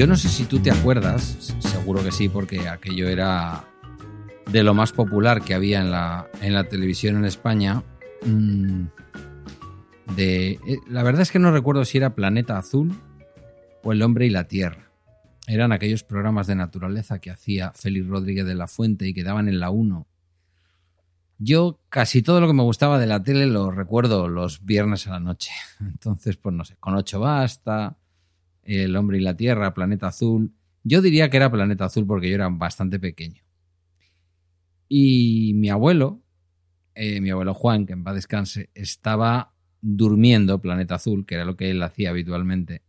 Yo 0.00 0.06
no 0.06 0.16
sé 0.16 0.30
si 0.30 0.44
tú 0.46 0.60
te 0.60 0.70
acuerdas, 0.70 1.54
seguro 1.58 2.02
que 2.02 2.10
sí, 2.10 2.30
porque 2.30 2.70
aquello 2.70 3.06
era 3.06 3.66
de 4.50 4.62
lo 4.62 4.72
más 4.72 4.92
popular 4.92 5.42
que 5.42 5.52
había 5.52 5.82
en 5.82 5.90
la, 5.90 6.26
en 6.40 6.54
la 6.54 6.64
televisión 6.64 7.16
en 7.16 7.26
España. 7.26 7.82
Mm, 8.24 8.84
de, 10.16 10.52
eh, 10.52 10.78
la 10.88 11.02
verdad 11.02 11.20
es 11.20 11.30
que 11.30 11.38
no 11.38 11.52
recuerdo 11.52 11.84
si 11.84 11.98
era 11.98 12.14
Planeta 12.14 12.56
Azul 12.56 12.94
o 13.82 13.92
El 13.92 14.00
Hombre 14.00 14.24
y 14.24 14.30
la 14.30 14.44
Tierra. 14.44 14.90
Eran 15.46 15.70
aquellos 15.70 16.02
programas 16.02 16.46
de 16.46 16.54
naturaleza 16.54 17.18
que 17.18 17.30
hacía 17.30 17.72
Félix 17.74 18.06
Rodríguez 18.06 18.46
de 18.46 18.54
la 18.54 18.68
Fuente 18.68 19.06
y 19.06 19.12
que 19.12 19.22
daban 19.22 19.48
en 19.48 19.60
la 19.60 19.68
1. 19.68 20.06
Yo 21.36 21.78
casi 21.90 22.22
todo 22.22 22.40
lo 22.40 22.46
que 22.46 22.54
me 22.54 22.62
gustaba 22.62 22.98
de 22.98 23.06
la 23.06 23.22
tele 23.22 23.44
lo 23.44 23.70
recuerdo 23.70 24.28
los 24.28 24.64
viernes 24.64 25.06
a 25.08 25.10
la 25.10 25.20
noche. 25.20 25.52
Entonces, 25.80 26.38
pues 26.38 26.54
no 26.54 26.64
sé, 26.64 26.76
con 26.80 26.94
ocho 26.94 27.20
basta, 27.20 27.98
El 28.70 28.94
Hombre 28.94 29.18
y 29.18 29.20
la 29.20 29.36
Tierra, 29.36 29.74
Planeta 29.74 30.06
Azul. 30.06 30.52
Yo 30.84 31.02
diría 31.02 31.28
que 31.28 31.38
era 31.38 31.50
Planeta 31.50 31.86
Azul 31.86 32.06
porque 32.06 32.28
yo 32.28 32.36
era 32.36 32.48
bastante 32.48 33.00
pequeño. 33.00 33.42
Y 34.88 35.52
mi 35.54 35.70
abuelo, 35.70 36.22
eh, 36.94 37.20
mi 37.20 37.30
abuelo 37.30 37.52
Juan, 37.52 37.84
que 37.84 37.94
en 37.94 38.04
paz 38.04 38.14
descanse, 38.14 38.70
estaba 38.74 39.54
durmiendo 39.80 40.60
Planeta 40.60 40.94
Azul, 40.94 41.26
que 41.26 41.34
era 41.34 41.44
lo 41.44 41.56
que 41.56 41.70
él 41.70 41.82
hacía 41.82 42.10
habitualmente. 42.10 42.82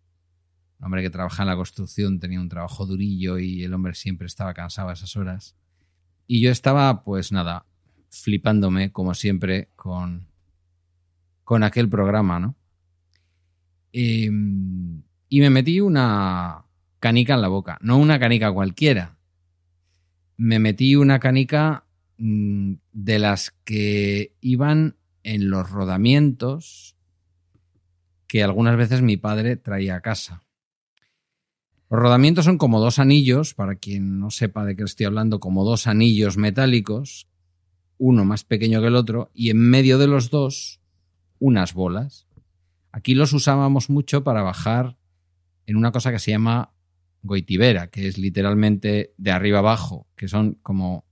Hombre 0.79 1.01
que 1.01 1.09
trabajaba 1.09 1.43
en 1.43 1.49
la 1.49 1.55
construcción, 1.55 2.19
tenía 2.19 2.39
un 2.39 2.49
trabajo 2.49 2.85
durillo 2.85 3.39
y 3.39 3.63
el 3.63 3.73
hombre 3.73 3.95
siempre 3.95 4.27
estaba 4.27 4.53
cansado 4.53 4.89
a 4.89 4.93
esas 4.93 5.15
horas. 5.15 5.55
Y 6.27 6.41
yo 6.41 6.51
estaba, 6.51 7.03
pues 7.03 7.31
nada, 7.31 7.65
flipándome, 8.09 8.91
como 8.91 9.15
siempre, 9.15 9.69
con, 9.75 10.27
con 11.43 11.63
aquel 11.63 11.89
programa, 11.89 12.39
¿no? 12.39 12.55
Em, 13.93 15.01
y 15.31 15.39
me 15.39 15.49
metí 15.49 15.79
una 15.79 16.65
canica 16.99 17.33
en 17.33 17.41
la 17.41 17.47
boca, 17.47 17.79
no 17.81 17.97
una 17.97 18.19
canica 18.19 18.51
cualquiera. 18.51 19.17
Me 20.37 20.59
metí 20.59 20.95
una 20.95 21.19
canica 21.19 21.85
Mm, 22.23 22.73
de 22.91 23.17
las 23.17 23.49
que 23.63 24.35
iban 24.41 24.95
en 25.23 25.49
los 25.49 25.71
rodamientos 25.71 26.95
que 28.27 28.43
algunas 28.43 28.77
veces 28.77 29.01
mi 29.01 29.17
padre 29.17 29.57
traía 29.57 29.95
a 29.95 30.01
casa. 30.01 30.43
Los 31.89 31.99
rodamientos 31.99 32.45
son 32.45 32.59
como 32.59 32.79
dos 32.79 32.99
anillos, 32.99 33.55
para 33.55 33.73
quien 33.73 34.19
no 34.19 34.29
sepa 34.29 34.65
de 34.65 34.75
qué 34.75 34.83
estoy 34.83 35.07
hablando, 35.07 35.39
como 35.39 35.65
dos 35.65 35.87
anillos 35.87 36.37
metálicos, 36.37 37.27
uno 37.97 38.23
más 38.23 38.43
pequeño 38.43 38.81
que 38.81 38.87
el 38.87 38.95
otro, 38.95 39.31
y 39.33 39.49
en 39.49 39.57
medio 39.57 39.97
de 39.97 40.05
los 40.05 40.29
dos 40.29 40.79
unas 41.39 41.73
bolas. 41.73 42.27
Aquí 42.91 43.15
los 43.15 43.33
usábamos 43.33 43.89
mucho 43.89 44.23
para 44.23 44.43
bajar 44.43 44.95
en 45.71 45.77
una 45.77 45.91
cosa 45.91 46.11
que 46.11 46.19
se 46.19 46.31
llama 46.31 46.73
goitibera, 47.23 47.87
que 47.87 48.07
es 48.07 48.17
literalmente 48.17 49.13
de 49.17 49.31
arriba 49.31 49.59
abajo, 49.59 50.05
que 50.15 50.27
son 50.27 50.55
como 50.61 51.05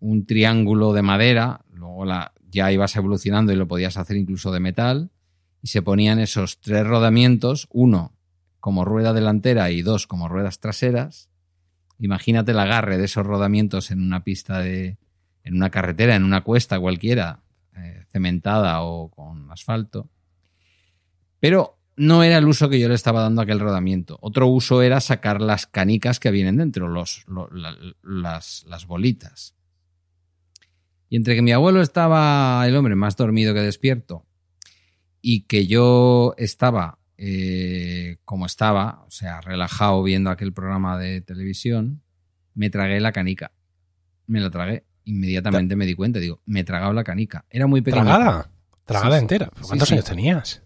un 0.00 0.24
triángulo 0.24 0.94
de 0.94 1.02
madera, 1.02 1.64
luego 1.70 2.04
ya 2.50 2.72
ibas 2.72 2.96
evolucionando 2.96 3.52
y 3.52 3.56
lo 3.56 3.68
podías 3.68 3.98
hacer 3.98 4.16
incluso 4.16 4.52
de 4.52 4.60
metal, 4.60 5.10
y 5.60 5.68
se 5.68 5.82
ponían 5.82 6.18
esos 6.18 6.60
tres 6.60 6.86
rodamientos, 6.86 7.68
uno 7.70 8.14
como 8.60 8.86
rueda 8.86 9.12
delantera 9.12 9.70
y 9.70 9.82
dos 9.82 10.06
como 10.06 10.28
ruedas 10.28 10.60
traseras. 10.60 11.28
Imagínate 11.98 12.52
el 12.52 12.58
agarre 12.58 12.96
de 12.96 13.04
esos 13.04 13.26
rodamientos 13.26 13.90
en 13.90 14.00
una 14.00 14.24
pista 14.24 14.60
de. 14.60 14.96
en 15.44 15.54
una 15.56 15.70
carretera, 15.70 16.16
en 16.16 16.24
una 16.24 16.42
cuesta 16.42 16.80
cualquiera, 16.80 17.42
eh, 17.76 18.04
cementada 18.08 18.82
o 18.82 19.10
con 19.10 19.50
asfalto. 19.50 20.08
Pero 21.38 21.77
no 21.98 22.22
era 22.22 22.38
el 22.38 22.46
uso 22.46 22.68
que 22.68 22.80
yo 22.80 22.88
le 22.88 22.94
estaba 22.94 23.22
dando 23.22 23.42
a 23.42 23.44
aquel 23.44 23.60
rodamiento. 23.60 24.18
Otro 24.22 24.46
uso 24.46 24.82
era 24.82 25.00
sacar 25.00 25.40
las 25.40 25.66
canicas 25.66 26.20
que 26.20 26.30
vienen 26.30 26.56
dentro, 26.56 26.88
los, 26.88 27.26
las, 28.02 28.64
las 28.66 28.86
bolitas. 28.86 29.54
Y 31.10 31.16
entre 31.16 31.34
que 31.34 31.42
mi 31.42 31.52
abuelo 31.52 31.80
estaba, 31.80 32.64
el 32.66 32.76
hombre, 32.76 32.94
más 32.94 33.16
dormido 33.16 33.52
que 33.52 33.60
despierto, 33.60 34.24
y 35.20 35.42
que 35.42 35.66
yo 35.66 36.34
estaba 36.38 36.98
eh, 37.20 38.18
como 38.24 38.46
estaba, 38.46 39.04
o 39.06 39.10
sea, 39.10 39.40
relajado 39.40 40.02
viendo 40.04 40.30
aquel 40.30 40.52
programa 40.52 40.96
de 40.96 41.20
televisión, 41.20 42.02
me 42.54 42.70
tragué 42.70 43.00
la 43.00 43.10
canica. 43.10 43.52
Me 44.26 44.40
la 44.40 44.50
tragué. 44.50 44.84
Inmediatamente 45.04 45.74
me 45.74 45.84
di 45.84 45.94
cuenta, 45.94 46.20
digo, 46.20 46.42
me 46.46 46.60
he 46.60 46.64
tragado 46.64 46.92
la 46.92 47.02
canica. 47.02 47.44
Era 47.50 47.66
muy 47.66 47.80
pequeña. 47.80 48.04
¿Tragada? 48.04 48.50
¿Tragada 48.84 49.18
entera? 49.18 49.50
¿Cuántos 49.60 49.90
años 49.90 50.04
tenías? 50.04 50.62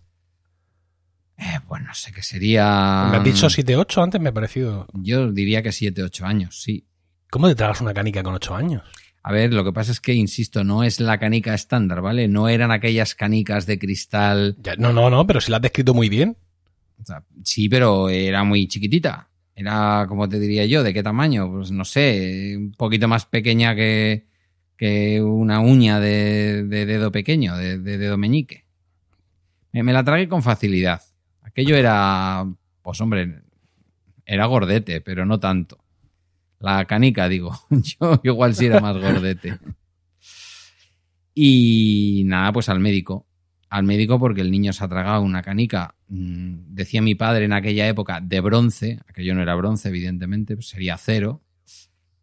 Eh, 1.42 1.58
bueno, 1.66 1.86
no 1.88 1.94
sé 1.94 2.12
qué 2.12 2.22
sería. 2.22 3.08
Me 3.10 3.16
has 3.16 3.24
dicho 3.24 3.50
7, 3.50 3.76
8 3.76 4.02
antes, 4.02 4.20
me 4.20 4.28
ha 4.28 4.32
parecido. 4.32 4.86
Yo 4.92 5.32
diría 5.32 5.62
que 5.62 5.72
7, 5.72 6.02
8 6.02 6.24
años, 6.24 6.62
sí. 6.62 6.86
¿Cómo 7.30 7.48
te 7.48 7.54
tragas 7.54 7.80
una 7.80 7.92
canica 7.92 8.22
con 8.22 8.34
8 8.34 8.54
años? 8.54 8.82
A 9.24 9.32
ver, 9.32 9.52
lo 9.52 9.64
que 9.64 9.72
pasa 9.72 9.92
es 9.92 10.00
que, 10.00 10.14
insisto, 10.14 10.62
no 10.62 10.84
es 10.84 11.00
la 11.00 11.18
canica 11.18 11.54
estándar, 11.54 12.00
¿vale? 12.00 12.28
No 12.28 12.48
eran 12.48 12.70
aquellas 12.70 13.14
canicas 13.14 13.66
de 13.66 13.78
cristal. 13.78 14.56
no, 14.78 14.92
no, 14.92 15.10
no, 15.10 15.26
pero 15.26 15.40
si 15.40 15.50
la 15.50 15.56
has 15.56 15.62
descrito 15.62 15.94
muy 15.94 16.08
bien. 16.08 16.36
sí, 17.42 17.68
pero 17.68 18.08
era 18.08 18.44
muy 18.44 18.68
chiquitita. 18.68 19.28
Era, 19.54 20.06
como 20.08 20.28
te 20.28 20.38
diría 20.38 20.64
yo, 20.66 20.82
¿de 20.82 20.94
qué 20.94 21.02
tamaño? 21.02 21.50
Pues 21.50 21.70
no 21.70 21.84
sé, 21.84 22.54
un 22.56 22.72
poquito 22.72 23.06
más 23.08 23.26
pequeña 23.26 23.74
que, 23.74 24.26
que 24.76 25.20
una 25.20 25.60
uña 25.60 26.00
de, 26.00 26.64
dedo 26.64 27.12
pequeño, 27.12 27.56
de, 27.56 27.78
dedo 27.78 28.16
meñique. 28.16 28.64
Me, 29.72 29.82
me 29.82 29.92
la 29.92 30.04
tragué 30.04 30.28
con 30.28 30.42
facilidad. 30.42 31.02
Aquello 31.52 31.76
era, 31.76 32.46
pues 32.80 33.00
hombre, 33.02 33.42
era 34.24 34.46
gordete, 34.46 35.02
pero 35.02 35.26
no 35.26 35.38
tanto. 35.38 35.78
La 36.60 36.86
canica, 36.86 37.28
digo. 37.28 37.52
Yo 37.70 38.20
igual 38.24 38.54
si 38.54 38.66
era 38.66 38.80
más 38.80 38.96
gordete. 38.96 39.58
Y 41.34 42.22
nada, 42.24 42.52
pues 42.52 42.70
al 42.70 42.80
médico. 42.80 43.26
Al 43.68 43.84
médico 43.84 44.18
porque 44.18 44.40
el 44.40 44.50
niño 44.50 44.72
se 44.72 44.82
ha 44.82 44.88
tragado 44.88 45.22
una 45.22 45.42
canica, 45.42 45.94
mm, 46.08 46.74
decía 46.74 47.02
mi 47.02 47.14
padre 47.14 47.46
en 47.46 47.52
aquella 47.52 47.86
época, 47.86 48.20
de 48.22 48.40
bronce. 48.40 49.00
Aquello 49.06 49.34
no 49.34 49.42
era 49.42 49.54
bronce, 49.54 49.88
evidentemente, 49.88 50.54
pues 50.54 50.68
sería 50.68 50.96
cero. 50.96 51.42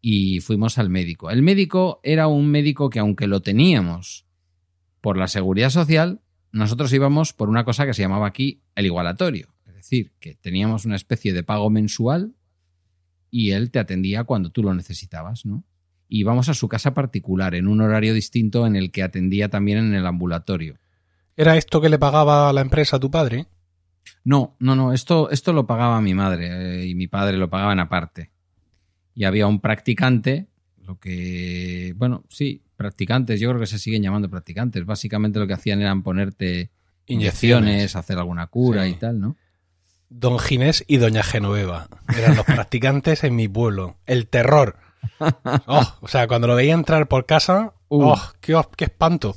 Y 0.01 0.39
fuimos 0.39 0.79
al 0.79 0.89
médico. 0.89 1.29
El 1.29 1.43
médico 1.43 1.99
era 2.01 2.27
un 2.27 2.49
médico 2.49 2.89
que 2.89 2.99
aunque 2.99 3.27
lo 3.27 3.41
teníamos 3.41 4.25
por 5.01 5.17
la 5.17 5.27
seguridad 5.27 5.69
social, 5.69 6.21
nosotros 6.51 6.91
íbamos 6.93 7.33
por 7.33 7.49
una 7.49 7.63
cosa 7.63 7.85
que 7.85 7.93
se 7.93 8.01
llamaba 8.01 8.27
aquí 8.27 8.61
el 8.75 8.85
igualatorio. 8.85 9.49
Es 9.67 9.75
decir, 9.75 10.13
que 10.19 10.35
teníamos 10.35 10.85
una 10.85 10.95
especie 10.95 11.33
de 11.33 11.43
pago 11.43 11.69
mensual 11.69 12.33
y 13.31 13.51
él 13.51 13.71
te 13.71 13.79
atendía 13.79 14.23
cuando 14.23 14.49
tú 14.49 14.63
lo 14.63 14.73
necesitabas, 14.73 15.45
¿no? 15.45 15.63
Y 16.07 16.21
íbamos 16.21 16.49
a 16.49 16.55
su 16.55 16.67
casa 16.67 16.93
particular, 16.93 17.53
en 17.53 17.67
un 17.67 17.81
horario 17.81 18.13
distinto 18.13 18.65
en 18.65 18.75
el 18.75 18.91
que 18.91 19.03
atendía 19.03 19.49
también 19.49 19.77
en 19.77 19.93
el 19.93 20.07
ambulatorio. 20.07 20.77
¿Era 21.37 21.55
esto 21.55 21.81
que 21.81 21.89
le 21.89 21.99
pagaba 21.99 22.51
la 22.51 22.61
empresa 22.61 22.97
a 22.97 22.99
tu 22.99 23.11
padre? 23.11 23.45
No, 24.23 24.55
no, 24.59 24.75
no, 24.75 24.91
esto, 24.91 25.29
esto 25.29 25.53
lo 25.53 25.67
pagaba 25.67 26.01
mi 26.01 26.13
madre 26.13 26.81
eh, 26.81 26.87
y 26.87 26.95
mi 26.95 27.07
padre 27.07 27.37
lo 27.37 27.49
pagaban 27.49 27.79
aparte. 27.79 28.31
Y 29.13 29.23
había 29.23 29.47
un 29.47 29.61
practicante, 29.61 30.47
lo 30.89 30.99
que, 30.99 31.93
bueno, 31.97 32.23
sí, 32.29 32.63
practicantes, 32.75 33.39
yo 33.39 33.49
creo 33.49 33.59
que 33.59 33.67
se 33.67 33.77
siguen 33.77 34.01
llamando 34.01 34.27
practicantes. 34.27 34.87
Básicamente 34.87 35.37
lo 35.37 35.45
que 35.45 35.53
hacían 35.53 35.81
eran 35.81 36.01
ponerte 36.01 36.71
inyecciones, 37.05 37.95
hacer 37.95 38.17
alguna 38.17 38.47
cura 38.47 38.87
y 38.87 38.95
tal, 38.95 39.19
¿no? 39.19 39.35
Don 40.09 40.39
Ginés 40.39 40.83
y 40.87 40.97
Doña 40.97 41.21
Genoveva. 41.21 41.87
Eran 42.17 42.35
los 42.35 42.45
practicantes 42.47 43.23
en 43.23 43.35
mi 43.35 43.47
pueblo. 43.47 43.97
El 44.07 44.27
terror. 44.27 44.77
Oh, 45.67 45.97
o 46.01 46.07
sea, 46.07 46.27
cuando 46.27 46.47
lo 46.47 46.55
veía 46.55 46.73
entrar 46.73 47.07
por 47.07 47.25
casa, 47.25 47.73
uh. 47.87 48.13
oh, 48.13 48.31
qué, 48.41 48.85
espanto. 48.85 49.35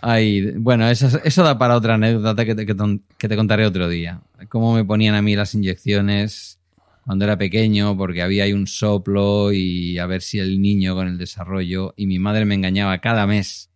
Ay, 0.00 0.52
bueno, 0.52 0.88
eso, 0.88 1.18
eso, 1.24 1.42
da 1.42 1.58
para 1.58 1.76
otra 1.76 1.94
anécdota 1.94 2.44
que 2.44 2.54
te, 2.54 2.66
que 2.66 3.28
te, 3.28 3.36
contaré 3.36 3.66
otro 3.66 3.88
día. 3.88 4.20
Cómo 4.48 4.74
me 4.74 4.84
ponían 4.84 5.14
a 5.14 5.22
mí 5.22 5.34
las 5.34 5.54
inyecciones 5.54 6.60
cuando 7.04 7.24
era 7.24 7.36
pequeño, 7.36 7.96
porque 7.96 8.22
había 8.22 8.44
ahí 8.44 8.52
un 8.52 8.66
soplo 8.66 9.52
y 9.52 9.98
a 9.98 10.06
ver 10.06 10.22
si 10.22 10.38
el 10.38 10.60
niño 10.60 10.94
con 10.94 11.08
el 11.08 11.18
desarrollo. 11.18 11.94
Y 11.96 12.06
mi 12.06 12.18
madre 12.18 12.44
me 12.44 12.54
engañaba 12.54 12.98
cada 13.00 13.26
mes. 13.26 13.70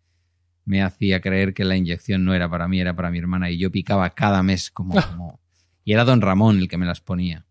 Me 0.65 0.81
hacía 0.81 1.21
creer 1.21 1.53
que 1.53 1.65
la 1.65 1.77
inyección 1.77 2.25
no 2.25 2.33
era 2.33 2.49
para 2.49 2.67
mí, 2.67 2.79
era 2.79 2.95
para 2.95 3.11
mi 3.11 3.19
hermana. 3.19 3.51
Y 3.51 3.57
yo 3.57 3.71
picaba 3.71 4.09
cada 4.11 4.43
mes 4.43 4.71
como, 4.71 4.95
como 5.01 5.39
y 5.87 5.93
era 5.93 6.03
don 6.03 6.19
Ramón 6.19 6.57
el 6.57 6.67
que 6.67 6.77
me 6.77 6.85
las 6.85 6.99
ponía. 6.99 7.45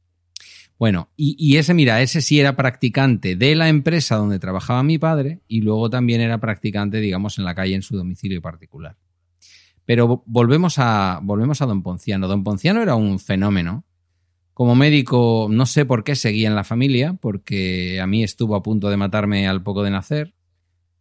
Bueno, 0.78 1.08
y, 1.16 1.56
ese, 1.56 1.72
mira, 1.72 2.02
ese 2.02 2.20
sí 2.20 2.38
era 2.38 2.54
practicante 2.54 3.34
de 3.34 3.54
la 3.54 3.70
empresa 3.70 4.16
donde 4.16 4.38
trabajaba 4.38 4.82
mi 4.82 4.98
padre 4.98 5.40
y 5.48 5.62
luego 5.62 5.88
también 5.88 6.20
era 6.20 6.36
practicante, 6.36 7.00
digamos, 7.00 7.38
en 7.38 7.46
la 7.46 7.54
calle 7.54 7.74
en 7.74 7.80
su 7.80 7.96
domicilio 7.96 8.42
particular. 8.42 8.98
Pero 9.86 10.22
volvemos 10.26 10.78
a, 10.78 11.20
volvemos 11.22 11.62
a 11.62 11.66
don 11.66 11.82
Ponciano. 11.82 12.28
Don 12.28 12.44
Ponciano 12.44 12.82
era 12.82 12.94
un 12.94 13.18
fenómeno. 13.18 13.85
Como 14.56 14.74
médico, 14.74 15.48
no 15.50 15.66
sé 15.66 15.84
por 15.84 16.02
qué 16.02 16.16
seguía 16.16 16.48
en 16.48 16.54
la 16.54 16.64
familia, 16.64 17.12
porque 17.20 18.00
a 18.00 18.06
mí 18.06 18.24
estuvo 18.24 18.56
a 18.56 18.62
punto 18.62 18.88
de 18.88 18.96
matarme 18.96 19.46
al 19.46 19.62
poco 19.62 19.82
de 19.82 19.90
nacer. 19.90 20.32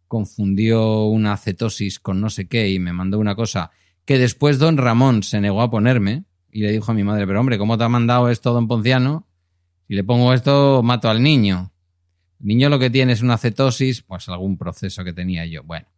Confundió 0.08 1.04
una 1.04 1.38
cetosis 1.38 1.98
con 1.98 2.20
no 2.20 2.28
sé 2.28 2.48
qué 2.48 2.68
y 2.68 2.78
me 2.78 2.92
mandó 2.92 3.18
una 3.18 3.34
cosa 3.34 3.70
que 4.04 4.18
después 4.18 4.58
don 4.58 4.76
Ramón 4.76 5.22
se 5.22 5.40
negó 5.40 5.62
a 5.62 5.70
ponerme 5.70 6.24
y 6.52 6.60
le 6.60 6.70
dijo 6.70 6.92
a 6.92 6.94
mi 6.94 7.02
madre, 7.02 7.26
pero 7.26 7.40
hombre, 7.40 7.56
¿cómo 7.56 7.78
te 7.78 7.84
ha 7.84 7.88
mandado 7.88 8.28
esto 8.28 8.52
don 8.52 8.68
Ponciano? 8.68 9.26
Si 9.88 9.94
le 9.94 10.04
pongo 10.04 10.34
esto, 10.34 10.82
mato 10.82 11.08
al 11.08 11.22
niño. 11.22 11.72
El 12.40 12.48
niño 12.48 12.68
lo 12.68 12.78
que 12.78 12.90
tiene 12.90 13.14
es 13.14 13.22
una 13.22 13.38
cetosis, 13.38 14.02
pues 14.02 14.28
algún 14.28 14.58
proceso 14.58 15.02
que 15.02 15.14
tenía 15.14 15.46
yo. 15.46 15.62
Bueno. 15.62 15.88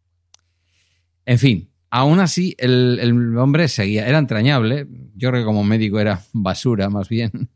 En 1.27 1.41
fin, 1.41 1.73
aún 1.91 2.21
así 2.21 2.55
el, 2.59 3.37
hombre 3.37 3.69
seguía, 3.69 4.07
era 4.07 4.19
entrañable. 4.19 4.87
Yo 5.15 5.31
creo 5.31 5.43
que 5.43 5.47
como 5.47 5.65
médico 5.65 6.01
era 6.01 6.23
basura 6.33 6.91
más 6.91 7.09
bien, 7.09 7.51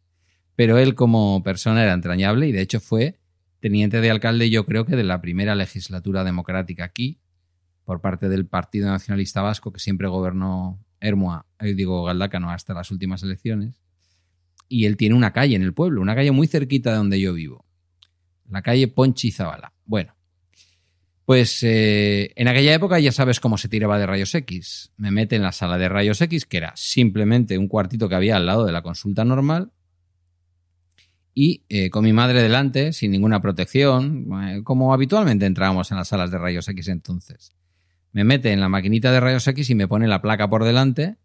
pero 0.57 0.79
él 0.79 0.95
como 0.95 1.43
persona 1.43 1.83
era 1.83 1.93
entrañable 1.93 2.49
y 2.49 2.53
de 2.53 2.61
hecho 2.61 2.81
fue 2.81 3.19
teniente 3.61 4.01
de 4.01 4.11
alcalde 4.11 4.51
yo 4.51 4.67
creo 4.67 4.85
que 4.85 4.97
de 4.97 5.05
la 5.05 5.21
primera 5.21 5.55
legislatura 5.55 6.25
democrática 6.25 6.85
aquí, 6.85 7.21
por 7.85 8.01
parte 8.01 8.29
del 8.29 8.47
Partido 8.47 8.89
Nacionalista 8.89 9.43
Vasco, 9.43 9.73
que 9.73 9.81
siempre 9.81 10.09
gobernó 10.09 10.85
Hermoa, 11.01 11.47
eh, 11.61 11.75
digo 11.75 12.05
Galdácano, 12.05 12.51
hasta 12.51 12.75
las 12.75 12.91
últimas 12.91 13.23
elecciones. 13.23 13.81
Y 14.69 14.87
él 14.87 14.97
tiene 14.97 15.15
una 15.15 15.33
calle 15.33 15.55
en 15.55 15.63
el 15.63 15.75
pueblo, 15.75 16.01
una 16.01 16.15
calle 16.15 16.31
muy 16.31 16.47
cerquita 16.47 16.91
de 16.91 16.97
donde 16.97 17.21
yo 17.21 17.35
vivo. 17.35 17.65
La 18.49 18.63
calle 18.63 18.89
Ponchi 18.89 19.31
Zabala. 19.31 19.73
Bueno, 19.85 20.15
pues 21.33 21.63
eh, 21.63 22.31
en 22.37 22.47
aquella 22.47 22.75
época 22.75 23.01
ya 23.01 23.11
sabes 23.11 23.41
cómo 23.41 23.57
se 23.57 23.71
tiraba 23.71 23.99
de 23.99 24.05
rayos 24.05 24.35
X. 24.35 24.93
Me 24.99 25.11
mete 25.11 25.35
en 25.35 25.41
la 25.41 25.53
sala 25.53 25.79
de 25.79 25.89
rayos 25.89 26.21
X, 26.21 26.45
que 26.45 26.59
era 26.59 26.75
simplemente 26.77 27.57
un 27.57 27.69
cuartito 27.69 28.07
que 28.07 28.15
había 28.15 28.37
al 28.37 28.45
lado 28.45 28.67
de 28.67 28.73
la 28.73 28.83
consulta 28.83 29.25
normal, 29.25 29.73
y 31.33 31.65
eh, 31.71 31.89
con 31.89 32.05
mi 32.05 32.13
madre 32.13 32.43
delante, 32.43 32.93
sin 32.93 33.13
ninguna 33.13 33.41
protección, 33.41 34.29
eh, 34.45 34.61
como 34.63 34.93
habitualmente 34.93 35.47
entrábamos 35.47 35.91
en 35.91 35.97
las 35.97 36.09
salas 36.09 36.31
de 36.31 36.37
rayos 36.37 36.69
X 36.69 36.89
entonces. 36.89 37.57
Me 38.13 38.25
mete 38.25 38.53
en 38.53 38.61
la 38.61 38.69
maquinita 38.69 39.11
de 39.11 39.21
rayos 39.21 39.49
X 39.49 39.71
y 39.71 39.75
me 39.75 39.89
pone 39.89 40.09
la 40.09 40.21
placa 40.21 40.51
por 40.51 40.65
delante 40.65 41.17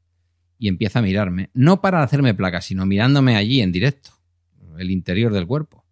y 0.58 0.70
empieza 0.70 1.00
a 1.00 1.02
mirarme. 1.02 1.50
No 1.54 1.82
para 1.82 2.02
hacerme 2.02 2.34
placa, 2.34 2.62
sino 2.62 2.86
mirándome 2.86 3.36
allí 3.36 3.60
en 3.60 3.74
directo, 3.74 4.12
el 4.80 4.90
interior 4.90 5.34
del 5.34 5.48
cuerpo. 5.48 5.84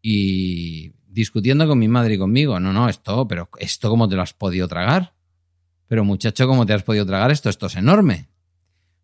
Y 0.00 0.92
discutiendo 1.18 1.66
con 1.66 1.78
mi 1.78 1.88
madre 1.88 2.14
y 2.14 2.18
conmigo. 2.18 2.60
No, 2.60 2.72
no, 2.72 2.88
esto, 2.88 3.26
pero 3.26 3.50
esto 3.58 3.90
cómo 3.90 4.08
te 4.08 4.16
lo 4.16 4.22
has 4.22 4.32
podido 4.32 4.68
tragar. 4.68 5.14
Pero 5.88 6.04
muchacho, 6.04 6.46
¿cómo 6.46 6.64
te 6.64 6.72
has 6.72 6.84
podido 6.84 7.04
tragar 7.04 7.30
esto? 7.30 7.50
Esto 7.50 7.66
es 7.66 7.76
enorme. 7.76 8.28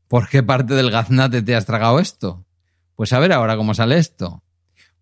¿Por 0.08 0.28
qué 0.28 0.42
parte 0.42 0.74
del 0.74 0.90
gaznate 0.90 1.42
te 1.42 1.56
has 1.56 1.66
tragado 1.66 1.98
esto? 1.98 2.46
Pues 2.94 3.12
a 3.12 3.18
ver 3.18 3.32
ahora 3.32 3.56
cómo 3.56 3.74
sale 3.74 3.98
esto. 3.98 4.44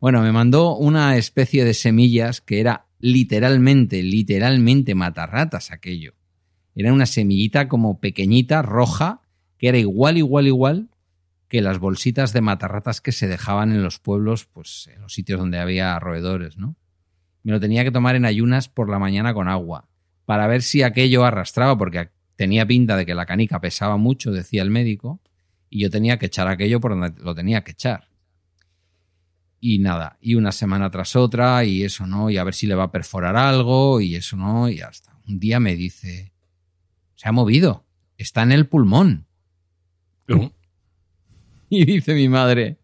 Bueno, 0.01 0.23
me 0.23 0.33
mandó 0.33 0.77
una 0.77 1.17
especie 1.17 1.65
de 1.65 1.75
semillas 1.75 2.41
que 2.41 2.61
era 2.61 2.87
literalmente, 2.99 4.03
literalmente 4.03 4.95
matarratas 4.95 5.71
aquello. 5.71 6.15
Era 6.75 6.93
una 6.93 7.07
semillita 7.07 7.69
como 7.69 8.01
pequeñita, 8.01 8.63
roja, 8.63 9.21
que 9.59 9.69
era 9.69 9.79
igual, 9.79 10.17
igual, 10.17 10.47
igual 10.47 10.89
que 11.49 11.61
las 11.61 11.79
bolsitas 11.79 12.33
de 12.33 12.41
matarratas 12.41 13.03
que 13.03 13.13
se 13.13 13.29
dejaban 13.29 13.73
en 13.73 13.83
los 13.83 13.99
pueblos, 13.99 14.47
pues 14.47 14.89
en 14.95 15.03
los 15.03 15.13
sitios 15.13 15.39
donde 15.39 15.59
había 15.59 15.99
roedores, 15.99 16.57
¿no? 16.57 16.77
Me 17.43 17.53
lo 17.53 17.61
tenía 17.61 17.85
que 17.85 17.91
tomar 17.91 18.17
en 18.17 18.25
ayunas 18.25 18.69
por 18.69 18.89
la 18.89 18.99
mañana 18.99 19.35
con 19.35 19.49
agua, 19.49 19.89
para 20.25 20.47
ver 20.47 20.63
si 20.63 20.83
aquello 20.83 21.25
arrastraba, 21.25 21.77
porque 21.77 22.11
tenía 22.37 22.67
pinta 22.67 22.97
de 22.97 23.05
que 23.05 23.15
la 23.15 23.27
canica 23.27 23.61
pesaba 23.61 23.97
mucho, 23.97 24.31
decía 24.33 24.63
el 24.63 24.71
médico, 24.71 25.21
y 25.69 25.81
yo 25.81 25.91
tenía 25.91 26.19
que 26.19 26.27
echar 26.27 26.49
aquello 26.49 26.81
por 26.81 26.93
donde 26.93 27.21
lo 27.23 27.35
tenía 27.35 27.65
que 27.65 27.73
echar. 27.73 28.09
Y 29.61 29.79
nada, 29.79 30.19
y 30.21 30.35
una 30.35 30.53
semana 30.53 30.91
tras 30.91 31.17
otra, 31.17 31.65
y 31.65 31.83
eso 31.83 32.07
no, 32.07 32.31
y 32.31 32.37
a 32.37 32.45
ver 32.45 32.55
si 32.55 32.67
le 32.67 32.75
va 32.75 32.85
a 32.85 32.93
perforar 32.93 33.37
algo, 33.37 34.01
y 34.01 34.15
eso 34.15 34.37
no, 34.37 34.69
y 34.69 34.81
hasta. 34.81 35.17
Un 35.29 35.39
día 35.39 35.61
me 35.61 35.77
dice, 35.77 36.33
se 37.15 37.29
ha 37.29 37.33
movido, 37.33 37.85
está 38.19 38.43
en 38.43 38.53
el 38.53 38.67
pulmón. 38.67 39.27
Y 41.75 41.87
dice 41.87 42.13
mi 42.13 42.29
madre, 42.29 42.77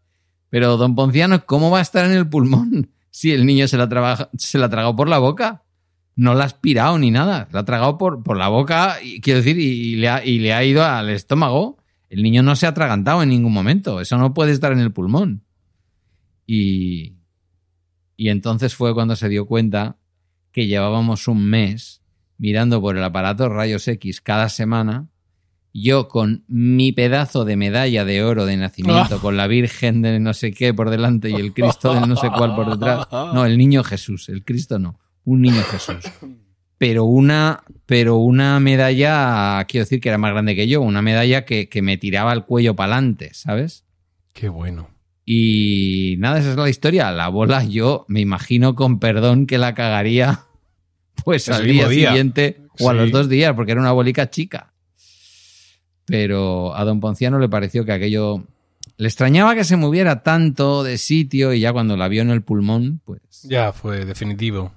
pero 0.48 0.78
don 0.78 0.94
Ponciano, 0.94 1.44
¿cómo 1.44 1.70
va 1.70 1.80
a 1.80 1.82
estar 1.82 2.06
en 2.06 2.12
el 2.12 2.26
pulmón 2.26 2.88
si 3.10 3.32
el 3.32 3.46
niño 3.46 3.68
se 3.68 3.76
la, 3.76 4.30
se 4.36 4.58
la 4.58 4.66
ha 4.66 4.70
tragado 4.70 4.96
por 4.96 5.08
la 5.08 5.18
boca? 5.18 5.64
No 6.16 6.34
la 6.34 6.44
ha 6.44 6.46
aspirado 6.46 6.98
ni 6.98 7.10
nada, 7.10 7.48
la 7.52 7.60
ha 7.60 7.64
tragado 7.64 7.96
por, 7.96 8.22
por 8.22 8.36
la 8.36 8.48
boca, 8.48 8.96
y, 9.02 9.20
quiero 9.20 9.38
decir, 9.38 9.58
y, 9.58 9.96
le 9.96 10.08
ha, 10.08 10.24
y 10.24 10.38
le 10.38 10.52
ha 10.52 10.64
ido 10.64 10.84
al 10.84 11.10
estómago 11.10 11.78
el 12.10 12.22
niño 12.22 12.42
no 12.42 12.56
se 12.56 12.66
ha 12.66 12.70
atragantado 12.70 13.22
en 13.22 13.28
ningún 13.28 13.52
momento, 13.52 14.00
eso 14.00 14.16
no 14.18 14.32
puede 14.32 14.52
estar 14.52 14.72
en 14.72 14.78
el 14.78 14.92
pulmón. 14.92 15.44
Y, 16.46 17.16
y 18.16 18.30
entonces 18.30 18.74
fue 18.74 18.94
cuando 18.94 19.14
se 19.14 19.28
dio 19.28 19.46
cuenta 19.46 19.98
que 20.52 20.66
llevábamos 20.66 21.28
un 21.28 21.44
mes 21.44 22.02
mirando 22.38 22.80
por 22.80 22.96
el 22.96 23.04
aparato 23.04 23.48
rayos 23.48 23.86
X 23.88 24.20
cada 24.20 24.48
semana, 24.48 25.08
yo 25.80 26.08
con 26.08 26.44
mi 26.48 26.92
pedazo 26.92 27.44
de 27.44 27.56
medalla 27.56 28.04
de 28.04 28.22
oro 28.22 28.46
de 28.46 28.56
nacimiento, 28.56 29.16
ah. 29.16 29.20
con 29.20 29.36
la 29.36 29.46
Virgen 29.46 30.02
de 30.02 30.20
no 30.20 30.34
sé 30.34 30.52
qué 30.52 30.74
por 30.74 30.90
delante 30.90 31.30
y 31.30 31.34
el 31.34 31.52
Cristo 31.52 31.94
de 31.94 32.06
no 32.06 32.16
sé 32.16 32.28
cuál 32.36 32.54
por 32.54 32.70
detrás. 32.70 33.08
No, 33.10 33.44
el 33.44 33.58
niño 33.58 33.84
Jesús, 33.84 34.28
el 34.28 34.44
Cristo 34.44 34.78
no, 34.78 34.98
un 35.24 35.42
niño 35.42 35.62
Jesús 35.62 36.04
pero 36.78 37.04
una, 37.04 37.64
pero 37.86 38.16
una 38.16 38.60
medalla, 38.60 39.64
quiero 39.64 39.84
decir 39.84 40.00
que 40.00 40.08
era 40.08 40.16
más 40.16 40.30
grande 40.30 40.54
que 40.54 40.68
yo, 40.68 40.80
una 40.80 41.02
medalla 41.02 41.44
que, 41.44 41.68
me 41.82 41.98
tiraba 41.98 42.32
el 42.32 42.44
cuello 42.44 42.74
para 42.76 42.94
adelante, 42.94 43.30
¿sabes? 43.34 43.84
Qué 44.32 44.48
bueno. 44.48 44.88
Y 45.24 46.14
nada, 46.20 46.38
esa 46.38 46.52
es 46.52 46.56
la 46.56 46.70
historia. 46.70 47.10
La 47.10 47.28
bola 47.28 47.64
yo 47.64 48.06
me 48.08 48.20
imagino 48.20 48.74
con 48.74 48.98
perdón 49.00 49.46
que 49.46 49.58
la 49.58 49.74
cagaría 49.74 50.44
pues 51.24 51.48
al 51.50 51.66
día, 51.66 51.88
siguiente 51.88 52.62
o 52.78 52.88
a 52.88 52.94
los 52.94 53.10
dos 53.10 53.28
días, 53.28 53.52
porque 53.54 53.72
era 53.72 53.80
una 53.80 53.92
bolica 53.92 54.30
chica. 54.30 54.72
Pero 56.08 56.74
a 56.74 56.84
don 56.84 57.00
Ponciano 57.00 57.38
le 57.38 57.48
pareció 57.48 57.84
que 57.84 57.92
aquello... 57.92 58.44
Le 58.96 59.06
extrañaba 59.06 59.54
que 59.54 59.62
se 59.62 59.76
moviera 59.76 60.22
tanto 60.22 60.82
de 60.82 60.98
sitio 60.98 61.52
y 61.52 61.60
ya 61.60 61.72
cuando 61.72 61.96
la 61.96 62.08
vio 62.08 62.22
en 62.22 62.30
el 62.30 62.42
pulmón, 62.42 63.00
pues... 63.04 63.20
Ya 63.44 63.72
fue 63.72 64.04
definitivo. 64.04 64.72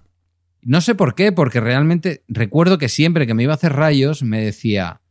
No 0.62 0.82
sé 0.82 0.94
por 0.94 1.16
qué, 1.16 1.32
porque 1.32 1.60
realmente 1.60 2.24
recuerdo 2.28 2.78
que 2.78 2.90
siempre 2.90 3.26
que 3.26 3.34
me 3.34 3.44
iba 3.44 3.54
a 3.54 3.56
hacer 3.56 3.74
rayos 3.74 4.22
me 4.22 4.44
decía, 4.44 5.02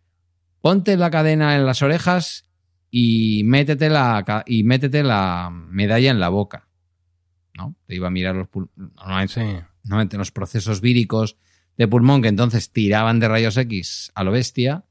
ponte 0.60 0.96
la 0.96 1.10
cadena 1.10 1.56
en 1.56 1.66
las 1.66 1.82
orejas 1.82 2.44
y 2.90 3.42
métete 3.44 3.88
la, 3.88 4.44
y 4.46 4.62
métete 4.62 5.02
la 5.02 5.50
medalla 5.50 6.10
en 6.10 6.20
la 6.20 6.28
boca. 6.28 6.68
¿No? 7.54 7.74
Te 7.86 7.96
iba 7.96 8.06
a 8.06 8.10
mirar 8.10 8.36
los 8.36 8.48
normalmente, 9.82 10.18
los 10.18 10.30
procesos 10.30 10.80
víricos 10.80 11.36
de 11.76 11.88
pulmón 11.88 12.22
que 12.22 12.28
entonces 12.28 12.70
tiraban 12.70 13.18
de 13.18 13.28
rayos 13.28 13.56
X 13.56 14.12
a 14.14 14.22
lo 14.22 14.30
bestia, 14.30 14.84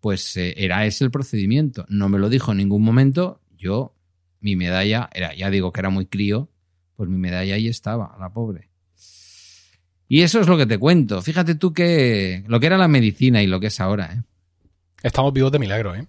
pues 0.00 0.36
eh, 0.36 0.54
era 0.56 0.86
ese 0.86 1.04
el 1.04 1.10
procedimiento. 1.10 1.84
No 1.88 2.08
me 2.08 2.18
lo 2.18 2.28
dijo 2.28 2.52
en 2.52 2.58
ningún 2.58 2.82
momento. 2.82 3.40
Yo, 3.56 3.94
mi 4.40 4.56
medalla, 4.56 5.10
era, 5.12 5.34
ya 5.34 5.50
digo 5.50 5.72
que 5.72 5.80
era 5.80 5.90
muy 5.90 6.06
crío, 6.06 6.48
pues 6.96 7.08
mi 7.08 7.18
medalla 7.18 7.54
ahí 7.54 7.68
estaba, 7.68 8.16
la 8.18 8.30
pobre. 8.30 8.70
Y 10.08 10.22
eso 10.22 10.40
es 10.40 10.48
lo 10.48 10.58
que 10.58 10.66
te 10.66 10.76
cuento. 10.76 11.22
Fíjate 11.22 11.54
tú 11.54 11.72
que 11.72 12.42
lo 12.48 12.58
que 12.58 12.66
era 12.66 12.76
la 12.76 12.88
medicina 12.88 13.42
y 13.42 13.46
lo 13.46 13.60
que 13.60 13.68
es 13.68 13.80
ahora. 13.80 14.12
¿eh? 14.12 14.22
Estamos 15.04 15.32
vivos 15.32 15.52
de 15.52 15.60
milagro, 15.60 15.94
¿eh? 15.94 16.06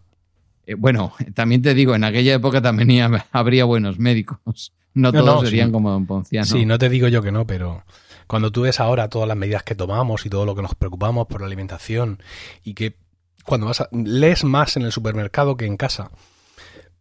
¿eh? 0.65 0.73
bueno, 0.73 1.13
también 1.35 1.61
te 1.61 1.75
digo, 1.75 1.93
en 1.93 2.03
aquella 2.03 2.33
época 2.33 2.61
también 2.61 3.21
habría 3.31 3.65
buenos 3.65 3.99
médicos. 3.99 4.73
No, 4.93 5.13
todos 5.13 5.45
serían 5.45 5.71
como 5.71 5.91
Don 5.91 6.05
Ponciano. 6.07 6.45
Sí, 6.45 6.65
no 6.65 6.77
te 6.77 6.89
digo 6.89 7.07
yo 7.07 7.21
que 7.21 7.31
no, 7.31 7.45
pero 7.45 7.83
cuando 8.27 8.51
tú 8.51 8.61
ves 8.61 8.79
ahora 8.79 9.07
todas 9.07 9.27
las 9.27 9.37
medidas 9.37 9.63
que 9.63 9.75
tomamos 9.75 10.25
y 10.25 10.29
todo 10.29 10.45
lo 10.45 10.55
que 10.55 10.61
nos 10.61 10.73
preocupamos 10.75 11.27
por 11.27 11.41
la 11.41 11.47
alimentación 11.47 12.19
y 12.63 12.73
que 12.73 12.97
cuando 13.45 13.67
vas 13.67 13.81
a, 13.81 13.89
lees 13.91 14.43
más 14.43 14.77
en 14.77 14.83
el 14.83 14.91
supermercado 14.91 15.57
que 15.57 15.65
en 15.65 15.77
casa 15.77 16.11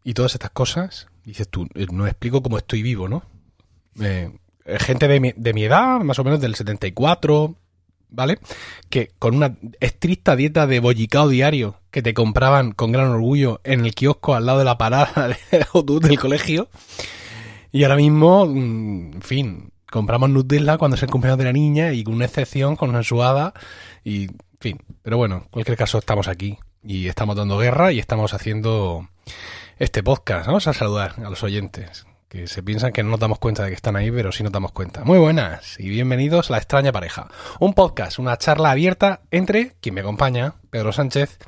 y 0.04 0.14
todas 0.14 0.34
estas 0.34 0.50
cosas, 0.50 1.08
dices 1.24 1.48
tú, 1.48 1.68
eh, 1.74 1.86
no 1.90 2.06
explico 2.06 2.42
cómo 2.42 2.58
estoy 2.58 2.82
vivo, 2.82 3.08
¿no? 3.08 3.22
Eh, 4.00 4.30
eh, 4.64 4.78
gente 4.78 5.08
de 5.08 5.20
mi, 5.20 5.32
de 5.36 5.52
mi 5.52 5.64
edad, 5.64 6.00
más 6.00 6.18
o 6.18 6.24
menos 6.24 6.40
del 6.40 6.54
74, 6.54 7.54
¿vale? 8.08 8.38
Que 8.88 9.10
con 9.18 9.34
una 9.34 9.56
estricta 9.80 10.36
dieta 10.36 10.66
de 10.66 10.80
bollicao 10.80 11.28
diario 11.28 11.76
que 11.90 12.02
te 12.02 12.14
compraban 12.14 12.72
con 12.72 12.92
gran 12.92 13.08
orgullo 13.08 13.60
en 13.64 13.84
el 13.84 13.94
kiosco 13.94 14.34
al 14.34 14.46
lado 14.46 14.60
de 14.60 14.64
la 14.64 14.78
parada 14.78 15.28
del 15.50 15.66
autobús 15.72 16.02
del 16.02 16.18
colegio. 16.18 16.68
Y 17.72 17.84
ahora 17.84 17.96
mismo, 17.96 18.46
mm, 18.46 19.14
en 19.14 19.22
fin, 19.22 19.72
compramos 19.90 20.30
Nutella 20.30 20.78
cuando 20.78 20.96
es 20.96 21.02
el 21.02 21.10
cumpleaños 21.10 21.38
de 21.38 21.44
la 21.44 21.52
niña 21.52 21.92
y 21.92 22.04
con 22.04 22.14
una 22.14 22.24
excepción, 22.24 22.76
con 22.76 22.88
una 22.88 22.98
ensuada 22.98 23.54
y, 24.04 24.28
fin. 24.60 24.78
Pero 25.02 25.16
bueno, 25.16 25.36
en 25.36 25.48
cualquier 25.50 25.76
caso 25.76 25.98
estamos 25.98 26.28
aquí 26.28 26.58
y 26.84 27.08
estamos 27.08 27.34
dando 27.34 27.58
guerra 27.58 27.92
y 27.92 27.98
estamos 27.98 28.34
haciendo 28.34 29.08
este 29.78 30.02
podcast. 30.02 30.46
Vamos 30.46 30.66
a 30.68 30.74
saludar 30.74 31.14
a 31.16 31.30
los 31.30 31.42
oyentes 31.42 32.06
que 32.28 32.46
se 32.46 32.62
piensan 32.62 32.92
que 32.92 33.02
no 33.02 33.10
nos 33.10 33.20
damos 33.20 33.38
cuenta 33.38 33.64
de 33.64 33.70
que 33.70 33.74
están 33.74 33.96
ahí, 33.96 34.10
pero 34.10 34.30
sí 34.30 34.42
nos 34.42 34.52
damos 34.52 34.72
cuenta. 34.72 35.02
Muy 35.02 35.18
buenas 35.18 35.80
y 35.80 35.88
bienvenidos 35.88 36.50
a 36.50 36.52
La 36.52 36.58
extraña 36.58 36.92
pareja, 36.92 37.28
un 37.58 37.72
podcast, 37.72 38.18
una 38.18 38.36
charla 38.36 38.70
abierta 38.70 39.22
entre 39.30 39.72
quien 39.80 39.94
me 39.94 40.02
acompaña, 40.02 40.54
Pedro 40.70 40.92
Sánchez, 40.92 41.38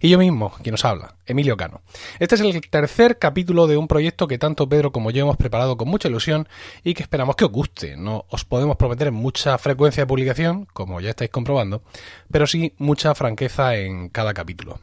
y 0.00 0.10
yo 0.10 0.18
mismo, 0.18 0.52
quien 0.62 0.72
nos 0.72 0.84
habla, 0.84 1.16
Emilio 1.24 1.56
Cano. 1.56 1.82
Este 2.18 2.34
es 2.34 2.40
el 2.40 2.60
tercer 2.68 3.18
capítulo 3.18 3.66
de 3.66 3.76
un 3.76 3.88
proyecto 3.88 4.26
que 4.26 4.38
tanto 4.38 4.68
Pedro 4.68 4.92
como 4.92 5.10
yo 5.10 5.22
hemos 5.22 5.36
preparado 5.36 5.76
con 5.76 5.88
mucha 5.88 6.08
ilusión 6.08 6.48
y 6.82 6.94
que 6.94 7.02
esperamos 7.02 7.36
que 7.36 7.44
os 7.44 7.52
guste. 7.52 7.96
No 7.96 8.26
os 8.28 8.44
podemos 8.44 8.76
prometer 8.76 9.12
mucha 9.12 9.56
frecuencia 9.58 10.02
de 10.02 10.06
publicación, 10.08 10.66
como 10.72 11.00
ya 11.00 11.10
estáis 11.10 11.30
comprobando, 11.30 11.82
pero 12.30 12.46
sí 12.46 12.74
mucha 12.78 13.14
franqueza 13.14 13.76
en 13.76 14.08
cada 14.08 14.34
capítulo. 14.34 14.80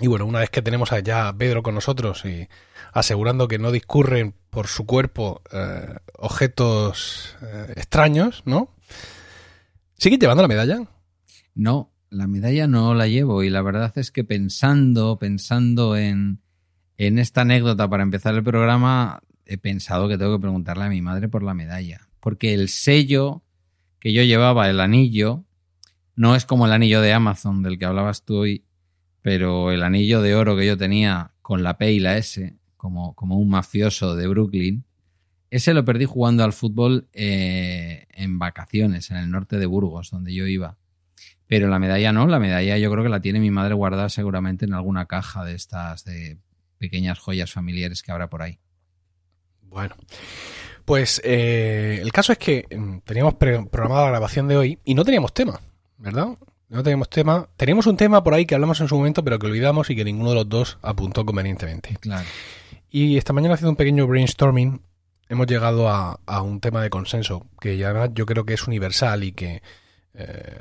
Y 0.00 0.08
bueno, 0.08 0.26
una 0.26 0.40
vez 0.40 0.50
que 0.50 0.62
tenemos 0.62 0.90
ya 1.04 1.28
a 1.28 1.36
Pedro 1.36 1.62
con 1.62 1.76
nosotros 1.76 2.24
y 2.24 2.48
asegurando 2.92 3.46
que 3.46 3.58
no 3.58 3.70
discurren 3.70 4.34
por 4.50 4.66
su 4.66 4.84
cuerpo 4.84 5.42
eh, 5.52 5.94
objetos 6.18 7.36
eh, 7.40 7.74
extraños, 7.76 8.42
¿no? 8.44 8.74
¿Sigues 9.96 10.18
llevando 10.18 10.42
la 10.42 10.48
medalla? 10.48 10.82
No, 11.54 11.91
la 12.12 12.26
medalla 12.26 12.66
no 12.66 12.94
la 12.94 13.08
llevo 13.08 13.42
y 13.42 13.50
la 13.50 13.62
verdad 13.62 13.92
es 13.96 14.10
que 14.10 14.22
pensando, 14.22 15.18
pensando 15.18 15.96
en, 15.96 16.40
en 16.98 17.18
esta 17.18 17.40
anécdota 17.40 17.88
para 17.88 18.02
empezar 18.02 18.34
el 18.34 18.44
programa, 18.44 19.22
he 19.46 19.56
pensado 19.56 20.08
que 20.08 20.18
tengo 20.18 20.36
que 20.36 20.42
preguntarle 20.42 20.84
a 20.84 20.90
mi 20.90 21.00
madre 21.00 21.28
por 21.28 21.42
la 21.42 21.54
medalla. 21.54 22.08
Porque 22.20 22.52
el 22.52 22.68
sello 22.68 23.42
que 23.98 24.12
yo 24.12 24.22
llevaba, 24.22 24.68
el 24.68 24.80
anillo, 24.80 25.44
no 26.14 26.36
es 26.36 26.44
como 26.44 26.66
el 26.66 26.72
anillo 26.72 27.00
de 27.00 27.14
Amazon 27.14 27.62
del 27.62 27.78
que 27.78 27.86
hablabas 27.86 28.24
tú 28.24 28.36
hoy, 28.36 28.66
pero 29.22 29.70
el 29.70 29.82
anillo 29.82 30.20
de 30.20 30.34
oro 30.34 30.54
que 30.56 30.66
yo 30.66 30.76
tenía 30.76 31.32
con 31.40 31.62
la 31.62 31.78
P 31.78 31.92
y 31.92 31.98
la 31.98 32.18
S, 32.18 32.56
como, 32.76 33.14
como 33.14 33.38
un 33.38 33.48
mafioso 33.48 34.16
de 34.16 34.26
Brooklyn, 34.26 34.84
ese 35.50 35.72
lo 35.72 35.84
perdí 35.84 36.04
jugando 36.04 36.44
al 36.44 36.52
fútbol 36.52 37.08
eh, 37.12 38.06
en 38.10 38.38
vacaciones, 38.38 39.10
en 39.10 39.16
el 39.16 39.30
norte 39.30 39.58
de 39.58 39.66
Burgos, 39.66 40.10
donde 40.10 40.34
yo 40.34 40.46
iba. 40.46 40.76
Pero 41.52 41.68
la 41.68 41.78
medalla 41.78 42.14
no, 42.14 42.26
la 42.26 42.38
medalla 42.38 42.78
yo 42.78 42.90
creo 42.90 43.04
que 43.04 43.10
la 43.10 43.20
tiene 43.20 43.38
mi 43.38 43.50
madre 43.50 43.74
guardada 43.74 44.08
seguramente 44.08 44.64
en 44.64 44.72
alguna 44.72 45.04
caja 45.04 45.44
de 45.44 45.54
estas 45.54 46.02
de 46.02 46.38
pequeñas 46.78 47.18
joyas 47.18 47.52
familiares 47.52 48.02
que 48.02 48.10
habrá 48.10 48.30
por 48.30 48.40
ahí. 48.40 48.58
Bueno, 49.60 49.94
pues 50.86 51.20
eh, 51.22 51.98
el 52.00 52.10
caso 52.10 52.32
es 52.32 52.38
que 52.38 52.66
mm, 52.74 53.00
teníamos 53.00 53.34
programada 53.34 54.04
la 54.04 54.12
grabación 54.12 54.48
de 54.48 54.56
hoy 54.56 54.78
y 54.86 54.94
no 54.94 55.04
teníamos 55.04 55.34
tema, 55.34 55.60
¿verdad? 55.98 56.38
No 56.70 56.82
teníamos 56.82 57.10
tema. 57.10 57.46
Teníamos 57.58 57.86
un 57.86 57.98
tema 57.98 58.24
por 58.24 58.32
ahí 58.32 58.46
que 58.46 58.54
hablamos 58.54 58.80
en 58.80 58.88
su 58.88 58.96
momento, 58.96 59.22
pero 59.22 59.38
que 59.38 59.46
olvidamos 59.46 59.90
y 59.90 59.94
que 59.94 60.06
ninguno 60.06 60.30
de 60.30 60.36
los 60.36 60.48
dos 60.48 60.78
apuntó 60.80 61.26
convenientemente. 61.26 61.98
Claro. 62.00 62.24
Y 62.88 63.18
esta 63.18 63.34
mañana 63.34 63.56
haciendo 63.56 63.72
un 63.72 63.76
pequeño 63.76 64.06
brainstorming, 64.06 64.80
hemos 65.28 65.46
llegado 65.46 65.90
a, 65.90 66.18
un 66.40 66.60
tema 66.60 66.80
de 66.80 66.88
consenso, 66.88 67.46
que 67.60 67.84
además 67.84 68.08
yo 68.14 68.24
creo 68.24 68.46
que 68.46 68.54
es 68.54 68.66
universal 68.66 69.22
y 69.24 69.32
que 69.32 69.62
eh, 70.14 70.60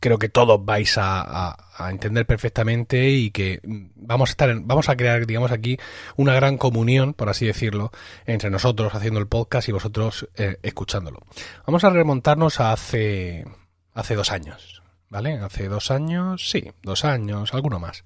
creo 0.00 0.18
que 0.18 0.28
todos 0.28 0.64
vais 0.64 0.96
a, 0.98 1.56
entender 1.90 2.26
perfectamente 2.26 3.10
y 3.10 3.30
que 3.30 3.60
vamos 3.64 4.30
a 4.30 4.32
estar, 4.32 4.54
vamos 4.60 4.88
a 4.88 4.96
crear, 4.96 5.26
digamos 5.26 5.52
aquí, 5.52 5.78
una 6.16 6.34
gran 6.34 6.58
comunión, 6.58 7.12
por 7.12 7.28
así 7.28 7.46
decirlo, 7.46 7.90
entre 8.24 8.50
nosotros 8.50 8.94
haciendo 8.94 9.20
el 9.20 9.26
podcast 9.26 9.68
y 9.68 9.72
vosotros 9.72 10.28
eh, 10.36 10.58
escuchándolo. 10.62 11.20
Vamos 11.66 11.84
a 11.84 11.90
remontarnos 11.90 12.60
a 12.60 12.72
hace, 12.72 13.44
hace 13.92 14.14
dos 14.14 14.32
años. 14.32 14.82
¿vale? 15.08 15.34
Hace 15.34 15.68
dos 15.68 15.90
años, 15.90 16.48
sí, 16.50 16.72
dos 16.82 17.04
años, 17.04 17.54
alguno 17.54 17.78
más. 17.78 18.04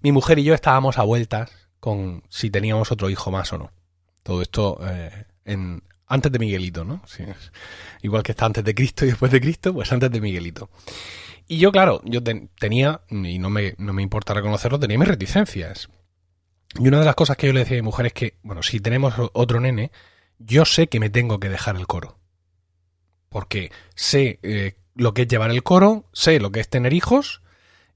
Mi 0.00 0.12
mujer 0.12 0.38
y 0.38 0.44
yo 0.44 0.54
estábamos 0.54 0.98
a 0.98 1.02
vueltas 1.02 1.50
con 1.78 2.22
si 2.28 2.50
teníamos 2.50 2.92
otro 2.92 3.10
hijo 3.10 3.30
más 3.30 3.52
o 3.52 3.58
no. 3.58 3.72
Todo 4.22 4.42
esto 4.42 4.78
eh, 4.82 5.26
en, 5.44 5.82
antes 6.10 6.30
de 6.30 6.38
Miguelito, 6.40 6.84
¿no? 6.84 7.00
igual 8.02 8.22
que 8.22 8.32
está 8.32 8.44
antes 8.44 8.64
de 8.64 8.74
Cristo 8.74 9.04
y 9.04 9.08
después 9.08 9.30
de 9.30 9.40
Cristo, 9.40 9.72
pues 9.72 9.90
antes 9.92 10.10
de 10.10 10.20
Miguelito. 10.20 10.68
Y 11.46 11.58
yo, 11.58 11.72
claro, 11.72 12.02
yo 12.04 12.20
tenía, 12.22 13.00
y 13.08 13.38
no 13.38 13.48
me, 13.48 13.74
no 13.78 13.92
me 13.92 14.02
importa 14.02 14.34
reconocerlo, 14.34 14.78
tenía 14.78 14.98
mis 14.98 15.08
reticencias. 15.08 15.88
Y 16.78 16.88
una 16.88 16.98
de 16.98 17.04
las 17.04 17.14
cosas 17.14 17.36
que 17.36 17.46
yo 17.46 17.52
le 17.52 17.60
decía 17.60 17.78
a 17.78 17.82
mi 17.82 17.86
mujer 17.86 18.06
es 18.06 18.12
que, 18.12 18.34
bueno, 18.42 18.62
si 18.62 18.80
tenemos 18.80 19.14
otro 19.32 19.60
nene, 19.60 19.92
yo 20.38 20.64
sé 20.64 20.88
que 20.88 21.00
me 21.00 21.10
tengo 21.10 21.38
que 21.38 21.48
dejar 21.48 21.76
el 21.76 21.86
coro. 21.86 22.18
Porque 23.28 23.70
sé 23.94 24.40
eh, 24.42 24.74
lo 24.96 25.14
que 25.14 25.22
es 25.22 25.28
llevar 25.28 25.50
el 25.52 25.62
coro, 25.62 26.08
sé 26.12 26.40
lo 26.40 26.50
que 26.50 26.60
es 26.60 26.68
tener 26.68 26.92
hijos 26.92 27.40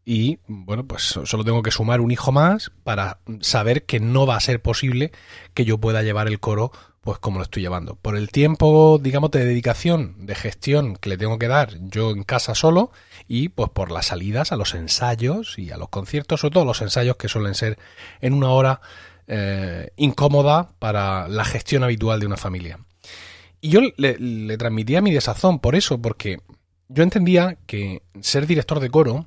y 0.05 0.39
bueno, 0.47 0.87
pues 0.87 1.03
solo 1.03 1.45
tengo 1.45 1.63
que 1.63 1.71
sumar 1.71 2.01
un 2.01 2.11
hijo 2.11 2.31
más 2.31 2.71
para 2.85 3.21
saber 3.41 3.87
que 3.87 3.99
no 3.99 4.27
va 4.27 4.37
a 4.37 4.41
ser 4.41 4.63
posible 4.63 5.11
que 5.55 5.65
yo 5.65 5.79
pueda 5.79 6.03
llevar 6.03 6.29
el 6.29 6.41
coro 6.41 6.71
pues 7.05 7.19
como 7.19 7.39
lo 7.39 7.45
estoy 7.45 7.63
llevando. 7.63 7.97
Por 7.97 8.17
el 8.17 8.31
tiempo, 8.31 8.99
digamos, 9.01 9.31
de 9.31 9.45
dedicación, 9.45 10.27
de 10.27 10.35
gestión 10.35 10.97
que 10.97 11.11
le 11.11 11.19
tengo 11.19 11.39
que 11.39 11.49
dar 11.49 11.79
yo 11.81 12.11
en 12.11 12.25
casa 12.25 12.55
solo 12.55 12.91
y 13.29 13.51
pues 13.51 13.69
por 13.71 13.91
las 13.91 14.07
salidas 14.07 14.53
a 14.53 14.57
los 14.57 14.75
ensayos 14.75 15.59
y 15.59 15.71
a 15.71 15.77
los 15.77 15.91
conciertos, 15.91 16.41
sobre 16.41 16.55
todo 16.55 16.65
los 16.65 16.81
ensayos 16.81 17.17
que 17.17 17.29
suelen 17.29 17.55
ser 17.55 17.79
en 18.23 18.33
una 18.33 18.49
hora 18.49 18.81
eh, 19.27 19.91
incómoda 19.97 20.71
para 20.79 21.29
la 21.29 21.45
gestión 21.45 21.85
habitual 21.85 22.21
de 22.21 22.27
una 22.27 22.39
familia. 22.39 22.79
Y 23.61 23.69
yo 23.69 23.81
le, 23.97 24.57
transmitía 24.57 25.03
mi 25.03 25.13
desazón 25.13 25.59
por 25.59 25.75
eso, 25.75 26.01
porque 26.01 26.41
yo 26.89 27.03
entendía 27.03 27.59
que 27.67 28.03
ser 28.21 28.47
director 28.47 28.81
de 28.81 28.91
coro 28.91 29.27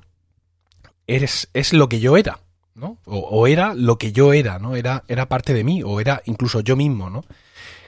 es 1.06 1.72
lo 1.72 1.88
que 1.88 2.00
yo 2.00 2.16
era, 2.16 2.40
¿no? 2.74 2.98
O, 3.04 3.46
era 3.46 3.74
lo 3.74 3.98
que 3.98 4.12
yo 4.12 4.32
era, 4.32 4.58
¿no? 4.58 4.76
Era, 4.76 5.04
era 5.08 5.28
parte 5.28 5.54
de 5.54 5.64
mí, 5.64 5.82
o 5.82 6.00
era 6.00 6.22
incluso 6.26 6.60
yo 6.60 6.76
mismo, 6.76 7.08
¿no? 7.08 7.24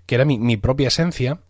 Que 0.07 0.14
era 0.16 0.25
mi, 0.25 0.57
propia 0.57 0.88
esencia 0.88 1.40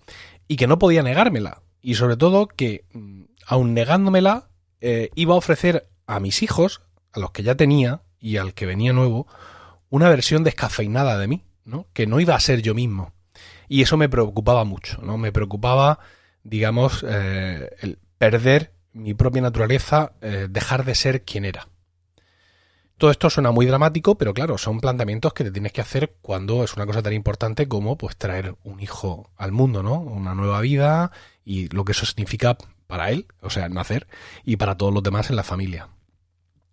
y 0.48 0.56
que 0.56 0.66
no 0.66 0.78
podía 0.78 1.02
negármela. 1.02 1.62
Y 1.82 1.94
sobre 1.94 2.16
todo 2.16 2.46
que, 2.46 2.84
mm, 2.92 3.22
aun 3.46 3.74
negándomela, 3.74 4.50
eh, 4.80 5.10
iba 5.14 5.34
a 5.34 5.38
ofrecer 5.38 5.88
a 6.06 6.20
mis 6.20 6.42
hijos, 6.42 6.82
a 7.12 7.20
los 7.20 7.30
que 7.30 7.42
ya 7.42 7.54
tenía 7.54 8.02
y 8.18 8.36
al 8.36 8.54
que 8.54 8.66
venía 8.66 8.92
nuevo, 8.92 9.26
una 9.88 10.08
versión 10.08 10.44
descafeinada 10.44 11.18
de 11.18 11.28
mí, 11.28 11.44
¿no? 11.64 11.86
Que 11.92 12.06
no 12.06 12.20
iba 12.20 12.34
a 12.34 12.40
ser 12.40 12.62
yo 12.62 12.74
mismo. 12.74 13.12
Y 13.68 13.82
eso 13.82 13.96
me 13.96 14.08
preocupaba 14.08 14.64
mucho, 14.64 15.00
¿no? 15.02 15.18
Me 15.18 15.32
preocupaba, 15.32 16.00
digamos, 16.42 17.04
eh, 17.08 17.70
el 17.80 17.98
perder 18.18 18.72
mi 18.92 19.14
propia 19.14 19.42
naturaleza, 19.42 20.12
eh, 20.20 20.48
dejar 20.50 20.84
de 20.84 20.94
ser 20.94 21.22
quien 21.22 21.44
era. 21.44 21.68
Todo 23.00 23.10
esto 23.10 23.30
suena 23.30 23.50
muy 23.50 23.64
dramático, 23.64 24.18
pero 24.18 24.34
claro, 24.34 24.58
son 24.58 24.78
planteamientos 24.78 25.32
que 25.32 25.42
te 25.42 25.50
tienes 25.50 25.72
que 25.72 25.80
hacer 25.80 26.16
cuando 26.20 26.62
es 26.64 26.74
una 26.74 26.84
cosa 26.84 27.02
tan 27.02 27.14
importante 27.14 27.66
como 27.66 27.96
pues 27.96 28.14
traer 28.14 28.56
un 28.62 28.78
hijo 28.80 29.30
al 29.38 29.52
mundo, 29.52 29.82
¿no? 29.82 29.94
Una 29.94 30.34
nueva 30.34 30.60
vida 30.60 31.10
y 31.42 31.68
lo 31.68 31.86
que 31.86 31.92
eso 31.92 32.04
significa 32.04 32.58
para 32.86 33.10
él, 33.10 33.26
o 33.40 33.48
sea, 33.48 33.70
nacer, 33.70 34.06
y 34.44 34.56
para 34.56 34.76
todos 34.76 34.92
los 34.92 35.02
demás 35.02 35.30
en 35.30 35.36
la 35.36 35.44
familia. 35.44 35.88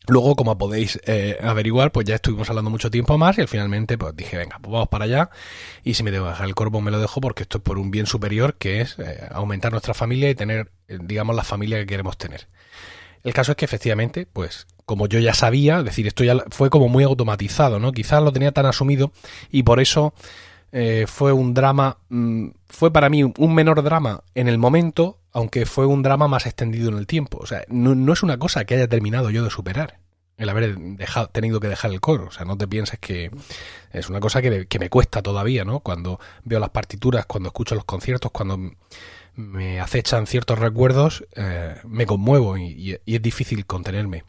Luego, 0.10 0.36
como 0.36 0.57
podéis 0.57 1.00
eh, 1.05 1.38
averiguar, 1.41 1.93
pues 1.93 2.05
ya 2.05 2.15
estuvimos 2.15 2.50
hablando 2.50 2.72
mucho 2.72 2.91
tiempo 2.91 3.17
más 3.17 3.38
y 3.38 3.41
al 3.41 3.48
finalmente 3.48 3.98
pues 3.98 4.13
dije, 4.13 4.36
venga, 4.36 4.60
pues 4.60 4.74
vamos 4.74 4.89
para 4.89 5.05
allá 5.05 5.29
y 5.86 5.93
si 5.93 6.03
me 6.03 6.12
debo 6.12 6.27
dejar 6.27 6.50
el 6.50 6.55
corvo 6.55 6.81
me 6.81 6.91
lo 6.91 7.00
dejo 7.00 7.22
porque 7.22 7.43
esto 7.43 7.60
es 7.60 7.63
por 7.63 7.77
un 7.77 7.89
bien 7.89 8.05
superior 8.05 8.55
que 8.55 8.81
es 8.81 9.00
eh, 9.00 9.29
aumentar 9.31 9.72
nuestra 9.72 9.93
familia 9.93 10.29
y 10.29 10.36
tener, 10.36 10.74
eh, 10.89 10.98
digamos, 11.01 11.38
la 11.38 11.46
familia 11.46 11.77
que 11.77 11.86
queremos 11.86 12.17
tener. 12.17 12.50
El 13.24 13.34
caso 13.34 13.53
es 13.53 13.55
que 13.55 13.63
efectivamente, 13.63 14.25
pues 14.25 14.67
como 14.88 15.06
yo 15.08 15.20
ya 15.20 15.36
sabía, 15.36 15.77
es 15.77 15.86
decir, 15.86 16.08
esto 16.08 16.24
ya 16.24 16.44
fue 16.50 16.72
como 16.72 16.89
muy 16.89 17.03
automatizado, 17.03 17.79
¿no? 17.79 17.91
Quizás 17.91 18.24
lo 18.24 18.32
tenía 18.32 18.51
tan 18.51 18.65
asumido 18.65 19.12
y 19.51 19.62
por 19.62 19.79
eso 19.79 20.15
fue 21.08 21.32
un 21.34 21.53
drama, 21.53 21.98
mm, 22.10 22.50
fue 22.67 22.91
para 22.91 23.10
mí 23.10 23.24
un 23.24 23.56
menor 23.56 23.82
drama 23.84 24.22
en 24.36 24.48
el 24.48 24.58
momento, 24.58 25.20
aunque 25.38 25.67
fue 25.67 25.86
un 25.86 26.01
drama 26.01 26.27
más 26.27 26.48
extendido 26.48 26.89
en 26.89 26.98
el 26.98 27.06
tiempo. 27.06 27.38
O 27.39 27.46
sea, 27.46 27.63
no, 27.67 28.12
es 28.12 28.24
una 28.24 28.39
cosa 28.39 28.65
que 28.65 28.74
haya 28.74 28.88
terminado 28.88 29.29
yo 29.29 29.44
de 29.44 29.51
superar 29.51 30.00
el 30.36 30.50
haber 30.50 30.75
dejado, 30.77 31.27
tenido 31.27 31.60
que 31.60 31.67
dejar 31.67 31.91
el 31.91 32.01
coro. 32.01 32.25
O 32.25 32.32
sea, 32.32 32.44
no 32.44 32.58
te 32.58 32.67
pienses 32.67 33.00
que 33.00 33.29
es 33.91 34.10
una 34.10 34.20
cosa 34.20 34.41
que, 34.41 34.79
me 34.79 34.89
cuesta 34.89 35.22
todavía, 35.22 35.63
¿no? 35.63 35.82
Cuando 35.82 36.20
veo 36.44 36.60
las 36.60 36.72
partituras, 36.72 37.27
cuando 37.27 37.50
escucho 37.50 37.75
los 37.75 37.86
conciertos, 37.86 38.32
cuando 38.32 38.60
me 39.36 39.79
acechan 39.79 40.25
ciertos 40.25 40.58
recuerdos, 40.58 41.24
eh, 41.36 41.75
me 41.86 42.08
conmuevo 42.08 42.58
y, 42.58 42.98
es 43.06 43.22
difícil 43.22 43.67
contenerme. 43.67 44.24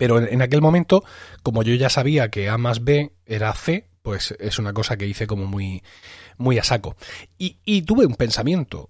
Pero 0.00 0.18
en, 0.18 0.40
aquel 0.40 0.62
momento, 0.62 1.04
como 1.42 1.62
yo 1.62 1.74
ya 1.74 1.90
sabía 1.90 2.30
que 2.30 2.48
A 2.48 2.56
más 2.56 2.84
B 2.84 3.12
era 3.26 3.52
C, 3.52 3.90
pues 4.00 4.34
es 4.40 4.58
una 4.58 4.72
cosa 4.72 4.96
que 4.96 5.06
hice 5.06 5.26
como 5.26 5.44
muy, 5.44 5.82
muy 6.38 6.58
a 6.58 6.64
saco. 6.64 6.96
y 7.36 7.82
tuve 7.82 8.06
un 8.06 8.14
pensamiento, 8.14 8.88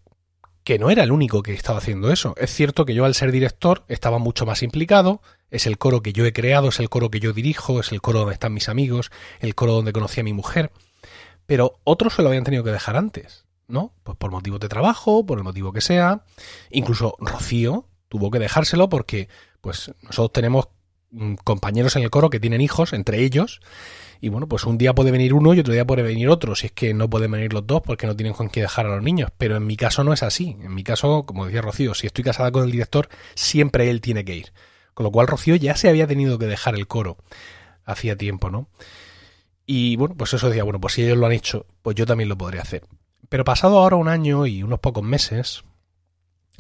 que 0.63 0.79
no 0.79 0.89
era 0.89 1.03
el 1.03 1.11
único 1.11 1.43
que 1.43 1.53
estaba 1.53 1.79
haciendo 1.79 2.13
eso. 2.13 2.35
Es 2.37 2.55
cierto 2.55 2.85
que 2.85 2.95
yo 2.95 3.05
al 3.05 3.17
ser 3.17 3.33
director 3.33 3.85
estaba 3.89 4.19
mucho 4.19 4.47
más 4.47 4.63
implicado, 4.63 5.21
es 5.51 5.67
el 5.67 5.79
coro 5.79 6.01
que 6.01 6.13
yo 6.13 6.25
he 6.27 6.33
creado, 6.33 6.69
es 6.69 6.79
el 6.79 6.89
coro 6.89 7.11
que 7.11 7.19
yo 7.19 7.33
dirijo, 7.33 7.81
es 7.81 7.91
el 7.91 8.01
coro 8.01 8.21
donde 8.21 8.35
están 8.35 8.55
mis 8.55 8.69
amigos, 8.69 9.11
el 9.41 9.57
coro 9.57 9.73
donde 9.73 9.93
conocí 9.93 10.21
a 10.21 10.23
mi 10.23 10.33
mujer, 10.33 10.71
pero 11.47 11.81
otros 11.83 12.15
se 12.15 12.23
lo 12.23 12.29
habían 12.29 12.45
tenido 12.45 12.63
que 12.63 12.71
dejar 12.71 12.97
antes, 12.97 13.47
¿no? 13.67 13.95
Pues 14.05 14.17
por 14.17 14.31
motivos 14.31 14.61
de 14.61 14.69
trabajo, 14.69 15.27
por 15.27 15.39
el 15.39 15.45
motivo 15.45 15.73
que 15.73 15.81
sea, 15.81 16.23
incluso 16.71 17.17
Rocío 17.19 17.89
tuvo 18.09 18.31
que 18.31 18.39
dejárselo 18.39 18.89
porque 18.89 19.29
pues 19.61 19.93
nosotros 20.03 20.33
tenemos 20.33 20.69
compañeros 21.45 21.97
en 21.97 22.03
el 22.03 22.11
coro 22.11 22.31
que 22.31 22.41
tienen 22.41 22.61
hijos 22.61 22.93
entre 22.93 23.23
ellos 23.23 23.61
y 24.23 24.29
bueno, 24.29 24.47
pues 24.47 24.65
un 24.65 24.77
día 24.77 24.95
puede 24.95 25.11
venir 25.11 25.33
uno 25.33 25.55
y 25.55 25.61
otro 25.61 25.73
día 25.73 25.87
puede 25.87 26.03
venir 26.03 26.29
otro, 26.29 26.55
si 26.55 26.67
es 26.67 26.73
que 26.73 26.93
no 26.93 27.09
pueden 27.09 27.31
venir 27.31 27.55
los 27.55 27.67
dos 27.67 27.81
porque 27.81 28.07
no 28.07 28.15
tienen 28.15 28.35
con 28.35 28.51
qué 28.51 28.61
dejar 28.61 28.87
a 28.87 28.91
los 28.91 29.03
niños. 29.03 29.31
Pero 29.39 29.57
en 29.57 29.67
mi 29.67 29.77
caso 29.77 30.05
no 30.05 30.13
es 30.13 30.23
así. 30.23 30.59
En 30.61 30.75
mi 30.75 30.85
caso, 30.85 31.23
como 31.23 31.47
decía 31.47 31.63
Rocío, 31.63 31.95
si 31.95 32.07
estoy 32.07 32.23
casada 32.23 32.53
con 32.53 32.65
el 32.65 32.71
director, 32.71 33.09
siempre 33.35 33.89
él 33.89 34.03
tiene 34.03 34.25
que 34.25 34.37
ir. 34.37 34.53
Con 34.93 35.05
lo 35.05 35.11
cual 35.11 35.27
Rocío 35.27 35.57
ya 35.57 35.75
se 35.75 35.89
había 35.89 36.07
tenido 36.07 36.39
que 36.39 36.47
dejar 36.47 36.75
el 36.75 36.87
coro 36.87 37.17
hacía 37.87 38.17
tiempo, 38.17 38.51
¿no? 38.51 38.69
Y 39.65 39.97
bueno, 39.97 40.15
pues 40.17 40.35
eso 40.35 40.49
decía, 40.49 40.65
bueno, 40.65 40.81
pues 40.81 40.95
si 40.95 41.03
ellos 41.03 41.17
lo 41.17 41.27
han 41.27 41.33
hecho, 41.33 41.65
pues 41.83 41.97
yo 41.97 42.05
también 42.05 42.29
lo 42.29 42.37
podría 42.37 42.61
hacer. 42.61 42.85
Pero 43.31 43.45
pasado 43.45 43.79
ahora 43.79 43.97
un 43.97 44.09
año 44.09 44.47
y 44.47 44.63
unos 44.63 44.81
pocos 44.81 45.03
meses, 45.03 45.65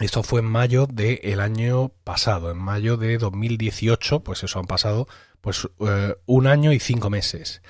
Esto 0.00 0.22
fue 0.22 0.40
en 0.40 0.46
mayo 0.46 0.86
del 0.86 1.40
año 1.40 1.90
pasado, 2.04 2.50
en 2.50 2.56
mayo 2.56 2.96
de 2.96 3.18
2018, 3.18 4.20
pues 4.20 4.42
eso 4.42 4.58
han 4.58 4.66
pasado 4.66 5.06
pues 5.42 5.68
eh, 5.80 6.16
un 6.26 6.46
año 6.46 6.72
y 6.72 6.80
cinco 6.80 7.10
meses. 7.10 7.62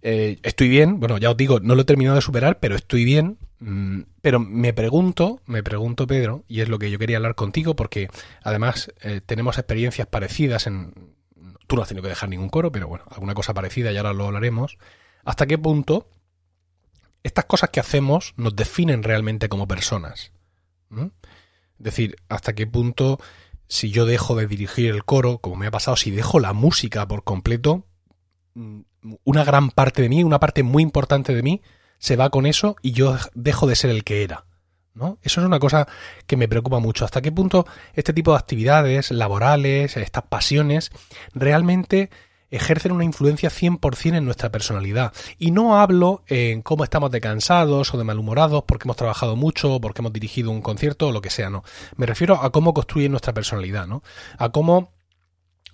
Eh, 0.00 0.38
estoy 0.42 0.68
bien, 0.68 1.00
bueno, 1.00 1.18
ya 1.18 1.30
os 1.30 1.36
digo, 1.36 1.60
no 1.60 1.74
lo 1.74 1.82
he 1.82 1.84
terminado 1.84 2.16
de 2.16 2.22
superar, 2.22 2.58
pero 2.60 2.76
estoy 2.76 3.04
bien. 3.04 3.38
Mm, 3.60 4.02
pero 4.22 4.40
me 4.40 4.72
pregunto, 4.72 5.40
me 5.46 5.62
pregunto, 5.62 6.06
Pedro, 6.06 6.44
y 6.48 6.60
es 6.60 6.68
lo 6.68 6.78
que 6.78 6.90
yo 6.90 6.98
quería 6.98 7.16
hablar 7.16 7.34
contigo, 7.34 7.76
porque 7.76 8.08
además 8.42 8.92
eh, 9.02 9.20
tenemos 9.24 9.58
experiencias 9.58 10.06
parecidas 10.06 10.66
en. 10.66 11.16
Tú 11.66 11.76
no 11.76 11.82
has 11.82 11.88
tenido 11.88 12.02
que 12.02 12.08
dejar 12.08 12.30
ningún 12.30 12.48
coro, 12.48 12.72
pero 12.72 12.88
bueno, 12.88 13.04
alguna 13.10 13.34
cosa 13.34 13.52
parecida, 13.52 13.92
y 13.92 13.96
ahora 13.98 14.14
lo 14.14 14.26
hablaremos. 14.26 14.78
¿Hasta 15.24 15.46
qué 15.46 15.58
punto 15.58 16.08
estas 17.22 17.44
cosas 17.44 17.68
que 17.68 17.80
hacemos 17.80 18.32
nos 18.38 18.56
definen 18.56 19.02
realmente 19.02 19.50
como 19.50 19.68
personas? 19.68 20.32
¿Mm? 20.88 21.08
Es 21.78 21.84
decir, 21.84 22.16
hasta 22.28 22.54
qué 22.54 22.66
punto 22.66 23.18
si 23.68 23.90
yo 23.90 24.06
dejo 24.06 24.34
de 24.34 24.46
dirigir 24.46 24.90
el 24.90 25.04
coro, 25.04 25.38
como 25.38 25.56
me 25.56 25.66
ha 25.66 25.70
pasado, 25.70 25.96
si 25.96 26.10
dejo 26.10 26.40
la 26.40 26.52
música 26.52 27.06
por 27.06 27.22
completo, 27.22 27.86
mm, 28.54 28.80
una 29.24 29.44
gran 29.44 29.70
parte 29.70 30.02
de 30.02 30.08
mí, 30.08 30.24
una 30.24 30.40
parte 30.40 30.62
muy 30.62 30.82
importante 30.82 31.34
de 31.34 31.42
mí, 31.42 31.62
se 31.98 32.16
va 32.16 32.30
con 32.30 32.46
eso 32.46 32.76
y 32.82 32.92
yo 32.92 33.16
dejo 33.34 33.66
de 33.66 33.76
ser 33.76 33.90
el 33.90 34.04
que 34.04 34.22
era. 34.22 34.46
¿no? 34.94 35.18
Eso 35.22 35.40
es 35.40 35.46
una 35.46 35.60
cosa 35.60 35.86
que 36.26 36.36
me 36.36 36.48
preocupa 36.48 36.80
mucho. 36.80 37.04
¿Hasta 37.04 37.22
qué 37.22 37.30
punto 37.30 37.66
este 37.94 38.12
tipo 38.12 38.32
de 38.32 38.38
actividades 38.38 39.10
laborales, 39.12 39.96
estas 39.96 40.24
pasiones, 40.24 40.90
realmente 41.34 42.10
ejercen 42.50 42.92
una 42.92 43.04
influencia 43.04 43.50
100% 43.50 44.16
en 44.16 44.24
nuestra 44.24 44.50
personalidad. 44.50 45.12
Y 45.38 45.50
no 45.50 45.78
hablo 45.78 46.22
en 46.26 46.62
cómo 46.62 46.84
estamos 46.84 47.10
de 47.10 47.20
cansados 47.20 47.92
o 47.92 47.98
de 47.98 48.04
malhumorados 48.04 48.64
porque 48.66 48.86
hemos 48.86 48.96
trabajado 48.96 49.36
mucho, 49.36 49.80
porque 49.80 50.02
hemos 50.02 50.12
dirigido 50.12 50.50
un 50.50 50.62
concierto 50.62 51.08
o 51.08 51.12
lo 51.12 51.20
que 51.20 51.30
sea, 51.30 51.50
no. 51.50 51.64
Me 51.96 52.06
refiero 52.06 52.42
a 52.42 52.50
cómo 52.50 52.74
construyen 52.74 53.12
nuestra 53.12 53.34
personalidad, 53.34 53.86
¿no? 53.86 54.02
A 54.38 54.50
cómo 54.50 54.92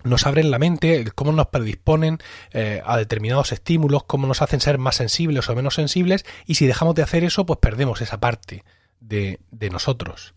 nos 0.03 0.27
abren 0.27 0.51
la 0.51 0.59
mente, 0.59 1.05
cómo 1.15 1.31
nos 1.31 1.47
predisponen 1.47 2.19
eh, 2.51 2.81
a 2.85 2.97
determinados 2.97 3.51
estímulos, 3.51 4.03
cómo 4.03 4.27
nos 4.27 4.41
hacen 4.41 4.61
ser 4.61 4.77
más 4.77 4.95
sensibles 4.95 5.49
o 5.49 5.55
menos 5.55 5.73
sensibles, 5.75 6.25
y 6.45 6.55
si 6.55 6.67
dejamos 6.67 6.95
de 6.95 7.01
hacer 7.01 7.23
eso, 7.23 7.45
pues 7.45 7.59
perdemos 7.59 8.01
esa 8.01 8.19
parte 8.19 8.63
de, 8.99 9.39
de 9.49 9.69
nosotros. 9.71 10.35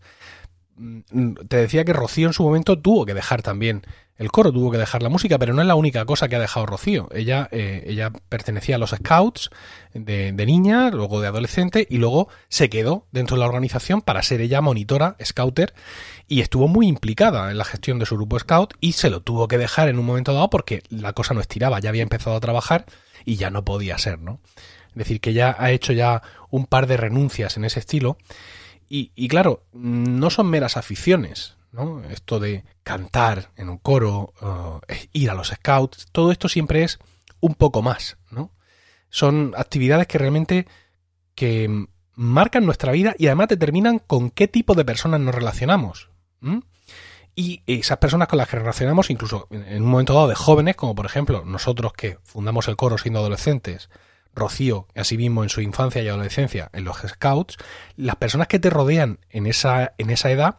Mm, 0.75 1.33
te 1.47 1.57
decía 1.57 1.85
que 1.85 1.93
Rocío 1.93 2.27
en 2.27 2.33
su 2.33 2.43
momento 2.43 2.79
tuvo 2.79 3.05
que 3.05 3.13
dejar 3.13 3.41
también 3.43 3.83
el 4.19 4.31
coro, 4.31 4.51
tuvo 4.51 4.69
que 4.69 4.77
dejar 4.77 5.01
la 5.01 5.07
música, 5.07 5.39
pero 5.39 5.53
no 5.53 5.61
es 5.61 5.67
la 5.67 5.75
única 5.75 6.03
cosa 6.03 6.27
que 6.27 6.35
ha 6.35 6.39
dejado 6.39 6.65
Rocío. 6.65 7.07
Ella, 7.13 7.47
eh, 7.51 7.85
ella 7.87 8.11
pertenecía 8.27 8.75
a 8.75 8.77
los 8.77 8.89
Scouts 8.89 9.49
de, 9.93 10.33
niña, 10.45 10.89
luego 10.91 11.21
de 11.21 11.29
adolescente, 11.29 11.87
y 11.89 11.97
luego 11.97 12.27
se 12.49 12.69
quedó 12.69 13.07
dentro 13.11 13.37
de 13.37 13.39
la 13.39 13.45
organización 13.45 14.01
para 14.01 14.21
ser 14.21 14.41
ella 14.41 14.59
monitora, 14.59 15.15
scouter, 15.23 15.73
y 16.27 16.41
estuvo 16.41 16.67
muy 16.67 16.87
implicada 16.87 17.49
en 17.49 17.57
la 17.57 17.63
gestión 17.63 17.97
de 17.97 18.05
su 18.05 18.17
grupo 18.17 18.37
Scout, 18.37 18.73
y 18.81 18.91
se 18.91 19.09
lo 19.09 19.21
tuvo 19.21 19.47
que 19.47 19.57
dejar 19.57 19.87
en 19.87 19.97
un 19.97 20.05
momento 20.05 20.33
dado 20.33 20.49
porque 20.49 20.83
la 20.89 21.13
cosa 21.13 21.33
no 21.33 21.39
estiraba, 21.39 21.79
ya 21.79 21.87
había 21.87 22.03
empezado 22.03 22.35
a 22.35 22.41
trabajar 22.41 22.85
y 23.23 23.37
ya 23.37 23.49
no 23.49 23.63
podía 23.63 23.97
ser, 23.97 24.19
¿no? 24.19 24.41
Es 24.89 24.95
decir, 24.95 25.21
que 25.21 25.31
ya 25.31 25.55
ha 25.57 25.71
hecho 25.71 25.93
ya 25.93 26.23
un 26.49 26.65
par 26.65 26.87
de 26.87 26.97
renuncias 26.97 27.55
en 27.55 27.63
ese 27.63 27.79
estilo. 27.79 28.17
Y, 28.89 29.11
y 29.15 29.29
claro, 29.29 29.63
no 29.71 30.29
son 30.29 30.47
meras 30.47 30.75
aficiones, 30.75 31.55
¿no? 31.71 32.03
Esto 32.03 32.39
de 32.39 32.63
cantar 32.83 33.51
en 33.55 33.69
un 33.69 33.77
coro, 33.77 34.33
ir 35.13 35.29
a 35.29 35.33
los 35.33 35.49
scouts, 35.49 36.07
todo 36.11 36.31
esto 36.31 36.49
siempre 36.49 36.83
es 36.83 36.99
un 37.39 37.55
poco 37.55 37.81
más, 37.81 38.17
¿no? 38.31 38.51
Son 39.09 39.53
actividades 39.57 40.07
que 40.07 40.17
realmente 40.17 40.67
que 41.35 41.87
marcan 42.13 42.65
nuestra 42.65 42.91
vida 42.91 43.15
y 43.17 43.27
además 43.27 43.47
determinan 43.47 43.99
con 43.99 44.29
qué 44.29 44.47
tipo 44.47 44.75
de 44.75 44.85
personas 44.85 45.21
nos 45.21 45.33
relacionamos. 45.33 46.09
Y 47.35 47.63
esas 47.65 47.97
personas 47.97 48.27
con 48.27 48.37
las 48.37 48.49
que 48.49 48.57
relacionamos, 48.57 49.09
incluso 49.09 49.47
en 49.49 49.83
un 49.83 49.89
momento 49.89 50.13
dado 50.13 50.27
de 50.27 50.35
jóvenes, 50.35 50.75
como 50.75 50.95
por 50.95 51.05
ejemplo 51.05 51.45
nosotros 51.45 51.93
que 51.93 52.17
fundamos 52.23 52.67
el 52.67 52.75
coro 52.75 52.97
siendo 52.97 53.19
adolescentes, 53.19 53.89
Rocío, 54.35 54.87
así 54.95 55.17
mismo 55.17 55.43
en 55.43 55.49
su 55.49 55.61
infancia 55.61 56.01
y 56.01 56.07
adolescencia 56.07 56.69
en 56.73 56.83
los 56.83 56.97
scouts, 56.97 57.57
las 57.95 58.17
personas 58.17 58.47
que 58.47 58.59
te 58.59 58.69
rodean 58.69 59.19
en 59.29 59.47
esa, 59.47 59.93
en 59.97 60.09
esa 60.09 60.29
edad 60.31 60.57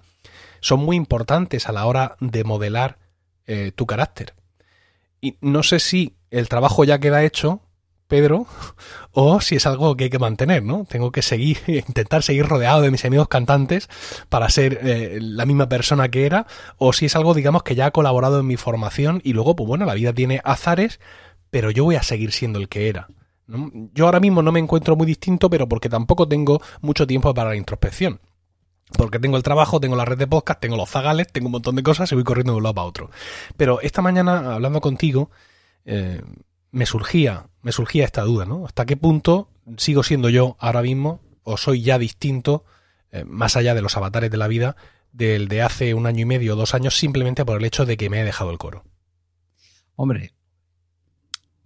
son 0.61 0.81
muy 0.81 0.97
importantes 0.97 1.69
a 1.69 1.73
la 1.73 1.87
hora 1.87 2.17
de 2.21 2.45
modelar 2.45 2.99
eh, 3.47 3.73
tu 3.75 3.87
carácter. 3.87 4.35
Y 5.21 5.37
no 5.41 5.63
sé 5.63 5.81
si 5.81 6.17
el 6.31 6.49
trabajo 6.49 6.85
ya 6.85 6.99
queda 6.99 7.25
hecho, 7.25 7.63
Pedro, 8.07 8.47
o 9.13 9.41
si 9.41 9.57
es 9.57 9.67
algo 9.67 9.97
que 9.97 10.05
hay 10.05 10.11
que 10.11 10.19
mantener, 10.19 10.63
¿no? 10.63 10.85
Tengo 10.89 11.13
que 11.13 11.23
seguir, 11.23 11.59
intentar 11.67 12.23
seguir 12.23 12.47
rodeado 12.47 12.83
de 12.83 12.91
mis 12.91 13.05
amigos 13.05 13.29
cantantes 13.29 13.89
para 14.29 14.49
ser 14.51 14.81
eh, 14.83 15.19
la 15.21 15.47
misma 15.47 15.69
persona 15.69 16.11
que 16.11 16.27
era, 16.27 16.47
o 16.77 16.93
si 16.93 17.07
es 17.07 17.17
algo, 17.17 17.35
digamos, 17.35 17.63
que 17.63 17.75
ya 17.75 17.87
ha 17.87 17.91
colaborado 17.91 18.41
en 18.41 18.47
mi 18.47 18.57
formación 18.57 19.21
y 19.25 19.33
luego, 19.33 19.57
pues 19.57 19.67
bueno, 19.67 19.87
la 19.87 19.95
vida 19.95 20.13
tiene 20.13 20.41
azares, 20.45 21.01
pero 21.51 21.71
yo 21.71 21.85
voy 21.85 21.97
a 21.97 22.03
seguir 22.03 22.33
siendo 22.33 22.59
el 22.59 22.69
que 22.69 22.89
era. 22.89 23.09
Yo 23.95 24.05
ahora 24.05 24.21
mismo 24.21 24.43
no 24.43 24.53
me 24.53 24.61
encuentro 24.61 24.95
muy 24.95 25.07
distinto, 25.07 25.51
pero 25.51 25.69
porque 25.69 25.89
tampoco 25.89 26.29
tengo 26.29 26.61
mucho 26.83 27.07
tiempo 27.07 27.35
para 27.35 27.51
la 27.51 27.57
introspección. 27.57 28.21
Porque 28.97 29.19
tengo 29.19 29.37
el 29.37 29.43
trabajo, 29.43 29.81
tengo 29.81 29.97
la 29.97 30.05
red 30.05 30.19
de 30.19 30.27
podcast, 30.27 30.61
tengo 30.61 30.77
los 30.77 30.91
zagales, 30.91 31.33
tengo 31.33 31.47
un 31.47 31.53
montón 31.53 31.77
de 31.77 31.83
cosas 31.83 32.11
y 32.11 32.15
voy 32.15 32.25
corriendo 32.25 32.53
de 32.53 32.59
un 32.59 32.63
lado 32.63 32.75
para 32.75 32.87
otro. 32.87 33.11
Pero 33.57 33.81
esta 33.81 34.03
mañana, 34.03 34.55
hablando 34.55 34.81
contigo, 34.81 35.31
eh, 35.85 36.23
me 36.73 36.87
surgía, 36.87 37.47
me 37.63 37.73
surgía 37.73 38.05
esta 38.05 38.23
duda, 38.23 38.45
¿no? 38.45 38.67
¿Hasta 38.67 38.87
qué 38.87 38.97
punto 38.97 39.49
sigo 39.77 40.03
siendo 40.03 40.29
yo 40.29 40.57
ahora 40.59 40.83
mismo 40.83 41.21
o 41.43 41.57
soy 41.57 41.83
ya 41.83 41.99
distinto, 41.99 42.65
eh, 43.13 43.25
más 43.25 43.57
allá 43.57 43.75
de 43.75 43.83
los 43.83 43.97
avatares 43.97 44.31
de 44.31 44.37
la 44.37 44.49
vida, 44.49 44.77
del 45.13 45.49
de 45.49 45.63
hace 45.63 45.95
un 45.95 46.07
año 46.07 46.23
y 46.23 46.27
medio 46.27 46.55
o 46.55 46.57
dos 46.57 46.75
años, 46.75 46.97
simplemente 46.97 47.45
por 47.45 47.59
el 47.59 47.65
hecho 47.65 47.87
de 47.87 47.97
que 47.97 48.11
me 48.11 48.21
he 48.21 48.25
dejado 48.25 48.51
el 48.51 48.59
coro? 48.59 48.85
Hombre, 49.97 50.35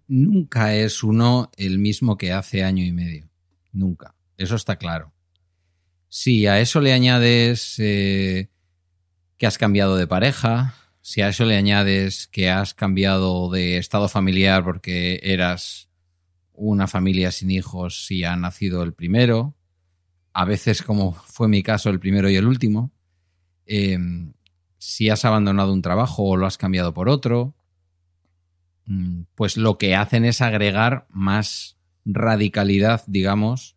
nunca 0.09 0.75
es 0.75 1.03
uno 1.03 1.51
el 1.57 1.79
mismo 1.79 2.17
que 2.17 2.33
hace 2.33 2.65
año 2.65 2.85
y 2.85 2.93
medio. 2.93 3.29
Nunca. 3.73 4.15
Eso 4.37 4.57
está 4.57 4.77
claro. 4.77 5.14
Si 6.17 6.47
a 6.47 6.61
eso 6.61 6.81
le 6.81 6.93
añades 6.93 7.75
eh, 7.81 8.49
que 9.37 9.49
has 9.49 9.59
cambiado 9.59 9.97
de 9.97 10.07
pareja, 10.07 10.77
si 11.01 11.23
a 11.23 11.29
eso 11.29 11.45
le 11.45 11.57
añades 11.57 12.29
que 12.29 12.51
has 12.51 12.73
cambiado 12.73 13.51
de 13.51 13.79
estado 13.79 14.09
familiar 14.09 14.63
porque 14.63 15.19
eras 15.25 15.91
una 16.53 16.87
familia 16.87 17.33
sin 17.33 17.51
hijos 17.51 18.07
si 18.07 18.23
ha 18.23 18.37
nacido 18.37 18.85
el 18.85 18.93
primero, 18.95 19.57
a 20.33 20.45
veces 20.45 20.83
como 20.83 21.15
fue 21.15 21.49
mi 21.49 21.65
caso 21.65 21.91
el 21.91 21.99
primero 21.99 22.31
y 22.31 22.37
el 22.37 22.47
último, 22.47 22.93
em, 23.67 24.35
si 24.79 25.11
has 25.11 25.25
abandonado 25.25 25.73
un 25.73 25.83
trabajo 25.83 26.23
o 26.23 26.37
lo 26.37 26.47
has 26.47 26.59
cambiado 26.59 26.95
por 26.95 27.09
otro, 27.09 27.57
mm, 28.87 29.23
pues 29.35 29.57
lo 29.57 29.79
que 29.79 29.97
hacen 29.97 30.25
es 30.25 30.41
agregar 30.43 31.09
más 31.11 31.77
radicalidad, 32.05 33.03
digamos, 33.09 33.77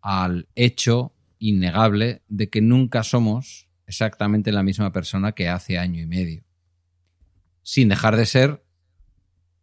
al 0.00 0.48
hecho 0.56 1.14
innegable 1.40 2.22
de 2.28 2.48
que 2.48 2.60
nunca 2.60 3.02
somos 3.02 3.68
exactamente 3.86 4.52
la 4.52 4.62
misma 4.62 4.92
persona 4.92 5.32
que 5.32 5.48
hace 5.48 5.78
año 5.78 6.00
y 6.00 6.06
medio. 6.06 6.44
Sin 7.62 7.88
dejar 7.88 8.16
de 8.16 8.26
ser 8.26 8.64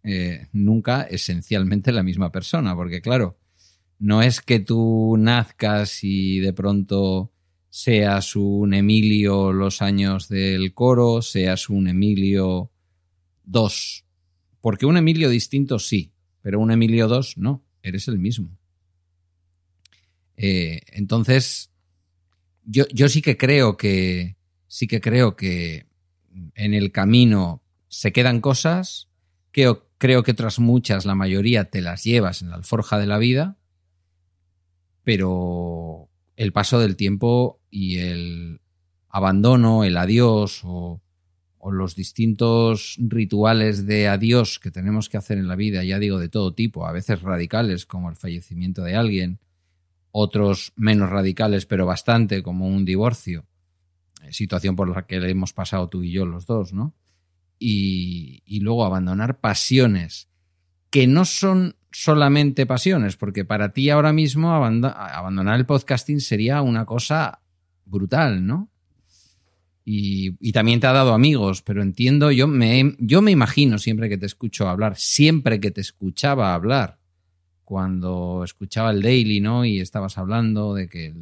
eh, 0.04 0.48
nunca 0.52 1.04
esencialmente 1.04 1.94
la 1.94 2.04
misma 2.04 2.32
persona, 2.32 2.76
porque 2.76 3.00
claro, 3.00 3.40
no 4.00 4.22
es 4.22 4.42
que 4.42 4.60
tú 4.60 5.16
nazcas 5.18 6.04
y 6.04 6.40
de 6.40 6.54
pronto 6.54 7.32
seas 7.70 8.36
un 8.36 8.74
Emilio 8.74 9.54
los 9.54 9.82
años 9.82 10.30
del 10.30 10.74
coro, 10.74 11.22
seas 11.22 11.70
un 11.70 11.88
Emilio 11.88 12.72
2. 13.46 14.06
Porque 14.62 14.86
un 14.86 14.98
Emilio 14.98 15.30
distinto 15.30 15.80
sí, 15.80 16.12
pero 16.42 16.60
un 16.60 16.72
Emilio 16.72 17.08
2 17.08 17.38
no, 17.38 17.64
eres 17.82 18.08
el 18.08 18.20
mismo. 18.20 18.58
Eh, 20.38 20.82
entonces, 20.92 21.72
yo, 22.64 22.86
yo 22.94 23.10
sí 23.10 23.22
que 23.22 23.38
creo 23.38 23.76
que, 23.76 24.38
sí 24.68 24.88
que 24.88 25.02
creo 25.02 25.36
que 25.36 25.88
en 26.56 26.74
el 26.74 26.92
camino 26.92 27.62
se 27.88 28.12
quedan 28.12 28.42
cosas, 28.42 29.10
creo 29.52 30.24
que 30.24 30.32
otras 30.32 30.60
muchas, 30.60 31.06
la 31.06 31.16
mayoría, 31.16 31.66
te 31.66 31.82
las 31.82 32.04
llevas 32.04 32.42
en 32.42 32.50
la 32.50 32.58
alforja 32.58 33.00
de 33.00 33.08
la 33.08 33.18
vida, 33.18 33.58
pero 35.04 36.10
el 36.36 36.54
paso 36.54 36.80
del 36.80 36.96
tiempo 36.96 37.60
y 37.72 37.98
el 37.98 38.62
abandono, 39.10 39.84
el 39.84 39.98
adiós 39.98 40.62
o, 40.64 41.02
los 41.70 41.98
distintos 41.98 42.96
rituales 42.98 43.86
de 43.86 44.08
adiós 44.08 44.58
que 44.58 44.72
tenemos 44.72 45.10
que 45.10 45.18
hacer 45.18 45.38
en 45.38 45.50
la 45.50 45.58
vida, 45.58 45.84
ya 45.84 46.00
digo 46.00 46.18
de 46.18 46.30
todo 46.30 46.54
tipo, 46.54 46.88
a 46.88 46.94
veces 46.94 47.22
radicales 47.22 47.86
como 47.86 48.10
el 48.10 48.16
fallecimiento 48.16 48.84
de 48.84 48.96
alguien, 48.96 49.40
otros 50.20 50.74
menos 50.76 51.10
radicales, 51.10 51.66
pero 51.66 51.86
bastante, 51.86 52.42
como 52.42 52.68
un 52.68 52.86
divorcio, 52.86 53.46
eh, 54.24 54.34
situación 54.34 54.76
por 54.76 54.90
la 54.90 55.06
que 55.06 55.20
le 55.20 55.30
hemos 55.30 55.54
pasado 55.54 55.90
tú 55.90 56.04
y 56.04 56.12
yo 56.12 56.26
los 56.26 56.48
dos, 56.48 56.74
¿no? 56.74 56.96
Y, 57.60 58.42
luego 58.62 58.86
abandonar 58.86 59.40
pasiones 59.40 60.30
que 60.90 61.06
no 61.08 61.24
son 61.26 61.76
solamente 61.92 62.66
pasiones, 62.66 63.16
porque 63.16 63.46
para 63.46 63.74
ti 63.74 63.90
ahora 63.90 64.12
mismo 64.12 64.54
abandonar 64.54 65.60
el 65.60 65.66
podcasting 65.66 66.20
sería 66.20 66.62
una 66.62 66.86
cosa 66.86 67.42
brutal, 67.86 68.46
¿no? 68.46 68.70
y, 69.90 70.52
también 70.52 70.82
te 70.82 70.88
ha 70.88 70.92
dado 70.92 71.14
amigos, 71.14 71.62
pero 71.62 71.82
entiendo, 71.82 72.32
yo 72.32 72.48
me, 72.48 72.96
yo 73.00 73.22
me 73.22 73.32
imagino 73.32 73.78
siempre 73.78 74.10
que 74.10 74.18
te 74.18 74.26
escucho 74.26 74.68
hablar, 74.68 74.98
siempre 74.98 75.62
que 75.62 75.72
te 75.72 75.80
escuchaba 75.80 76.54
hablar, 76.54 76.97
cuando 77.68 78.44
escuchaba 78.46 78.92
el 78.92 79.02
Daily, 79.02 79.42
¿no? 79.42 79.66
Y 79.66 79.82
estabas 79.82 80.18
hablando 80.18 80.74
de 80.74 80.88
que 80.88 81.14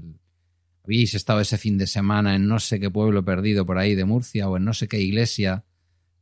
habéis 0.84 1.16
estado 1.16 1.40
ese 1.40 1.58
fin 1.58 1.78
de 1.78 1.88
semana 1.88 2.36
en 2.36 2.48
no 2.48 2.60
sé 2.60 2.80
qué 2.80 2.92
pueblo 2.92 3.26
perdido 3.26 3.66
por 3.66 3.80
ahí 3.80 3.96
de 3.96 4.06
Murcia 4.06 4.48
o 4.48 4.58
en 4.58 4.66
no 4.66 4.74
sé 4.74 4.88
qué 4.88 5.00
iglesia 5.00 5.66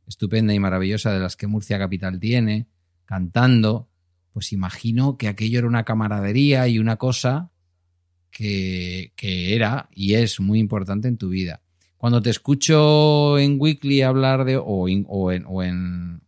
estupenda 0.06 0.54
y 0.54 0.58
maravillosa 0.58 1.12
de 1.12 1.20
las 1.20 1.36
que 1.36 1.46
Murcia 1.46 1.78
capital 1.78 2.18
tiene, 2.18 2.68
cantando, 3.04 3.90
pues 4.32 4.52
imagino 4.52 5.18
que 5.18 5.28
aquello 5.28 5.58
era 5.58 5.68
una 5.68 5.84
camaradería 5.84 6.66
y 6.68 6.78
una 6.78 6.96
cosa 6.96 7.50
que, 8.30 9.12
que 9.16 9.54
era 9.54 9.88
y 9.92 10.14
es 10.14 10.40
muy 10.40 10.58
importante 10.58 11.08
en 11.08 11.18
tu 11.18 11.28
vida 11.28 11.60
cuando 12.04 12.20
te 12.20 12.28
escucho 12.28 13.38
en 13.38 13.56
Weekly 13.58 14.02
hablar 14.02 14.44
de, 14.44 14.58
o, 14.58 14.88
en, 14.90 15.06
o, 15.08 15.32
en, 15.32 15.44
o, 15.46 15.62
en, 15.62 16.20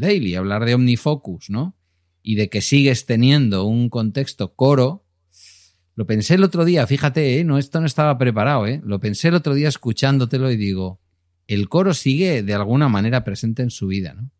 Daily, 0.00 0.34
hablar 0.34 0.64
de 0.64 0.74
OmniFocus, 0.74 1.48
¿no? 1.48 1.76
Y 2.22 2.36
de 2.36 2.48
que 2.48 2.60
sigues 2.60 3.06
teniendo 3.06 3.64
un 3.64 3.88
contexto 3.88 4.54
coro, 4.54 5.04
lo 5.94 6.06
pensé 6.06 6.34
el 6.34 6.44
otro 6.44 6.64
día, 6.64 6.86
fíjate, 6.86 7.38
¿eh? 7.38 7.44
no, 7.44 7.58
esto 7.58 7.80
no 7.80 7.86
estaba 7.86 8.16
preparado, 8.16 8.66
¿eh? 8.66 8.80
lo 8.84 9.00
pensé 9.00 9.28
el 9.28 9.34
otro 9.34 9.54
día 9.54 9.68
escuchándotelo 9.68 10.50
y 10.50 10.56
digo, 10.56 11.00
el 11.46 11.68
coro 11.68 11.92
sigue 11.94 12.42
de 12.42 12.54
alguna 12.54 12.88
manera 12.88 13.24
presente 13.24 13.62
en 13.62 13.70
su 13.70 13.88
vida, 13.88 14.14
¿no? 14.14 14.30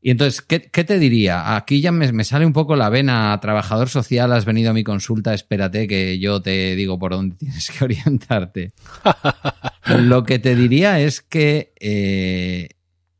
Y 0.00 0.12
entonces, 0.12 0.42
¿qué, 0.42 0.60
te 0.60 0.98
diría? 0.98 1.56
Aquí 1.56 1.80
ya 1.80 1.90
me, 1.90 2.24
sale 2.24 2.46
un 2.46 2.52
poco 2.52 2.76
la 2.76 2.88
vena. 2.88 3.36
Trabajador 3.42 3.88
social, 3.88 4.32
has 4.32 4.44
venido 4.44 4.70
a 4.70 4.72
mi 4.72 4.84
consulta, 4.84 5.34
espérate 5.34 5.88
que 5.88 6.20
yo 6.20 6.40
te 6.40 6.76
digo 6.76 6.98
por 6.98 7.12
dónde 7.12 7.36
tienes 7.38 7.70
que 7.70 7.84
orientarte. 7.84 8.72
lo 9.98 10.22
que 10.22 10.38
te 10.38 10.54
diría 10.54 11.00
es 11.00 11.20
que, 11.20 11.72
eh, 11.80 12.68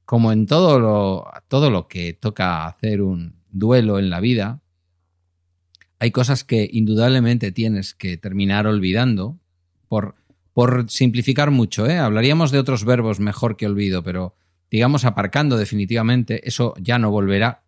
como 0.08 0.32
en 0.32 0.46
todo 0.46 0.80
lo, 0.80 1.30
todo 1.48 1.70
lo 1.70 1.86
que 1.86 2.14
toca 2.14 2.64
hacer 2.66 3.02
un 3.02 3.42
duelo 3.50 3.98
en 3.98 4.08
la 4.08 4.20
vida, 4.20 4.62
hay 5.98 6.12
cosas 6.12 6.44
que 6.44 6.66
indudablemente 6.72 7.52
tienes 7.52 7.92
que 7.92 8.16
terminar 8.16 8.66
olvidando 8.66 9.38
por, 9.86 10.14
por 10.54 10.90
simplificar 10.90 11.50
mucho. 11.50 11.86
¿eh? 11.86 11.98
Hablaríamos 11.98 12.52
de 12.52 12.58
otros 12.58 12.86
verbos 12.86 13.20
mejor 13.20 13.58
que 13.58 13.66
olvido, 13.66 14.02
pero 14.02 14.34
digamos, 14.70 15.04
aparcando 15.04 15.58
definitivamente, 15.58 16.48
eso 16.48 16.72
ya 16.80 16.98
no 16.98 17.10
volverá. 17.10 17.64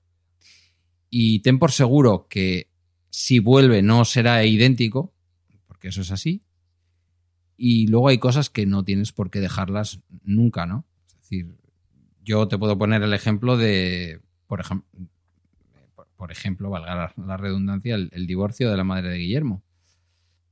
Y 1.11 1.41
ten 1.41 1.59
por 1.59 1.73
seguro 1.73 2.27
que 2.27 2.71
si 3.11 3.39
vuelve 3.39 3.83
no 3.83 4.07
será 4.07 4.47
idéntico, 4.47 5.13
porque 5.67 5.89
eso 5.89 6.01
es 6.01 6.11
así. 6.11 6.43
Y 7.59 7.89
luego 7.89 8.09
hay 8.09 8.17
cosas 8.17 8.49
que 8.49 8.65
no 8.65 8.83
tienes 8.83 9.13
por 9.13 9.31
qué 9.31 9.41
dejarlas 9.41 10.01
nunca, 10.25 10.65
¿no? 10.65 10.87
Es 11.07 11.17
decir, 11.17 11.60
yo 12.31 12.47
te 12.47 12.59
puedo 12.59 12.79
poner 12.79 13.03
el 13.03 13.13
ejemplo 13.13 13.57
de, 13.57 14.21
por 14.47 16.31
ejemplo, 16.31 16.71
valga 16.71 17.13
la, 17.17 17.37
redundancia, 17.37 17.97
el, 17.97 18.27
divorcio 18.27 18.71
de 18.71 18.77
la 18.77 18.85
madre 18.85 19.09
de 19.09 19.19
Guillermo. 19.19 19.65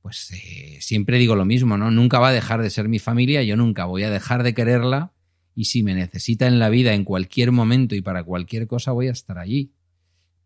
Pues 0.01 0.31
eh, 0.31 0.77
siempre 0.81 1.17
digo 1.17 1.35
lo 1.35 1.45
mismo, 1.45 1.77
¿no? 1.77 1.89
Nunca 1.89 2.19
va 2.19 2.29
a 2.29 2.33
dejar 2.33 2.61
de 2.61 2.69
ser 2.69 2.89
mi 2.89 2.99
familia, 2.99 3.43
yo 3.43 3.55
nunca 3.55 3.85
voy 3.85 4.03
a 4.03 4.09
dejar 4.09 4.43
de 4.43 4.53
quererla 4.53 5.13
y 5.55 5.65
si 5.65 5.83
me 5.83 5.95
necesita 5.95 6.47
en 6.47 6.59
la 6.59 6.67
vida 6.69 6.93
en 6.93 7.05
cualquier 7.05 7.53
momento 7.53 7.95
y 7.95 8.01
para 8.01 8.23
cualquier 8.23 8.67
cosa 8.67 8.91
voy 8.91 9.07
a 9.07 9.11
estar 9.11 9.37
allí. 9.37 9.71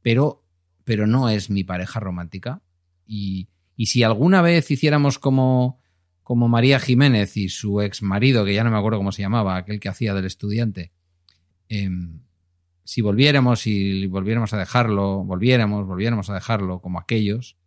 Pero, 0.04 0.44
pero 0.84 1.08
no 1.08 1.30
es 1.30 1.50
mi 1.50 1.64
pareja 1.64 2.00
romántica. 2.00 2.62
Y, 3.08 3.48
y 3.76 3.88
si 3.88 4.04
alguna 4.04 4.44
vez 4.44 4.70
hiciéramos 4.70 5.18
como, 5.18 5.82
como 6.22 6.48
María 6.48 6.80
Jiménez 6.80 7.38
y 7.38 7.50
su 7.50 7.82
ex 7.82 8.02
marido, 8.02 8.46
que 8.46 8.54
ya 8.54 8.64
no 8.64 8.72
me 8.72 8.78
acuerdo 8.78 9.00
cómo 9.00 9.12
se 9.12 9.24
llamaba, 9.24 9.58
aquel 9.58 9.80
que 9.80 9.90
hacía 9.90 10.14
del 10.14 10.26
estudiante, 10.26 10.93
em, 11.82 12.22
si 12.84 13.02
volviéramos 13.02 13.66
y 13.68 14.06
volviéramos 14.08 14.54
a 14.54 14.58
dejarlo, 14.58 15.24
volviéramos, 15.24 15.88
volviéramos 15.88 16.30
a 16.30 16.34
dejarlo 16.34 16.82
como 16.82 17.00
aquellos, 17.00 17.58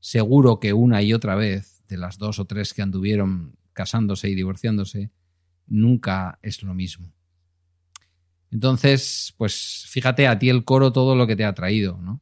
seguro 0.00 0.60
que 0.60 0.72
una 0.72 1.02
y 1.02 1.12
otra 1.12 1.34
vez, 1.34 1.82
de 1.88 1.96
las 1.96 2.18
dos 2.18 2.38
o 2.38 2.44
tres 2.46 2.72
que 2.74 2.82
anduvieron 2.82 3.56
casándose 3.72 4.28
y 4.28 4.34
divorciándose, 4.34 5.10
nunca 5.66 6.38
es 6.42 6.62
lo 6.62 6.74
mismo. 6.74 7.12
Entonces, 8.50 9.34
pues 9.36 9.86
fíjate 9.88 10.26
a 10.26 10.38
ti 10.38 10.48
el 10.48 10.64
coro 10.64 10.92
todo 10.92 11.16
lo 11.16 11.26
que 11.26 11.36
te 11.36 11.44
ha 11.44 11.54
traído, 11.54 11.98
¿no? 11.98 12.20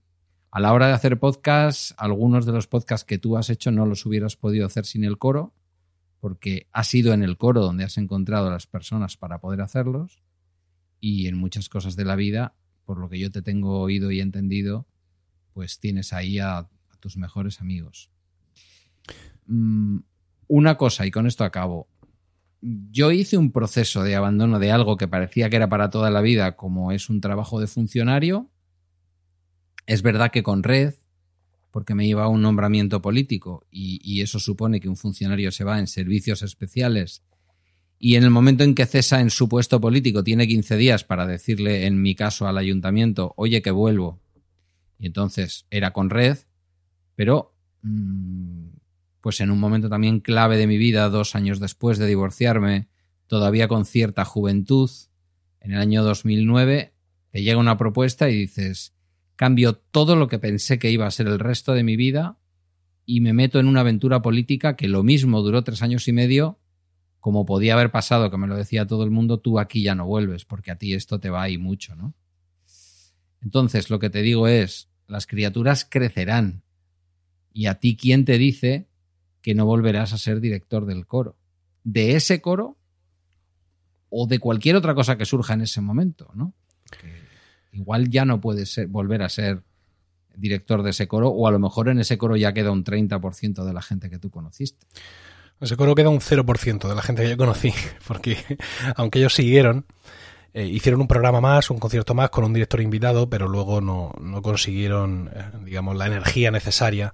A 0.53 0.61
la 0.61 0.73
hora 0.73 0.89
de 0.89 0.93
hacer 0.93 1.19
podcast, 1.19 1.93
algunos 1.97 2.47
de 2.47 2.53
los 2.53 2.67
podcasts 2.67 3.05
que 3.05 3.19
tú 3.19 3.37
has 3.37 3.51
hecho 3.51 3.71
no 3.71 3.87
los 3.87 4.05
hubieras 4.07 4.37
podido 4.37 4.67
hacer 4.67 4.85
sin 4.85 5.05
el 5.05 5.19
coro, 5.19 5.55
porque 6.21 6.69
ha 6.73 6.85
sido 6.85 7.13
en 7.15 7.23
el 7.23 7.37
coro 7.37 7.63
donde 7.63 7.85
has 7.85 7.99
encontrado 7.99 8.49
a 8.49 8.51
las 8.53 8.67
personas 8.67 9.17
para 9.17 9.41
poder 9.41 9.61
hacerlos, 9.61 10.23
y 11.01 11.27
en 11.27 11.37
muchas 11.37 11.69
cosas 11.69 11.97
de 11.97 12.05
la 12.05 12.17
vida, 12.17 12.55
por 12.85 12.99
lo 12.99 13.09
que 13.09 13.19
yo 13.19 13.31
te 13.31 13.43
tengo 13.43 13.81
oído 13.81 14.11
y 14.11 14.21
entendido, 14.21 14.87
pues 15.53 15.81
tienes 15.81 16.13
ahí 16.13 16.39
a, 16.39 16.69
tus 17.01 17.17
mejores 17.17 17.63
amigos. 17.63 18.11
Mm, 19.47 20.01
una 20.49 20.77
cosa, 20.77 21.07
y 21.07 21.11
con 21.11 21.27
esto 21.27 21.45
acabo, 21.45 21.89
yo 22.61 23.11
hice 23.11 23.39
un 23.39 23.53
proceso 23.53 24.03
de 24.03 24.17
abandono 24.17 24.59
de 24.59 24.71
algo 24.71 24.99
que 24.99 25.09
parecía 25.09 25.49
que 25.49 25.57
era 25.57 25.71
para 25.71 25.89
toda 25.89 26.11
la 26.11 26.21
vida, 26.21 26.57
como 26.57 26.93
es 26.93 27.09
un 27.09 27.23
trabajo 27.23 27.59
de 27.59 27.67
funcionario. 27.67 28.51
Es 29.87 30.03
verdad 30.03 30.31
que 30.31 30.43
con 30.43 30.63
red, 30.63 30.95
porque 31.71 31.95
me 31.95 32.07
iba 32.07 32.25
a 32.25 32.29
un 32.29 32.43
nombramiento 32.43 33.01
político 33.01 33.67
y, 33.71 34.21
eso 34.21 34.39
supone 34.39 34.81
que 34.81 34.89
un 34.89 34.97
funcionario 34.97 35.51
se 35.53 35.65
va 35.65 35.79
en 35.79 35.87
servicios 35.87 36.43
especiales 36.43 37.23
y 38.03 38.17
en 38.17 38.25
el 38.25 38.31
momento 38.31 38.65
en 38.65 38.75
que 38.75 38.87
cesa 38.87 39.21
en 39.21 39.29
su 39.29 39.47
puesto 39.47 39.79
político 39.79 40.25
tiene 40.25 40.49
15 40.49 40.79
días 40.79 41.05
para 41.05 41.27
decirle, 41.27 41.85
en 41.87 42.01
mi 42.01 42.15
caso, 42.15 42.49
al 42.49 42.57
ayuntamiento, 42.57 43.35
oye, 43.37 43.61
que 43.61 43.71
vuelvo. 43.71 44.19
Y 44.99 45.07
entonces 45.07 45.67
era 45.69 45.93
con 45.93 46.09
red, 46.09 46.39
pero 47.15 47.55
mm, 47.83 48.69
pues 49.21 49.43
en 49.43 49.51
un 49.51 49.61
momento 49.61 49.91
también 49.91 50.21
clave 50.21 50.57
de 50.57 50.67
mi 50.67 50.79
vida, 50.79 51.11
dos 51.11 51.35
años 51.35 51.61
después 51.61 51.99
de 51.99 52.07
divorciarme, 52.07 52.89
todavía 53.27 53.69
con 53.69 53.85
cierta 53.85 54.25
juventud, 54.25 54.91
en 55.61 55.73
el 55.73 55.79
año 55.79 56.03
2009, 56.03 56.95
te 57.31 57.43
llega 57.43 57.59
una 57.59 57.77
propuesta 57.77 58.31
y 58.31 58.35
dices, 58.35 58.95
cambio 59.37 59.75
todo 59.75 60.17
lo 60.17 60.27
que 60.27 60.39
pensé 60.39 60.79
que 60.79 60.91
iba 60.91 61.07
a 61.07 61.11
ser 61.11 61.27
el 61.27 61.39
resto 61.39 61.75
de 61.75 61.83
mi 61.83 61.97
vida 61.97 62.39
y 63.05 63.21
me 63.21 63.35
meto 63.35 63.61
en 63.61 63.67
una 63.67 63.81
aventura 63.81 64.23
política 64.23 64.75
que 64.75 64.89
lo 64.89 65.03
mismo 65.03 65.43
duró 65.43 65.65
tres 65.65 65.83
años 65.83 66.09
y 66.09 66.13
medio, 66.13 66.59
como 67.21 67.47
podía 67.47 67.75
haber 67.75 67.91
pasado, 67.91 68.31
que 68.31 68.37
me 68.37 68.47
lo 68.47 68.57
decía 68.57 68.87
todo 68.87 69.05
el 69.05 69.11
mundo, 69.11 69.39
tú 69.39 69.59
aquí 69.59 69.83
ya 69.83 69.95
no 69.95 70.07
vuelves, 70.07 70.45
porque 70.45 70.71
a 70.71 70.77
ti 70.77 70.95
esto 70.95 71.21
te 71.21 71.31
va 71.31 71.43
ahí 71.43 71.59
mucho, 71.59 71.95
¿no? 71.95 72.15
Entonces, 73.43 73.91
lo 73.91 73.99
que 73.99 74.11
te 74.11 74.23
digo 74.23 74.49
es, 74.49 74.89
las 75.07 75.27
criaturas 75.27 75.87
crecerán. 75.89 76.63
Y 77.53 77.67
a 77.67 77.75
ti, 77.75 77.97
¿quién 77.97 78.25
te 78.25 78.39
dice 78.39 78.91
que 79.43 79.55
no 79.55 79.67
volverás 79.67 80.13
a 80.13 80.19
ser 80.19 80.41
director 80.41 80.87
del 80.87 81.07
coro. 81.07 81.37
De 81.85 82.15
ese 82.15 82.41
coro 82.41 82.79
o 84.11 84.27
de 84.27 84.39
cualquier 84.39 84.77
otra 84.77 84.95
cosa 84.95 85.17
que 85.17 85.25
surja 85.25 85.55
en 85.55 85.63
ese 85.63 85.81
momento, 85.81 86.31
¿no? 86.35 86.55
igual 87.73 88.11
ya 88.11 88.25
no 88.25 88.41
puedes 88.41 88.73
ser, 88.73 88.89
volver 88.89 89.23
a 89.23 89.29
ser 89.29 89.63
director 90.35 90.83
de 90.83 90.91
ese 90.91 91.07
coro 91.07 91.29
o 91.29 91.47
a 91.47 91.53
lo 91.53 91.61
mejor 91.61 91.89
en 91.89 92.01
ese 92.01 92.19
coro 92.19 92.37
ya 92.37 92.53
queda 92.53 92.73
un 92.73 92.83
30% 92.83 93.65
de 93.65 93.73
la 93.73 93.81
gente 93.81 94.11
que 94.11 94.19
tú 94.19 94.29
conociste. 94.29 94.87
Ese 95.61 95.77
coro 95.77 95.95
queda 95.95 96.09
un 96.09 96.21
0% 96.21 96.89
de 96.89 96.95
la 96.95 97.03
gente 97.03 97.23
que 97.23 97.31
yo 97.31 97.37
conocí, 97.37 97.73
porque 98.07 98.39
aunque 98.97 99.19
ellos 99.19 99.35
siguieron, 99.35 99.85
eh, 100.55 100.65
hicieron 100.65 101.01
un 101.01 101.07
programa 101.07 101.41
más, 101.41 101.71
un 101.71 101.79
concierto 101.79 102.15
más 102.15 102.31
con 102.31 102.45
un 102.45 102.53
director 102.53 102.81
invitado, 102.81 103.29
pero 103.29 103.47
luego 103.47 103.81
no, 103.81 104.13
no 104.21 104.43
consiguieron, 104.43 105.31
eh, 105.35 105.45
digamos, 105.65 105.97
la 105.97 106.07
energía 106.07 106.51
necesaria 106.51 107.13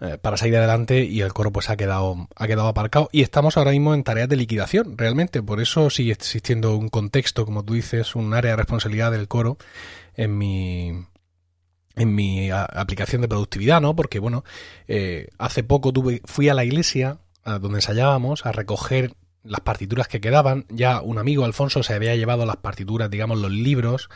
eh, 0.00 0.18
para 0.20 0.38
salir 0.38 0.56
adelante 0.56 1.04
y 1.04 1.20
el 1.20 1.34
coro 1.34 1.52
pues 1.52 1.68
ha 1.68 1.76
quedado, 1.76 2.28
ha 2.34 2.46
quedado 2.46 2.66
aparcado 2.66 3.10
y 3.12 3.22
estamos 3.22 3.56
ahora 3.56 3.70
mismo 3.70 3.94
en 3.94 4.02
tareas 4.04 4.28
de 4.28 4.36
liquidación 4.36 4.96
realmente, 4.96 5.42
por 5.42 5.60
eso 5.60 5.90
sigue 5.90 6.12
existiendo 6.12 6.76
un 6.76 6.88
contexto, 6.88 7.44
como 7.44 7.62
tú 7.62 7.74
dices, 7.74 8.16
un 8.16 8.32
área 8.32 8.52
de 8.52 8.56
responsabilidad 8.56 9.12
del 9.12 9.28
coro 9.28 9.58
en 10.16 10.36
mi 10.36 11.04
en 11.94 12.14
mi 12.14 12.50
aplicación 12.50 13.20
de 13.20 13.28
productividad, 13.28 13.82
¿no? 13.82 13.94
Porque 13.94 14.18
bueno, 14.18 14.44
hace 15.36 15.62
poco 15.62 15.92
tuve, 15.92 16.22
fui 16.24 16.48
a 16.48 16.54
la 16.54 16.64
iglesia 16.64 17.18
a 17.44 17.58
donde 17.58 17.78
ensayábamos 17.78 18.46
a 18.46 18.52
recoger 18.52 19.14
las 19.44 19.60
partituras 19.60 20.08
que 20.08 20.20
quedaban. 20.20 20.66
Ya 20.68 21.00
un 21.00 21.18
amigo, 21.18 21.44
Alfonso, 21.44 21.82
se 21.82 21.94
había 21.94 22.14
llevado 22.16 22.46
las 22.46 22.56
partituras, 22.56 23.10
digamos, 23.10 23.38
los 23.38 23.50
libros. 23.50 24.08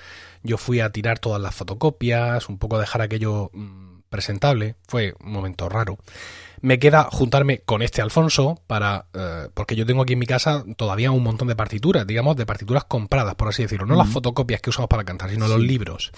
Yo 0.42 0.58
fui 0.58 0.80
a 0.80 0.90
tirar 0.90 1.18
todas 1.18 1.40
las 1.40 1.54
fotocopias, 1.54 2.48
un 2.48 2.58
poco 2.58 2.78
dejar 2.78 3.02
aquello 3.02 3.50
mm, 3.52 4.00
presentable, 4.08 4.76
fue 4.86 5.14
un 5.22 5.32
momento 5.32 5.68
raro. 5.68 5.98
Me 6.62 6.78
queda 6.78 7.08
juntarme 7.10 7.58
con 7.58 7.82
este 7.82 8.00
Alfonso 8.00 8.62
para. 8.66 9.06
Eh, 9.12 9.48
porque 9.52 9.76
yo 9.76 9.84
tengo 9.84 10.02
aquí 10.02 10.14
en 10.14 10.18
mi 10.18 10.26
casa 10.26 10.64
todavía 10.76 11.10
un 11.10 11.22
montón 11.22 11.48
de 11.48 11.56
partituras, 11.56 12.06
digamos, 12.06 12.36
de 12.36 12.46
partituras 12.46 12.84
compradas, 12.84 13.34
por 13.34 13.48
así 13.48 13.62
decirlo. 13.62 13.86
No 13.86 13.94
las 13.94 14.08
fotocopias 14.08 14.62
que 14.62 14.70
usamos 14.70 14.88
para 14.88 15.04
cantar, 15.04 15.30
sino 15.30 15.48
los 15.48 15.60
libros. 15.60 16.12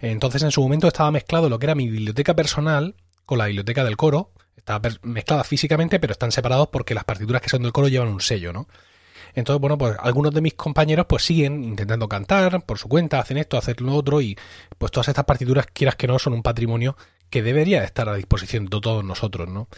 Entonces, 0.00 0.42
en 0.42 0.50
su 0.50 0.60
momento 0.60 0.88
estaba 0.88 1.10
mezclado 1.10 1.48
lo 1.48 1.58
que 1.58 1.66
era 1.66 1.74
mi 1.74 1.88
biblioteca 1.88 2.34
personal 2.34 2.96
con 3.26 3.38
la 3.38 3.46
biblioteca 3.46 3.84
del 3.84 3.96
coro. 3.96 4.32
Está 4.56 4.80
mezclada 5.02 5.44
físicamente, 5.44 6.00
pero 6.00 6.12
están 6.12 6.32
separados 6.32 6.68
porque 6.68 6.94
las 6.94 7.04
partituras 7.04 7.42
que 7.42 7.48
son 7.50 7.62
del 7.62 7.72
coro 7.72 7.88
llevan 7.88 8.08
un 8.08 8.20
sello, 8.20 8.52
¿no? 8.52 8.66
Entonces, 9.34 9.60
bueno, 9.60 9.76
pues 9.76 9.96
algunos 10.00 10.32
de 10.32 10.40
mis 10.40 10.54
compañeros 10.54 11.06
pues 11.06 11.22
siguen 11.22 11.62
intentando 11.62 12.08
cantar 12.08 12.64
por 12.64 12.78
su 12.78 12.88
cuenta, 12.88 13.20
hacen 13.20 13.36
esto, 13.36 13.58
hacen 13.58 13.76
lo 13.80 13.94
otro 13.94 14.22
y 14.22 14.36
pues 14.78 14.90
todas 14.90 15.08
estas 15.08 15.26
partituras, 15.26 15.66
quieras 15.66 15.96
que 15.96 16.06
no, 16.06 16.18
son 16.18 16.32
un 16.32 16.42
patrimonio 16.42 16.96
que 17.28 17.42
debería 17.42 17.84
estar 17.84 18.08
a 18.08 18.14
disposición 18.14 18.64
de 18.66 18.80
todos 18.80 19.04
nosotros, 19.04 19.48
¿no? 19.48 19.68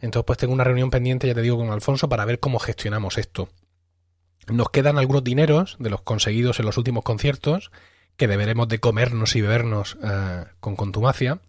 Entonces, 0.00 0.26
pues 0.26 0.38
tengo 0.38 0.52
una 0.52 0.64
reunión 0.64 0.90
pendiente, 0.90 1.26
ya 1.26 1.34
te 1.34 1.42
digo, 1.42 1.56
con 1.56 1.70
Alfonso 1.70 2.08
para 2.08 2.24
ver 2.24 2.38
cómo 2.38 2.58
gestionamos 2.58 3.18
esto. 3.18 3.48
Nos 4.46 4.70
quedan 4.70 4.98
algunos 4.98 5.24
dineros 5.24 5.76
de 5.78 5.90
los 5.90 6.02
conseguidos 6.02 6.60
en 6.60 6.66
los 6.66 6.76
últimos 6.76 7.02
conciertos 7.02 7.70
que 8.16 8.28
deberemos 8.28 8.68
de 8.68 8.78
comernos 8.78 9.36
y 9.36 9.40
bebernos 9.40 9.96
eh, 10.02 10.44
con 10.60 10.76
contumacia. 10.76 11.40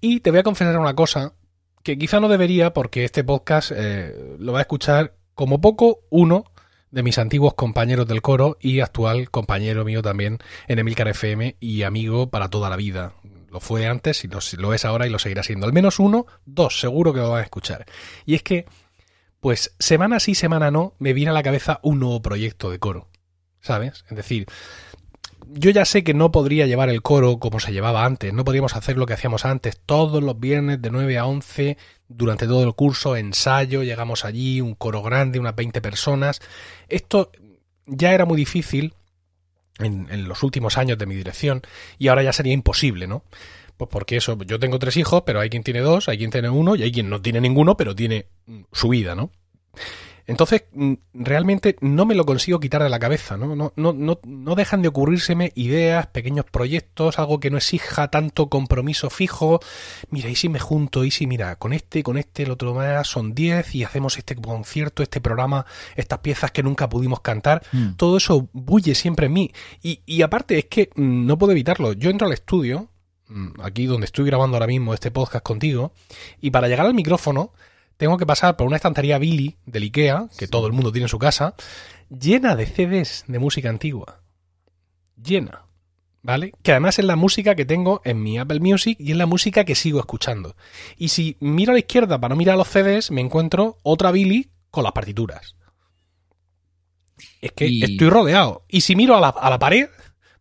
Y 0.00 0.20
te 0.20 0.30
voy 0.30 0.40
a 0.40 0.42
confesar 0.42 0.78
una 0.78 0.94
cosa 0.94 1.34
que 1.82 1.98
quizá 1.98 2.20
no 2.20 2.28
debería 2.28 2.72
porque 2.72 3.04
este 3.04 3.24
podcast 3.24 3.72
eh, 3.74 4.36
lo 4.38 4.52
va 4.52 4.58
a 4.58 4.62
escuchar 4.62 5.14
como 5.34 5.60
poco 5.60 6.00
uno 6.10 6.44
de 6.90 7.02
mis 7.02 7.18
antiguos 7.18 7.54
compañeros 7.54 8.06
del 8.06 8.22
coro 8.22 8.56
y 8.60 8.80
actual 8.80 9.30
compañero 9.30 9.84
mío 9.84 10.02
también 10.02 10.38
en 10.68 10.78
Emilcar 10.78 11.08
FM 11.08 11.56
y 11.60 11.82
amigo 11.82 12.30
para 12.30 12.48
toda 12.48 12.68
la 12.68 12.76
vida. 12.76 13.14
Lo 13.50 13.60
fue 13.60 13.86
antes 13.86 14.24
y 14.24 14.28
lo, 14.28 14.74
es 14.74 14.84
ahora 14.84 15.06
y 15.06 15.10
lo 15.10 15.18
seguirá 15.18 15.42
siendo. 15.42 15.66
Al 15.66 15.72
menos 15.72 15.98
uno, 15.98 16.26
dos, 16.44 16.78
seguro 16.80 17.12
que 17.12 17.20
lo 17.20 17.30
van 17.30 17.40
a 17.40 17.44
escuchar. 17.44 17.84
Y 18.24 18.34
es 18.34 18.42
que, 18.42 18.66
pues, 19.40 19.74
semana 19.80 20.20
sí, 20.20 20.36
semana 20.36 20.70
no, 20.70 20.94
me 20.98 21.14
viene 21.14 21.30
a 21.30 21.34
la 21.34 21.42
cabeza 21.42 21.80
un 21.82 21.98
nuevo 21.98 22.22
proyecto 22.22 22.70
de 22.70 22.78
coro. 22.78 23.08
¿Sabes? 23.60 24.04
Es 24.08 24.16
decir, 24.16 24.46
yo 25.52 25.70
ya 25.70 25.84
sé 25.84 26.04
que 26.04 26.14
no 26.14 26.30
podría 26.30 26.66
llevar 26.66 26.90
el 26.90 27.02
coro 27.02 27.38
como 27.38 27.60
se 27.60 27.72
llevaba 27.72 28.04
antes, 28.04 28.32
no 28.32 28.44
podríamos 28.44 28.76
hacer 28.76 28.96
lo 28.96 29.06
que 29.06 29.14
hacíamos 29.14 29.44
antes, 29.44 29.80
todos 29.84 30.22
los 30.22 30.38
viernes 30.38 30.80
de 30.80 30.90
9 30.90 31.18
a 31.18 31.26
11, 31.26 31.76
durante 32.08 32.46
todo 32.46 32.64
el 32.64 32.74
curso, 32.74 33.16
ensayo, 33.16 33.82
llegamos 33.82 34.24
allí, 34.24 34.60
un 34.60 34.74
coro 34.74 35.02
grande, 35.02 35.38
unas 35.38 35.56
20 35.56 35.80
personas. 35.80 36.40
Esto 36.88 37.30
ya 37.86 38.12
era 38.12 38.26
muy 38.26 38.36
difícil 38.36 38.94
en, 39.78 40.08
en 40.10 40.28
los 40.28 40.42
últimos 40.42 40.78
años 40.78 40.98
de 40.98 41.06
mi 41.06 41.14
dirección 41.14 41.62
y 41.98 42.08
ahora 42.08 42.22
ya 42.22 42.32
sería 42.32 42.52
imposible, 42.52 43.06
¿no? 43.06 43.24
Pues 43.76 43.88
porque 43.90 44.16
eso, 44.16 44.36
yo 44.44 44.58
tengo 44.58 44.78
tres 44.78 44.96
hijos, 44.98 45.22
pero 45.24 45.40
hay 45.40 45.48
quien 45.48 45.62
tiene 45.62 45.80
dos, 45.80 46.08
hay 46.08 46.18
quien 46.18 46.30
tiene 46.30 46.50
uno 46.50 46.76
y 46.76 46.82
hay 46.82 46.92
quien 46.92 47.08
no 47.08 47.22
tiene 47.22 47.40
ninguno, 47.40 47.76
pero 47.76 47.94
tiene 47.94 48.26
su 48.72 48.90
vida, 48.90 49.14
¿no? 49.14 49.30
Entonces, 50.26 50.64
mm, 50.72 50.94
realmente 51.14 51.76
no 51.80 52.06
me 52.06 52.14
lo 52.14 52.24
consigo 52.24 52.60
quitar 52.60 52.82
de 52.82 52.88
la 52.88 52.98
cabeza, 52.98 53.36
¿no? 53.36 53.54
No, 53.56 53.72
no, 53.76 53.92
no, 53.92 54.20
no 54.24 54.54
dejan 54.54 54.82
de 54.82 54.88
ocurrírseme 54.88 55.52
ideas, 55.54 56.06
pequeños 56.08 56.44
proyectos, 56.44 57.18
algo 57.18 57.40
que 57.40 57.50
no 57.50 57.56
exija 57.56 58.08
tanto 58.08 58.48
compromiso 58.48 59.10
fijo. 59.10 59.60
Mira, 60.10 60.28
y 60.28 60.36
si 60.36 60.48
me 60.48 60.58
junto, 60.58 61.04
y 61.04 61.10
si 61.10 61.26
mira, 61.26 61.56
con 61.56 61.72
este, 61.72 62.02
con 62.02 62.18
este, 62.18 62.44
el 62.44 62.50
otro 62.50 62.74
más, 62.74 63.06
son 63.06 63.34
10 63.34 63.74
y 63.74 63.84
hacemos 63.84 64.18
este 64.18 64.36
concierto, 64.36 65.02
este 65.02 65.20
programa, 65.20 65.66
estas 65.96 66.20
piezas 66.20 66.50
que 66.50 66.62
nunca 66.62 66.88
pudimos 66.88 67.20
cantar. 67.20 67.62
Mm. 67.72 67.92
Todo 67.96 68.16
eso 68.16 68.48
bulle 68.52 68.94
siempre 68.94 69.26
en 69.26 69.32
mí. 69.32 69.52
Y, 69.82 70.02
y 70.06 70.22
aparte 70.22 70.58
es 70.58 70.66
que 70.66 70.90
mm, 70.94 71.26
no 71.26 71.38
puedo 71.38 71.52
evitarlo. 71.52 71.92
Yo 71.92 72.10
entro 72.10 72.26
al 72.26 72.32
estudio, 72.32 72.88
aquí 73.62 73.86
donde 73.86 74.06
estoy 74.06 74.26
grabando 74.26 74.56
ahora 74.56 74.66
mismo 74.66 74.94
este 74.94 75.10
podcast 75.10 75.44
contigo, 75.44 75.92
y 76.40 76.50
para 76.50 76.68
llegar 76.68 76.86
al 76.86 76.94
micrófono 76.94 77.52
tengo 78.00 78.16
que 78.16 78.24
pasar 78.24 78.56
por 78.56 78.66
una 78.66 78.76
estantería 78.76 79.18
Billy 79.18 79.58
del 79.66 79.82
Ikea, 79.82 80.28
que 80.38 80.48
todo 80.48 80.66
el 80.66 80.72
mundo 80.72 80.90
tiene 80.90 81.04
en 81.04 81.10
su 81.10 81.18
casa, 81.18 81.54
llena 82.08 82.56
de 82.56 82.64
CDs 82.64 83.24
de 83.28 83.38
música 83.38 83.68
antigua. 83.68 84.22
Llena. 85.22 85.66
¿Vale? 86.22 86.54
Que 86.62 86.70
además 86.70 86.98
es 86.98 87.04
la 87.04 87.16
música 87.16 87.54
que 87.54 87.66
tengo 87.66 88.00
en 88.04 88.22
mi 88.22 88.38
Apple 88.38 88.60
Music 88.60 88.96
y 88.98 89.10
es 89.10 89.18
la 89.18 89.26
música 89.26 89.66
que 89.66 89.74
sigo 89.74 90.00
escuchando. 90.00 90.56
Y 90.96 91.08
si 91.08 91.36
miro 91.40 91.72
a 91.72 91.74
la 91.74 91.80
izquierda 91.80 92.18
para 92.18 92.30
no 92.30 92.36
mirar 92.36 92.56
los 92.56 92.68
CDs, 92.68 93.10
me 93.10 93.20
encuentro 93.20 93.76
otra 93.82 94.12
Billy 94.12 94.48
con 94.70 94.82
las 94.82 94.92
partituras. 94.92 95.56
Es 97.42 97.52
que 97.52 97.66
estoy 97.66 98.08
rodeado. 98.08 98.64
Y 98.66 98.80
si 98.80 98.96
miro 98.96 99.14
a 99.14 99.20
la, 99.20 99.28
a 99.28 99.50
la 99.50 99.58
pared, 99.58 99.90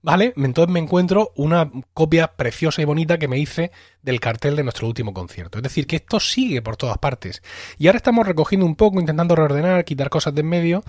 ¿vale? 0.02 0.34
Entonces 0.38 0.72
me 0.72 0.80
encuentro 0.80 1.32
una 1.36 1.72
copia 1.94 2.36
preciosa 2.36 2.82
y 2.82 2.86
bonita 2.86 3.18
que 3.18 3.28
me 3.28 3.40
hice 3.40 3.72
del 4.02 4.20
cartel 4.20 4.56
de 4.56 4.64
nuestro 4.64 4.88
último 4.88 5.14
concierto. 5.14 5.60
Es 5.60 5.64
decir, 5.64 5.88
que 5.88 5.98
esto 5.98 6.20
sigue 6.20 6.62
por 6.62 6.78
todas 6.78 6.98
partes. 6.98 7.42
Y 7.78 7.88
ahora 7.88 7.98
estamos 7.98 8.26
recogiendo 8.26 8.66
un 8.66 8.76
poco, 8.76 9.00
intentando 9.00 9.36
reordenar, 9.36 9.86
quitar 9.86 10.10
cosas 10.10 10.34
de 10.34 10.42
en 10.42 10.48
medio. 10.48 10.84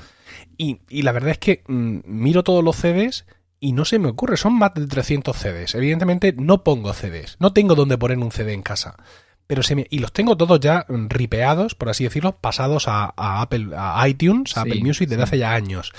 Y, 0.57 0.81
la 1.03 1.13
verdad 1.13 1.31
es 1.31 1.39
que 1.39 1.63
mm, 1.67 1.99
miro 2.05 2.45
todos 2.45 2.63
los 2.63 2.77
CDs 2.77 3.27
y 3.59 3.73
no 3.73 3.85
se 3.85 3.99
me 3.99 4.09
ocurre, 4.09 4.37
son 4.37 4.55
más 4.55 4.75
de 4.75 4.87
300 4.87 5.37
CDs. 5.37 5.75
Evidentemente 5.75 6.33
no 6.33 6.65
pongo 6.65 6.93
CDs, 6.95 7.37
no 7.41 7.53
tengo 7.53 7.75
donde 7.75 7.99
poner 7.99 8.19
un 8.19 8.33
CD 8.33 8.55
en 8.55 8.63
casa. 8.63 8.97
Pero 9.47 9.65
se 9.65 9.75
me, 9.75 9.87
y 9.91 9.99
los 9.99 10.13
tengo 10.13 10.37
todos 10.37 10.61
ya 10.61 10.87
ripeados, 10.89 11.75
por 11.75 11.89
así 11.89 12.05
decirlo, 12.05 12.37
pasados 12.37 12.87
a, 12.87 13.13
Apple, 13.17 13.75
a 13.77 14.09
iTunes, 14.09 14.57
a 14.57 14.63
Apple 14.63 14.81
Music 14.81 15.09
desde 15.09 15.25
hace 15.25 15.39
ya 15.39 15.53
años. 15.53 15.93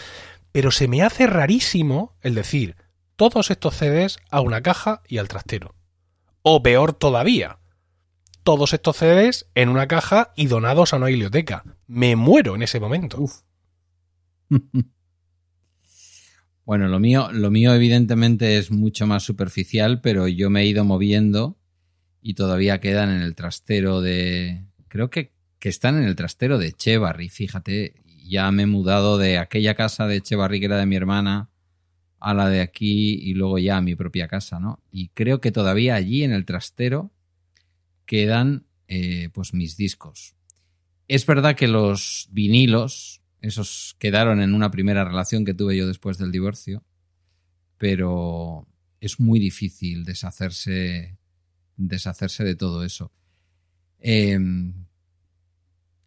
Pero 0.54 0.72
se 0.72 0.88
me 0.88 1.04
hace 1.04 1.28
rarísimo 1.28 2.14
el 2.22 2.34
decir, 2.34 2.78
todos 3.22 3.52
estos 3.52 3.76
CDs 3.76 4.18
a 4.32 4.42
una 4.42 4.64
caja 4.64 5.04
y 5.08 5.20
al 5.20 5.28
trastero. 5.28 5.76
O 6.42 6.64
peor 6.64 6.94
todavía, 6.94 7.60
todos 8.42 8.74
estos 8.74 8.98
CDs 8.98 9.46
en 9.54 9.70
una 9.70 9.88
caja 9.88 10.34
y 10.36 10.48
donados 10.48 10.92
a 10.92 10.98
una 10.98 11.06
biblioteca. 11.06 11.64
Me 11.86 12.16
muero 12.16 12.56
en 12.56 12.64
ese 12.64 12.80
momento. 12.80 13.24
bueno, 16.66 16.88
lo 16.88 17.00
mío, 17.00 17.32
lo 17.32 17.52
mío 17.52 17.76
evidentemente 17.76 18.58
es 18.58 18.72
mucho 18.72 19.06
más 19.06 19.22
superficial, 19.22 20.02
pero 20.02 20.28
yo 20.28 20.50
me 20.50 20.62
he 20.62 20.66
ido 20.66 20.84
moviendo 20.84 21.60
y 22.24 22.34
todavía 22.34 22.80
quedan 22.80 23.12
en 23.12 23.22
el 23.22 23.36
trastero 23.36 24.02
de. 24.02 24.66
Creo 24.88 25.12
que, 25.12 25.36
que 25.60 25.70
están 25.70 25.96
en 25.98 26.06
el 26.06 26.16
trastero 26.16 26.58
de 26.58 26.70
Echevarri, 26.70 27.30
fíjate. 27.30 28.02
Ya 28.28 28.50
me 28.50 28.64
he 28.64 28.66
mudado 28.66 29.20
de 29.20 29.38
aquella 29.38 29.76
casa 29.76 30.08
de 30.08 30.16
Echevarri 30.16 30.60
que 30.60 30.66
era 30.66 30.78
de 30.78 30.88
mi 30.88 30.96
hermana 30.96 31.51
a 32.22 32.34
la 32.34 32.50
de 32.50 32.62
aquí 32.62 33.16
y 33.16 33.34
luego 33.34 33.58
ya 33.58 33.78
a 33.78 33.82
mi 33.82 33.96
propia 33.96 34.28
casa, 34.28 34.60
¿no? 34.60 34.80
Y 34.92 35.10
creo 35.10 35.42
que 35.42 35.52
todavía 35.52 35.96
allí 35.96 36.24
en 36.24 36.32
el 36.32 36.46
trastero 36.46 37.12
quedan 38.06 38.68
eh, 38.88 39.30
pues 39.34 39.54
mis 39.54 39.76
discos. 39.76 40.36
Es 41.08 41.26
verdad 41.26 41.56
que 41.56 41.68
los 41.68 42.30
vinilos, 42.32 43.22
esos 43.42 43.96
quedaron 43.98 44.40
en 44.40 44.54
una 44.54 44.70
primera 44.70 45.04
relación 45.04 45.46
que 45.46 45.56
tuve 45.56 45.76
yo 45.76 45.88
después 45.88 46.18
del 46.20 46.32
divorcio, 46.32 46.84
pero 47.78 48.68
es 49.00 49.20
muy 49.20 49.40
difícil 49.40 50.06
deshacerse, 50.06 51.18
deshacerse 51.76 52.44
de 52.44 52.56
todo 52.56 52.84
eso. 52.84 53.12
Em, 54.00 54.86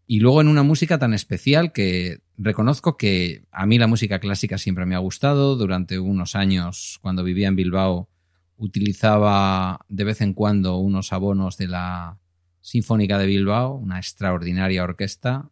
y 0.07 0.20
luego 0.20 0.40
en 0.40 0.48
una 0.48 0.62
música 0.62 0.98
tan 0.98 1.12
especial 1.12 1.72
que 1.72 2.20
reconozco 2.36 2.96
que 2.96 3.44
a 3.50 3.66
mí 3.66 3.78
la 3.78 3.86
música 3.86 4.18
clásica 4.18 4.58
siempre 4.58 4.86
me 4.86 4.94
ha 4.94 4.98
gustado. 4.98 5.56
Durante 5.56 5.98
unos 5.98 6.34
años, 6.34 6.98
cuando 7.02 7.24
vivía 7.24 7.48
en 7.48 7.56
Bilbao, 7.56 8.08
utilizaba 8.56 9.80
de 9.88 10.04
vez 10.04 10.20
en 10.20 10.32
cuando 10.32 10.76
unos 10.78 11.12
abonos 11.12 11.56
de 11.56 11.68
la 11.68 12.18
Sinfónica 12.60 13.18
de 13.18 13.26
Bilbao, 13.26 13.74
una 13.74 13.98
extraordinaria 13.98 14.82
orquesta. 14.82 15.50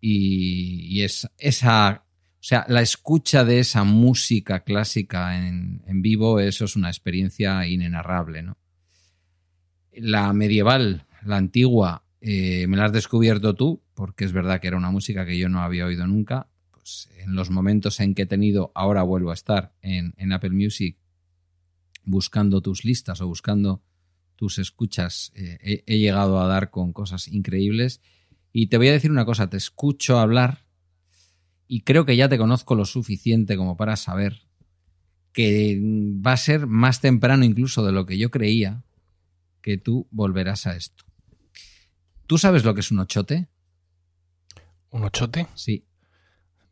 Y, 0.00 1.02
es 1.02 1.28
esa, 1.38 2.04
o 2.04 2.42
sea, 2.42 2.66
la 2.68 2.82
escucha 2.82 3.44
de 3.44 3.60
esa 3.60 3.84
música 3.84 4.64
clásica 4.64 5.38
en, 5.38 6.02
vivo, 6.02 6.40
eso 6.40 6.64
es 6.64 6.76
una 6.76 6.88
experiencia 6.88 7.66
inenarrable, 7.66 8.42
¿no? 8.42 8.58
La 9.92 10.32
medieval, 10.32 11.06
la 11.24 11.36
antigua, 11.36 12.04
eh, 12.20 12.66
me 12.66 12.76
la 12.76 12.86
has 12.86 12.92
descubierto 12.92 13.54
tú, 13.54 13.82
porque 14.02 14.24
es 14.24 14.32
verdad 14.32 14.60
que 14.60 14.66
era 14.66 14.76
una 14.76 14.90
música 14.90 15.24
que 15.24 15.38
yo 15.38 15.48
no 15.48 15.60
había 15.62 15.86
oído 15.86 16.08
nunca. 16.08 16.48
Pues 16.72 17.08
en 17.18 17.36
los 17.36 17.50
momentos 17.50 18.00
en 18.00 18.16
que 18.16 18.22
he 18.22 18.26
tenido, 18.26 18.72
ahora 18.74 19.04
vuelvo 19.04 19.30
a 19.30 19.34
estar 19.34 19.76
en, 19.80 20.32
Apple 20.32 20.50
Music 20.50 20.98
buscando 22.02 22.60
tus 22.62 22.84
listas 22.84 23.20
o 23.20 23.28
buscando 23.28 23.80
tus 24.34 24.58
escuchas, 24.58 25.30
eh, 25.36 25.84
he, 25.86 25.98
llegado 25.98 26.40
a 26.40 26.48
dar 26.48 26.70
con 26.70 26.92
cosas 26.92 27.28
increíbles. 27.28 28.00
Y 28.52 28.66
te 28.66 28.76
voy 28.76 28.88
a 28.88 28.92
decir 28.92 29.12
una 29.12 29.24
cosa, 29.24 29.48
te 29.48 29.56
escucho 29.56 30.18
hablar 30.18 30.66
y 31.68 31.82
creo 31.82 32.04
que 32.04 32.16
ya 32.16 32.28
te 32.28 32.38
conozco 32.38 32.74
lo 32.74 32.86
suficiente 32.86 33.56
como 33.56 33.76
para 33.76 33.94
saber 33.94 34.48
que 35.32 35.80
va 35.80 36.32
a 36.32 36.36
ser 36.36 36.66
más 36.66 37.00
temprano 37.00 37.44
incluso 37.44 37.86
de 37.86 37.92
lo 37.92 38.04
que 38.04 38.18
yo 38.18 38.32
creía 38.32 38.82
que 39.60 39.78
tú 39.78 40.08
volverás 40.10 40.66
a 40.66 40.74
esto. 40.74 41.04
¿Tú 42.26 42.36
sabes 42.36 42.64
lo 42.64 42.74
que 42.74 42.80
es 42.80 42.90
un 42.90 42.98
ochote? 42.98 43.46
¿Un 44.92 45.04
ochote? 45.04 45.46
Sí. 45.54 45.84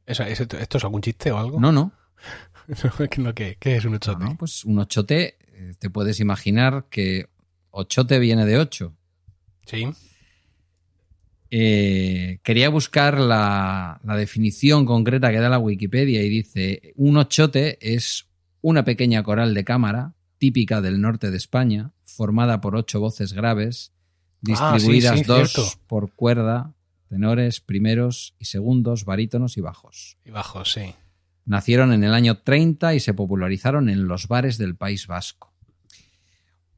¿Esto 0.06 0.56
es 0.58 0.84
algún 0.84 1.02
chiste 1.02 1.32
o 1.32 1.38
algo? 1.38 1.58
No, 1.60 1.72
no. 1.72 1.92
¿Qué, 3.34 3.56
es 3.76 3.84
un 3.84 3.94
ochote? 3.94 4.24
pues 4.38 4.64
un 4.64 4.78
ochote, 4.78 5.38
eh, 5.52 5.74
te 5.78 5.90
puedes 5.90 6.20
imaginar 6.20 6.86
que 6.88 7.28
ochote 7.70 8.18
viene 8.18 8.46
de 8.46 8.58
ocho. 8.58 8.94
Sí. 9.66 9.88
Eh, 11.50 12.38
quería 12.42 12.68
buscar 12.68 13.18
la, 13.18 14.00
la, 14.04 14.16
definición 14.16 14.86
concreta 14.86 15.30
que 15.30 15.40
da 15.40 15.48
la 15.48 15.58
Wikipedia 15.58 16.22
y 16.22 16.28
dice, 16.28 16.92
un 16.96 17.16
ochote 17.16 17.78
es 17.80 18.28
una 18.60 18.84
pequeña 18.84 19.22
coral 19.24 19.54
de 19.54 19.64
cámara 19.64 20.14
típica 20.38 20.80
del 20.80 21.00
norte 21.00 21.30
de 21.30 21.36
España, 21.36 21.92
formada 22.04 22.60
por 22.60 22.76
ocho 22.76 23.00
voces 23.00 23.32
graves 23.32 23.92
distribuidas 24.40 25.12
Ah, 25.12 25.16
sí, 25.16 25.22
sí, 25.22 25.28
dos 25.28 25.52
cierto. 25.52 25.70
por 25.86 26.12
cuerda, 26.12 26.74
tenores, 27.10 27.60
primeros 27.60 28.34
y 28.38 28.46
segundos, 28.46 29.04
barítonos 29.04 29.58
y 29.58 29.60
bajos. 29.60 30.16
Y 30.24 30.30
bajo, 30.30 30.64
sí. 30.64 30.94
Nacieron 31.44 31.92
en 31.92 32.04
el 32.04 32.14
año 32.14 32.38
30 32.38 32.94
y 32.94 33.00
se 33.00 33.12
popularizaron 33.12 33.90
en 33.90 34.06
los 34.08 34.28
bares 34.28 34.56
del 34.56 34.76
País 34.76 35.06
Vasco. 35.06 35.52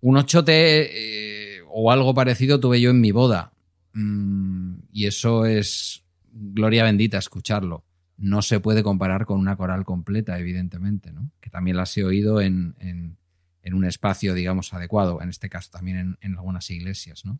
Un 0.00 0.16
ochote 0.16 1.58
eh, 1.58 1.60
o 1.68 1.92
algo 1.92 2.14
parecido 2.14 2.58
tuve 2.58 2.80
yo 2.80 2.90
en 2.90 3.00
mi 3.00 3.12
boda. 3.12 3.52
Mm, 3.92 4.74
y 4.90 5.06
eso 5.06 5.44
es 5.46 6.02
gloria 6.32 6.84
bendita 6.84 7.18
escucharlo. 7.18 7.84
No 8.16 8.40
se 8.42 8.58
puede 8.60 8.82
comparar 8.82 9.26
con 9.26 9.38
una 9.38 9.56
coral 9.56 9.84
completa, 9.84 10.38
evidentemente, 10.38 11.12
¿no? 11.12 11.30
Que 11.40 11.50
también 11.50 11.76
las 11.76 11.96
he 11.96 12.04
oído 12.04 12.40
en, 12.40 12.74
en- 12.78 13.18
en 13.64 13.74
un 13.74 13.84
espacio, 13.84 14.34
digamos, 14.34 14.72
adecuado. 14.74 15.22
En 15.22 15.28
este 15.28 15.48
caso, 15.48 15.70
también 15.70 15.96
en, 15.98 16.18
en 16.20 16.32
algunas 16.36 16.68
iglesias, 16.70 17.24
¿no? 17.24 17.38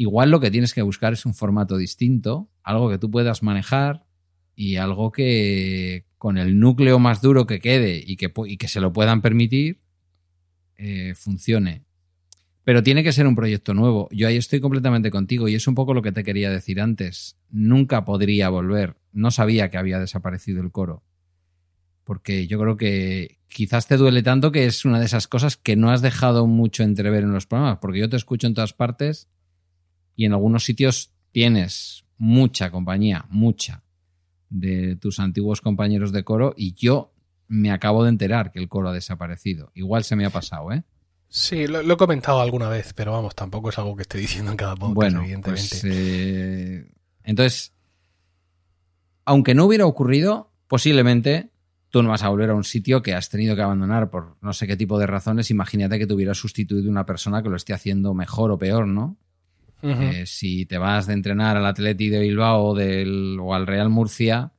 Igual 0.00 0.30
lo 0.30 0.38
que 0.38 0.52
tienes 0.52 0.74
que 0.74 0.82
buscar 0.82 1.12
es 1.12 1.26
un 1.26 1.34
formato 1.34 1.76
distinto, 1.76 2.48
algo 2.62 2.88
que 2.88 2.98
tú 2.98 3.10
puedas 3.10 3.42
manejar 3.42 4.06
y 4.54 4.76
algo 4.76 5.10
que 5.10 6.04
con 6.18 6.38
el 6.38 6.60
núcleo 6.60 7.00
más 7.00 7.20
duro 7.20 7.48
que 7.48 7.58
quede 7.58 8.00
y 8.06 8.14
que, 8.14 8.32
y 8.46 8.58
que 8.58 8.68
se 8.68 8.80
lo 8.80 8.92
puedan 8.92 9.22
permitir, 9.22 9.80
eh, 10.76 11.14
funcione. 11.16 11.82
Pero 12.62 12.84
tiene 12.84 13.02
que 13.02 13.10
ser 13.10 13.26
un 13.26 13.34
proyecto 13.34 13.74
nuevo. 13.74 14.08
Yo 14.12 14.28
ahí 14.28 14.36
estoy 14.36 14.60
completamente 14.60 15.10
contigo 15.10 15.48
y 15.48 15.56
es 15.56 15.66
un 15.66 15.74
poco 15.74 15.94
lo 15.94 16.02
que 16.02 16.12
te 16.12 16.22
quería 16.22 16.48
decir 16.48 16.80
antes. 16.80 17.36
Nunca 17.50 18.04
podría 18.04 18.50
volver. 18.50 18.94
No 19.10 19.32
sabía 19.32 19.68
que 19.68 19.78
había 19.78 19.98
desaparecido 19.98 20.62
el 20.62 20.70
coro. 20.70 21.02
Porque 22.04 22.46
yo 22.46 22.60
creo 22.60 22.76
que 22.76 23.40
quizás 23.48 23.88
te 23.88 23.96
duele 23.96 24.22
tanto 24.22 24.52
que 24.52 24.64
es 24.66 24.84
una 24.84 25.00
de 25.00 25.06
esas 25.06 25.26
cosas 25.26 25.56
que 25.56 25.74
no 25.74 25.90
has 25.90 26.02
dejado 26.02 26.46
mucho 26.46 26.84
entrever 26.84 27.24
en 27.24 27.32
los 27.32 27.46
programas. 27.46 27.78
Porque 27.80 27.98
yo 27.98 28.08
te 28.08 28.16
escucho 28.16 28.46
en 28.46 28.54
todas 28.54 28.74
partes 28.74 29.28
y 30.18 30.24
en 30.24 30.32
algunos 30.32 30.64
sitios 30.64 31.12
tienes 31.30 32.04
mucha 32.16 32.72
compañía, 32.72 33.24
mucha, 33.30 33.84
de 34.50 34.96
tus 34.96 35.20
antiguos 35.20 35.60
compañeros 35.60 36.10
de 36.10 36.24
coro 36.24 36.54
y 36.56 36.74
yo 36.74 37.14
me 37.46 37.70
acabo 37.70 38.02
de 38.02 38.08
enterar 38.10 38.50
que 38.50 38.58
el 38.58 38.68
coro 38.68 38.88
ha 38.88 38.92
desaparecido. 38.92 39.70
Igual 39.74 40.02
se 40.02 40.16
me 40.16 40.26
ha 40.26 40.30
pasado, 40.30 40.72
¿eh? 40.72 40.82
Sí, 41.28 41.68
lo, 41.68 41.84
lo 41.84 41.94
he 41.94 41.96
comentado 41.96 42.40
alguna 42.40 42.68
vez, 42.68 42.94
pero 42.94 43.12
vamos, 43.12 43.36
tampoco 43.36 43.68
es 43.68 43.78
algo 43.78 43.94
que 43.94 44.02
esté 44.02 44.18
diciendo 44.18 44.50
en 44.50 44.56
cada 44.56 44.74
podcast, 44.74 44.96
bueno, 44.96 45.20
evidentemente. 45.20 45.68
pues, 45.70 45.84
eh, 45.84 46.90
entonces, 47.22 47.72
aunque 49.24 49.54
no 49.54 49.66
hubiera 49.66 49.86
ocurrido, 49.86 50.50
posiblemente 50.66 51.52
tú 51.90 52.02
no 52.02 52.08
vas 52.08 52.24
a 52.24 52.28
volver 52.28 52.50
a 52.50 52.56
un 52.56 52.64
sitio 52.64 53.02
que 53.02 53.14
has 53.14 53.28
tenido 53.28 53.54
que 53.54 53.62
abandonar 53.62 54.10
por 54.10 54.36
no 54.40 54.52
sé 54.52 54.66
qué 54.66 54.76
tipo 54.76 54.98
de 54.98 55.06
razones. 55.06 55.52
Imagínate 55.52 55.96
que 55.96 56.08
te 56.08 56.14
hubiera 56.14 56.34
sustituido 56.34 56.90
una 56.90 57.06
persona 57.06 57.40
que 57.40 57.50
lo 57.50 57.56
esté 57.56 57.72
haciendo 57.72 58.14
mejor 58.14 58.50
o 58.50 58.58
peor, 58.58 58.88
¿no? 58.88 59.16
Eh, 59.82 60.24
si 60.26 60.66
te 60.66 60.76
vas 60.76 61.06
de 61.06 61.12
entrenar 61.12 61.56
al 61.56 61.66
Atleti 61.66 62.08
de 62.08 62.20
Bilbao 62.20 62.64
o, 62.64 62.74
del, 62.74 63.38
o 63.40 63.54
al 63.54 63.66
Real 63.66 63.88
Murcia, 63.90 64.52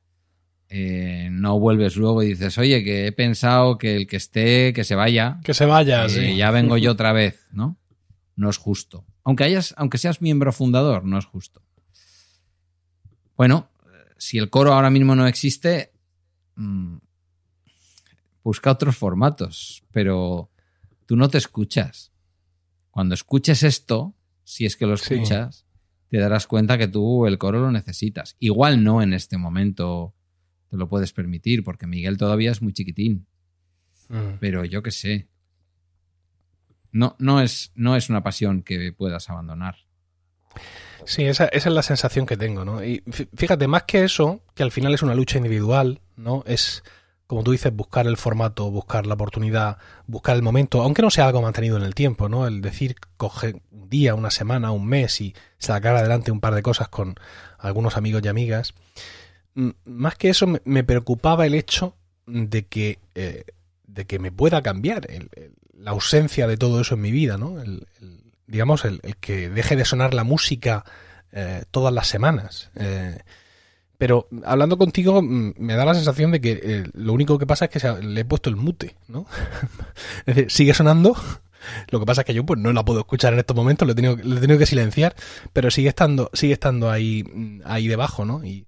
eh, 0.68 1.28
no 1.30 1.58
vuelves 1.58 1.96
luego 1.96 2.22
y 2.22 2.28
dices, 2.28 2.56
oye, 2.56 2.82
que 2.82 3.08
he 3.08 3.12
pensado 3.12 3.76
que 3.76 3.96
el 3.96 4.06
que 4.06 4.16
esté, 4.16 4.72
que 4.72 4.84
se 4.84 4.94
vaya, 4.94 5.40
que 5.44 5.52
se 5.52 5.66
vaya, 5.66 6.06
eh, 6.06 6.08
sí. 6.08 6.36
ya 6.36 6.50
vengo 6.50 6.78
yo 6.78 6.92
otra 6.92 7.12
vez, 7.12 7.48
¿no? 7.52 7.76
No 8.36 8.48
es 8.48 8.56
justo. 8.56 9.04
Aunque, 9.24 9.44
hayas, 9.44 9.74
aunque 9.76 9.98
seas 9.98 10.22
miembro 10.22 10.52
fundador, 10.52 11.04
no 11.04 11.18
es 11.18 11.26
justo. 11.26 11.62
Bueno, 13.36 13.68
si 14.16 14.38
el 14.38 14.48
coro 14.48 14.72
ahora 14.72 14.90
mismo 14.90 15.14
no 15.14 15.26
existe, 15.26 15.92
mm, 16.54 16.96
busca 18.42 18.70
otros 18.70 18.96
formatos, 18.96 19.82
pero 19.90 20.50
tú 21.04 21.16
no 21.16 21.28
te 21.28 21.38
escuchas. 21.38 22.12
Cuando 22.90 23.14
escuches 23.14 23.62
esto, 23.62 24.14
si 24.52 24.66
es 24.66 24.76
que 24.76 24.86
lo 24.86 24.96
Sí. 24.96 25.14
escuchas, 25.14 25.64
te 26.08 26.18
darás 26.18 26.46
cuenta 26.46 26.76
que 26.76 26.88
tú 26.88 27.26
el 27.26 27.38
coro 27.38 27.60
lo 27.60 27.70
necesitas. 27.70 28.36
Igual 28.40 28.82
no 28.82 29.00
en 29.02 29.12
este 29.12 29.36
momento 29.38 30.14
te 30.68 30.76
lo 30.76 30.88
puedes 30.88 31.12
permitir, 31.12 31.62
porque 31.64 31.86
Miguel 31.86 32.16
todavía 32.16 32.50
es 32.50 32.60
muy 32.62 32.72
chiquitín, 32.72 33.26
Mm. 34.08 34.38
pero 34.40 34.64
yo 34.64 34.82
qué 34.82 34.90
sé. 34.90 35.28
No, 36.92 37.14
no, 37.20 37.40
es, 37.40 37.70
no 37.76 37.94
es 37.96 38.10
una 38.10 38.22
pasión 38.22 38.62
que 38.62 38.92
puedas 38.92 39.30
abandonar. 39.30 39.76
Sí, 41.04 41.24
esa, 41.24 41.46
esa 41.46 41.68
es 41.68 41.74
la 41.74 41.82
sensación 41.82 42.26
que 42.26 42.36
tengo, 42.36 42.64
¿no? 42.64 42.84
Y 42.84 43.00
fí- 43.06 43.28
fíjate, 43.34 43.68
más 43.68 43.84
que 43.84 44.02
eso, 44.04 44.44
que 44.54 44.62
al 44.64 44.72
final 44.72 44.92
es 44.94 45.02
una 45.02 45.14
lucha 45.14 45.38
individual, 45.38 46.00
¿no? 46.16 46.42
Es, 46.46 46.82
como 47.30 47.44
tú 47.44 47.52
dices, 47.52 47.72
buscar 47.72 48.08
el 48.08 48.16
formato, 48.16 48.72
buscar 48.72 49.06
la 49.06 49.14
oportunidad, 49.14 49.78
buscar 50.08 50.34
el 50.34 50.42
momento, 50.42 50.82
aunque 50.82 51.00
no 51.00 51.10
sea 51.10 51.26
algo 51.28 51.40
mantenido 51.40 51.76
en 51.76 51.84
el 51.84 51.94
tiempo, 51.94 52.28
¿no? 52.28 52.44
El 52.44 52.60
decir, 52.60 52.96
coge 53.16 53.62
un 53.70 53.88
día, 53.88 54.16
una 54.16 54.32
semana, 54.32 54.72
un 54.72 54.84
mes 54.84 55.20
y 55.20 55.36
sacar 55.56 55.94
adelante 55.94 56.32
un 56.32 56.40
par 56.40 56.56
de 56.56 56.62
cosas 56.62 56.88
con 56.88 57.14
algunos 57.56 57.96
amigos 57.96 58.22
y 58.24 58.26
amigas. 58.26 58.74
Más 59.84 60.16
que 60.16 60.28
eso, 60.28 60.48
me, 60.64 60.82
preocupaba 60.82 61.46
el 61.46 61.54
hecho 61.54 61.94
de 62.26 62.66
que, 62.66 62.98
eh, 63.14 63.44
de 63.86 64.06
que 64.06 64.18
me 64.18 64.32
pueda 64.32 64.60
cambiar 64.62 65.06
la 65.72 65.92
ausencia 65.92 66.48
de 66.48 66.56
todo 66.56 66.80
eso 66.80 66.96
en 66.96 67.00
mi 67.00 67.12
vida, 67.12 67.38
¿no? 67.38 67.62
El- 67.62 67.86
digamos, 68.48 68.84
el, 68.84 68.98
el 69.04 69.14
que 69.18 69.48
deje 69.50 69.76
de 69.76 69.84
sonar 69.84 70.14
la 70.14 70.24
música 70.24 70.84
eh, 71.30 71.62
todas 71.70 71.94
las 71.94 72.08
semanas. 72.08 72.72
Eh, 72.74 73.20
pero 74.00 74.28
hablando 74.46 74.78
contigo, 74.78 75.20
mm, 75.20 75.56
me 75.58 75.74
da 75.74 75.84
la 75.84 75.92
sensación 75.92 76.32
de 76.32 76.40
que 76.40 76.52
eh, 76.52 76.84
lo 76.94 77.12
único 77.12 77.38
que 77.38 77.46
pasa 77.46 77.66
es 77.66 77.70
que 77.70 78.02
le 78.02 78.22
he 78.22 78.24
puesto 78.24 78.48
el 78.48 78.56
mute, 78.56 78.96
¿no? 79.08 79.26
es 80.24 80.36
decir, 80.36 80.50
sigue 80.50 80.72
sonando. 80.72 81.14
Lo 81.90 82.00
que 82.00 82.06
pasa 82.06 82.22
es 82.22 82.24
que 82.24 82.32
yo 82.32 82.46
pues 82.46 82.58
no 82.58 82.72
la 82.72 82.82
puedo 82.82 83.00
escuchar 83.00 83.34
en 83.34 83.40
estos 83.40 83.54
momentos, 83.54 83.86
lo 83.86 83.92
he 83.92 83.94
tenido, 83.94 84.16
lo 84.16 84.38
he 84.38 84.40
tenido 84.40 84.58
que 84.58 84.64
silenciar, 84.64 85.14
pero 85.52 85.70
sigue 85.70 85.90
estando, 85.90 86.30
sigue 86.32 86.54
estando 86.54 86.90
ahí, 86.90 87.24
mm, 87.24 87.60
ahí 87.66 87.88
debajo, 87.88 88.24
¿no? 88.24 88.42
Y 88.42 88.66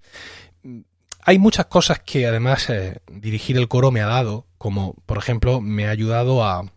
mm, 0.64 0.80
hay 1.22 1.38
muchas 1.38 1.64
cosas 1.64 2.00
que 2.00 2.26
además 2.26 2.68
eh, 2.68 3.00
dirigir 3.10 3.56
el 3.56 3.68
coro 3.68 3.90
me 3.90 4.02
ha 4.02 4.06
dado, 4.08 4.46
como 4.58 4.96
por 5.06 5.16
ejemplo 5.16 5.62
me 5.62 5.86
ha 5.86 5.90
ayudado 5.92 6.44
a, 6.44 6.70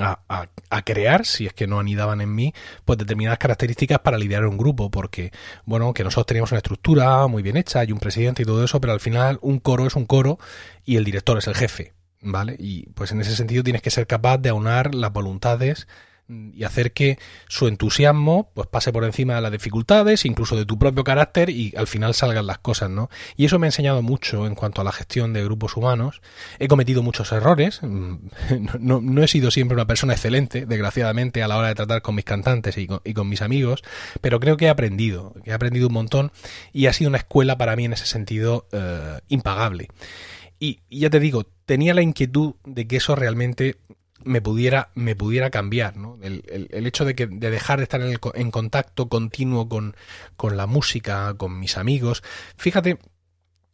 a, 0.00 0.20
a- 0.28 0.48
a 0.70 0.82
crear, 0.82 1.26
si 1.26 1.46
es 1.46 1.52
que 1.52 1.66
no 1.66 1.78
anidaban 1.80 2.20
en 2.20 2.34
mí, 2.34 2.54
pues 2.84 2.98
determinadas 2.98 3.38
características 3.38 3.98
para 4.00 4.18
liderar 4.18 4.46
un 4.46 4.56
grupo, 4.56 4.90
porque, 4.90 5.32
bueno, 5.64 5.92
que 5.94 6.04
nosotros 6.04 6.26
teníamos 6.26 6.50
una 6.52 6.58
estructura 6.58 7.26
muy 7.26 7.42
bien 7.42 7.56
hecha 7.56 7.84
y 7.84 7.92
un 7.92 7.98
presidente 8.00 8.42
y 8.42 8.46
todo 8.46 8.64
eso, 8.64 8.80
pero 8.80 8.92
al 8.92 9.00
final 9.00 9.38
un 9.42 9.58
coro 9.58 9.86
es 9.86 9.94
un 9.96 10.06
coro 10.06 10.38
y 10.84 10.96
el 10.96 11.04
director 11.04 11.36
es 11.38 11.46
el 11.46 11.54
jefe, 11.54 11.92
¿vale? 12.20 12.56
Y 12.58 12.86
pues 12.90 13.12
en 13.12 13.20
ese 13.20 13.36
sentido 13.36 13.62
tienes 13.62 13.82
que 13.82 13.90
ser 13.90 14.06
capaz 14.06 14.38
de 14.38 14.48
aunar 14.50 14.94
las 14.94 15.12
voluntades 15.12 15.86
y 16.28 16.64
hacer 16.64 16.92
que 16.92 17.18
su 17.48 17.68
entusiasmo 17.68 18.50
pues 18.54 18.66
pase 18.68 18.92
por 18.92 19.04
encima 19.04 19.34
de 19.34 19.40
las 19.42 19.52
dificultades, 19.52 20.24
incluso 20.24 20.56
de 20.56 20.64
tu 20.64 20.78
propio 20.78 21.04
carácter 21.04 21.50
y 21.50 21.74
al 21.76 21.86
final 21.86 22.14
salgan 22.14 22.46
las 22.46 22.58
cosas, 22.58 22.88
¿no? 22.90 23.10
Y 23.36 23.44
eso 23.44 23.58
me 23.58 23.66
ha 23.66 23.68
enseñado 23.68 24.00
mucho 24.02 24.46
en 24.46 24.54
cuanto 24.54 24.80
a 24.80 24.84
la 24.84 24.92
gestión 24.92 25.32
de 25.32 25.44
grupos 25.44 25.76
humanos. 25.76 26.22
He 26.58 26.68
cometido 26.68 27.02
muchos 27.02 27.32
errores, 27.32 27.80
mm, 27.82 28.14
no, 28.80 29.00
no- 29.00 29.22
he 29.22 29.28
sido 29.28 29.50
siempre 29.50 29.74
una 29.74 29.86
persona 29.86 30.14
excelente, 30.14 30.64
desgraciadamente, 30.66 31.42
a 31.42 31.48
la 31.48 31.56
hora 31.58 31.68
de 31.68 31.74
tratar 31.74 32.02
con 32.02 32.14
mis 32.14 32.24
cantantes 32.24 32.78
y 32.78 32.86
con, 32.86 33.00
y 33.04 33.12
con 33.14 33.28
mis 33.28 33.42
amigos, 33.42 33.82
pero 34.20 34.40
creo 34.40 34.56
que 34.56 34.66
he 34.66 34.70
aprendido, 34.70 35.34
que 35.44 35.50
he 35.50 35.54
aprendido 35.54 35.88
un 35.88 35.94
montón 35.94 36.32
y 36.72 36.86
ha 36.86 36.92
sido 36.92 37.08
una 37.08 37.18
escuela 37.18 37.58
para 37.58 37.76
mí 37.76 37.84
en 37.84 37.92
ese 37.92 38.06
sentido 38.06 38.66
eh, 38.72 39.18
impagable. 39.28 39.88
Y 40.58 40.80
ya 40.90 41.10
te 41.10 41.18
digo, 41.20 41.44
tenía 41.66 41.92
la 41.94 42.02
inquietud 42.02 42.54
de 42.64 42.86
que 42.86 42.96
eso 42.96 43.16
realmente 43.16 43.76
me 44.24 44.40
pudiera, 44.40 44.90
me 44.94 45.14
pudiera 45.16 45.50
cambiar, 45.50 45.96
¿no? 45.96 46.18
El, 46.22 46.44
el- 46.70 46.86
hecho 46.86 47.04
de 47.04 47.14
que 47.14 47.26
de 47.26 47.50
dejar 47.50 47.78
de 47.78 47.84
estar 47.84 48.00
en, 48.00 48.08
el 48.08 48.18
en 48.34 48.50
contacto 48.50 49.08
continuo 49.08 49.68
con, 49.68 49.94
con 50.36 50.56
la 50.56 50.66
música, 50.66 51.34
con 51.36 51.58
mis 51.58 51.76
amigos. 51.76 52.22
Fíjate, 52.56 52.98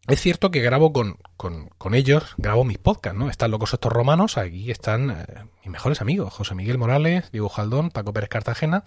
es 0.07 0.21
cierto 0.21 0.51
que 0.51 0.61
grabo 0.63 0.93
con, 0.93 1.19
con, 1.37 1.69
con 1.77 1.95
ellos, 1.95 2.35
grabo 2.39 2.65
mis 2.65 2.79
podcasts, 2.79 3.19
¿no? 3.19 3.29
Están 3.29 3.51
locos 3.51 3.75
estos 3.75 3.93
romanos, 3.93 4.39
aquí 4.39 4.71
están 4.71 5.11
eh, 5.11 5.25
mis 5.65 5.71
mejores 5.73 6.01
amigos, 6.01 6.33
José 6.33 6.55
Miguel 6.55 6.79
Morales, 6.79 7.31
Diego 7.31 7.49
Jaldón, 7.51 7.91
Paco 7.91 8.13
Pérez 8.15 8.31
Cartagena, 8.31 8.85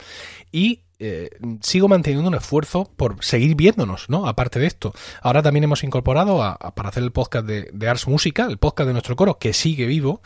y 0.51 0.82
eh, 0.97 1.30
sigo 1.62 1.88
manteniendo 1.88 2.28
un 2.28 2.36
esfuerzo 2.36 2.91
por 2.95 3.24
seguir 3.24 3.55
viéndonos, 3.55 4.09
¿no? 4.09 4.28
Aparte 4.28 4.59
de 4.59 4.66
esto. 4.68 4.93
Ahora 5.22 5.43
también 5.43 5.64
hemos 5.64 5.84
incorporado 5.84 6.41
a- 6.41 6.53
a- 6.53 6.74
para 6.74 6.89
hacer 6.89 7.03
el 7.03 7.12
podcast 7.12 7.45
de, 7.45 7.70
de 7.72 7.88
Ars 7.89 8.07
Música, 8.07 8.45
el 8.47 8.57
podcast 8.57 8.88
de 8.88 8.93
nuestro 8.93 9.16
coro, 9.16 9.38
que 9.38 9.53
sigue 9.53 9.86
vivo. 9.86 10.22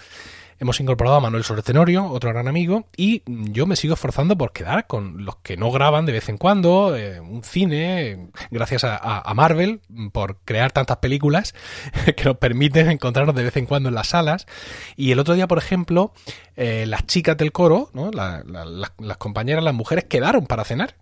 Hemos 0.57 0.79
incorporado 0.79 1.17
a 1.17 1.19
Manuel 1.19 1.43
Soler 1.43 1.63
Tenorio, 1.63 2.05
otro 2.05 2.29
gran 2.29 2.47
amigo, 2.47 2.85
y 2.95 3.23
yo 3.27 3.65
me 3.67 3.75
sigo 3.75 3.93
esforzando 3.95 4.37
por 4.37 4.53
quedar 4.53 4.87
con 4.87 5.25
los 5.25 5.35
que 5.37 5.57
no 5.57 5.69
graban 5.69 6.05
de 6.05 6.13
vez 6.13 6.29
en 6.29 6.37
cuando, 6.37 6.95
eh, 6.95 7.19
un 7.19 7.43
cine, 7.43 8.29
gracias 8.51 8.85
a, 8.85 9.33
Marvel 9.35 9.81
por 10.13 10.37
crear 10.45 10.71
tantas 10.71 10.97
películas 10.97 11.53
que 12.15 12.23
nos 12.23 12.37
permiten 12.37 12.89
encontrarnos 12.89 13.35
de 13.35 13.43
vez 13.43 13.57
en 13.57 13.65
cuando 13.65 13.89
en 13.89 13.95
las 13.95 14.07
salas. 14.07 14.47
Y 14.95 15.11
el 15.11 15.19
otro 15.19 15.33
día, 15.33 15.47
por 15.47 15.57
ejemplo, 15.57 16.13
eh, 16.55 16.85
las 16.87 17.05
chicas 17.05 17.35
del 17.35 17.51
coro, 17.51 17.89
¿no? 17.93 18.11
La- 18.11 18.41
la- 18.45 18.63
las- 18.63 19.17
compañeras, 19.17 19.63
las 19.63 19.73
mujeres, 19.73 20.05
quedaron 20.05 20.45
para 20.45 20.63
cenar 20.63 20.95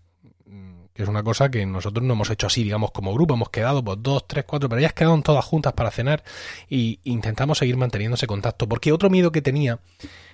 que 0.94 1.04
es 1.04 1.10
una 1.10 1.24
cosa 1.24 1.50
que 1.50 1.66
nosotros 1.66 2.04
no 2.06 2.14
hemos 2.14 2.30
hecho 2.30 2.48
así, 2.48 2.64
digamos, 2.64 2.92
como 2.92 3.14
grupo, 3.14 3.34
hemos 3.34 3.50
quedado 3.50 3.84
pues 3.84 3.98
dos, 4.02 4.28
tres, 4.28 4.46
cuatro, 4.46 4.70
pero 4.70 4.80
ellas 4.80 4.94
quedaron 4.94 5.24
todas 5.24 5.44
juntas 5.44 5.74
para 5.74 5.90
cenar 5.92 6.24
y 6.70 7.00
intentamos 7.04 7.58
seguir 7.58 7.78
manteniendo 7.78 8.16
ese 8.16 8.28
contacto, 8.28 8.68
porque 8.70 8.92
otro 8.92 9.10
miedo 9.10 9.32
que 9.32 9.42
tenía 9.42 9.80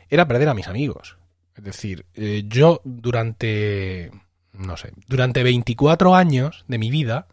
era 0.09 0.27
perder 0.27 0.49
a 0.49 0.53
mis 0.53 0.67
amigos. 0.67 1.17
Es 1.53 1.59
Es 1.59 1.63
decir, 1.65 2.05
eh, 2.15 2.43
yo 2.47 2.81
durante, 2.83 4.11
no 4.53 4.77
sé, 4.77 4.91
durante 5.07 5.43
24 5.43 6.15
años 6.15 6.65
de 6.67 6.77
mi 6.77 6.89
vida 6.91 7.27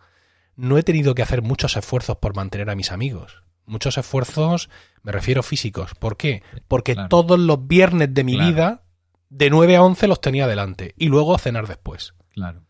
no 0.56 0.78
he 0.78 0.82
tenido 0.82 1.14
que 1.14 1.22
hacer 1.22 1.42
muchos 1.42 1.76
esfuerzos 1.76 2.16
por 2.18 2.34
mantener 2.34 2.70
a 2.70 2.74
mis 2.76 2.92
amigos. 2.92 3.42
Muchos 3.66 3.98
esfuerzos, 3.98 4.70
me 5.02 5.12
refiero 5.12 5.42
físicos. 5.42 5.94
¿Por 5.96 6.16
qué? 6.16 6.42
Porque 6.68 6.94
Claro. 6.94 7.08
todos 7.08 7.38
los 7.38 7.66
viernes 7.66 8.14
de 8.14 8.24
mi 8.24 8.34
Claro. 8.34 8.50
vida, 8.52 8.82
de 9.28 9.50
9 9.50 9.76
a 9.76 9.82
11 9.82 10.06
los 10.06 10.20
tenía 10.20 10.46
delante 10.46 10.94
y 10.96 11.08
luego 11.08 11.34
a 11.34 11.38
cenar 11.38 11.66
después. 11.66 12.14
Claro. 12.32 12.62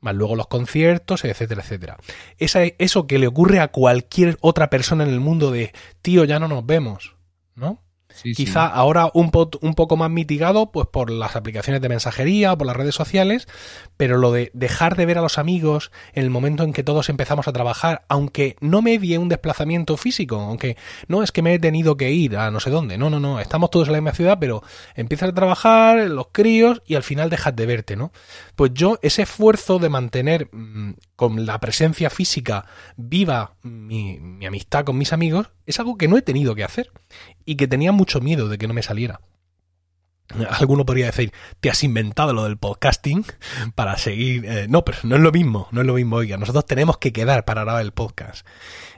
Más 0.00 0.14
luego 0.14 0.36
los 0.36 0.46
conciertos, 0.46 1.24
etcétera, 1.24 1.62
etcétera. 1.62 1.96
Esa, 2.38 2.62
eso 2.64 3.06
que 3.06 3.18
le 3.18 3.26
ocurre 3.26 3.60
a 3.60 3.68
cualquier 3.68 4.38
otra 4.40 4.70
persona 4.70 5.04
en 5.04 5.10
el 5.10 5.20
mundo 5.20 5.50
de, 5.50 5.72
tío, 6.02 6.24
ya 6.24 6.38
no 6.38 6.48
nos 6.48 6.64
vemos, 6.64 7.16
¿no? 7.54 7.82
Quizá 8.22 8.66
ahora 8.66 9.10
un, 9.14 9.30
un 9.60 9.74
poco 9.74 9.96
más 9.96 10.10
mitigado 10.10 10.70
pues 10.70 10.86
por 10.88 11.10
las 11.10 11.36
aplicaciones 11.36 11.80
de 11.80 11.88
mensajería 11.88 12.52
o 12.52 12.58
por 12.58 12.66
las 12.66 12.76
redes 12.76 12.94
sociales, 12.94 13.48
pero 13.96 14.18
lo 14.18 14.32
de 14.32 14.50
dejar 14.54 14.96
de 14.96 15.06
ver 15.06 15.18
a 15.18 15.22
los 15.22 15.38
amigos 15.38 15.90
en 16.12 16.24
el 16.24 16.30
momento 16.30 16.64
en 16.64 16.72
que 16.72 16.82
todos 16.82 17.08
empezamos 17.08 17.48
a 17.48 17.52
trabajar, 17.52 18.04
aunque 18.08 18.56
no 18.60 18.82
medie 18.82 19.18
un 19.18 19.28
desplazamiento 19.28 19.96
físico, 19.96 20.36
aunque 20.36 20.76
no 21.08 21.22
es 21.22 21.32
que 21.32 21.42
me 21.42 21.54
he 21.54 21.58
tenido 21.58 21.96
que 21.96 22.10
ir 22.10 22.36
a 22.36 22.50
no 22.50 22.60
sé 22.60 22.70
dónde, 22.70 22.98
no, 22.98 23.10
no, 23.10 23.20
no, 23.20 23.40
estamos 23.40 23.70
todos 23.70 23.88
en 23.88 23.92
la 23.92 24.00
misma 24.00 24.14
ciudad, 24.14 24.38
pero 24.40 24.62
empiezas 24.94 25.30
a 25.30 25.34
trabajar, 25.34 25.98
los 26.10 26.28
críos 26.32 26.82
y 26.86 26.94
al 26.94 27.02
final 27.02 27.30
dejas 27.30 27.54
de 27.56 27.66
verte, 27.66 27.96
¿no? 27.96 28.12
Pues 28.56 28.72
yo 28.74 28.98
ese 29.02 29.22
esfuerzo 29.22 29.78
de 29.78 29.88
mantener 29.88 30.48
mm, 30.52 30.92
con 31.20 31.44
la 31.44 31.60
presencia 31.60 32.08
física 32.08 32.64
viva 32.96 33.52
mi, 33.60 34.18
mi 34.18 34.46
amistad 34.46 34.86
con 34.86 34.96
mis 34.96 35.12
amigos 35.12 35.50
es 35.66 35.78
algo 35.78 35.98
que 35.98 36.08
no 36.08 36.16
he 36.16 36.22
tenido 36.22 36.54
que 36.54 36.64
hacer 36.64 36.90
y 37.44 37.56
que 37.56 37.68
tenía 37.68 37.92
mucho 37.92 38.22
miedo 38.22 38.48
de 38.48 38.56
que 38.56 38.66
no 38.66 38.72
me 38.72 38.82
saliera. 38.82 39.20
Alguno 40.48 40.86
podría 40.86 41.04
decir, 41.04 41.30
te 41.60 41.68
has 41.68 41.84
inventado 41.84 42.32
lo 42.32 42.44
del 42.44 42.56
podcasting 42.56 43.26
para 43.74 43.98
seguir. 43.98 44.46
eh, 44.46 44.66
no, 44.70 44.82
pero 44.82 44.96
no 45.02 45.16
es 45.16 45.20
lo 45.20 45.30
mismo, 45.30 45.68
no 45.72 45.82
es 45.82 45.86
lo 45.86 45.92
mismo. 45.92 46.16
Oiga, 46.16 46.38
nosotros 46.38 46.64
tenemos 46.64 46.96
que 46.96 47.12
quedar 47.12 47.44
para 47.44 47.64
grabar 47.64 47.82
el 47.82 47.92
podcast. 47.92 48.46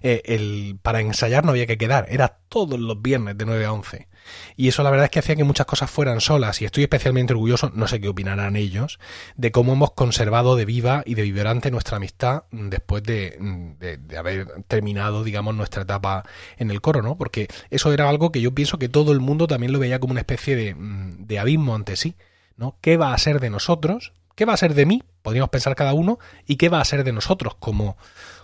Eh, 0.02 0.22
el, 0.24 0.78
para 0.80 1.00
ensayar 1.00 1.44
no 1.44 1.50
había 1.50 1.66
que 1.66 1.76
quedar, 1.76 2.06
era 2.08 2.38
todos 2.48 2.78
los 2.78 3.02
viernes 3.02 3.36
de 3.36 3.46
9 3.46 3.64
a 3.64 3.72
11. 3.72 4.08
Y 4.56 4.68
eso 4.68 4.82
la 4.82 4.90
verdad 4.90 5.04
es 5.04 5.10
que 5.10 5.18
hacía 5.18 5.36
que 5.36 5.44
muchas 5.44 5.66
cosas 5.66 5.90
fueran 5.90 6.20
solas 6.20 6.60
y 6.62 6.64
estoy 6.64 6.82
especialmente 6.84 7.32
orgulloso, 7.32 7.70
no 7.74 7.86
sé 7.88 8.00
qué 8.00 8.08
opinarán 8.08 8.56
ellos, 8.56 8.98
de 9.36 9.50
cómo 9.52 9.72
hemos 9.72 9.92
conservado 9.92 10.56
de 10.56 10.64
viva 10.64 11.02
y 11.06 11.14
de 11.14 11.22
vibrante 11.22 11.70
nuestra 11.70 11.96
amistad 11.96 12.44
después 12.50 13.02
de, 13.02 13.36
de- 13.78 13.96
de 13.96 14.16
haber 14.16 14.46
terminado, 14.68 15.24
digamos, 15.24 15.54
nuestra 15.54 15.82
etapa 15.82 16.24
en 16.58 16.70
el 16.70 16.80
coro, 16.80 17.02
¿no? 17.02 17.16
Porque 17.16 17.48
eso 17.70 17.92
era 17.92 18.08
algo 18.08 18.32
que 18.32 18.40
yo 18.40 18.52
pienso 18.52 18.78
que 18.78 18.88
todo 18.88 19.12
el 19.12 19.20
mundo 19.20 19.46
también 19.46 19.72
lo 19.72 19.78
veía 19.78 19.98
como 20.00 20.12
una 20.12 20.20
especie 20.20 20.56
de, 20.56 20.74
mm, 20.74 21.26
de 21.26 21.38
abismo 21.38 21.74
ante 21.74 21.96
sí, 21.96 22.16
¿no? 22.56 22.76
¿Qué 22.80 22.96
va 22.96 23.12
a 23.14 23.18
ser 23.18 23.40
de 23.40 23.50
nosotros? 23.50 24.12
¿Qué 24.34 24.44
va 24.44 24.54
a 24.54 24.56
ser 24.58 24.74
de 24.74 24.86
mí? 24.86 25.02
Podríamos 25.22 25.50
pensar 25.50 25.74
cada 25.74 25.92
uno, 25.92 26.18
y 26.46 26.56
qué 26.56 26.68
va 26.68 26.80
a 26.80 26.84
ser 26.84 27.04
de 27.04 27.12
nosotros 27.12 27.54
como, 27.58 27.96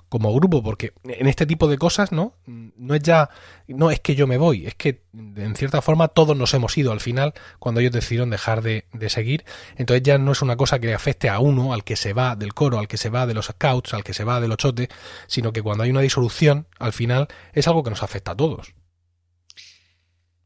como 0.09 0.35
grupo, 0.35 0.63
porque 0.63 0.93
en 1.05 1.27
este 1.27 1.47
tipo 1.47 1.69
de 1.69 1.79
cosas, 1.79 2.13
¿no? 2.13 2.35
No 2.47 2.95
es 2.95 3.03
ya, 3.03 3.31
no 3.67 3.91
es 3.91 4.01
que 4.01 4.15
yo 4.15 4.27
me 4.27 4.39
voy, 4.39 4.67
es 4.67 4.75
que 4.75 5.03
en 5.13 5.55
cierta 5.55 5.83
forma 5.83 6.09
todos 6.09 6.37
nos 6.37 6.55
hemos 6.55 6.77
ido 6.79 6.93
al 6.93 7.01
final 7.01 7.35
cuando 7.59 7.81
ellos 7.81 7.93
decidieron 7.93 8.31
dejar 8.31 8.63
de, 8.63 8.87
de 8.93 9.11
seguir, 9.11 9.45
entonces 9.77 10.03
ya 10.03 10.19
no 10.19 10.33
es 10.33 10.43
una 10.43 10.57
cosa 10.57 10.79
que 10.79 10.95
afecte 10.95 11.29
a 11.29 11.41
uno, 11.41 11.73
al 11.73 11.85
que 11.85 11.97
se 11.97 12.13
va 12.13 12.37
del 12.37 12.55
coro, 12.55 12.79
al 12.79 12.89
que 12.89 12.97
se 12.97 13.11
va 13.11 13.27
de 13.27 13.35
los 13.35 13.47
scouts, 13.47 13.95
al 13.95 14.05
que 14.05 14.15
se 14.15 14.25
va 14.25 14.41
del 14.41 14.53
ochote, 14.53 14.89
sino 15.27 15.53
que 15.53 15.63
cuando 15.63 15.85
hay 15.85 15.91
una 15.91 16.01
disolución, 16.01 16.67
al 16.79 16.93
final 16.93 17.29
es 17.53 17.69
algo 17.69 17.83
que 17.83 17.91
nos 17.91 18.03
afecta 18.03 18.33
a 18.33 18.37
todos. 18.37 18.75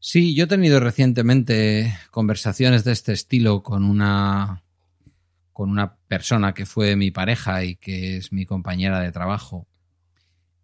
Sí, 0.05 0.35
yo 0.35 0.43
he 0.43 0.47
tenido 0.47 0.81
recientemente 0.81 1.97
conversaciones 2.11 2.83
de 2.83 2.91
este 2.91 3.13
estilo 3.13 3.63
con 3.63 3.85
una 3.85 4.62
con 5.53 5.69
una 5.69 5.95
persona 5.95 6.53
que 6.53 6.65
fue 6.65 6.95
mi 6.95 7.11
pareja 7.11 7.63
y 7.63 7.75
que 7.75 8.17
es 8.17 8.33
mi 8.33 8.45
compañera 8.45 8.99
de 8.99 9.11
trabajo. 9.11 9.67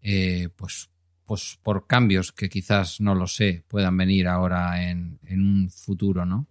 Eh, 0.01 0.49
pues, 0.55 0.89
pues 1.23 1.59
por 1.61 1.87
cambios 1.87 2.31
que 2.31 2.49
quizás 2.49 2.99
no 2.99 3.15
lo 3.15 3.27
sé 3.27 3.63
puedan 3.67 3.95
venir 3.95 4.27
ahora 4.27 4.89
en, 4.89 5.19
en 5.23 5.41
un 5.41 5.69
futuro, 5.69 6.25
¿no? 6.25 6.47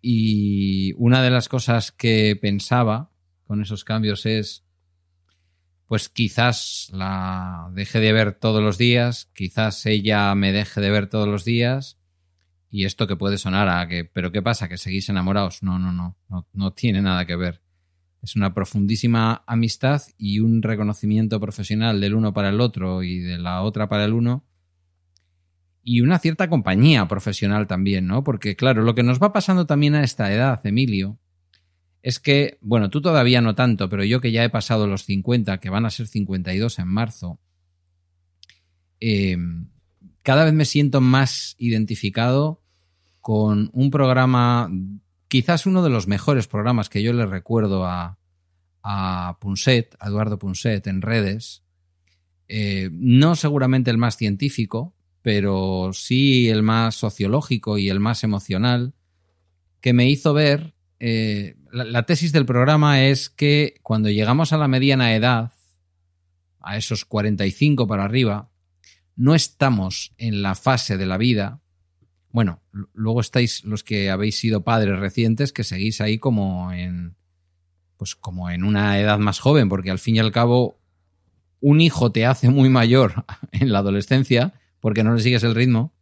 Y 0.00 0.94
una 0.96 1.22
de 1.22 1.30
las 1.30 1.48
cosas 1.48 1.92
que 1.92 2.36
pensaba 2.40 3.10
con 3.44 3.62
esos 3.62 3.84
cambios 3.84 4.26
es 4.26 4.64
pues 5.92 6.08
quizás 6.08 6.88
la 6.90 7.68
deje 7.74 8.00
de 8.00 8.14
ver 8.14 8.32
todos 8.32 8.62
los 8.62 8.78
días, 8.78 9.28
quizás 9.34 9.84
ella 9.84 10.34
me 10.34 10.50
deje 10.50 10.80
de 10.80 10.90
ver 10.90 11.06
todos 11.06 11.28
los 11.28 11.44
días, 11.44 11.98
y 12.74 12.86
esto 12.86 13.06
que 13.06 13.16
puede 13.16 13.36
sonar 13.36 13.68
a 13.68 13.86
que, 13.86 14.06
pero 14.06 14.32
¿qué 14.32 14.40
pasa? 14.40 14.66
¿Que 14.66 14.78
seguís 14.78 15.10
enamorados? 15.10 15.62
No, 15.62 15.78
no, 15.78 15.92
no, 15.92 16.16
no, 16.30 16.48
no 16.54 16.72
tiene 16.72 17.02
nada 17.02 17.26
que 17.26 17.36
ver. 17.36 17.60
Es 18.22 18.34
una 18.34 18.54
profundísima 18.54 19.44
amistad 19.46 20.00
y 20.16 20.40
un 20.40 20.62
reconocimiento 20.62 21.38
profesional 21.38 22.00
del 22.00 22.14
uno 22.14 22.32
para 22.32 22.48
el 22.48 22.62
otro 22.62 23.02
y 23.02 23.18
de 23.18 23.36
la 23.36 23.60
otra 23.60 23.90
para 23.90 24.06
el 24.06 24.14
uno. 24.14 24.46
Y 25.82 26.00
una 26.00 26.18
cierta 26.18 26.48
compañía 26.48 27.06
profesional 27.08 27.66
también, 27.66 28.06
¿no? 28.06 28.24
Porque, 28.24 28.56
claro, 28.56 28.80
lo 28.80 28.94
que 28.94 29.02
nos 29.02 29.20
va 29.20 29.34
pasando 29.34 29.66
también 29.66 29.94
a 29.94 30.02
esta 30.02 30.32
edad, 30.32 30.64
Emilio, 30.64 31.18
es 32.00 32.20
que, 32.20 32.56
bueno, 32.62 32.88
tú 32.88 33.02
todavía 33.02 33.42
no 33.42 33.54
tanto, 33.54 33.90
pero 33.90 34.02
yo 34.02 34.22
que 34.22 34.32
ya 34.32 34.44
he 34.44 34.50
pasado 34.50 34.86
los 34.86 35.04
50, 35.04 35.58
que 35.58 35.68
van 35.68 35.84
a 35.84 35.90
ser 35.90 36.06
52 36.06 36.78
en 36.78 36.88
marzo, 36.88 37.38
eh, 38.98 39.36
cada 40.22 40.44
vez 40.46 40.54
me 40.54 40.64
siento 40.64 41.02
más 41.02 41.54
identificado 41.58 42.61
con 43.22 43.70
un 43.72 43.90
programa, 43.90 44.68
quizás 45.28 45.64
uno 45.64 45.82
de 45.82 45.90
los 45.90 46.08
mejores 46.08 46.48
programas 46.48 46.90
que 46.90 47.02
yo 47.02 47.14
le 47.14 47.24
recuerdo 47.24 47.86
a, 47.86 48.18
a 48.82 49.38
Punset, 49.40 49.96
a 50.00 50.08
Eduardo 50.08 50.38
Punset 50.38 50.86
en 50.88 51.00
redes. 51.00 51.62
Eh, 52.48 52.90
no 52.92 53.36
seguramente 53.36 53.90
el 53.90 53.96
más 53.96 54.16
científico, 54.16 54.94
pero 55.22 55.92
sí 55.94 56.50
el 56.50 56.62
más 56.62 56.96
sociológico 56.96 57.78
y 57.78 57.88
el 57.88 58.00
más 58.00 58.24
emocional, 58.24 58.92
que 59.80 59.94
me 59.94 60.10
hizo 60.10 60.34
ver 60.34 60.74
eh, 60.98 61.56
la, 61.72 61.84
la, 61.84 62.02
tesis 62.04 62.32
del 62.32 62.44
programa 62.44 63.04
es 63.04 63.30
que 63.30 63.74
cuando 63.82 64.10
llegamos 64.10 64.52
a 64.52 64.58
la 64.58 64.68
mediana 64.68 65.14
edad, 65.14 65.52
a 66.60 66.76
esos 66.76 67.04
45 67.04 67.86
para 67.86 68.04
arriba, 68.04 68.50
no 69.16 69.34
estamos 69.34 70.12
en 70.16 70.42
la 70.42 70.54
fase 70.54 70.96
de 70.96 71.06
la 71.06 71.18
vida. 71.18 71.61
Bueno, 72.32 72.60
luego 72.94 73.20
estáis 73.20 73.64
los 73.64 73.84
que 73.84 74.10
habéis 74.10 74.38
sido 74.38 74.64
padres 74.64 74.98
recientes 74.98 75.52
que 75.52 75.64
seguís 75.64 76.00
ahí 76.00 76.18
como 76.18 76.72
en 76.72 77.14
pues 77.96 78.16
como 78.16 78.50
en 78.50 78.64
una 78.64 78.98
edad 78.98 79.18
más 79.18 79.38
joven, 79.38 79.68
porque 79.68 79.90
al 79.90 80.00
fin 80.00 80.16
y 80.16 80.18
al 80.18 80.32
cabo 80.32 80.80
un 81.60 81.80
hijo 81.80 82.10
te 82.10 82.26
hace 82.26 82.48
muy 82.48 82.68
mayor 82.68 83.24
en 83.52 83.70
la 83.70 83.78
adolescencia 83.78 84.54
porque 84.80 85.04
no 85.04 85.14
le 85.14 85.22
sigues 85.22 85.44
el 85.44 85.54
ritmo 85.54 85.92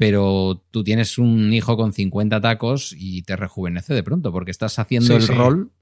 pero 0.00 0.64
tú 0.70 0.82
tienes 0.82 1.18
un 1.18 1.52
hijo 1.52 1.76
con 1.76 1.92
50 1.92 2.40
tacos 2.40 2.96
y 2.98 3.20
te 3.20 3.36
rejuvenece 3.36 3.92
de 3.92 4.02
pronto, 4.02 4.32
porque 4.32 4.50
estás 4.50 4.78
haciendo 4.78 5.08
sí, 5.08 5.12
el 5.12 5.22
sí. 5.24 5.32
rol 5.34 5.72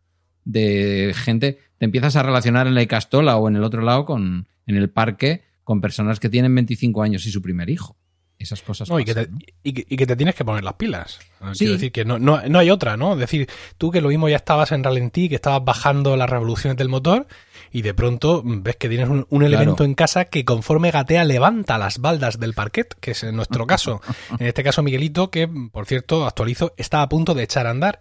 de 0.45 1.13
gente, 1.15 1.61
te 1.79 1.85
empiezas 1.85 2.17
a 2.17 2.25
relacionar 2.25 2.67
en 2.67 2.75
la 2.75 2.83
Icastola 2.83 3.37
o 3.37 3.47
en 3.47 3.55
el 3.55 3.63
otro 3.63 3.81
lado, 3.81 4.05
con, 4.05 4.49
en 4.67 4.77
el 4.77 4.91
parque, 4.91 5.45
con 5.63 5.81
personas 5.81 6.19
que 6.19 6.29
tienen 6.29 6.53
25 6.53 7.01
años 7.01 7.27
y 7.27 7.31
su 7.31 7.41
primer 7.41 7.71
hijo. 7.71 7.97
Esas 8.39 8.63
cosas. 8.63 8.89
No, 8.89 8.97
pasan, 8.97 9.03
y, 9.03 9.05
que 9.05 9.15
te, 9.15 9.29
¿no? 9.31 9.39
y, 9.65 9.73
que, 9.73 9.87
y, 9.89 9.97
que 9.97 10.07
te, 10.07 10.15
tienes 10.17 10.35
que 10.35 10.45
poner 10.45 10.63
las 10.63 10.75
pilas. 10.75 11.19
Sí. 11.53 11.59
Quiero 11.59 11.73
decir 11.73 11.91
que 11.91 12.05
no, 12.05 12.19
no, 12.19 12.41
no, 12.49 12.59
hay 12.61 12.71
otra, 12.71 12.97
¿no? 12.97 13.15
Es 13.15 13.19
decir, 13.19 13.49
tú 13.79 13.91
que 13.91 14.01
lo 14.01 14.11
mismo 14.11 14.29
ya 14.29 14.37
estabas 14.37 14.71
en 14.73 14.85
ralentí, 14.85 15.29
que 15.29 15.35
estabas 15.35 15.65
bajando 15.65 16.17
las 16.17 16.31
revoluciones 16.31 16.77
del 16.77 16.89
motor 16.89 17.27
y 17.73 17.83
de 17.83 17.95
pronto 17.95 18.43
ves 18.45 18.77
que 18.77 18.89
tienes 18.89 19.09
un, 19.09 19.27
un 19.29 19.43
elemento 19.43 19.77
Claro. 19.77 19.85
en 19.87 19.95
casa 19.95 20.25
que 20.27 20.45
conforme 20.45 20.91
gatea 20.91 21.25
levanta 21.25 21.79
las 21.79 21.99
baldas 21.99 22.39
del 22.39 22.55
parquet, 22.55 22.95
que 23.01 23.11
es 23.11 23.25
en 23.25 23.35
nuestro 23.37 23.67
caso. 23.69 24.01
en 24.39 24.47
este 24.47 24.63
caso 24.63 24.83
Miguelito, 24.83 25.31
que 25.31 25.49
por 25.49 25.87
cierto 25.87 26.25
actualizo, 26.27 26.75
está 26.77 27.03
a 27.03 27.09
punto 27.09 27.35
de 27.35 27.43
echar 27.43 27.67
a 27.67 27.71
andar. 27.71 27.99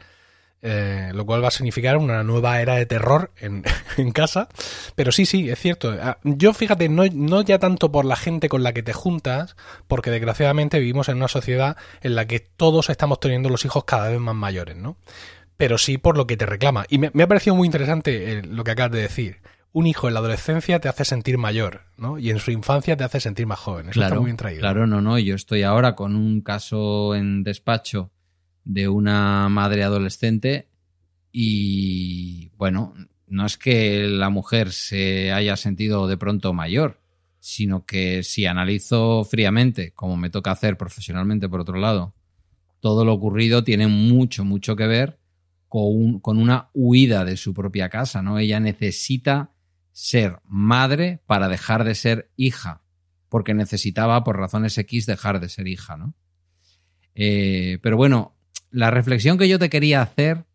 Eh, 0.70 1.12
lo 1.14 1.26
cual 1.26 1.42
va 1.42 1.48
a 1.48 1.52
significar 1.52 1.96
una 1.96 2.24
nueva 2.24 2.60
era 2.60 2.76
de 2.76 2.86
terror 2.86 3.32
en, 3.38 3.64
en, 3.98 4.12
casa. 4.12 4.50
Pero 4.96 5.14
sí, 5.14 5.26
sí, 5.26 5.50
es 5.50 5.58
cierto. 5.58 5.96
Ah, 6.02 6.18
Yo 6.26 6.54
fíjate, 6.54 6.90
no, 6.90 7.04
no, 7.14 7.42
ya 7.42 7.58
tanto 7.58 7.90
por 7.90 8.04
la 8.04 8.18
gente 8.18 8.50
con 8.50 8.64
la 8.64 8.74
que 8.74 8.84
te 8.84 8.92
juntas, 8.92 9.56
porque 9.88 10.12
desgraciadamente 10.12 10.80
vivimos 10.80 11.08
en 11.08 11.18
una 11.18 11.30
sociedad 11.30 11.78
en 12.02 12.16
la 12.16 12.28
que 12.28 12.42
todos 12.42 12.90
estamos 12.90 13.22
teniendo 13.22 13.48
los 13.48 13.64
hijos 13.64 13.86
cada 13.86 14.10
vez 14.10 14.20
más 14.20 14.36
mayores, 14.36 14.76
¿no? 14.76 14.98
Pero 15.56 15.78
sí 15.78 15.98
por 15.98 16.18
lo 16.18 16.28
que 16.28 16.36
te 16.36 16.46
reclama. 16.46 16.86
Y 16.90 16.98
me, 16.98 17.12
me 17.14 17.24
ha 17.24 17.28
parecido 17.28 17.56
muy 17.56 17.66
interesante 17.66 18.34
eh, 18.34 18.42
lo 18.44 18.66
que 18.66 18.72
acabas 18.72 18.92
de 18.92 19.02
decir. 19.04 19.38
Un 19.72 19.88
hijo 19.88 20.10
en 20.10 20.16
la 20.16 20.20
adolescencia 20.20 20.80
te 20.80 20.90
hace 20.90 21.06
sentir 21.06 21.38
mayor, 21.38 21.84
¿no? 21.96 22.20
Y 22.20 22.30
en 22.30 22.40
su 22.40 22.52
infancia 22.52 22.98
te 22.98 23.06
hace 23.06 23.22
sentir 23.22 23.46
más 23.48 23.60
joven. 23.60 23.86
Eso 23.88 23.94
claro, 23.94 24.08
está 24.08 24.20
muy 24.20 24.26
bien 24.26 24.38
traído. 24.38 24.60
Claro, 24.60 24.86
no, 24.86 25.00
no. 25.00 25.18
Yo 25.18 25.34
estoy 25.34 25.64
ahora 25.64 25.96
con 25.96 26.18
un 26.18 26.42
caso 26.42 27.16
en 27.16 27.44
despacho 27.44 28.12
de 28.68 28.90
una 28.90 29.48
madre 29.48 29.84
adolescente 29.84 30.68
y 31.32 32.50
bueno, 32.58 32.94
no 33.28 33.46
es 33.46 33.58
que 33.58 34.08
la 34.08 34.30
mujer 34.30 34.72
se 34.72 35.32
haya 35.32 35.56
sentido 35.56 36.08
de 36.08 36.18
pronto 36.18 36.54
mayor, 36.54 37.02
sino 37.40 37.86
que 37.86 38.24
si 38.24 38.46
analizo 38.46 39.24
fríamente, 39.24 39.94
como 39.94 40.18
me 40.18 40.30
toca 40.30 40.52
hacer 40.52 40.78
profesionalmente 40.78 41.48
por 41.48 41.62
otro 41.62 41.78
lado, 41.78 42.14
todo 42.82 43.06
lo 43.06 43.14
ocurrido 43.14 43.64
tiene 43.64 43.88
mucho, 43.88 44.44
mucho 44.44 44.76
que 44.76 44.88
ver 44.88 45.20
con, 45.70 46.20
con 46.20 46.38
una 46.38 46.70
huida 46.74 47.24
de 47.24 47.38
su 47.38 47.54
propia 47.54 47.90
casa, 47.90 48.22
¿no? 48.22 48.38
Ella 48.38 48.60
necesita 48.60 49.52
ser 49.94 50.40
madre 50.44 51.22
para 51.26 51.48
dejar 51.48 51.86
de 51.86 51.96
ser 51.96 52.32
hija, 52.36 52.82
porque 53.30 53.54
necesitaba, 53.54 54.24
por 54.26 54.38
razones 54.38 54.78
X, 54.78 55.06
dejar 55.06 55.40
de 55.40 55.50
ser 55.50 55.68
hija, 55.68 55.96
¿no? 55.96 56.16
Eh, 57.16 57.80
pero 57.82 57.98
bueno, 57.98 58.37
la 58.72 58.92
reflexión 58.92 59.38
que 59.38 59.48
yo 59.48 59.60
te 59.60 59.70
quería 59.70 60.02
hacer 60.02 60.46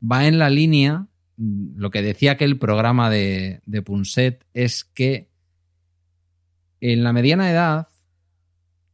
va 0.00 0.26
en 0.26 0.38
la 0.38 0.50
línea, 0.50 1.06
lo 1.36 1.90
que 1.90 2.02
decía 2.02 2.36
que 2.36 2.44
el 2.44 2.58
programa 2.58 3.10
de, 3.10 3.60
de 3.66 3.82
Punset 3.82 4.44
es 4.54 4.84
que 4.84 5.30
en 6.80 7.04
la 7.04 7.12
mediana 7.12 7.50
edad, 7.50 7.88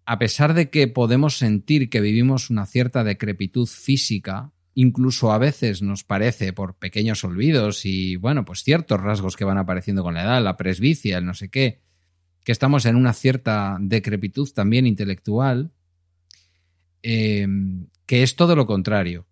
a 0.05 0.19
pesar 0.19 0.55
de 0.55 0.71
que 0.71 0.89
podemos 0.89 1.37
sentir 1.37 1.91
que 1.91 2.01
vivimos 2.01 2.51
una 2.51 2.67
cierta 2.67 3.05
decrepitud 3.05 3.67
física, 3.67 4.53
incluso 4.75 5.33
a 5.33 5.39
veces 5.39 5.83
nos 5.83 6.05
parece 6.05 6.53
por 6.53 6.75
pequeños 6.75 7.25
olvidos 7.25 7.87
y, 7.87 8.17
bueno, 8.17 8.45
pues 8.45 8.63
ciertos 8.63 9.01
rasgos 9.01 9.37
que 9.37 9.45
van 9.45 9.59
apareciendo 9.59 10.03
con 10.03 10.15
la 10.15 10.23
edad, 10.23 10.43
la 10.43 10.57
presbicia, 10.57 11.19
el 11.19 11.25
no 11.25 11.35
sé 11.35 11.49
qué, 11.49 11.81
que 12.45 12.53
estamos 12.53 12.85
en 12.87 12.95
una 12.95 13.13
cierta 13.13 13.79
decrepitud 13.81 14.49
también 14.53 14.87
intelectual, 14.87 15.73
eh, 17.09 17.47
que 18.05 18.25
es 18.25 18.35
todo 18.35 18.57
lo 18.57 18.67
contrario. 18.67 19.29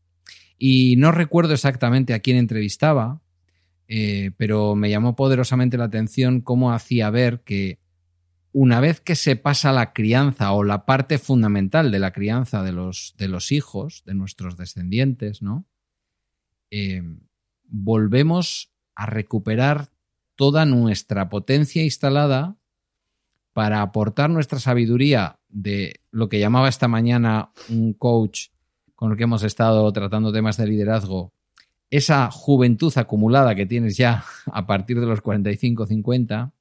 Y 0.57 0.95
no 0.95 1.11
recuerdo 1.11 1.55
exactamente 1.55 2.15
a 2.15 2.21
quién 2.21 2.37
entrevistaba, 2.37 3.21
eh, 3.89 4.31
pero 4.37 4.77
me 4.77 4.91
llamó 4.91 5.17
poderosamente 5.17 5.77
la 5.77 5.87
atención 5.87 6.41
cómo 6.41 6.73
hacía 6.73 7.11
ver 7.11 7.43
que 7.43 7.81
una 8.53 8.79
vez 8.79 9.01
que 9.01 9.17
se 9.17 9.35
pasa 9.35 9.73
la 9.73 9.93
crianza 9.93 10.53
o 10.53 10.63
la 10.63 10.87
parte 10.87 11.19
fundamental 11.19 11.91
de 11.91 11.99
la 11.99 12.13
crianza 12.13 12.63
de 12.63 12.71
los, 12.71 13.17
de 13.19 13.27
los 13.27 13.51
hijos, 13.51 14.05
de 14.07 14.15
nuestros 14.15 14.57
descendientes, 14.57 15.43
¿no? 15.43 15.67
Eh, 16.71 17.03
volvemos 17.65 18.73
a 18.95 19.07
recuperar 19.07 19.89
toda 20.37 20.65
nuestra 20.65 21.29
potencia 21.29 21.83
instalada 21.83 22.57
para 23.55 23.81
aportar 23.81 24.29
nuestra 24.29 24.59
sabiduría 24.59 25.39
de 25.49 26.01
lo 26.11 26.29
que 26.29 26.41
llamaba 26.41 26.69
esta 26.69 26.89
mañana 26.89 27.53
un 27.71 27.95
coach 27.95 28.49
con 28.97 29.13
el 29.13 29.17
que 29.17 29.25
hemos 29.25 29.45
estado 29.45 29.91
tratando 29.93 30.33
temas 30.33 30.57
de 30.57 30.67
liderazgo, 30.67 31.33
esa 31.89 32.31
juventud 32.31 32.93
acumulada 32.97 33.55
que 33.55 33.65
tienes 33.65 33.97
ya 33.97 34.25
a 34.47 34.67
partir 34.67 35.01
de 35.01 35.07
los 35.07 35.23
45-50, 35.23 36.53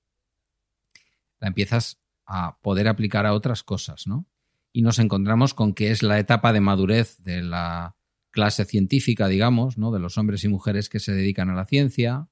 la 1.39 1.47
empiezas 1.47 1.99
a 2.25 2.57
poder 2.61 2.87
aplicar 2.87 3.25
a 3.25 3.33
otras 3.33 3.63
cosas, 3.63 4.07
¿no? 4.07 4.25
Y 4.71 4.83
nos 4.83 4.99
encontramos 4.99 5.53
con 5.53 5.73
que 5.73 5.91
es 5.91 6.03
la 6.03 6.19
etapa 6.19 6.53
de 6.53 6.61
madurez 6.61 7.17
de 7.23 7.41
la 7.41 7.95
clase 8.29 8.65
científica, 8.65 9.27
digamos, 9.27 9.77
¿no? 9.77 9.91
De 9.91 9.99
los 9.99 10.17
hombres 10.17 10.43
y 10.43 10.47
mujeres 10.47 10.89
que 10.89 10.99
se 10.99 11.11
dedican 11.13 11.49
a 11.49 11.55
la 11.55 11.65
ciencia. 11.65 12.27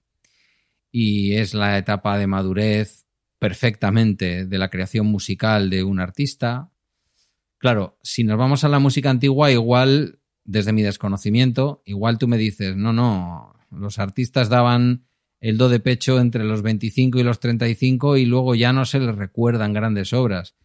Y 0.92 1.36
es 1.36 1.54
la 1.54 1.78
etapa 1.78 2.18
de 2.18 2.28
madurez 2.28 3.06
perfectamente 3.42 4.46
de 4.46 4.58
la 4.60 4.70
creación 4.70 5.08
musical 5.08 5.72
de 5.72 5.84
un 5.84 6.00
artista. 6.00 6.70
Claro, 7.58 7.98
si 8.04 8.24
nos 8.24 8.38
vamos 8.38 8.64
a 8.64 8.70
la 8.70 8.78
música 8.78 9.10
antigua, 9.10 9.52
igual, 9.52 10.20
desde 10.44 10.74
mi 10.74 10.84
desconocimiento, 10.84 11.82
igual 11.84 12.20
tú 12.20 12.28
me 12.28 12.38
dices, 12.38 12.76
no, 12.76 12.94
no, 12.94 13.56
los 13.72 13.98
artistas 13.98 14.50
daban 14.50 15.08
el 15.40 15.58
do 15.58 15.70
de 15.70 15.80
pecho 15.80 16.20
entre 16.20 16.44
los 16.44 16.62
25 16.62 17.18
y 17.18 17.24
los 17.24 17.40
35 17.40 18.18
y 18.18 18.26
luego 18.26 18.54
ya 18.54 18.74
no 18.74 18.86
se 18.86 19.00
les 19.00 19.16
recuerdan 19.16 19.74
grandes 19.74 20.14
obras. 20.14 20.56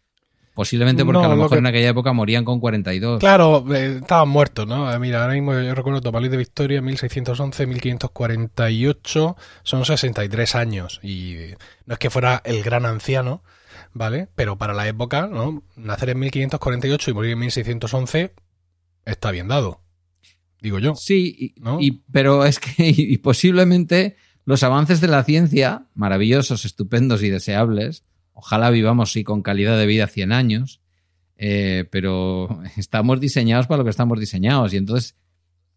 Posiblemente 0.56 1.04
porque 1.04 1.22
a 1.22 1.28
lo 1.28 1.36
mejor 1.36 1.58
en 1.58 1.66
aquella 1.66 1.90
época 1.90 2.14
morían 2.14 2.46
con 2.46 2.60
42. 2.60 3.20
Claro, 3.20 3.62
eh, 3.74 3.98
estaban 4.00 4.30
muertos, 4.30 4.66
¿no? 4.66 4.90
Eh, 4.90 4.98
mira, 4.98 5.20
ahora 5.20 5.34
mismo 5.34 5.52
yo 5.52 5.74
recuerdo 5.74 6.00
Tomalí 6.00 6.30
de 6.30 6.38
Victoria, 6.38 6.80
1611-1548, 6.80 9.36
son 9.62 9.84
63 9.84 10.54
años. 10.54 10.98
Y 11.02 11.36
no 11.84 11.92
es 11.92 11.98
que 11.98 12.08
fuera 12.08 12.40
el 12.46 12.62
gran 12.62 12.86
anciano, 12.86 13.42
¿vale? 13.92 14.28
Pero 14.34 14.56
para 14.56 14.72
la 14.72 14.88
época, 14.88 15.26
¿no? 15.26 15.62
Nacer 15.76 16.08
en 16.08 16.20
1548 16.20 17.10
y 17.10 17.12
morir 17.12 17.32
en 17.32 17.40
1611 17.40 18.32
está 19.04 19.32
bien 19.32 19.48
dado, 19.48 19.82
digo 20.62 20.78
yo. 20.78 20.94
Sí, 20.94 21.54
y, 21.80 21.90
pero 22.10 22.46
es 22.46 22.60
que 22.60 22.70
y 22.96 23.18
posiblemente 23.18 24.16
los 24.46 24.62
avances 24.62 25.02
de 25.02 25.08
la 25.08 25.22
ciencia, 25.22 25.88
maravillosos, 25.94 26.64
estupendos 26.64 27.22
y 27.22 27.28
deseables, 27.28 28.04
ojalá 28.36 28.70
vivamos 28.70 29.12
sí 29.12 29.24
con 29.24 29.42
calidad 29.42 29.78
de 29.78 29.86
vida 29.86 30.06
100 30.06 30.32
años, 30.32 30.80
eh, 31.38 31.86
pero 31.90 32.60
estamos 32.76 33.18
diseñados 33.18 33.66
para 33.66 33.78
lo 33.78 33.84
que 33.84 33.90
estamos 33.90 34.20
diseñados. 34.20 34.72
Y 34.74 34.76
entonces 34.76 35.16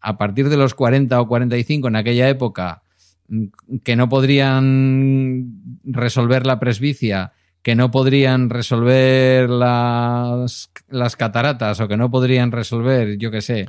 a 0.00 0.18
partir 0.18 0.48
de 0.48 0.56
los 0.56 0.74
40 0.74 1.20
o 1.20 1.26
45 1.26 1.88
en 1.88 1.96
aquella 1.96 2.28
época 2.28 2.82
mm, 3.28 3.46
que 3.82 3.96
no 3.96 4.08
podrían 4.08 5.80
resolver 5.84 6.46
la 6.46 6.60
presbicia, 6.60 7.32
que 7.62 7.74
no 7.74 7.90
podrían 7.90 8.50
resolver 8.50 9.48
las, 9.48 10.70
las 10.88 11.16
cataratas 11.16 11.80
o 11.80 11.88
que 11.88 11.96
no 11.96 12.10
podrían 12.10 12.52
resolver, 12.52 13.16
yo 13.16 13.30
qué 13.30 13.40
sé, 13.40 13.68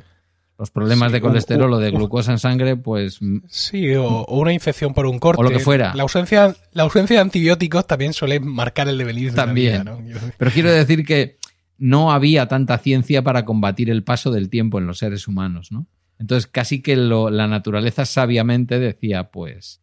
los 0.62 0.70
problemas 0.70 1.10
de 1.10 1.20
colesterol 1.20 1.72
o, 1.72 1.80
de 1.80 1.90
glucosa 1.90 2.30
en 2.30 2.38
sangre, 2.38 2.76
pues... 2.76 3.20
Mm, 3.20 3.38
sí, 3.48 3.96
o, 3.96 4.24
una 4.26 4.52
infección 4.52 4.94
por 4.94 5.06
un 5.06 5.18
corte. 5.18 5.40
O 5.40 5.42
lo 5.42 5.50
que 5.50 5.58
fuera. 5.58 5.92
La 5.96 6.04
ausencia, 6.04 6.54
la 6.72 6.84
ausencia 6.84 7.16
de 7.16 7.20
antibióticos 7.20 7.84
también 7.84 8.12
suele 8.12 8.38
marcar 8.38 8.86
el 8.86 8.96
devenir 8.96 9.30
de 9.30 9.36
también. 9.36 9.84
la 9.84 9.96
vida, 9.96 10.20
Pero 10.38 10.50
quiero 10.52 10.70
decir 10.70 11.04
que 11.04 11.36
no 11.78 12.12
había 12.12 12.46
tanta 12.46 12.78
ciencia 12.78 13.24
para 13.24 13.44
combatir 13.44 13.90
el 13.90 14.04
paso 14.04 14.30
del 14.30 14.50
tiempo 14.50 14.78
en 14.78 14.86
los 14.86 14.98
seres 14.98 15.26
humanos, 15.26 15.72
¿no? 15.72 15.88
Entonces 16.20 16.46
casi 16.46 16.80
que 16.80 16.94
la 16.94 17.48
naturaleza 17.48 18.06
sabiamente 18.06 18.78
decía, 18.78 19.32
pues, 19.32 19.80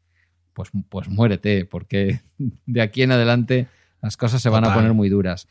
pues, 0.53 0.69
pues 0.87 1.09
muérete, 1.09 1.65
porque 1.65 2.21
de 2.65 2.81
aquí 2.81 3.01
en 3.01 3.11
adelante 3.11 3.67
las 4.01 4.15
cosas 4.15 4.41
se 4.41 4.47
van 4.47 4.63
a 4.63 4.73
poner 4.73 4.93
muy 4.93 5.09
duras. 5.09 5.49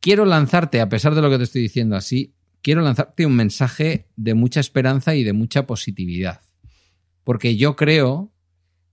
Quiero 0.00 0.24
lanzarte, 0.24 0.80
a 0.80 0.88
pesar 0.88 1.14
de 1.14 1.20
lo 1.20 1.28
que 1.28 1.36
te 1.36 1.44
estoy 1.44 1.60
diciendo 1.60 1.96
así, 1.96 2.32
quiero 2.62 2.82
lanzarte 2.82 3.26
un 3.26 3.34
mensaje 3.34 4.08
de 4.16 4.34
mucha 4.34 4.60
esperanza 4.60 5.14
y 5.14 5.24
de 5.24 5.32
mucha 5.32 5.66
positividad. 5.66 6.40
Porque 7.24 7.56
yo 7.56 7.76
creo 7.76 8.32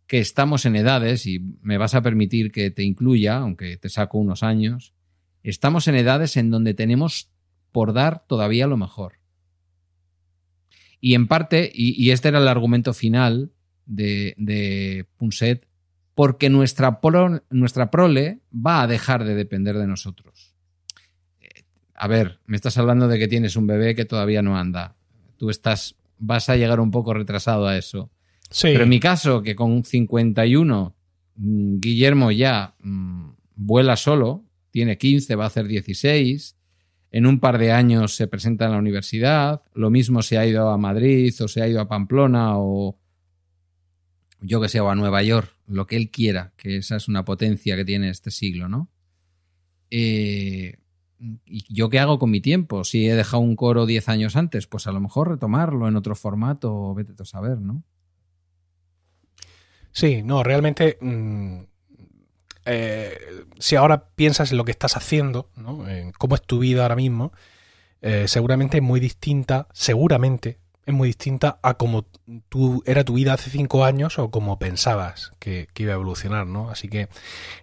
que 0.08 0.20
estamos 0.20 0.66
en 0.66 0.76
edades, 0.76 1.26
y 1.26 1.40
me 1.62 1.78
vas 1.78 1.96
a 1.96 2.02
permitir 2.02 2.52
que 2.52 2.70
te 2.70 2.84
incluya, 2.84 3.38
aunque 3.38 3.78
te 3.78 3.90
saco 3.90 4.18
unos 4.18 4.44
años, 4.44 4.94
estamos 5.44 5.88
en 5.88 5.96
edades 5.96 6.38
en 6.38 6.52
donde 6.52 6.74
tenemos 6.74 7.32
por 7.72 7.94
dar 7.94 8.26
todavía 8.28 8.68
lo 8.68 8.78
mejor. 8.78 9.20
Y 11.02 11.16
en 11.16 11.28
parte, 11.28 11.72
y, 11.74 12.10
este 12.12 12.30
era 12.30 12.40
el 12.40 12.48
argumento 12.48 12.94
final 12.94 13.52
de, 13.86 14.34
de 14.38 15.08
Punset, 15.18 15.68
porque 16.14 16.50
nuestra, 16.50 17.00
nuestra 17.50 17.92
prole 17.92 18.40
va 18.54 18.82
a 18.82 18.88
dejar 18.88 19.24
de 19.24 19.36
depender 19.36 19.78
de 19.78 19.88
nosotros 19.88 20.55
a 21.96 22.08
ver, 22.08 22.40
me 22.46 22.58
estás 22.58 22.78
hablando 22.78 23.08
de 23.08 23.18
que 23.18 23.28
tienes 23.28 23.56
un 23.56 23.68
bebé 23.68 23.96
que 23.96 24.06
todavía 24.06 24.42
no 24.42 24.58
anda. 24.58 24.96
Tú 25.38 25.50
estás, 25.50 25.96
vas 26.18 26.50
a 26.50 26.58
llegar 26.58 26.80
un 26.80 26.92
poco 26.92 27.14
retrasado 27.14 27.68
a 27.68 27.78
eso. 27.78 28.12
Sí. 28.50 28.68
Pero 28.72 28.84
en 28.84 28.90
mi 28.90 29.00
caso, 29.00 29.42
que 29.42 29.56
con 29.56 29.84
51 29.84 30.96
mm, 31.36 31.80
Guillermo 31.80 32.32
ya 32.32 32.76
mm, 32.80 33.30
vuela 33.56 33.96
solo, 33.96 34.46
tiene 34.72 34.98
15, 34.98 35.36
va 35.36 35.46
a 35.46 35.48
hacer 35.48 35.68
16, 35.68 36.58
en 37.12 37.26
un 37.26 37.40
par 37.40 37.58
de 37.58 37.72
años 37.72 38.14
se 38.14 38.28
presenta 38.28 38.66
en 38.66 38.72
la 38.72 38.78
universidad, 38.78 39.64
lo 39.74 39.90
mismo 39.90 40.22
se 40.22 40.38
ha 40.38 40.46
ido 40.46 40.70
a 40.70 40.78
Madrid 40.78 41.34
o 41.42 41.48
se 41.48 41.62
ha 41.62 41.68
ido 41.68 41.80
a 41.80 41.88
Pamplona 41.88 42.58
o 42.58 43.00
yo 44.42 44.62
que 44.62 44.68
sé, 44.68 44.82
o 44.82 44.90
a 44.90 44.96
Nueva 44.96 45.24
York, 45.24 45.56
lo 45.68 45.88
que 45.88 45.96
él 45.96 46.12
quiera, 46.12 46.54
que 46.58 46.78
esa 46.78 46.98
es 46.98 47.08
una 47.08 47.24
potencia 47.24 47.76
que 47.76 47.86
tiene 47.86 48.10
este 48.10 48.32
siglo, 48.32 48.68
¿no? 48.68 48.92
Eh, 49.90 50.76
¿Y 51.20 51.74
yo 51.74 51.90
qué 51.90 52.00
hago 52.00 52.20
con 52.20 52.30
mi 52.30 52.42
tiempo? 52.42 52.84
Si 52.84 53.08
he 53.08 53.16
dejado 53.16 53.42
un 53.42 53.56
coro 53.56 53.86
10 53.86 54.10
años 54.10 54.36
antes, 54.36 54.68
pues 54.68 54.88
a 54.88 54.92
lo 54.92 55.00
mejor 55.00 55.30
retomarlo 55.30 55.88
en 55.88 55.96
otro 55.96 56.16
formato, 56.16 56.94
vete 56.94 57.14
a 57.22 57.26
saber, 57.26 57.60
¿no? 57.60 57.84
Sí, 59.92 60.24
no, 60.24 60.44
realmente. 60.44 60.98
Mm, 61.00 61.62
eh, 62.66 63.18
si 63.60 63.76
ahora 63.76 64.10
piensas 64.16 64.52
en 64.52 64.58
lo 64.58 64.66
que 64.66 64.72
estás 64.72 64.98
haciendo, 64.98 65.50
¿no? 65.56 65.88
en 65.88 66.12
cómo 66.12 66.36
es 66.36 66.42
tu 66.42 66.60
vida 66.60 66.82
ahora 66.82 66.96
mismo, 66.96 67.32
eh, 68.02 68.28
seguramente 68.28 68.78
es 68.78 68.84
muy 68.84 69.00
distinta, 69.00 69.68
seguramente 69.72 70.60
es 70.86 70.94
muy 70.94 71.10
distinta 71.10 71.60
a 71.62 71.76
cómo 71.76 72.06
tú, 72.50 72.84
era 72.86 73.04
tu 73.04 73.14
vida 73.14 73.34
hace 73.34 73.50
cinco 73.50 73.86
años 73.86 74.20
o 74.20 74.32
como 74.32 74.60
pensabas 74.60 75.32
que, 75.40 75.68
que, 75.74 75.84
iba 75.84 75.94
a 75.94 75.96
evolucionar, 75.96 76.46
¿no? 76.48 76.70
Así 76.70 76.90
que 76.90 77.08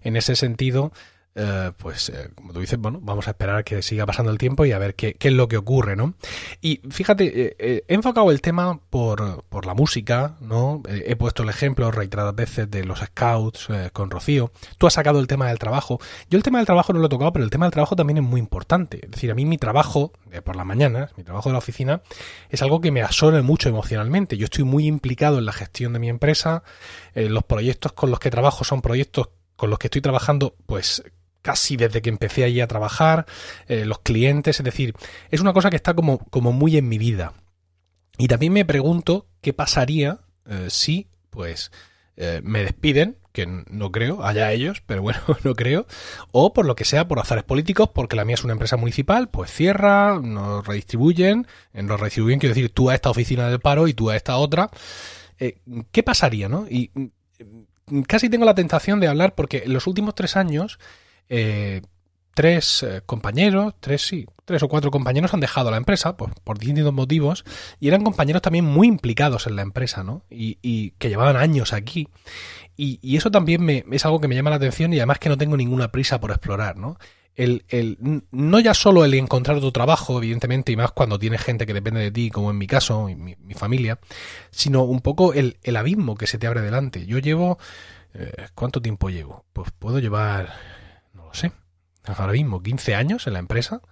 en 0.02 0.16
ese 0.16 0.36
sentido 0.36 0.92
eh, 1.34 1.72
pues 1.78 2.10
eh, 2.10 2.28
como 2.34 2.52
tú 2.52 2.60
dices, 2.60 2.78
bueno, 2.78 2.98
vamos 3.00 3.26
a 3.26 3.30
esperar 3.30 3.64
que 3.64 3.80
siga 3.80 4.04
pasando 4.04 4.30
el 4.30 4.36
tiempo 4.36 4.66
y 4.66 4.72
a 4.72 4.78
ver 4.78 4.94
qué, 4.94 5.16
es 5.18 5.32
lo 5.32 5.48
que 5.48 5.56
ocurre, 5.56 5.96
¿no? 5.96 6.14
Y 6.60 6.82
fíjate, 6.90 7.56
eh, 7.58 7.84
he 7.88 7.94
enfocado 7.94 8.30
el 8.30 8.42
tema 8.42 8.78
por, 8.90 9.42
por 9.44 9.64
la 9.64 9.72
música, 9.72 10.36
¿no? 10.40 10.82
he 10.88 11.16
puesto 11.16 11.42
el 11.42 11.48
ejemplo 11.48 11.90
reiteradas 11.90 12.34
veces 12.34 12.70
de 12.70 12.84
los 12.84 13.00
scouts 13.00 13.68
con 13.92 14.10
Rocío. 14.10 14.52
Tú 14.76 14.86
has 14.86 14.92
sacado 14.92 15.20
el 15.20 15.26
tema 15.26 15.48
del 15.48 15.58
trabajo. 15.58 16.00
Yo 16.28 16.36
el 16.36 16.42
tema 16.42 16.58
del 16.58 16.66
trabajo 16.66 16.92
no 16.92 16.98
lo 16.98 17.06
he 17.06 17.08
tocado, 17.08 17.32
pero 17.32 17.44
el 17.44 17.50
tema 17.50 17.66
del 17.66 17.72
trabajo 17.72 17.96
también 17.96 18.18
es 18.18 18.24
muy 18.24 18.40
importante. 18.40 19.00
Es 19.02 19.10
decir, 19.10 19.30
a 19.30 19.34
mí 19.34 19.46
mi 19.46 19.58
trabajo 19.58 20.12
por 20.44 20.56
las 20.56 20.66
mañanas, 20.66 21.12
mi 21.16 21.24
trabajo 21.24 21.48
de 21.48 21.54
la 21.54 21.58
oficina, 21.58 22.02
es 22.50 22.62
algo 22.62 22.80
que 22.80 22.90
me 22.90 23.02
absorbe 23.02 23.42
mucho 23.42 23.68
emocionalmente. 23.68 24.36
Yo 24.36 24.44
estoy 24.44 24.64
muy 24.64 24.86
implicado 24.86 25.38
en 25.38 25.46
la 25.46 25.52
gestión 25.52 25.92
de 25.94 25.98
mi 25.98 26.08
empresa. 26.08 26.62
los 27.14 27.44
proyectos 27.44 27.92
con 27.92 28.10
los 28.10 28.20
que 28.20 28.30
trabajo 28.30 28.64
son 28.64 28.82
proyectos 28.82 29.30
con 29.56 29.70
los 29.70 29.78
que 29.78 29.86
estoy 29.86 30.02
trabajando, 30.02 30.56
pues 30.66 31.02
casi 31.42 31.76
desde 31.76 32.00
que 32.00 32.08
empecé 32.08 32.44
allí 32.44 32.60
a 32.60 32.68
trabajar, 32.68 33.26
eh, 33.66 33.84
los 33.84 33.98
clientes, 33.98 34.58
es 34.58 34.64
decir, 34.64 34.94
es 35.30 35.40
una 35.40 35.52
cosa 35.52 35.70
que 35.70 35.76
está 35.76 35.94
como, 35.94 36.18
como 36.30 36.52
muy 36.52 36.76
en 36.76 36.88
mi 36.88 36.98
vida. 36.98 37.34
Y 38.16 38.28
también 38.28 38.52
me 38.52 38.64
pregunto 38.64 39.26
qué 39.40 39.52
pasaría 39.52 40.20
eh, 40.46 40.68
si, 40.70 41.08
pues, 41.30 41.72
eh, 42.16 42.40
me 42.44 42.62
despiden, 42.62 43.18
que 43.32 43.46
no 43.46 43.90
creo, 43.90 44.22
allá 44.24 44.52
ellos, 44.52 44.82
pero 44.86 45.02
bueno, 45.02 45.18
no 45.44 45.54
creo, 45.54 45.86
o 46.30 46.52
por 46.52 46.64
lo 46.64 46.76
que 46.76 46.84
sea, 46.84 47.08
por 47.08 47.18
azares 47.18 47.44
políticos, 47.44 47.90
porque 47.92 48.16
la 48.16 48.24
mía 48.24 48.34
es 48.34 48.44
una 48.44 48.52
empresa 48.52 48.76
municipal, 48.76 49.28
pues 49.28 49.50
cierra, 49.50 50.20
nos 50.22 50.66
redistribuyen, 50.66 51.46
nos 51.72 51.98
redistribuyen, 51.98 52.38
quiero 52.38 52.54
decir, 52.54 52.70
tú 52.70 52.90
a 52.90 52.94
esta 52.94 53.10
oficina 53.10 53.48
de 53.48 53.58
paro 53.58 53.88
y 53.88 53.94
tú 53.94 54.10
a 54.10 54.16
esta 54.16 54.36
otra. 54.36 54.70
¿Qué 55.90 56.02
pasaría, 56.04 56.48
no? 56.48 56.66
Y 56.70 56.92
mm, 56.94 58.02
casi 58.02 58.28
tengo 58.28 58.44
la 58.44 58.54
tentación 58.54 59.00
de 59.00 59.08
hablar 59.08 59.34
porque 59.34 59.62
en 59.64 59.72
los 59.72 59.88
últimos 59.88 60.14
tres 60.14 60.36
años 60.36 60.78
eh, 61.28 61.82
tres 62.34 62.82
eh, 62.82 63.02
compañeros, 63.04 63.74
tres 63.80 64.02
sí, 64.02 64.26
tres 64.44 64.62
o 64.62 64.68
cuatro 64.68 64.90
compañeros 64.90 65.34
han 65.34 65.40
dejado 65.40 65.70
la 65.70 65.76
empresa 65.76 66.16
pues, 66.16 66.32
por 66.44 66.58
distintos 66.58 66.92
motivos 66.92 67.44
y 67.80 67.88
eran 67.88 68.02
compañeros 68.02 68.42
también 68.42 68.64
muy 68.64 68.88
implicados 68.88 69.46
en 69.46 69.56
la 69.56 69.62
empresa, 69.62 70.02
¿no? 70.02 70.24
Y, 70.30 70.90
que 70.98 71.08
llevaban 71.08 71.36
años 71.36 71.72
aquí. 71.72 72.08
Y, 72.76 73.16
eso 73.16 73.30
también 73.30 73.62
me, 73.62 73.84
es 73.92 74.04
algo 74.04 74.20
que 74.20 74.28
me 74.28 74.34
llama 74.34 74.50
la 74.50 74.56
atención 74.56 74.92
y 74.92 74.98
además 74.98 75.18
que 75.18 75.28
no 75.28 75.38
tengo 75.38 75.56
ninguna 75.56 75.92
prisa 75.92 76.20
por 76.20 76.30
explorar, 76.30 76.76
¿no? 76.76 76.98
El, 77.34 77.64
el, 77.68 77.96
no 78.30 78.60
ya 78.60 78.74
solo 78.74 79.06
el 79.06 79.14
encontrar 79.14 79.58
tu 79.60 79.72
trabajo, 79.72 80.18
evidentemente, 80.18 80.70
y 80.70 80.76
más 80.76 80.92
cuando 80.92 81.18
tienes 81.18 81.40
gente 81.40 81.64
que 81.64 81.72
depende 81.72 82.00
de 82.00 82.10
ti, 82.10 82.30
como 82.30 82.50
en 82.50 82.58
mi 82.58 82.66
caso, 82.66 83.08
y 83.08 83.14
mi, 83.14 83.36
familia, 83.54 83.98
sino 84.50 84.82
un 84.82 85.00
poco 85.00 85.32
el, 85.32 85.56
el, 85.62 85.76
abismo 85.76 86.14
que 86.14 86.26
se 86.26 86.38
te 86.38 86.46
abre 86.46 86.60
delante. 86.60 87.06
Yo 87.06 87.18
llevo... 87.18 87.58
Eh, 88.14 88.30
¿Cuánto 88.54 88.82
tiempo 88.82 89.08
llevo? 89.08 89.46
Pues 89.54 89.70
puedo 89.78 89.98
llevar 89.98 90.52
sé, 91.34 91.52
ahora 92.04 92.32
mismo 92.32 92.62
15 92.62 92.94
años 92.94 93.26
en 93.26 93.34
la 93.34 93.38
empresa 93.38 93.82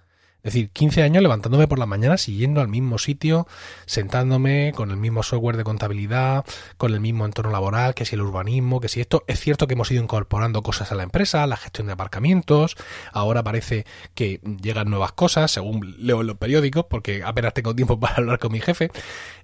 es 0.43 0.53
decir, 0.53 0.71
15 0.71 1.03
años 1.03 1.21
levantándome 1.21 1.67
por 1.67 1.77
la 1.77 1.85
mañana, 1.85 2.17
siguiendo 2.17 2.61
al 2.61 2.67
mismo 2.67 2.97
sitio, 2.97 3.47
sentándome 3.85 4.73
con 4.75 4.89
el 4.89 4.97
mismo 4.97 5.21
software 5.21 5.55
de 5.55 5.63
contabilidad, 5.63 6.45
con 6.77 6.93
el 6.93 6.99
mismo 6.99 7.25
entorno 7.25 7.51
laboral, 7.51 7.93
que 7.93 8.05
si 8.05 8.15
el 8.15 8.21
urbanismo, 8.21 8.79
que 8.79 8.87
si 8.87 9.01
esto. 9.01 9.23
Es 9.27 9.39
cierto 9.39 9.67
que 9.67 9.75
hemos 9.75 9.91
ido 9.91 10.01
incorporando 10.01 10.63
cosas 10.63 10.91
a 10.91 10.95
la 10.95 11.03
empresa, 11.03 11.45
la 11.45 11.57
gestión 11.57 11.87
de 11.87 11.93
aparcamientos, 11.93 12.75
ahora 13.13 13.43
parece 13.43 13.85
que 14.15 14.39
llegan 14.63 14.89
nuevas 14.89 15.11
cosas, 15.11 15.51
según 15.51 15.95
leo 15.99 16.21
en 16.21 16.27
los 16.27 16.37
periódicos, 16.37 16.85
porque 16.89 17.21
apenas 17.23 17.53
tengo 17.53 17.75
tiempo 17.75 17.99
para 17.99 18.15
hablar 18.15 18.39
con 18.39 18.51
mi 18.51 18.61
jefe. 18.61 18.89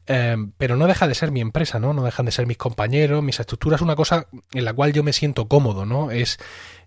Em, 0.08 0.51
pero 0.58 0.78
no 0.78 0.88
deja 0.88 1.08
de 1.08 1.16
ser 1.16 1.32
mi 1.32 1.41
empresa, 1.41 1.80
¿no? 1.80 1.93
No 1.93 2.03
dejan 2.03 2.26
de 2.26 2.32
ser 2.32 2.47
mis 2.47 2.58
compañeros, 2.58 3.22
mis 3.22 3.39
estructuras, 3.39 3.82
una 3.82 3.95
cosa 3.95 4.28
en 4.53 4.64
la 4.64 4.74
cual 4.74 4.93
yo 4.93 5.03
me 5.03 5.12
siento 5.12 5.47
cómodo, 5.47 5.86
¿no? 5.86 6.12
Es 6.12 6.39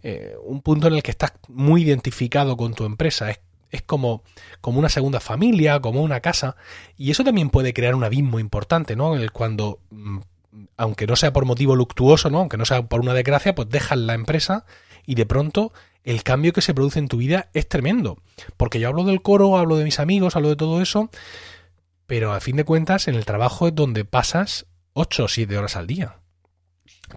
eh, 0.02 0.34
un 0.42 0.62
punto 0.62 0.88
en 0.88 0.94
el 0.94 1.02
que 1.02 1.10
estás 1.10 1.32
muy 1.48 1.82
identificado 1.82 2.56
con 2.56 2.72
tu 2.74 2.84
empresa. 2.84 3.30
Es 3.30 3.40
es 3.70 3.82
como, 3.82 4.22
como 4.60 4.78
una 4.78 4.88
segunda 4.88 5.20
familia, 5.20 5.80
como 5.80 6.02
una 6.02 6.20
casa, 6.20 6.56
y 6.96 7.10
eso 7.10 7.24
también 7.24 7.50
puede 7.50 7.72
crear 7.72 7.94
un 7.94 8.04
abismo 8.04 8.38
importante, 8.38 8.96
¿no? 8.96 9.14
El 9.14 9.30
cuando, 9.32 9.80
mm, 9.90 10.18
aunque 10.76 11.06
no 11.06 11.16
sea 11.16 11.32
por 11.32 11.44
motivo 11.44 11.76
luctuoso, 11.76 12.30
¿no? 12.30 12.40
Aunque 12.40 12.56
no 12.56 12.64
sea 12.64 12.82
por 12.82 13.00
una 13.00 13.14
desgracia, 13.14 13.54
pues 13.54 13.68
dejas 13.68 13.98
la 13.98 14.14
empresa 14.14 14.64
y 15.06 15.14
de 15.14 15.26
pronto 15.26 15.72
el 16.04 16.22
cambio 16.22 16.52
que 16.52 16.62
se 16.62 16.74
produce 16.74 16.98
en 16.98 17.08
tu 17.08 17.18
vida 17.18 17.48
es 17.54 17.68
tremendo. 17.68 18.18
Porque 18.56 18.80
yo 18.80 18.88
hablo 18.88 19.04
del 19.04 19.22
coro, 19.22 19.56
hablo 19.56 19.76
de 19.76 19.84
mis 19.84 20.00
amigos, 20.00 20.34
hablo 20.34 20.48
de 20.48 20.56
todo 20.56 20.82
eso, 20.82 21.10
pero 22.10 22.32
a 22.32 22.40
fin 22.40 22.56
de 22.56 22.64
cuentas 22.64 23.06
en 23.06 23.14
el 23.14 23.24
trabajo 23.24 23.68
es 23.68 23.74
donde 23.76 24.04
pasas 24.04 24.66
8 24.94 25.24
o 25.26 25.28
7 25.28 25.56
horas 25.56 25.76
al 25.76 25.86
día. 25.86 26.16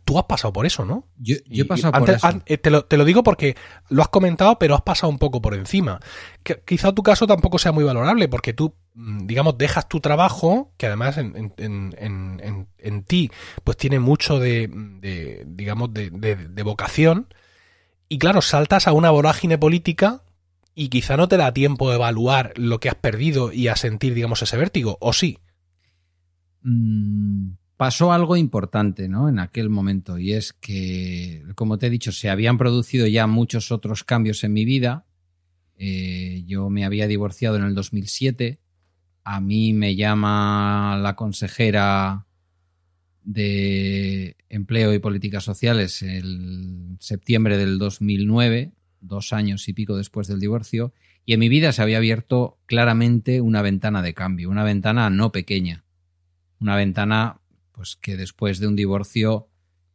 Tú 0.06 0.20
has 0.20 0.26
pasado 0.26 0.54
por 0.54 0.68
eso, 0.68 0.86
¿no? 0.86 1.08
Yo, 1.18 1.36
he 1.50 1.66
pasado 1.66 1.94
por 1.94 2.12
eso. 2.12 2.30
Eh, 2.46 2.60
te, 2.60 2.70
lo, 2.70 2.86
te, 2.86 2.98
lo, 2.98 3.04
digo 3.04 3.24
porque 3.24 3.58
lo 3.90 4.04
has 4.04 4.10
comentado, 4.10 4.60
pero 4.60 4.76
has 4.76 4.84
pasado 4.84 5.10
un 5.10 5.18
poco 5.18 5.42
por 5.42 5.56
encima. 5.56 6.00
Que, 6.44 6.62
quizá 6.64 6.92
tu 6.92 7.02
caso 7.02 7.26
tampoco 7.26 7.58
sea 7.58 7.72
muy 7.72 7.84
valorable, 7.84 8.28
porque 8.28 8.54
tú, 8.54 8.76
mm, 8.94 9.26
digamos, 9.26 9.58
dejas 9.58 9.90
tu 9.90 10.00
trabajo, 10.00 10.76
que 10.78 10.86
además 10.86 11.18
en, 11.18 11.52
en, 11.58 11.96
en, 11.98 12.68
en 12.78 13.04
ti, 13.04 13.32
pues 13.64 13.76
tiene 13.78 13.98
mucho 13.98 14.38
de, 14.38 14.70
de 14.72 15.44
digamos, 15.48 15.92
de, 15.92 16.12
de, 16.12 16.64
vocación, 16.64 17.34
y 18.10 18.20
claro, 18.20 18.44
saltas 18.44 18.88
a 18.88 18.94
una 18.94 19.10
vorágine 19.10 19.58
política 19.58 20.22
y 20.76 20.90
quizá 20.90 21.18
no 21.18 21.28
te 21.28 21.38
da 21.38 21.54
tiempo 21.54 21.90
de 21.90 21.96
evaluar 21.96 22.54
lo 22.58 22.80
que 22.80 22.90
has 22.90 22.96
perdido 22.96 23.52
y 23.52 23.68
a 23.68 23.76
sentir, 23.76 24.14
digamos, 24.14 24.42
ese 24.42 24.58
vértigo, 24.58 24.98
¿o 25.00 25.14
sí? 25.14 25.40
Mm, 26.62 27.54
pasó 27.78 28.12
algo 28.12 28.38
importante 28.38 29.08
¿no? 29.08 29.30
en 29.30 29.40
aquel 29.40 29.70
momento 29.70 30.18
y 30.18 30.34
es 30.34 30.54
que, 30.54 31.44
como 31.56 31.78
te 31.78 31.88
he 31.88 31.90
dicho, 31.90 32.12
se 32.12 32.30
habían 32.30 32.58
producido 32.58 33.06
ya 33.08 33.28
muchos 33.28 33.72
otros 33.72 34.04
cambios 34.04 34.44
en 34.44 34.54
mi 34.54 34.66
vida. 34.66 35.06
Eh, 35.76 36.44
yo 36.46 36.70
me 36.70 36.86
había 36.86 37.08
divorciado 37.08 37.58
en 37.58 37.64
el 37.64 37.76
2007. 37.76 38.60
A 39.26 39.42
mí 39.42 39.74
me 39.74 39.96
llama 39.96 40.98
la 41.02 41.16
consejera 41.16 42.26
de 43.24 44.36
Empleo 44.50 44.94
y 44.94 45.00
Políticas 45.00 45.44
Sociales 45.44 46.02
el 46.02 46.98
septiembre 47.00 47.58
del 47.58 47.78
2009, 47.80 48.74
dos 49.04 49.34
años 49.34 49.68
y 49.68 49.74
pico 49.74 49.98
después 49.98 50.28
del 50.28 50.40
divorcio, 50.40 50.94
y 51.26 51.34
en 51.34 51.40
mi 51.40 51.50
vida 51.50 51.72
se 51.72 51.82
había 51.82 51.98
abierto 51.98 52.60
claramente 52.66 53.42
una 53.42 53.62
ventana 53.62 54.02
de 54.02 54.14
cambio, 54.14 54.50
una 54.50 54.64
ventana 54.64 55.10
no 55.10 55.32
pequeña, 55.32 55.86
una 56.60 56.76
ventana 56.76 57.40
pues 57.72 57.96
que 57.96 58.18
después 58.18 58.60
de 58.60 58.68
un 58.68 58.76
divorcio 58.76 59.50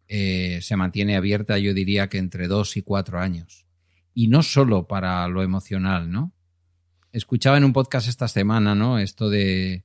eh, 0.08 0.60
se 0.62 0.76
mantiene 0.76 1.16
abierta, 1.16 1.58
yo 1.58 1.74
diría 1.74 2.08
que 2.08 2.18
entre 2.18 2.48
dos 2.48 2.76
y 2.76 2.82
cuatro 2.82 3.20
años. 3.20 3.66
Y 4.14 4.28
no 4.28 4.42
solo 4.42 4.86
para 4.86 5.28
lo 5.28 5.42
emocional, 5.42 6.10
¿no? 6.10 6.32
Escuchaba 7.12 7.56
en 7.56 7.64
un 7.64 7.72
podcast 7.72 8.08
esta 8.08 8.26
semana, 8.26 8.74
¿no? 8.74 8.98
Esto 8.98 9.30
de... 9.30 9.84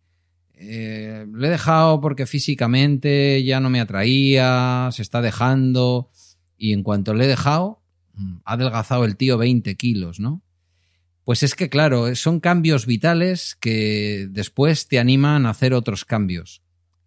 Eh, 0.56 1.26
le 1.32 1.48
he 1.48 1.52
dejado 1.52 2.00
porque 2.00 2.26
físicamente 2.26 3.44
ya 3.44 3.60
no 3.60 3.70
me 3.70 3.82
atraía, 3.82 4.90
se 4.92 5.02
está 5.02 5.22
dejando, 5.22 6.10
y 6.58 6.74
en 6.74 6.84
cuanto 6.84 7.14
le 7.14 7.26
he 7.26 7.28
dejado, 7.28 7.83
ha 8.46 8.54
adelgazado 8.54 9.06
el 9.06 9.18
tío 9.18 9.38
20 9.38 9.76
kilos, 9.76 10.20
¿no? 10.20 10.42
Pues 11.24 11.42
es 11.42 11.56
que, 11.56 11.70
claro, 11.70 12.14
son 12.16 12.40
cambios 12.40 12.86
vitales 12.86 13.56
que 13.56 14.28
después 14.30 14.88
te 14.88 15.00
animan 15.00 15.46
a 15.46 15.52
hacer 15.52 15.74
otros 15.74 16.04
cambios 16.04 16.64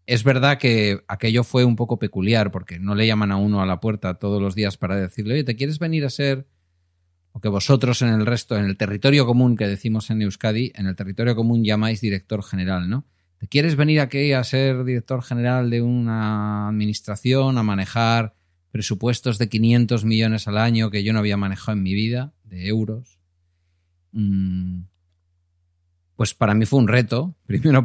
es 0.06 0.22
verdad 0.22 0.58
que 0.58 1.00
aquello 1.08 1.42
fue 1.42 1.64
un 1.64 1.76
poco 1.76 1.98
peculiar 1.98 2.52
porque 2.52 2.78
no 2.78 2.94
le 2.94 3.06
llaman 3.06 3.32
a 3.32 3.36
uno 3.36 3.60
a 3.60 3.66
la 3.66 3.80
puerta 3.80 4.14
todos 4.14 4.40
los 4.40 4.54
días 4.54 4.76
para 4.76 4.96
decirle, 4.96 5.34
oye, 5.34 5.44
¿te 5.44 5.56
quieres 5.56 5.78
venir 5.78 6.04
a 6.04 6.10
ser 6.10 6.46
o 7.32 7.40
que 7.40 7.48
vosotros 7.48 8.00
en 8.00 8.08
el 8.08 8.24
resto, 8.24 8.56
en 8.56 8.64
el 8.64 8.78
territorio 8.78 9.26
común 9.26 9.56
que 9.56 9.66
decimos 9.66 10.08
en 10.08 10.22
Euskadi, 10.22 10.72
en 10.74 10.86
el 10.86 10.96
territorio 10.96 11.36
común 11.36 11.64
llamáis 11.64 12.00
director 12.00 12.42
general, 12.42 12.88
¿no? 12.88 13.04
¿Te 13.38 13.48
quieres 13.48 13.76
venir 13.76 14.00
aquí 14.00 14.32
a 14.32 14.42
ser 14.42 14.84
director 14.84 15.22
general 15.22 15.68
de 15.68 15.82
una 15.82 16.68
administración, 16.68 17.58
a 17.58 17.62
manejar 17.62 18.34
presupuestos 18.76 19.38
de 19.38 19.48
500 19.48 20.04
millones 20.04 20.48
al 20.48 20.58
año 20.58 20.90
que 20.90 21.02
yo 21.02 21.14
no 21.14 21.20
había 21.20 21.38
manejado 21.38 21.78
en 21.78 21.82
mi 21.82 21.94
vida, 21.94 22.34
de 22.44 22.66
euros? 22.66 23.18
Mm, 24.12 24.82
pues 26.14 26.34
para 26.34 26.52
mí 26.52 26.66
fue 26.66 26.80
un 26.80 26.88
reto. 26.88 27.34
Primero 27.46 27.82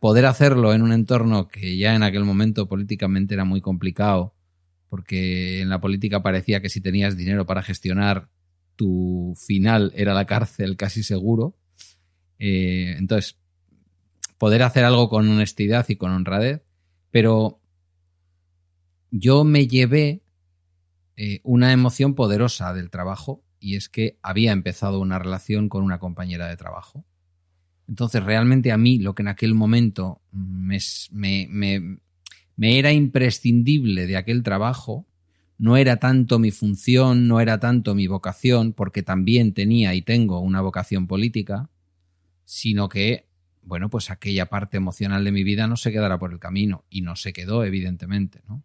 poder 0.00 0.26
hacerlo 0.26 0.74
en 0.74 0.82
un 0.82 0.90
entorno 0.90 1.46
que 1.46 1.76
ya 1.76 1.94
en 1.94 2.02
aquel 2.02 2.24
momento 2.24 2.68
políticamente 2.68 3.34
era 3.34 3.44
muy 3.44 3.60
complicado, 3.60 4.34
porque 4.88 5.60
en 5.60 5.68
la 5.68 5.80
política 5.80 6.24
parecía 6.24 6.60
que 6.60 6.68
si 6.68 6.80
tenías 6.80 7.16
dinero 7.16 7.46
para 7.46 7.62
gestionar, 7.62 8.28
tu 8.74 9.36
final 9.38 9.92
era 9.94 10.12
la 10.12 10.26
cárcel 10.26 10.76
casi 10.76 11.04
seguro. 11.04 11.56
Eh, 12.40 12.96
entonces, 12.98 13.38
poder 14.38 14.64
hacer 14.64 14.84
algo 14.84 15.08
con 15.08 15.28
honestidad 15.28 15.86
y 15.88 15.94
con 15.94 16.10
honradez, 16.10 16.62
pero 17.12 17.60
yo 19.12 19.44
me 19.44 19.68
llevé 19.68 20.21
eh, 21.16 21.40
una 21.42 21.72
emoción 21.72 22.14
poderosa 22.14 22.72
del 22.74 22.90
trabajo 22.90 23.42
y 23.60 23.76
es 23.76 23.88
que 23.88 24.18
había 24.22 24.52
empezado 24.52 25.00
una 25.00 25.18
relación 25.18 25.68
con 25.68 25.84
una 25.84 25.98
compañera 25.98 26.48
de 26.48 26.56
trabajo 26.56 27.04
entonces, 27.88 28.22
realmente 28.22 28.72
a 28.72 28.78
mí 28.78 28.98
lo 28.98 29.14
que 29.14 29.22
en 29.22 29.28
aquel 29.28 29.54
momento 29.54 30.22
me, 30.30 30.78
era 32.58 32.92
imprescindible 32.92 34.06
de 34.06 34.16
aquel 34.16 34.42
trabajo 34.42 35.06
no 35.58 35.76
era 35.76 35.98
tanto 35.98 36.38
mi 36.38 36.50
función, 36.50 37.28
no 37.28 37.38
era 37.40 37.60
tanto 37.60 37.94
mi 37.94 38.06
vocación, 38.06 38.72
porque 38.72 39.02
también 39.02 39.52
tenía 39.52 39.94
y 39.94 40.02
tengo 40.02 40.40
una 40.40 40.60
vocación 40.60 41.06
política, 41.06 41.70
sino 42.44 42.88
que, 42.88 43.28
bueno, 43.62 43.90
pues 43.90 44.10
aquella 44.10 44.46
parte 44.46 44.78
emocional 44.78 45.22
de 45.22 45.30
mi 45.30 45.44
vida 45.44 45.66
no 45.66 45.76
se 45.76 45.92
quedará 45.92 46.18
por 46.18 46.32
el 46.32 46.40
camino 46.40 46.84
y 46.90 47.02
no 47.02 47.14
se 47.14 47.32
quedó, 47.32 47.62
evidentemente, 47.62 48.40
¿no? 48.48 48.64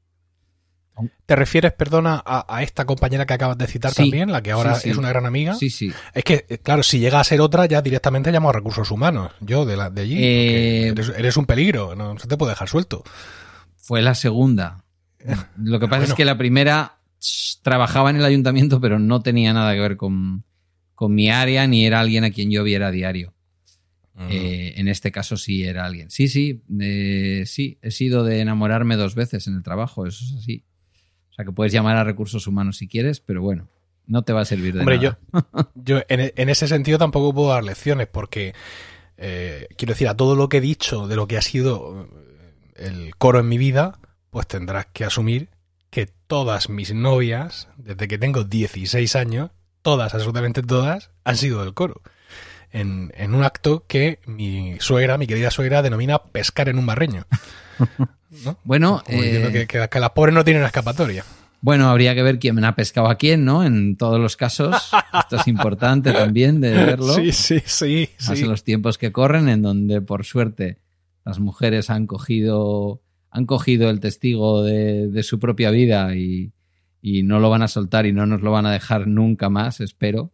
¿Te 1.26 1.36
refieres, 1.36 1.74
perdona, 1.74 2.24
a, 2.26 2.64
esta 2.64 2.86
compañera 2.86 3.26
que 3.26 3.34
acabas 3.34 3.58
de 3.58 3.68
citar 3.68 3.93
también, 3.93 4.32
la 4.32 4.41
que 4.41 4.52
ahora 4.52 4.78
es 4.84 4.98
una 4.98 5.10
gran 5.10 5.26
amiga? 5.26 5.54
Sí, 5.54 5.70
sí. 5.70 5.91
Es 6.14 6.24
que, 6.24 6.45
eh, 6.50 6.58
claro, 6.58 6.82
si 6.82 7.00
llega 7.00 7.20
a 7.20 7.24
ser 7.24 7.41
otra, 7.41 7.66
ya 7.68 7.82
directamente 7.82 8.32
llamo 8.32 8.50
a 8.50 8.54
recursos 8.54 8.89
humanos, 8.89 9.32
yo 9.39 9.66
de, 9.66 9.78
la, 9.78 9.89
de 9.89 10.02
allí. 10.02 10.18
Eh, 10.20 10.95
eres, 11.18 11.38
un 11.38 11.45
peligro, 11.45 11.95
no, 11.95 12.18
se 12.18 12.28
te 12.28 12.38
puede 12.38 12.54
dejar 12.54 12.68
suelto. 12.68 13.04
Fue 13.76 14.02
la 14.02 14.16
segunda. 14.16 14.86
Lo 15.58 15.80
que 15.80 15.88
pasa 15.88 16.06
es 16.06 16.14
que 16.14 16.26
la 16.26 16.38
primera 16.38 16.98
trabajaba 17.62 18.10
en 18.10 18.16
el 18.16 18.26
ayuntamiento, 18.26 18.82
pero 18.82 18.98
no 18.98 19.22
tenía 19.22 19.54
nada 19.54 19.74
que 19.74 19.82
ver 19.82 19.98
con, 19.98 20.43
mi 21.00 21.30
área, 21.30 21.68
ni 21.68 21.86
era 21.86 22.00
alguien 22.00 22.24
a 22.24 22.32
quien 22.32 22.50
yo 22.50 22.64
viera 22.64 22.88
a 22.88 22.91
diario. 22.91 23.34
Eh, 24.30 24.74
en 24.78 24.88
este 24.88 25.12
caso 25.12 25.38
sí 25.38 25.64
era 25.64 25.86
alguien. 25.86 26.10
Sí, 26.10 26.28
sí, 26.28 26.64
sí, 27.45 27.78
he 27.84 27.91
sido 27.91 28.24
de 28.24 28.39
enamorarme 28.39 28.95
dos 28.95 29.14
veces 29.14 29.45
en 29.45 29.54
el 29.54 29.62
trabajo, 29.62 30.08
eso 30.08 30.26
es 30.26 30.34
así. 30.39 30.64
O 31.38 31.39
sea, 31.39 31.45
que 31.45 31.51
puedes 31.51 31.71
llamar 31.71 31.97
a 31.97 32.03
recursos 32.03 32.47
humanos 32.47 32.77
si 32.77 32.88
quieres, 32.88 33.19
pero 33.19 33.43
bueno, 33.43 33.67
no 34.07 34.23
te 34.23 34.33
va 34.33 34.41
a 34.41 34.45
servir 34.45 34.73
de 34.73 34.79
Hombre, 34.79 34.97
nada. 34.97 35.19
yo, 35.35 35.71
yo 35.75 36.01
en, 36.09 36.49
ese 36.49 36.67
sentido 36.67 36.97
tampoco 36.97 37.31
puedo 37.31 37.49
dar 37.49 37.63
lecciones 37.63 38.07
porque, 38.07 38.55
eh, 39.17 39.67
quiero 39.77 39.93
decir, 39.93 40.07
a 40.07 40.17
todo 40.17 40.35
lo 40.35 40.49
que 40.49 40.57
he 40.57 40.61
dicho 40.61 41.07
de 41.07 41.15
lo 41.15 41.27
que 41.27 41.38
ha 41.38 41.43
sido 41.43 42.09
eh, 42.75 42.88
el 42.88 43.15
coro 43.17 43.39
en 43.39 43.49
mi 43.49 43.59
vida, 43.59 43.99
pues 44.31 44.47
tendrás 44.47 44.88
que 44.88 45.05
asumir 45.05 45.49
que 45.91 46.07
todas 46.07 46.69
mis 46.69 46.91
novias, 46.91 47.67
desde 47.77 48.07
que 48.07 48.17
tengo 48.17 48.43
16 48.43 49.15
años, 49.15 49.51
todas, 49.83 50.15
absolutamente 50.15 50.63
todas, 50.63 51.11
han 51.23 51.38
sido 51.38 51.63
del 51.63 51.75
coro. 51.75 52.01
En, 52.71 53.13
en 53.15 53.35
un 53.35 53.43
acto 53.43 53.85
que 53.85 54.21
mi 54.25 54.77
suegra, 54.79 55.19
mi 55.19 55.27
querida 55.27 55.51
suegra, 55.51 55.83
denomina 55.83 56.17
pescar 56.17 56.67
en 56.67 56.79
un 56.79 56.88
barreño. 56.88 57.27
Bueno, 58.63 59.03
eh, 59.07 59.65
que, 59.67 59.99
las 59.99 60.09
pobres 60.11 60.36
no 60.36 60.43
tienen 60.43 60.63
escapatoria. 60.63 61.23
Bueno, 61.61 61.89
habría 61.89 62.13
que 62.13 62.23
ver 62.23 62.39
quién 62.39 62.63
ha 62.63 62.75
pescado 62.75 63.07
a 63.07 63.15
quién, 63.15 63.43
¿no? 63.43 63.63
En 63.63 63.97
todos 63.97 64.19
los 64.19 64.38
casos. 64.38 64.91
Esto 65.13 65.38
es 65.38 65.47
importante 65.47 66.11
también 66.11 66.61
de 66.61 66.71
verlo. 66.71 67.13
Sí, 67.15 67.32
sí, 67.32 67.61
sí. 67.65 68.09
Más 68.28 68.39
en 68.39 68.49
los 68.49 68.63
tiempos 68.63 68.97
que 68.97 69.11
corren, 69.11 69.49
en 69.49 69.61
donde, 69.61 70.01
por 70.01 70.25
suerte, 70.25 70.80
las 71.25 71.39
mujeres 71.39 71.89
han 71.89 72.05
cogido, 72.05 73.01
han 73.32 73.45
cogido 73.45 73.89
el 73.89 73.99
testigo 73.99 74.63
de, 74.63 75.23
su 75.23 75.39
propia 75.39 75.71
vida 75.71 76.15
y, 76.15 76.53
y, 77.01 77.23
no 77.23 77.39
lo 77.39 77.49
van 77.49 77.63
a 77.63 77.67
soltar 77.67 78.05
y 78.05 78.13
no 78.13 78.25
nos 78.25 78.41
lo 78.41 78.51
van 78.51 78.65
a 78.65 78.71
dejar 78.71 79.07
nunca 79.07 79.49
más, 79.49 79.82
espero. 79.82 80.32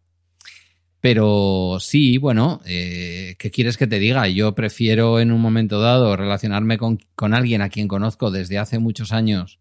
Pero 1.03 1.79
sí, 1.81 2.17
bueno, 2.17 2.61
eh, 2.65 3.35
¿qué 3.37 3.51
quieres 3.51 3.75
que 3.75 3.87
te 3.87 3.99
diga? 3.99 4.25
Yo 4.29 4.55
prefiero 4.55 5.19
en 5.19 5.33
un 5.33 5.41
momento 5.41 5.81
dado 5.81 6.15
relacionarme 6.15 6.77
con, 6.77 6.97
alguien 7.33 7.61
a 7.61 7.67
quien 7.67 7.89
conozco 7.89 8.31
desde 8.31 8.57
hace 8.57 8.79
muchos 8.79 9.11
años 9.11 9.59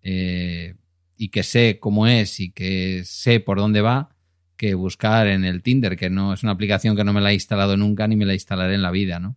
eh, 0.00 0.76
y 1.18 1.28
que 1.28 1.42
sé 1.42 1.76
cómo 1.78 2.06
es 2.06 2.40
y 2.40 2.52
que 2.52 3.02
sé 3.04 3.40
por 3.40 3.58
dónde 3.58 3.82
va 3.82 4.16
que 4.56 4.72
buscar 4.72 5.26
en 5.26 5.44
el 5.44 5.62
Tinder, 5.62 5.98
que 5.98 6.08
no 6.08 6.32
es 6.32 6.44
una 6.44 6.52
aplicación 6.52 6.96
que 6.96 7.04
no 7.04 7.12
me 7.12 7.20
la 7.20 7.32
he 7.32 7.34
instalado 7.34 7.76
nunca 7.76 8.08
ni 8.08 8.16
me 8.16 8.24
la 8.24 8.32
instalaré 8.32 8.74
en 8.74 8.80
la 8.80 8.90
vida, 8.90 9.20
¿no? 9.20 9.36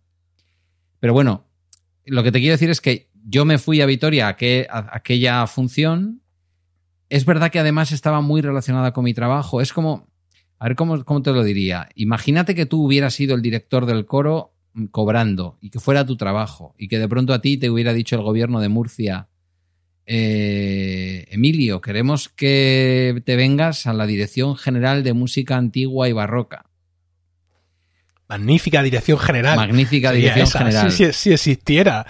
Pero 0.98 1.12
bueno, 1.12 1.46
lo 2.06 2.22
que 2.22 2.32
te 2.32 2.38
quiero 2.38 2.54
decir 2.54 2.70
es 2.70 2.80
que 2.80 3.10
yo 3.22 3.44
me 3.44 3.58
fui 3.58 3.82
a 3.82 3.86
Vitoria 3.86 4.28
a, 4.28 4.30
a 4.30 4.96
aquella 4.96 5.46
función. 5.46 6.22
Es 7.10 7.26
verdad 7.26 7.50
que 7.50 7.58
además 7.58 7.92
estaba 7.92 8.22
muy 8.22 8.40
relacionada 8.40 8.94
con 8.94 9.04
mi 9.04 9.12
trabajo. 9.12 9.60
Es 9.60 9.74
como, 9.74 10.08
a 10.64 10.68
ver 10.68 10.76
cómo, 10.76 11.22
te 11.22 11.30
lo 11.30 11.44
diría. 11.44 11.90
Imagínate 11.94 12.54
que 12.54 12.64
tú 12.64 12.86
hubieras 12.86 13.12
sido 13.12 13.34
el 13.34 13.42
director 13.42 13.84
del 13.84 14.06
coro 14.06 14.54
mm, 14.72 14.86
cobrando 14.86 15.58
y 15.60 15.68
que 15.68 15.78
fuera 15.78 16.06
tu 16.06 16.16
trabajo 16.16 16.74
y 16.78 16.88
que 16.88 16.98
de 16.98 17.06
pronto 17.06 17.34
a 17.34 17.42
ti 17.42 17.58
te 17.58 17.68
hubiera 17.68 17.92
dicho 17.92 18.16
el 18.16 18.22
gobierno 18.22 18.60
de 18.60 18.70
Murcia, 18.70 19.28
eh, 20.06 21.26
Emilio, 21.28 21.82
queremos 21.82 22.30
que 22.30 23.22
te 23.26 23.36
vengas 23.36 23.86
a 23.86 23.92
la 23.92 24.06
Dirección 24.06 24.56
General 24.56 25.04
de 25.04 25.12
Música 25.12 25.58
Antigua 25.58 26.08
y 26.08 26.12
Barroca. 26.12 26.64
Magnífica 28.26 28.82
dirección 28.82 29.18
general. 29.18 29.56
Magnífica 29.56 30.12
dirección 30.12 30.48
general. 30.48 30.90
Si, 30.90 31.30
existiera, 31.30 32.06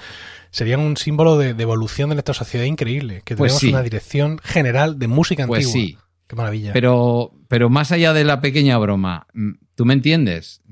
sería 0.53 0.79
un 0.79 0.97
símbolo 0.97 1.39
de, 1.39 1.61
evolución 1.61 2.11
de 2.11 2.15
nuestra 2.15 2.35
sociedad 2.35 2.67
increíble. 2.67 3.23
Que 3.25 3.35
pues 3.35 3.59
tenemos 3.59 3.75
una 3.75 3.83
dirección 3.83 4.39
general 4.39 5.01
de 5.01 5.09
música 5.09 5.45
pues 5.45 5.67
antigua. 5.67 5.89
Pues 5.89 5.99
sí. 5.99 6.04
Qué 6.27 6.37
maravilla. 6.37 6.73
Pero, 6.73 7.33
pero 7.49 7.69
más 7.71 7.93
allá 7.93 8.13
de 8.13 8.25
la 8.25 8.41
pequeña 8.41 8.79
broma, 8.79 9.27
mm, 9.35 9.51
¿tú 9.75 9.85
me 9.85 9.95
entiendes? 9.95 10.63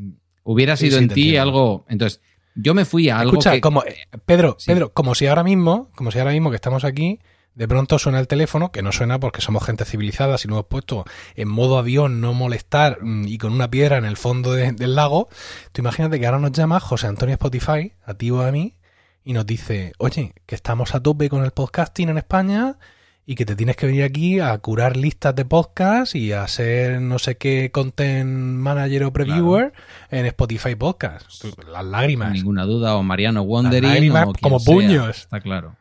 Hubiera 0.44 0.76
sido 0.76 0.98
en 0.98 1.09
ti 1.09 1.36
algo. 1.36 1.84
Entonces, 1.88 2.20
yo 2.55 2.74
me 2.74 2.84
fui 2.84 3.09
a 3.09 3.18
algo. 3.18 3.32
Escucha, 3.32 3.61
como, 3.61 3.84
eh, 3.84 3.96
Pedro, 4.26 4.57
Pedro, 4.64 4.92
como 4.92 5.14
si 5.14 5.26
ahora 5.26 5.44
mismo, 5.44 5.90
como 5.94 6.11
si 6.11 6.18
ahora 6.18 6.32
mismo 6.32 6.50
que 6.50 6.57
estamos 6.57 6.84
aquí, 6.84 7.20
de 7.55 7.68
pronto 7.68 7.98
suena 7.98 8.18
el 8.18 8.28
teléfono, 8.28 8.72
que 8.72 8.82
no 8.82 8.92
suena 8.92 9.20
porque 9.20 9.42
somos 9.42 9.64
gente 9.64 9.84
civilizada, 9.84 10.38
si 10.38 10.48
no 10.48 10.55
hemos 10.55 10.66
puesto 10.66 11.05
en 11.34 11.48
modo 11.48 11.78
avión, 11.78 12.20
no 12.20 12.32
molestar 12.32 12.98
mm, 13.03 13.26
y 13.28 13.38
con 13.38 13.53
una 13.53 13.70
piedra 13.70 13.98
en 13.98 14.05
el 14.05 14.16
fondo 14.16 14.53
del 14.53 14.94
lago. 14.94 15.28
Tú 15.72 15.82
imagínate 15.82 16.18
que 16.18 16.26
ahora 16.26 16.38
nos 16.38 16.53
llama 16.53 16.80
José 16.80 17.07
Antonio 17.07 17.34
Spotify, 17.34 17.92
a 18.05 18.14
ti 18.14 18.30
o 18.30 18.42
a 18.42 18.50
mí, 18.50 18.76
y 19.24 19.34
nos 19.34 19.46
dice, 19.46 19.92
oye, 19.98 20.32
que 20.46 20.55
estamos 20.55 20.94
a 20.94 21.03
tope 21.03 21.28
con 21.28 21.44
el 21.44 21.53
podcasting 21.53 22.09
en 22.09 22.18
España 22.18 22.78
y 23.25 23.37
que 23.37 23.47
te 23.47 23.55
tienes 23.55 23.77
que 23.77 23.87
venir 23.87 24.03
aquí 24.03 24.41
a 24.41 24.57
curar 24.59 24.97
listas 24.97 25.35
de 25.35 25.45
podcast 25.45 26.14
y 26.14 26.33
a 26.33 26.47
ser 26.49 27.01
no 27.01 27.18
sé 27.18 27.37
qué 27.37 27.70
content 27.70 28.29
manager 28.29 29.05
o 29.05 29.12
previewer 29.12 29.73
en 30.11 30.27
Spotify 30.27 30.75
Podcast. 30.75 31.45
Las 31.70 31.85
lágrimas. 31.85 32.33
ninguna 32.33 32.64
duda. 32.64 32.97
O 32.97 33.03
Mariano 33.03 33.43
Wondering. 33.43 34.12
como 34.41 34.62
puños. 34.62 35.18
está 35.18 35.41
claro. 35.41 35.77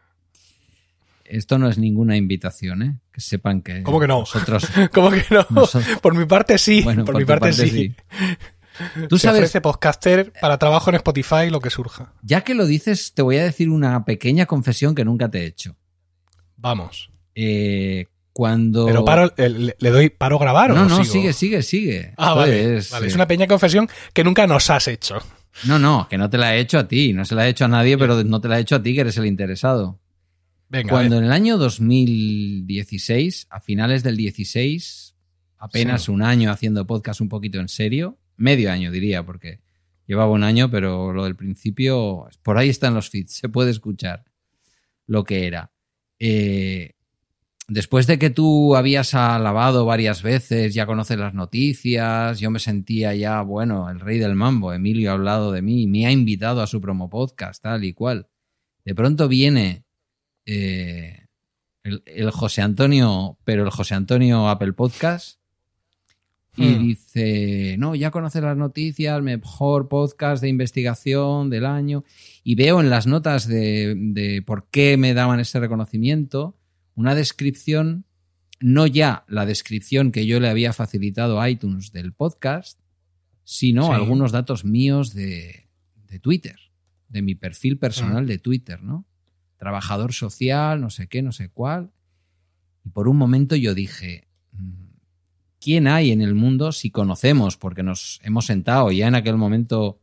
Esto 1.26 1.58
no 1.58 1.70
es 1.70 1.78
ninguna 1.78 2.18
invitación, 2.18 2.84
¿eh? 2.84 3.00
Que 3.12 3.22
sepan 3.22 3.62
que. 3.62 3.84
¿Cómo 3.84 4.02
que 4.02 4.08
no? 4.08 4.20
Nosotros. 4.20 4.68
¿Cómo 4.94 5.10
que 5.12 5.24
no? 5.30 5.46
por 6.02 6.14
mi 6.14 6.26
parte 6.26 6.58
sí. 6.58 6.82
por, 6.82 7.18
mi 7.18 7.24
parte, 7.24 7.54
sí. 7.54 7.96
Tú 9.10 9.18
Se 9.18 9.28
sabes. 9.28 9.39
Ofrece 9.39 9.62
podcaster 9.62 10.34
para 10.42 10.58
trabajo 10.58 10.89
en 10.89 10.98
Spotify, 10.98 11.50
lo 11.50 11.62
que 11.62 11.70
surja. 11.70 12.14
Ya 12.22 12.42
que 12.42 12.54
lo 12.54 12.66
dices, 12.66 13.14
te 13.14 13.22
voy 13.22 13.38
a 13.38 13.44
decir 13.44 13.70
una 13.70 14.04
pequeña 14.04 14.46
confesión 14.46 14.94
que 14.94 15.06
nunca 15.06 15.30
te 15.30 15.44
he 15.44 15.46
hecho. 15.46 15.78
Vamos. 16.58 17.11
Eh, 17.36 18.05
cuando. 18.34 18.86
Pero 18.86 19.05
paro, 19.05 19.34
le, 19.38 19.89
doy 19.89 20.09
paro 20.09 20.39
grabar 20.39 20.71
o 20.71 20.75
no? 20.75 20.86
No, 20.86 21.03
sigue, 21.03 21.34
sigue, 21.34 21.61
sigue. 21.61 22.13
Ah, 22.17 22.34
vale, 22.34 22.77
es, 22.77 22.93
Es 22.93 23.15
una 23.15 23.27
pequeña 23.27 23.47
confesión 23.47 23.89
que 24.13 24.23
nunca 24.23 24.47
nos 24.47 24.69
has 24.69 24.88
hecho. 24.88 25.19
No, 25.65 25.77
no, 25.77 26.07
que 26.09 26.17
no 26.17 26.29
te 26.29 26.38
la 26.38 26.55
he 26.55 26.59
hecho 26.59 26.79
a 26.79 26.88
ti. 26.88 27.13
No 27.13 27.25
se 27.25 27.36
la 27.36 27.45
he 27.45 27.49
hecho 27.49 27.65
a 27.65 27.67
nadie, 27.67 27.97
pero 27.97 28.23
no 28.23 28.39
te 28.39 28.47
la 28.47 28.57
he 28.57 28.61
hecho 28.61 28.75
a 28.75 28.84
ti, 28.84 28.95
que 28.95 29.01
eres 29.01 29.17
el 29.17 29.25
interesado. 29.25 29.99
Venga, 30.69 30.89
Cuando 30.89 31.17
en 31.17 31.25
el 31.25 31.32
año 31.34 31.57
2016, 31.57 33.47
a 33.49 33.59
finales 33.59 34.03
del 34.03 34.15
16, 34.15 35.15
apenas 35.57 36.07
un 36.07 36.21
año 36.21 36.49
haciendo 36.49 36.88
podcast 36.88 37.19
un 37.19 37.27
poquito 37.27 37.59
en 37.59 37.67
serio, 37.67 38.17
medio 38.38 38.71
año 38.71 38.89
diría, 38.89 39.23
porque 39.25 39.59
llevaba 40.07 40.32
un 40.32 40.43
año, 40.43 40.71
pero 40.71 41.11
lo 41.11 41.25
del 41.25 41.36
principio, 41.36 42.29
por 42.41 42.57
ahí 42.57 42.69
están 42.69 42.93
los 42.93 43.09
feeds, 43.09 43.34
se 43.39 43.49
puede 43.49 43.71
escuchar 43.71 44.23
lo 45.07 45.25
que 45.25 45.45
era. 45.45 45.71
Eh, 46.19 46.93
después 47.72 48.05
de 48.05 48.19
que 48.19 48.30
tú 48.30 48.76
habías 48.76 49.13
alabado 49.13 49.86
varias 49.86 50.22
veces, 50.22 50.74
ya 50.74 50.86
conoces 50.86 51.17
las 51.17 51.34
noticias, 51.34 52.38
yo 52.38 52.51
me 52.51 52.59
sentía 52.59 53.15
ya, 53.15 53.41
bueno, 53.41 53.89
el 53.89 54.01
rey 54.01 54.19
del 54.19 54.36
mambo, 54.36 54.74
Emilio 54.74 55.11
ha 55.11 55.13
hablado 55.13 55.53
de 55.53 55.61
mí, 55.61 55.88
me 55.88 56.05
ha 56.05 56.11
invitado 56.11 56.61
a 56.61 56.67
su 56.67 56.82
promo 56.82 57.09
podcast, 57.09 57.63
tal 57.63 57.86
y 57.86 57.93
cual. 57.93 58.28
De 58.84 58.93
pronto 58.93 59.30
viene 59.30 59.86
eh, 60.45 61.28
el, 61.84 62.32
José 62.32 62.61
Antonio, 62.61 63.38
pero 63.45 63.63
el 63.63 63.69
José 63.69 63.95
Antonio 63.95 64.49
Apple 64.49 64.74
Podcast, 64.74 65.39
y 66.57 66.65
hmm. 66.65 66.84
dice, 66.84 67.76
no, 67.80 67.95
ya 67.95 68.11
conoces 68.11 68.43
las 68.43 68.57
noticias, 68.57 69.22
mejor 69.22 69.88
podcast 69.88 70.41
de 70.41 70.49
investigación 70.49 71.49
del 71.49 71.65
año, 71.65 72.03
y 72.43 72.55
veo 72.55 72.82
en 72.82 72.89
las 72.89 73.07
notas 73.07 73.47
de, 73.47 73.95
de 73.97 74.41
por 74.41 74.67
qué 74.69 74.97
me 74.97 75.13
daban 75.13 75.39
ese 75.39 75.61
reconocimiento, 75.61 76.57
una 76.96 77.16
descripción, 77.16 78.06
no 78.60 78.88
ya 78.88 79.26
la 79.28 79.46
descripción 79.46 80.12
que 80.12 80.26
yo 80.26 80.39
le 80.39 80.50
había 80.50 80.74
facilitado 80.74 81.39
a 81.39 81.50
iTunes 81.50 81.92
del 81.92 82.14
podcast, 82.14 82.80
sino 83.44 83.92
algunos 83.92 84.32
datos 84.32 84.66
míos 84.66 85.14
de, 85.14 85.68
Twitter, 86.22 86.58
de 87.10 87.22
mi 87.22 87.36
perfil 87.36 87.78
personal 87.78 88.24
ah. 88.24 88.28
de 88.28 88.38
Twitter, 88.38 88.84
¿no? 88.84 89.06
Trabajador 89.58 90.14
social, 90.14 90.82
no 90.82 90.89
sé 90.89 91.08
qué, 91.08 91.22
no 91.22 91.32
sé 91.32 91.50
cuál. 91.50 91.92
Y 92.84 92.89
por 92.89 93.08
un 93.08 93.18
momento 93.18 93.56
yo 93.56 93.74
dije, 93.74 94.28
mm, 94.52 94.96
¿quién 95.60 95.88
hay 95.88 96.12
en 96.12 96.22
el 96.22 96.36
mundo 96.36 96.72
si 96.72 96.89
conocemos? 96.89 97.58
Porque 97.58 97.84
nos 97.84 98.20
hemos 98.24 98.46
sentado 98.46 98.92
ya 98.92 99.08
en 99.08 99.16
aquel 99.16 99.38
momento. 99.38 100.02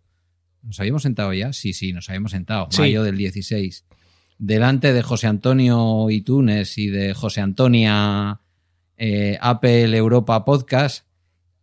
¿Nos 0.62 0.80
habíamos 0.80 1.02
sentado 1.02 1.32
ya? 1.32 1.52
Sí, 1.52 1.72
sí, 1.72 1.92
nos 1.92 2.08
habíamos 2.08 2.32
sentado. 2.32 2.68
Mayo 2.78 3.02
del 3.02 3.16
16 3.16 3.84
delante 4.38 4.92
de 4.92 5.02
José 5.02 5.26
Antonio 5.26 6.08
Itunes 6.10 6.78
y 6.78 6.88
de 6.88 7.12
José 7.12 7.40
Antonia 7.40 8.40
eh, 8.96 9.36
Apple 9.40 9.96
Europa 9.96 10.44
Podcast 10.44 11.06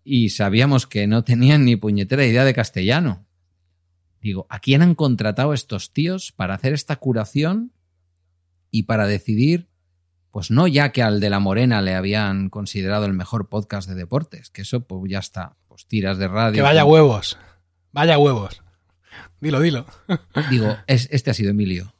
y 0.03 0.29
sabíamos 0.29 0.85
que 0.85 1.07
no 1.07 1.23
tenían 1.23 1.65
ni 1.65 1.75
puñetera 1.75 2.25
idea 2.25 2.43
de 2.45 2.53
castellano. 2.53 3.25
Digo, 4.21 4.45
¿a 4.49 4.59
quién 4.59 4.81
han 4.81 4.95
contratado 4.95 5.53
estos 5.53 5.93
tíos 5.93 6.31
para 6.31 6.55
hacer 6.55 6.73
esta 6.73 6.97
curación 6.97 7.71
y 8.71 8.83
para 8.83 9.07
decidir, 9.07 9.67
pues 10.31 10.51
no 10.51 10.67
ya 10.67 10.91
que 10.91 11.01
al 11.01 11.19
de 11.19 11.29
la 11.29 11.39
Morena 11.39 11.81
le 11.81 11.95
habían 11.95 12.49
considerado 12.49 13.05
el 13.05 13.13
mejor 13.13 13.49
podcast 13.49 13.87
de 13.87 13.95
deportes, 13.95 14.49
que 14.49 14.63
eso 14.63 14.81
pues 14.81 15.09
ya 15.09 15.19
está, 15.19 15.55
pues 15.67 15.87
tiras 15.87 16.17
de 16.17 16.27
radio. 16.27 16.55
Que 16.55 16.61
vaya 16.61 16.85
huevos, 16.85 17.37
vaya 17.91 18.17
huevos. 18.17 18.61
Dilo, 19.39 19.59
dilo. 19.59 19.85
Digo, 20.49 20.75
es, 20.87 21.07
este 21.11 21.31
ha 21.31 21.33
sido 21.33 21.51
Emilio. 21.51 21.94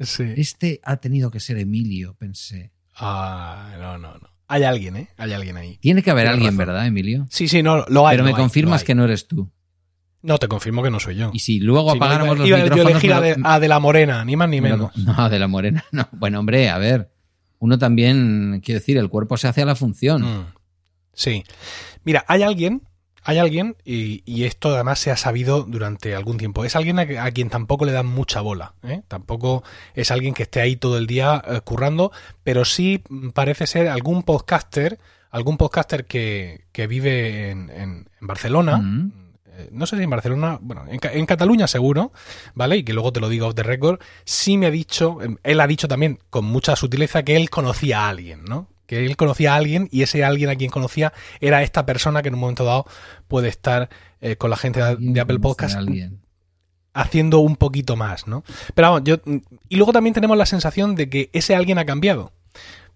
Sí. 0.00 0.24
Este 0.36 0.80
ha 0.84 0.96
tenido 0.98 1.30
que 1.30 1.40
ser 1.40 1.58
Emilio, 1.58 2.14
pensé. 2.14 2.72
Ah, 2.96 3.74
no, 3.78 3.98
no, 3.98 4.14
no. 4.18 4.28
Hay 4.46 4.62
alguien, 4.64 4.96
¿eh? 4.96 5.08
Hay 5.16 5.32
alguien 5.32 5.56
ahí. 5.56 5.76
Tiene 5.78 6.02
que 6.02 6.10
haber 6.10 6.24
Tienes 6.24 6.34
alguien, 6.36 6.58
razón. 6.58 6.66
¿verdad, 6.74 6.86
Emilio? 6.86 7.26
Sí, 7.30 7.48
sí, 7.48 7.62
no, 7.62 7.84
lo 7.88 8.06
hay. 8.06 8.14
Pero 8.14 8.24
me 8.24 8.30
hay, 8.30 8.36
confirmas 8.36 8.82
que 8.84 8.94
no 8.94 9.04
eres 9.04 9.26
tú. 9.28 9.50
No, 10.22 10.38
te 10.38 10.48
confirmo 10.48 10.82
que 10.82 10.90
no 10.90 10.98
soy 10.98 11.16
yo. 11.16 11.30
Y 11.32 11.38
si 11.40 11.60
luego 11.60 11.90
no, 11.90 11.96
apagáramos 11.96 12.36
iba- 12.36 12.38
los 12.38 12.48
iba 12.48 12.58
yo 12.58 12.62
a 12.62 12.64
micrófonos... 12.64 12.90
elegir 13.04 13.10
me 13.38 13.48
a 13.48 13.60
de, 13.60 13.68
la 13.68 13.78
morena, 13.78 14.24
ni 14.24 14.36
más 14.36 14.48
ni 14.48 14.60
menos. 14.60 14.96
No, 14.96 15.28
de 15.28 15.38
la 15.38 15.48
morena, 15.48 15.84
no. 15.92 16.08
Bueno, 16.12 16.40
hombre, 16.40 16.70
a 16.70 16.78
ver. 16.78 17.10
Uno 17.60 17.78
también, 17.78 18.60
quiero 18.64 18.80
decir, 18.80 18.96
el 18.98 19.08
cuerpo 19.08 19.36
se 19.36 19.48
hace 19.48 19.62
a 19.62 19.66
la 19.66 19.74
función. 19.76 20.22
Mm. 20.22 20.46
Sí. 21.12 21.44
Mira, 22.04 22.24
hay 22.28 22.42
alguien, 22.42 22.82
hay 23.28 23.38
alguien, 23.38 23.76
y, 23.84 24.22
y 24.24 24.44
esto 24.44 24.74
además 24.74 24.98
se 24.98 25.10
ha 25.10 25.16
sabido 25.16 25.62
durante 25.64 26.14
algún 26.14 26.38
tiempo. 26.38 26.64
Es 26.64 26.74
alguien 26.76 26.98
a, 26.98 27.02
a 27.24 27.30
quien 27.30 27.50
tampoco 27.50 27.84
le 27.84 27.92
dan 27.92 28.06
mucha 28.06 28.40
bola. 28.40 28.72
¿eh? 28.82 29.02
Tampoco 29.06 29.62
es 29.94 30.10
alguien 30.10 30.32
que 30.32 30.44
esté 30.44 30.60
ahí 30.62 30.76
todo 30.76 30.96
el 30.96 31.06
día 31.06 31.42
eh, 31.46 31.60
currando, 31.62 32.10
pero 32.42 32.64
sí 32.64 33.02
parece 33.34 33.66
ser 33.66 33.88
algún 33.88 34.22
podcaster, 34.22 34.98
algún 35.30 35.58
podcaster 35.58 36.06
que, 36.06 36.64
que 36.72 36.86
vive 36.86 37.50
en, 37.50 37.68
en- 37.70 38.08
en 38.20 38.26
Barcelona. 38.26 38.78
Mm. 38.78 39.12
eh, 39.46 39.68
No 39.72 39.84
sé 39.84 39.96
si 39.98 40.02
en 40.04 40.10
Barcelona, 40.10 40.58
bueno, 40.62 40.86
en, 40.88 40.98
en 41.02 41.26
Cataluña 41.26 41.66
seguro, 41.66 42.12
¿vale? 42.54 42.78
Y 42.78 42.82
que 42.82 42.94
luego 42.94 43.12
te 43.12 43.20
lo 43.20 43.28
digo 43.28 43.46
off 43.48 43.54
the 43.54 43.62
record. 43.62 44.00
Sí 44.24 44.56
me 44.56 44.66
ha 44.66 44.70
dicho, 44.70 45.20
em, 45.20 45.36
él 45.42 45.60
ha 45.60 45.66
dicho 45.66 45.86
también 45.86 46.18
con 46.30 46.46
mucha 46.46 46.76
sutileza 46.76 47.22
que 47.24 47.36
él 47.36 47.50
conocía 47.50 48.06
a 48.06 48.08
alguien, 48.08 48.42
¿no? 48.44 48.68
Que 48.88 49.06
él 49.06 49.16
conocía 49.16 49.52
a 49.52 49.56
alguien 49.56 49.88
y 49.92 50.02
ese 50.02 50.24
alguien 50.24 50.50
a 50.50 50.56
quien 50.56 50.70
conocía 50.70 51.12
era 51.40 51.62
esta 51.62 51.86
persona 51.86 52.22
que 52.22 52.28
en 52.28 52.34
un 52.34 52.40
momento 52.40 52.64
dado 52.64 52.86
puede 53.28 53.48
estar 53.48 53.88
eh, 54.20 54.34
con 54.34 54.50
la 54.50 54.56
gente 54.56 54.80
de, 54.82 55.20
Apple 55.20 55.38
Podcast 55.38 55.78
haciendo 56.94 57.38
un 57.38 57.54
poquito 57.54 57.94
más, 57.94 58.26
¿no? 58.26 58.42
Pero 58.74 58.88
vamos, 58.88 59.02
yo. 59.04 59.18
Y 59.68 59.76
luego 59.76 59.92
también 59.92 60.14
tenemos 60.14 60.36
la 60.36 60.46
sensación 60.46 60.96
de 60.96 61.08
que 61.08 61.30
ese 61.32 61.54
alguien 61.54 61.78
ha 61.78 61.86
cambiado. 61.86 62.32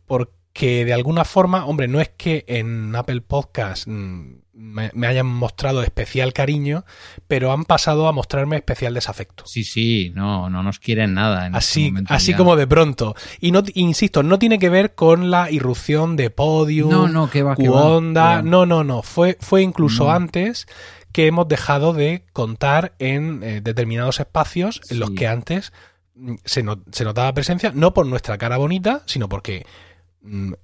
Porque 0.07 0.33
de 0.55 0.93
alguna 0.93 1.25
forma, 1.25 1.67
hombre, 1.67 1.89
no 1.89 2.01
es 2.01 2.11
que 2.11 2.45
en 2.47 2.95
Apple 2.95 3.21
Podcast 3.23 3.87
mm, 3.87 4.35
me, 4.55 4.91
me 4.95 5.07
hayan 5.07 5.27
mostrado 5.27 5.83
especial 5.83 6.33
cariño, 6.33 6.85
pero 7.27 7.53
han 7.53 7.65
pasado 7.65 8.07
a 8.07 8.13
mostrarme 8.13 8.57
especial 8.57 8.95
desafecto. 8.95 9.47
Sí, 9.47 9.65
sí, 9.65 10.13
no, 10.15 10.51
no 10.51 10.63
nos 10.63 10.79
quieren 10.79 11.15
nada. 11.15 11.47
En 11.47 11.55
este 11.55 11.59
Así, 11.59 11.85
momento 11.87 12.15
así 12.15 12.31
ya. 12.33 12.37
como 12.37 12.57
de 12.57 12.67
pronto. 12.67 13.15
Y 13.41 13.51
no, 13.51 13.63
insisto, 13.75 14.23
no 14.23 14.39
tiene 14.39 14.59
que 14.59 14.69
ver 14.69 14.95
con 14.95 15.31
la 15.31 15.51
irrupción 15.51 16.17
de 16.17 16.31
Podium, 16.31 16.91
No, 16.91 17.09
no, 17.09 17.31
que 17.31 17.43
va, 17.43 17.57
que 17.57 17.63
que. 17.63 18.43
No, 18.43 18.67
no, 18.67 18.85
no. 18.85 19.03
Fue, 19.03 19.39
fue 19.41 19.63
incluso 19.63 20.05
No. 20.05 20.13
antes 20.13 20.67
que 21.13 21.27
hemos 21.27 21.49
dejado 21.49 21.93
de 21.93 22.25
contar 22.33 22.95
en 22.99 23.43
eh, 23.43 23.61
determinados 23.63 24.21
espacios 24.21 24.81
en 24.91 24.99
los 25.01 25.11
que 25.11 25.27
antes 25.29 25.73
mm, 26.15 26.35
se, 26.45 26.65
se 26.93 27.05
notaba 27.05 27.33
presencia, 27.35 27.73
no 27.75 27.95
por 27.95 28.07
nuestra 28.07 28.39
cara 28.39 28.57
bonita, 28.59 29.03
sino 29.07 29.29
porque 29.29 29.67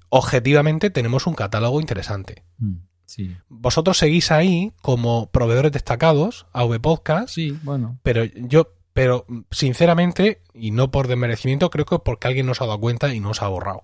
objetivamente 0.09 0.91
tenemos 0.91 1.27
un 1.27 1.35
catálogo 1.35 1.81
interesante. 1.81 2.45
Mm, 2.59 2.77
Sí. 3.07 3.35
Vosotros 3.49 3.97
seguís 3.97 4.31
ahí 4.31 4.71
como 4.83 5.31
proveedores 5.31 5.73
destacados, 5.73 6.47
AV 6.53 6.79
Podcast, 6.79 7.31
Sí, 7.35 7.59
bueno. 7.63 7.99
pero 8.03 8.23
yo, 8.25 8.75
pero 8.93 9.25
mm, 9.29 9.41
sinceramente, 9.51 10.43
y 10.53 10.73
no 10.73 10.91
por 10.91 11.09
desmerecimiento, 11.09 11.71
creo 11.71 11.87
que 11.87 11.95
es 11.95 12.01
porque 12.05 12.29
alguien 12.29 12.45
nos 12.45 12.61
ha 12.61 12.67
dado 12.67 12.79
cuenta 12.81 13.15
y 13.15 13.21
nos 13.21 13.41
ha 13.41 13.49
borrado. 13.49 13.81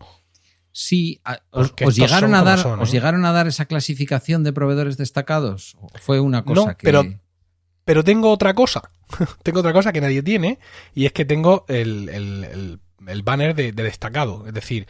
Sí, 0.73 1.23
os, 1.53 1.73
llegaron 1.97 2.35
a 2.35 2.43
dar, 2.43 2.59
son, 2.59 2.81
os 2.81 2.89
¿eh? 2.91 2.93
llegaron 2.93 3.25
a 3.25 3.33
dar 3.33 3.47
esa 3.47 3.65
clasificación 3.65 4.43
de 4.45 4.53
proveedores 4.53 4.99
destacados. 4.99 5.75
¿O 5.81 5.89
Fue 6.01 6.21
una 6.21 6.45
cosa 6.45 6.61
No, 6.61 6.77
que. 6.77 6.85
pero- 6.85 7.05
Pero 7.87 8.03
tengo 8.05 8.31
otra 8.31 8.53
cosa. 8.55 8.83
tengo 9.43 9.61
otra 9.61 9.73
cosa 9.73 9.93
que 9.93 10.01
nadie 10.03 10.23
tiene. 10.23 10.59
Y 10.95 11.07
es 11.07 11.13
que 11.13 11.25
tengo 11.25 11.65
el, 11.69 12.09
el- 12.11 12.45
el- 12.45 12.81
el 13.07 13.23
banner 13.23 13.55
de, 13.55 13.73
de 13.73 13.83
destacado. 13.85 14.47
Es 14.47 14.53
decir, 14.55 14.87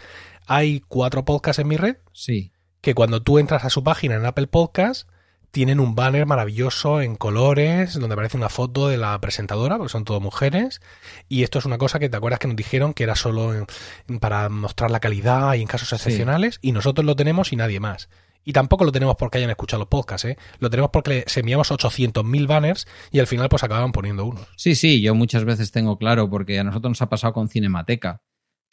hay 0.46 0.80
cuatro 0.88 1.24
podcasts 1.24 1.58
en 1.60 1.68
mi 1.68 1.76
red 1.76 1.96
Sí. 2.12 2.52
que 2.80 2.94
cuando 2.94 3.22
tú 3.22 3.38
entras 3.38 3.64
a 3.64 3.70
su 3.70 3.82
página 3.82 4.14
en 4.16 4.26
Apple 4.26 4.46
Podcast 4.46 5.08
tienen 5.50 5.78
un 5.78 5.94
banner 5.94 6.26
maravilloso 6.26 7.00
en 7.00 7.14
colores 7.14 7.94
donde 7.94 8.14
aparece 8.14 8.36
una 8.36 8.48
foto 8.48 8.88
de 8.88 8.96
la 8.96 9.16
presentadora, 9.20 9.76
porque 9.78 9.92
son 9.92 10.04
todas 10.04 10.20
mujeres. 10.20 10.80
Y 11.28 11.44
esto 11.44 11.60
es 11.60 11.64
una 11.64 11.78
cosa 11.78 12.00
que 12.00 12.08
te 12.08 12.16
acuerdas 12.16 12.40
que 12.40 12.48
nos 12.48 12.56
dijeron 12.56 12.92
que 12.92 13.04
era 13.04 13.14
solo 13.14 13.54
en- 13.54 14.18
para 14.18 14.48
mostrar 14.48 14.90
la 14.90 14.98
calidad 14.98 15.54
y 15.54 15.60
en 15.62 15.68
casos 15.68 15.92
excepcionales. 15.92 16.58
Y 16.60 16.72
nosotros 16.72 17.04
lo 17.06 17.14
tenemos 17.14 17.52
y 17.52 17.56
nadie 17.56 17.78
más. 17.78 18.08
Y 18.42 18.52
tampoco 18.52 18.84
lo 18.84 18.90
tenemos 18.90 19.14
porque 19.16 19.38
hayan 19.38 19.48
escuchado 19.50 19.78
los 19.78 19.88
podcasts, 19.88 20.24
¿eh? 20.26 20.36
Lo 20.58 20.70
tenemos 20.70 20.90
porque 20.92 21.24
enviamos 21.36 21.70
800.000 21.70 22.46
banners 22.48 22.86
y 23.12 23.20
al 23.20 23.26
final 23.28 23.48
pues 23.48 23.62
acababan 23.62 23.92
poniendo 23.92 24.24
unos. 24.24 24.46
Sí, 24.56 24.74
sí, 24.74 25.00
yo 25.02 25.14
muchas 25.14 25.44
veces 25.44 25.70
tengo 25.70 25.98
claro, 25.98 26.28
porque 26.28 26.58
a 26.58 26.64
nosotros 26.64 26.90
nos 26.90 27.02
ha 27.02 27.08
pasado 27.08 27.32
con 27.32 27.48
Cinemateca, 27.48 28.20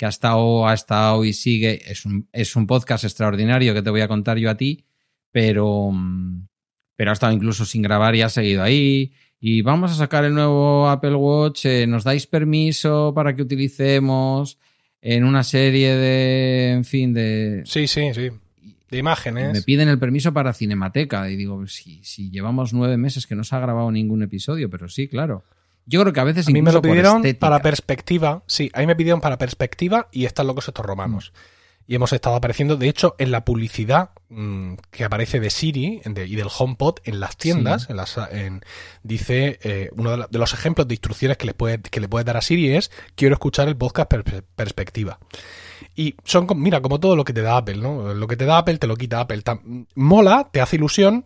que 0.01 0.07
ha 0.07 0.09
estado, 0.09 0.67
ha 0.67 0.73
estado 0.73 1.23
y 1.25 1.31
sigue. 1.31 1.79
Es 1.85 2.07
un, 2.07 2.27
es 2.33 2.55
un 2.55 2.65
podcast 2.65 3.03
extraordinario 3.03 3.75
que 3.75 3.83
te 3.83 3.91
voy 3.91 4.01
a 4.01 4.07
contar 4.07 4.39
yo 4.39 4.49
a 4.49 4.57
ti, 4.57 4.83
pero, 5.31 5.91
mm, 5.91 6.47
pero 6.95 7.11
ha 7.11 7.13
estado 7.13 7.33
incluso 7.33 7.65
sin 7.65 7.83
grabar 7.83 8.15
y 8.15 8.23
ha 8.23 8.29
seguido 8.29 8.63
ahí. 8.63 9.13
Y 9.39 9.61
vamos 9.61 9.91
a 9.91 9.93
sacar 9.93 10.25
el 10.25 10.33
nuevo 10.33 10.89
Apple 10.89 11.13
Watch, 11.13 11.67
eh, 11.67 11.85
nos 11.85 12.03
dais 12.03 12.25
permiso 12.25 13.13
para 13.13 13.35
que 13.35 13.43
utilicemos 13.43 14.57
en 15.01 15.23
una 15.23 15.43
serie 15.43 15.95
de, 15.95 16.71
en 16.71 16.83
fin, 16.83 17.13
de... 17.13 17.61
Sí, 17.65 17.85
sí, 17.85 18.11
sí. 18.15 18.31
De 18.89 18.97
imágenes. 18.97 19.53
Me 19.53 19.61
piden 19.61 19.87
el 19.87 19.99
permiso 19.99 20.33
para 20.33 20.51
Cinemateca 20.51 21.29
y 21.29 21.35
digo, 21.35 21.67
si, 21.67 22.03
si 22.03 22.31
llevamos 22.31 22.73
nueve 22.73 22.97
meses 22.97 23.27
que 23.27 23.35
no 23.35 23.43
se 23.43 23.55
ha 23.55 23.59
grabado 23.59 23.91
ningún 23.91 24.23
episodio, 24.23 24.67
pero 24.67 24.89
sí, 24.89 25.07
claro. 25.07 25.43
Yo 25.85 26.01
creo 26.01 26.13
que 26.13 26.19
a 26.19 26.23
veces 26.23 26.47
A 26.47 26.51
mí 26.51 26.61
me 26.61 26.71
lo 26.71 26.81
pidieron 26.81 27.21
para 27.39 27.61
perspectiva. 27.61 28.43
Sí, 28.47 28.69
a 28.73 28.79
mí 28.79 28.87
me 28.87 28.95
pidieron 28.95 29.21
para 29.21 29.37
perspectiva 29.37 30.07
y 30.11 30.25
están 30.25 30.47
locos 30.47 30.67
estos 30.67 30.85
romanos. 30.85 31.33
Y 31.87 31.95
hemos 31.95 32.13
estado 32.13 32.35
apareciendo, 32.35 32.77
de 32.77 32.87
hecho, 32.87 33.15
en 33.17 33.31
la 33.31 33.43
publicidad 33.43 34.11
mm, 34.29 34.75
que 34.91 35.03
aparece 35.03 35.39
de 35.41 35.49
Siri 35.49 36.01
de- 36.05 36.25
y 36.27 36.35
del 36.35 36.47
HomePod 36.55 36.99
en 37.03 37.19
las 37.19 37.35
tiendas. 37.35 37.89
En 37.89 37.97
las, 37.97 38.17
en- 38.31 38.61
dice, 39.03 39.59
eh, 39.63 39.89
uno 39.97 40.11
de, 40.11 40.17
la- 40.17 40.27
de 40.31 40.39
los 40.39 40.53
ejemplos 40.53 40.87
de 40.87 40.93
instrucciones 40.93 41.35
que 41.37 41.47
le, 41.47 41.53
puede, 41.53 41.81
que 41.81 41.99
le 41.99 42.07
puedes 42.07 42.25
dar 42.25 42.37
a 42.37 42.41
Siri 42.41 42.73
es, 42.75 42.91
quiero 43.15 43.33
escuchar 43.33 43.67
el 43.67 43.75
podcast 43.75 44.09
per- 44.09 44.43
perspectiva. 44.55 45.19
Y 45.95 46.15
son, 46.23 46.47
mira, 46.55 46.79
como 46.81 46.99
todo 46.99 47.17
lo 47.17 47.25
que 47.25 47.33
te 47.33 47.41
da 47.41 47.57
Apple, 47.57 47.75
¿no? 47.77 48.13
Lo 48.13 48.27
que 48.27 48.37
te 48.37 48.45
da 48.45 48.59
Apple 48.59 48.77
te 48.77 48.87
lo 48.87 48.95
quita 48.95 49.19
Apple. 49.19 49.41
Mola, 49.95 50.47
te 50.53 50.61
hace 50.61 50.77
ilusión, 50.77 51.25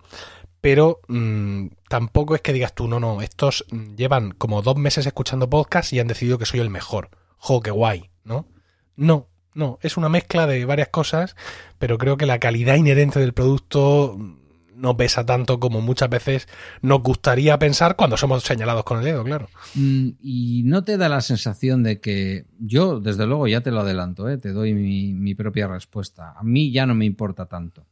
pero 0.65 0.99
mm, 1.07 1.67
tampoco 1.89 2.33
es 2.33 2.41
que 2.41 2.51
digas 2.51 2.73
tú, 2.73 2.87
no, 2.87 2.99
no, 2.99 3.21
estos 3.21 3.65
mm, 3.69 3.93
llevan 3.93 4.31
como 4.31 4.63
dos 4.63 4.75
meses 4.75 5.05
escuchando 5.05 5.47
podcast 5.47 5.93
y 5.93 5.99
han 5.99 6.07
decidido 6.07 6.39
que 6.39 6.47
soy 6.47 6.59
el 6.59 6.71
mejor. 6.71 7.11
Jo, 7.37 7.61
qué 7.61 7.69
guay, 7.69 8.09
¿no? 8.23 8.47
No, 8.95 9.29
no, 9.53 9.77
es 9.83 9.95
una 9.95 10.09
mezcla 10.09 10.47
de 10.47 10.65
varias 10.65 10.87
cosas, 10.87 11.35
pero 11.77 11.99
creo 11.99 12.17
que 12.17 12.25
la 12.25 12.39
calidad 12.39 12.77
inherente 12.77 13.19
del 13.19 13.35
producto 13.35 14.15
mm, 14.17 14.37
no 14.73 14.97
pesa 14.97 15.23
tanto 15.23 15.59
como 15.59 15.81
muchas 15.81 16.09
veces 16.09 16.47
nos 16.81 17.03
gustaría 17.03 17.59
pensar 17.59 17.95
cuando 17.95 18.17
somos 18.17 18.41
señalados 18.41 18.85
con 18.85 18.97
el 18.97 19.05
dedo, 19.05 19.23
claro. 19.23 19.47
Y 19.75 20.63
no 20.65 20.83
te 20.83 20.97
da 20.97 21.09
la 21.09 21.21
sensación 21.21 21.83
de 21.83 21.99
que 21.99 22.47
yo, 22.57 22.99
desde 22.99 23.27
luego, 23.27 23.47
ya 23.47 23.61
te 23.61 23.69
lo 23.69 23.81
adelanto, 23.81 24.27
¿eh? 24.29 24.39
te 24.39 24.51
doy 24.51 24.73
mi 24.73 25.35
propia 25.35 25.67
respuesta. 25.67 26.33
A 26.35 26.41
mí 26.41 26.71
ya 26.71 26.87
no 26.87 26.95
me 26.95 27.05
importa 27.05 27.45
tanto. 27.45 27.85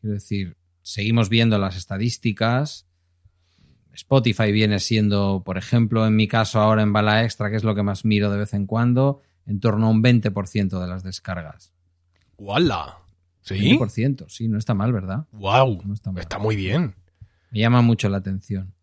Quiero 0.00 0.14
decir, 0.14 0.56
seguimos 0.84 1.28
viendo 1.28 1.58
las 1.58 1.76
estadísticas. 1.76 2.86
Spotify 3.92 4.52
viene 4.52 4.78
siendo, 4.78 5.42
por 5.44 5.56
ejemplo, 5.56 6.06
en 6.06 6.14
mi 6.14 6.28
caso 6.28 6.60
ahora 6.60 6.82
en 6.82 6.92
Bala 6.92 7.24
Extra, 7.24 7.50
que 7.50 7.56
es 7.56 7.64
lo 7.64 7.74
que 7.74 7.82
más 7.82 8.04
miro 8.04 8.30
de 8.30 8.38
vez 8.38 8.54
en 8.54 8.66
cuando, 8.66 9.22
en 9.46 9.60
torno 9.60 9.86
a 9.86 9.90
un 9.90 10.02
20% 10.02 10.80
de 10.80 10.86
las 10.86 11.02
descargas. 11.02 11.72
¡Wala! 12.36 12.98
¿Sí? 13.40 13.78
20%, 13.78 14.26
sí, 14.28 14.48
no 14.48 14.58
está 14.58 14.74
mal, 14.74 14.92
¿verdad? 14.92 15.26
¡Wow! 15.32 15.82
No 15.84 15.94
está 15.94 16.12
mal. 16.12 16.20
Está 16.20 16.38
muy 16.38 16.56
bien. 16.56 16.94
Me 17.50 17.60
llama 17.60 17.82
mucho 17.82 18.08
la 18.08 18.18
atención. 18.18 18.73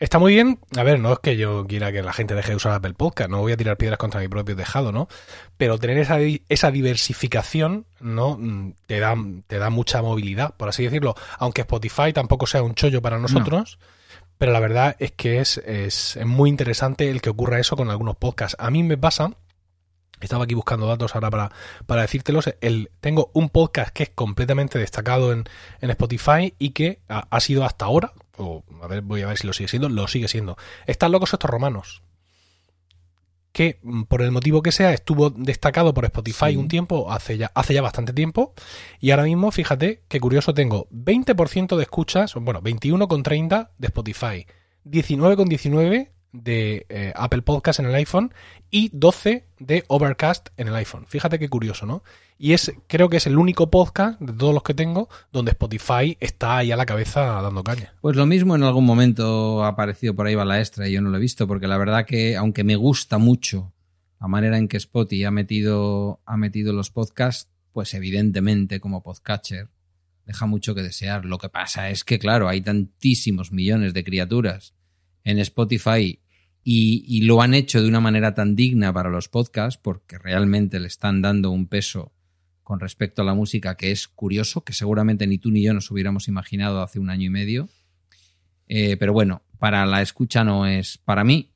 Está 0.00 0.18
muy 0.18 0.32
bien. 0.32 0.58
A 0.78 0.82
ver, 0.82 0.98
no 0.98 1.12
es 1.12 1.18
que 1.18 1.36
yo 1.36 1.66
quiera 1.66 1.92
que 1.92 2.02
la 2.02 2.14
gente 2.14 2.34
deje 2.34 2.50
de 2.50 2.56
usar 2.56 2.72
Apple 2.72 2.94
Podcast, 2.94 3.30
no 3.30 3.40
voy 3.40 3.52
a 3.52 3.56
tirar 3.58 3.76
piedras 3.76 3.98
contra 3.98 4.20
mi 4.20 4.28
propio 4.28 4.56
tejado, 4.56 4.92
¿no? 4.92 5.08
Pero 5.58 5.78
tener 5.78 5.98
esa, 5.98 6.18
esa 6.48 6.70
diversificación, 6.70 7.84
¿no? 8.00 8.38
Mm, 8.38 8.72
Te 8.86 8.98
da, 8.98 9.14
te 9.46 9.58
da 9.58 9.68
mucha 9.68 10.00
movilidad, 10.00 10.56
por 10.56 10.70
así 10.70 10.84
decirlo. 10.84 11.14
Aunque 11.38 11.60
Spotify 11.60 12.14
tampoco 12.14 12.46
sea 12.46 12.62
un 12.62 12.74
chollo 12.74 13.02
para 13.02 13.18
nosotros, 13.18 13.78
pero 14.38 14.52
la 14.52 14.60
verdad 14.60 14.96
es 15.00 15.12
que 15.12 15.38
es, 15.38 15.58
es, 15.58 16.16
es 16.16 16.26
muy 16.26 16.48
interesante 16.48 17.10
el 17.10 17.20
que 17.20 17.28
ocurra 17.28 17.60
eso 17.60 17.76
con 17.76 17.90
algunos 17.90 18.16
podcasts. 18.16 18.56
A 18.58 18.70
mí 18.70 18.82
me 18.82 18.96
pasa 18.96 19.32
estaba 20.20 20.44
aquí 20.44 20.54
buscando 20.54 20.86
datos 20.86 21.14
ahora 21.14 21.30
para, 21.30 21.52
para 21.86 22.02
decírtelos. 22.02 22.54
El, 22.60 22.90
tengo 23.00 23.30
un 23.34 23.50
podcast 23.50 23.90
que 23.90 24.04
es 24.04 24.10
completamente 24.10 24.78
destacado 24.78 25.32
en, 25.32 25.44
en 25.80 25.90
Spotify 25.90 26.54
y 26.58 26.70
que 26.70 27.00
ha, 27.08 27.26
ha, 27.30 27.40
sido 27.40 27.64
hasta 27.64 27.86
ahora, 27.86 28.12
o 28.40 28.64
a 28.82 28.86
ver, 28.86 29.02
voy 29.02 29.22
a 29.22 29.26
ver 29.26 29.38
si 29.38 29.46
lo 29.46 29.52
sigue 29.52 29.68
siendo, 29.68 29.88
lo 29.88 30.08
sigue 30.08 30.28
siendo. 30.28 30.56
Están 30.86 31.12
locos 31.12 31.32
estos 31.32 31.50
romanos. 31.50 32.02
Que 33.52 33.78
mm, 33.82 34.04
por 34.04 34.22
el 34.22 34.30
motivo 34.30 34.62
que 34.62 34.72
sea, 34.72 34.92
estuvo 34.92 35.30
destacado 35.30 35.92
por 35.92 36.04
Spotify 36.04 36.52
sí. 36.52 36.56
un 36.56 36.68
tiempo, 36.68 37.12
hace 37.12 37.36
ya, 37.36 37.50
hace 37.54 37.74
ya 37.74 37.82
bastante 37.82 38.12
tiempo. 38.12 38.54
Y 39.00 39.10
ahora 39.10 39.24
mismo, 39.24 39.50
fíjate 39.50 40.02
qué 40.08 40.20
curioso, 40.20 40.54
tengo 40.54 40.88
20% 40.90 41.76
de 41.76 41.82
escuchas, 41.82 42.34
bueno, 42.34 42.62
21,30 42.62 43.70
de 43.78 43.86
Spotify, 43.86 44.46
19,19 44.84 46.10
de 46.32 46.86
eh, 46.88 47.12
Apple 47.16 47.42
Podcast 47.42 47.80
en 47.80 47.86
el 47.86 47.94
iPhone 47.94 48.32
y 48.70 48.90
12 48.92 49.46
de 49.58 49.84
Overcast 49.88 50.50
en 50.56 50.68
el 50.68 50.76
iPhone. 50.76 51.06
Fíjate 51.06 51.38
qué 51.38 51.48
curioso, 51.48 51.86
¿no? 51.86 52.02
Y 52.42 52.54
es, 52.54 52.72
creo 52.86 53.10
que 53.10 53.18
es 53.18 53.26
el 53.26 53.36
único 53.36 53.70
podcast 53.70 54.18
de 54.18 54.32
todos 54.32 54.54
los 54.54 54.62
que 54.62 54.72
tengo 54.72 55.10
donde 55.30 55.50
Spotify 55.50 56.16
está 56.20 56.56
ahí 56.56 56.72
a 56.72 56.76
la 56.76 56.86
cabeza 56.86 57.20
dando 57.42 57.62
caña. 57.62 57.92
Pues 58.00 58.16
lo 58.16 58.24
mismo 58.24 58.56
en 58.56 58.62
algún 58.62 58.86
momento 58.86 59.62
ha 59.62 59.68
aparecido 59.68 60.16
por 60.16 60.26
ahí 60.26 60.36
extra 60.58 60.88
y 60.88 60.92
yo 60.92 61.02
no 61.02 61.10
lo 61.10 61.18
he 61.18 61.20
visto, 61.20 61.46
porque 61.46 61.68
la 61.68 61.76
verdad 61.76 62.06
que, 62.06 62.38
aunque 62.38 62.64
me 62.64 62.76
gusta 62.76 63.18
mucho 63.18 63.74
la 64.18 64.26
manera 64.26 64.56
en 64.56 64.68
que 64.68 64.78
Spotify 64.78 65.24
ha 65.24 65.30
metido, 65.30 66.22
ha 66.24 66.38
metido 66.38 66.72
los 66.72 66.90
podcasts, 66.90 67.50
pues 67.74 67.92
evidentemente 67.92 68.80
como 68.80 69.02
podcatcher 69.02 69.68
deja 70.24 70.46
mucho 70.46 70.74
que 70.74 70.82
desear. 70.82 71.26
Lo 71.26 71.36
que 71.36 71.50
pasa 71.50 71.90
es 71.90 72.04
que, 72.04 72.18
claro, 72.18 72.48
hay 72.48 72.62
tantísimos 72.62 73.52
millones 73.52 73.92
de 73.92 74.02
criaturas 74.02 74.72
en 75.24 75.38
Spotify 75.40 76.22
y, 76.64 77.04
y, 77.06 77.20
lo 77.20 77.42
han 77.42 77.52
hecho 77.52 77.82
de 77.82 77.88
una 77.88 78.00
manera 78.00 78.32
tan 78.32 78.56
digna 78.56 78.94
para 78.94 79.10
los 79.10 79.28
podcasts 79.28 79.78
porque 79.82 80.16
realmente 80.16 80.80
le 80.80 80.86
están 80.86 81.20
dando 81.20 81.50
un 81.50 81.66
peso 81.66 82.14
con 82.70 82.78
respecto 82.78 83.22
a 83.22 83.24
la 83.24 83.34
música 83.34 83.76
que 83.76 83.90
es 83.90 84.06
curioso, 84.06 84.62
que 84.62 84.72
seguramente 84.72 85.26
ni 85.26 85.38
tú 85.38 85.50
ni 85.50 85.60
yo 85.60 85.74
nos 85.74 85.90
hubiéramos 85.90 86.28
imaginado 86.28 86.82
hace 86.82 87.00
un 87.00 87.10
año 87.10 87.24
y 87.24 87.28
medio. 87.28 87.68
Eh, 88.68 88.96
pero 88.96 89.12
bueno, 89.12 89.42
para 89.58 89.84
la 89.86 90.02
escucha 90.02 90.44
no 90.44 90.68
es 90.68 90.96
para 90.96 91.24
mí. 91.24 91.50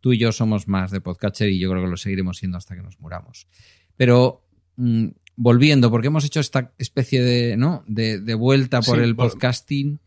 Tú 0.00 0.12
y 0.12 0.18
yo 0.18 0.32
somos 0.32 0.68
más 0.68 0.90
de 0.90 1.00
podcatcher 1.00 1.48
y 1.48 1.58
yo 1.58 1.70
creo 1.70 1.84
que 1.84 1.88
lo 1.88 1.96
seguiremos 1.96 2.36
siendo 2.36 2.58
hasta 2.58 2.76
que 2.76 2.82
nos 2.82 3.00
muramos. 3.00 3.46
Pero 3.96 4.44
mmm, 4.76 5.06
volviendo, 5.34 5.90
porque 5.90 6.08
hemos 6.08 6.26
hecho 6.26 6.40
esta 6.40 6.74
especie 6.76 7.22
de, 7.22 7.56
¿no? 7.56 7.82
de, 7.86 8.20
de 8.20 8.34
vuelta 8.34 8.82
por 8.82 8.98
sí, 8.98 9.04
el 9.04 9.16
podcasting. 9.16 9.98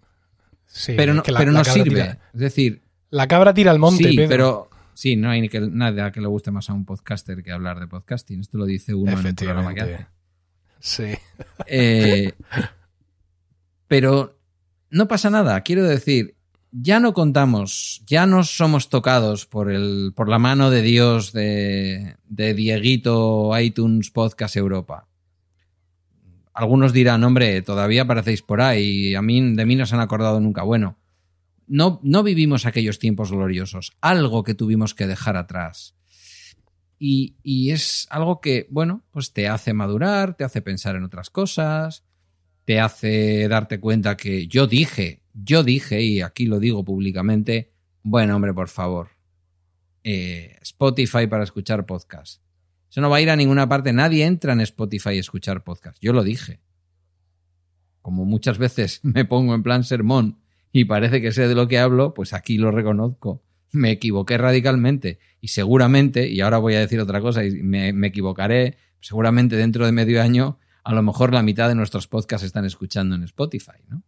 Sí, 0.67 0.93
pero 0.95 1.15
no, 1.15 1.23
la, 1.25 1.39
pero 1.39 1.51
no 1.51 1.63
sirve. 1.63 1.89
Tira. 1.89 2.19
Es 2.31 2.39
decir, 2.39 2.83
la 3.09 3.27
cabra 3.27 3.55
tira 3.55 3.71
al 3.71 3.79
monte, 3.79 4.07
sí, 4.07 4.15
Pedro. 4.15 4.29
pero 4.29 4.69
sí, 4.93 5.15
no 5.15 5.31
hay 5.31 5.41
ni 5.41 5.49
que, 5.49 5.61
nada 5.61 6.11
que 6.11 6.21
le 6.21 6.27
guste 6.27 6.51
más 6.51 6.69
a 6.69 6.73
un 6.73 6.85
podcaster 6.85 7.41
que 7.41 7.51
hablar 7.51 7.79
de 7.79 7.87
podcasting. 7.87 8.39
Esto 8.39 8.59
lo 8.59 8.67
dice 8.67 8.93
uno 8.93 9.19
en 9.19 9.25
un 9.25 9.33
programa 9.33 9.73
que 9.73 9.81
hace. 9.81 10.13
Sí. 10.83 11.13
Eh, 11.65 12.33
pero 13.87 14.37
no 14.89 15.07
pasa 15.07 15.29
nada. 15.29 15.61
Quiero 15.61 15.83
decir, 15.83 16.35
ya 16.71 16.99
no 16.99 17.13
contamos, 17.13 18.03
ya 18.05 18.25
no 18.25 18.43
somos 18.43 18.89
tocados 18.89 19.45
por, 19.45 19.71
el, 19.71 20.11
por 20.13 20.27
la 20.27 20.39
mano 20.39 20.69
de 20.69 20.81
Dios 20.81 21.31
de, 21.31 22.17
de 22.25 22.53
Dieguito 22.53 23.57
iTunes 23.57 24.11
Podcast 24.11 24.57
Europa. 24.57 25.07
Algunos 26.53 26.91
dirán, 26.91 27.23
hombre, 27.23 27.61
todavía 27.61 28.01
aparecéis 28.01 28.41
por 28.41 28.59
ahí, 28.59 29.15
a 29.15 29.21
mí, 29.21 29.55
de 29.55 29.65
mí 29.65 29.77
no 29.77 29.85
se 29.85 29.95
han 29.95 30.01
acordado 30.01 30.41
nunca. 30.41 30.63
Bueno, 30.63 30.97
no, 31.65 32.01
no 32.03 32.23
vivimos 32.23 32.65
aquellos 32.65 32.99
tiempos 32.99 33.31
gloriosos, 33.31 33.93
algo 34.01 34.43
que 34.43 34.53
tuvimos 34.53 34.93
que 34.93 35.07
dejar 35.07 35.37
atrás. 35.37 35.95
Y, 37.05 37.69
es 37.69 38.07
algo 38.11 38.39
que, 38.39 38.65
bueno, 38.69 39.03
pues 39.11 39.33
te 39.33 39.49
hace 39.49 39.73
madurar, 39.73 40.37
te 40.37 40.45
hace 40.45 40.61
pensar 40.61 40.95
en 40.95 41.03
otras 41.03 41.29
cosas, 41.29 42.05
te 42.63 42.79
hace 42.79 43.45
darte 43.49 43.81
cuenta 43.81 44.15
que 44.15 44.47
yo 44.47 44.67
dije, 44.67 45.21
yo 45.33 45.65
dije, 45.65 46.01
y 46.01 46.21
aquí 46.21 46.45
lo 46.45 46.59
digo 46.59 46.85
públicamente, 46.85 47.73
bueno, 48.03 48.37
hombre, 48.37 48.53
por 48.53 48.69
favor, 48.69 49.09
eh, 50.05 50.57
Spotify 50.61 51.27
para 51.27 51.43
escuchar 51.43 51.85
podcast. 51.85 52.41
Eso 52.89 53.01
no 53.01 53.09
va 53.09 53.17
a 53.17 53.21
ir 53.21 53.29
a 53.29 53.35
ninguna 53.35 53.67
parte, 53.67 53.91
nadie 53.91 54.25
entra 54.25 54.53
en 54.53 54.61
Spotify 54.61 55.09
a 55.09 55.19
escuchar 55.19 55.61
podcast. 55.61 55.97
Yo 56.01 56.13
lo 56.13 56.23
dije. 56.23 56.61
Como 58.01 58.23
muchas 58.23 58.57
veces 58.57 59.01
me 59.03 59.25
pongo 59.25 59.55
en 59.55 59.63
plan 59.63 59.83
sermón 59.83 60.39
y 60.71 60.85
parece 60.85 61.21
que 61.21 61.33
sé 61.33 61.49
de 61.49 61.55
lo 61.55 61.67
que 61.67 61.79
hablo, 61.79 62.13
pues 62.13 62.31
aquí 62.31 62.57
lo 62.57 62.71
reconozco. 62.71 63.43
Me 63.73 63.91
equivoqué 63.91 64.37
radicalmente 64.37 65.19
y 65.41 65.49
seguramente, 65.49 66.29
y 66.29 66.41
ahora 66.41 66.57
voy 66.59 66.75
a 66.75 66.79
decir 66.79 66.99
otra 66.99 67.19
cosa 67.19 67.43
y 67.43 67.51
me, 67.63 67.91
me 67.91 68.07
equivocaré, 68.07 68.77
seguramente 69.01 69.57
dentro 69.57 69.85
de 69.85 69.91
medio 69.91 70.21
año, 70.21 70.59
a 70.83 70.93
lo 70.93 71.03
mejor 71.03 71.33
la 71.33 71.43
mitad 71.43 71.67
de 71.69 71.75
nuestros 71.75 72.07
podcasts 72.07 72.45
están 72.45 72.65
escuchando 72.65 73.15
en 73.15 73.23
Spotify, 73.23 73.81
¿no? 73.87 74.03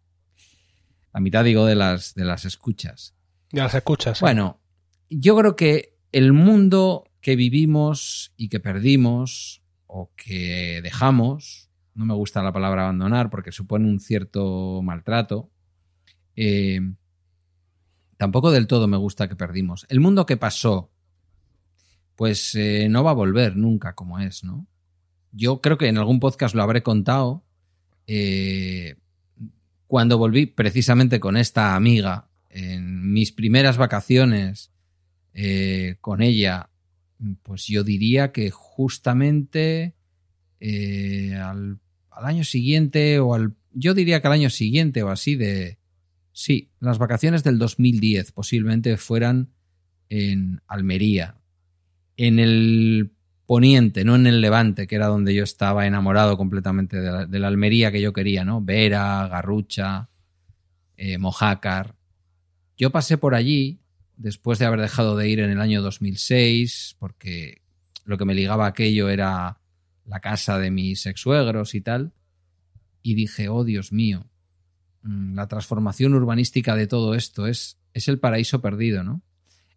La 1.12 1.20
mitad, 1.20 1.44
digo, 1.44 1.64
de 1.64 1.74
las, 1.74 2.14
de 2.14 2.24
las 2.24 2.44
escuchas. 2.44 3.14
De 3.50 3.62
las 3.62 3.74
escuchas. 3.74 4.20
Bueno, 4.20 4.60
yo 5.08 5.36
creo 5.36 5.56
que 5.56 5.96
el 6.12 6.32
mundo 6.32 7.10
que 7.20 7.36
vivimos 7.36 8.34
y 8.36 8.50
que 8.50 8.60
perdimos 8.60 9.62
o 9.86 10.12
que 10.14 10.80
dejamos, 10.82 11.70
no 11.94 12.04
me 12.04 12.14
gusta 12.14 12.42
la 12.42 12.52
palabra 12.52 12.82
abandonar 12.82 13.30
porque 13.30 13.52
supone 13.52 13.88
un 13.88 13.98
cierto 13.98 14.82
maltrato, 14.82 15.50
eh, 16.36 16.80
tampoco 18.16 18.50
del 18.50 18.66
todo 18.66 18.86
me 18.86 18.96
gusta 18.96 19.28
que 19.28 19.36
perdimos. 19.36 19.86
El 19.88 20.00
mundo 20.00 20.26
que 20.26 20.36
pasó, 20.36 20.90
pues 22.14 22.54
eh, 22.54 22.88
no 22.88 23.04
va 23.04 23.10
a 23.10 23.14
volver 23.14 23.56
nunca 23.56 23.94
como 23.94 24.18
es, 24.18 24.44
¿no? 24.44 24.66
Yo 25.32 25.60
creo 25.60 25.76
que 25.76 25.88
en 25.88 25.98
algún 25.98 26.20
podcast 26.20 26.54
lo 26.54 26.62
habré 26.62 26.82
contado. 26.82 27.44
Eh, 28.06 28.96
cuando 29.86 30.18
volví 30.18 30.46
precisamente 30.46 31.20
con 31.20 31.36
esta 31.36 31.74
amiga, 31.74 32.28
en 32.50 33.12
mis 33.12 33.32
primeras 33.32 33.76
vacaciones 33.76 34.72
eh, 35.34 35.96
con 36.00 36.22
ella, 36.22 36.70
pues 37.42 37.66
yo 37.66 37.84
diría 37.84 38.32
que 38.32 38.50
justamente 38.50 39.94
eh, 40.60 41.34
al, 41.34 41.78
al, 42.10 42.24
año 42.24 42.44
siguiente 42.44 43.18
o 43.20 43.34
al... 43.34 43.54
Yo 43.72 43.92
diría 43.92 44.22
que 44.22 44.26
al 44.28 44.32
año 44.32 44.50
siguiente 44.50 45.02
o 45.02 45.10
así 45.10 45.36
de... 45.36 45.78
Sí, 46.38 46.70
las 46.80 46.98
vacaciones 46.98 47.44
del 47.44 47.58
2010 47.58 48.32
posiblemente 48.32 48.98
fueran 48.98 49.54
en 50.10 50.60
Almería. 50.66 51.38
En 52.18 52.38
el 52.38 53.10
poniente, 53.46 54.04
no 54.04 54.16
en 54.16 54.26
el 54.26 54.42
levante, 54.42 54.86
que 54.86 54.96
era 54.96 55.06
donde 55.06 55.34
yo 55.34 55.42
estaba 55.42 55.86
enamorado 55.86 56.36
completamente 56.36 57.00
de 57.00 57.38
la, 57.38 57.48
Almería 57.48 57.90
que 57.90 58.02
yo 58.02 58.12
quería, 58.12 58.44
¿no? 58.44 58.60
Vera, 58.60 59.26
Garrucha, 59.28 60.10
eh, 60.98 61.16
Mojácar. 61.16 61.96
Yo 62.76 62.90
pasé 62.90 63.16
por 63.16 63.34
allí 63.34 63.80
después 64.18 64.58
de 64.58 64.66
haber 64.66 64.82
dejado 64.82 65.16
de 65.16 65.30
ir 65.30 65.40
en 65.40 65.48
el 65.48 65.60
año 65.62 65.80
2006, 65.80 66.96
porque 66.98 67.62
lo 68.04 68.18
que 68.18 68.26
me 68.26 68.34
ligaba 68.34 68.66
a 68.66 68.68
aquello 68.68 69.08
era 69.08 69.58
la 70.04 70.20
casa 70.20 70.58
de 70.58 70.70
mis 70.70 71.06
ex-suegros 71.06 71.74
y 71.74 71.80
tal, 71.80 72.12
y 73.02 73.14
dije, 73.14 73.48
oh 73.48 73.64
Dios 73.64 73.90
mío, 73.90 74.26
la 75.06 75.46
transformación 75.48 76.14
urbanística 76.14 76.74
de 76.74 76.86
todo 76.86 77.14
esto 77.14 77.46
es, 77.46 77.78
es 77.94 78.08
el 78.08 78.18
paraíso 78.18 78.60
perdido, 78.60 79.04
¿no? 79.04 79.22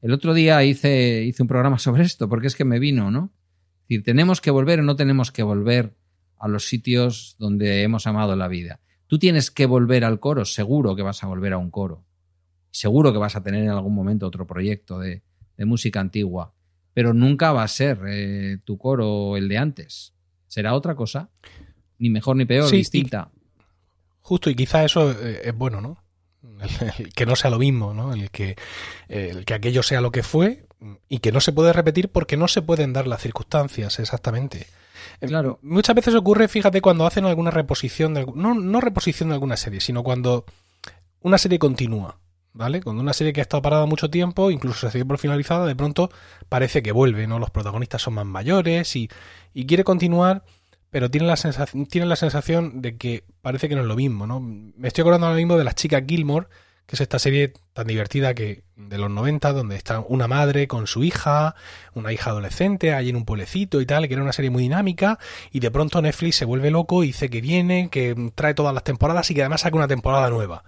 El 0.02 0.14
otro 0.14 0.34
día 0.34 0.64
hice, 0.64 1.24
hice 1.24 1.44
un 1.44 1.48
programa 1.48 1.78
sobre 1.78 2.04
esto, 2.04 2.30
porque 2.30 2.48
es 2.48 2.56
que 2.56 2.66
me 2.66 2.80
vino, 2.80 3.12
¿no? 3.12 3.34
Es 3.82 3.90
decir, 3.90 4.04
¿tenemos 4.04 4.42
que 4.42 4.52
volver 4.52 4.80
o 4.80 4.84
no 4.84 4.96
tenemos 4.96 5.32
que 5.32 5.44
volver 5.44 5.96
a 6.38 6.48
los 6.48 6.68
sitios 6.68 7.36
donde 7.38 7.84
hemos 7.84 8.08
amado 8.08 8.36
la 8.36 8.48
vida? 8.48 8.80
Tú 9.08 9.20
tienes 9.20 9.52
que 9.52 9.66
volver 9.66 10.06
al 10.06 10.20
coro, 10.20 10.46
seguro 10.46 10.96
que 10.96 11.02
vas 11.02 11.24
a 11.24 11.28
volver 11.28 11.54
a 11.54 11.58
un 11.58 11.72
coro. 11.72 12.06
Seguro 12.72 13.12
que 13.12 13.18
vas 13.18 13.36
a 13.36 13.44
tener 13.44 13.64
en 13.64 13.70
algún 13.70 13.96
momento 13.96 14.28
otro 14.28 14.46
proyecto 14.46 15.00
de, 15.00 15.24
de 15.58 15.66
música 15.66 16.00
antigua, 16.00 16.54
pero 16.94 17.14
nunca 17.14 17.52
va 17.52 17.64
a 17.64 17.68
ser 17.68 18.00
eh, 18.08 18.60
tu 18.64 18.78
coro 18.78 19.36
el 19.36 19.50
de 19.50 19.58
antes. 19.58 20.14
Será 20.48 20.74
otra 20.74 20.96
cosa, 20.96 21.30
ni 21.98 22.10
mejor 22.10 22.36
ni 22.38 22.46
peor, 22.46 22.70
Sí, 22.70 22.78
distinta. 22.78 23.32
Justo, 24.22 24.50
y 24.50 24.56
quizá 24.56 24.84
eso 24.84 25.12
eh, 25.12 25.42
es 25.46 25.56
bueno, 25.56 25.82
¿no? 25.82 25.98
El- 26.62 26.92
el 27.06 27.14
que 27.14 27.26
no 27.26 27.36
sea 27.36 27.50
lo 27.52 27.60
mismo, 27.60 27.94
¿no? 27.94 28.14
El 28.14 28.32
que, 28.32 28.56
el 29.08 29.46
que 29.46 29.54
aquello 29.54 29.84
sea 29.84 30.02
lo 30.02 30.12
que 30.12 30.24
fue 30.24 30.66
y 31.10 31.20
que 31.20 31.32
no 31.32 31.42
se 31.42 31.52
puede 31.52 31.74
repetir 31.74 32.10
porque 32.10 32.38
no 32.38 32.48
se 32.48 32.62
pueden 32.62 32.94
dar 32.94 33.08
las 33.08 33.22
circunstancias 33.22 34.00
exactamente. 34.00 34.68
Eh, 35.22 35.28
Claro. 35.28 35.60
Muchas 35.62 35.96
veces 35.96 36.16
ocurre, 36.16 36.48
fíjate, 36.48 36.82
cuando 36.82 37.06
hacen 37.06 37.26
alguna 37.26 37.52
reposición, 37.52 38.14
de, 38.14 38.26
no, 38.36 38.54
no 38.56 38.80
reposición 38.82 39.30
de 39.30 39.36
alguna 39.36 39.58
serie, 39.58 39.82
sino 39.82 40.04
cuando 40.04 40.46
una 41.22 41.38
serie 41.38 41.60
continúa, 41.60 42.20
¿vale? 42.54 42.82
Cuando 42.82 43.02
una 43.02 43.14
serie 43.14 43.34
que 43.34 43.42
ha 43.42 43.44
estado 43.44 43.62
parada 43.62 43.86
mucho 43.86 44.10
tiempo, 44.10 44.52
incluso 44.52 44.90
se 44.90 44.98
dio 44.98 45.06
por 45.08 45.18
finalizada, 45.18 45.66
de 45.66 45.76
pronto 45.76 46.10
parece 46.48 46.82
que 46.82 46.92
vuelve, 46.94 47.28
¿no? 47.28 47.40
Los 47.40 47.50
protagonistas 47.50 48.02
son 48.02 48.14
más 48.14 48.26
mayores 48.26 48.96
y, 48.96 49.10
y 49.54 49.66
quiere 49.66 49.84
continuar, 49.84 50.44
pero 50.90 51.12
tiene 51.12 51.28
la, 51.28 51.36
sensación, 51.36 51.86
tiene 51.86 52.08
la 52.08 52.16
sensación 52.16 52.82
de 52.82 52.98
que 52.98 53.24
parece 53.42 53.70
que 53.70 53.76
no 53.76 53.82
es 53.82 53.88
lo 53.88 53.96
mismo, 53.96 54.26
¿no? 54.28 54.40
Me 54.40 54.88
estoy 54.88 55.04
acordando 55.04 55.28
ahora 55.28 55.38
mismo 55.38 55.58
de 55.58 55.64
las 55.64 55.76
chicas 55.76 56.04
Gilmore, 56.08 56.48
que 56.90 56.96
es 56.96 57.02
esta 57.02 57.20
serie 57.20 57.54
tan 57.74 57.86
divertida 57.86 58.34
que 58.34 58.64
de 58.76 58.98
los 58.98 59.12
90, 59.12 59.54
donde 59.54 59.76
está 59.76 60.00
una 60.00 60.28
madre 60.28 60.68
con 60.68 60.88
su 60.88 61.04
hija, 61.04 61.54
una 61.94 62.12
hija 62.12 62.32
adolescente, 62.32 62.96
allí 62.96 63.12
en 63.12 63.16
un 63.16 63.26
pueblecito 63.26 63.80
y 63.80 63.86
tal, 63.86 64.08
que 64.08 64.16
era 64.16 64.24
una 64.24 64.34
serie 64.34 64.50
muy 64.50 64.64
dinámica, 64.64 65.20
y 65.52 65.60
de 65.60 65.70
pronto 65.70 66.02
Netflix 66.02 66.38
se 66.38 66.46
vuelve 66.46 66.72
loco 66.72 67.04
y 67.04 67.08
dice 67.08 67.30
que 67.30 67.42
viene, 67.42 67.90
que 67.92 68.32
trae 68.34 68.56
todas 68.56 68.74
las 68.74 68.84
temporadas 68.84 69.30
y 69.30 69.36
que 69.36 69.42
además 69.42 69.62
saca 69.62 69.76
una 69.76 69.88
temporada 69.88 70.32
nueva. 70.32 70.64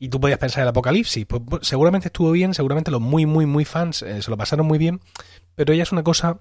Y 0.00 0.08
tú 0.08 0.18
podías 0.18 0.40
pensar 0.40 0.60
en 0.60 0.62
el 0.62 0.70
apocalipsis. 0.70 1.24
Pues, 1.26 1.42
pues 1.48 1.68
seguramente 1.68 2.08
estuvo 2.08 2.32
bien, 2.32 2.52
seguramente 2.52 2.90
los 2.90 3.00
muy, 3.00 3.26
muy, 3.26 3.46
muy 3.46 3.64
fans 3.64 4.02
eh, 4.02 4.22
se 4.22 4.30
lo 4.30 4.36
pasaron 4.36 4.66
muy 4.66 4.78
bien, 4.78 5.00
pero 5.54 5.72
ella 5.72 5.84
es 5.84 5.92
una 5.92 6.02
cosa 6.02 6.40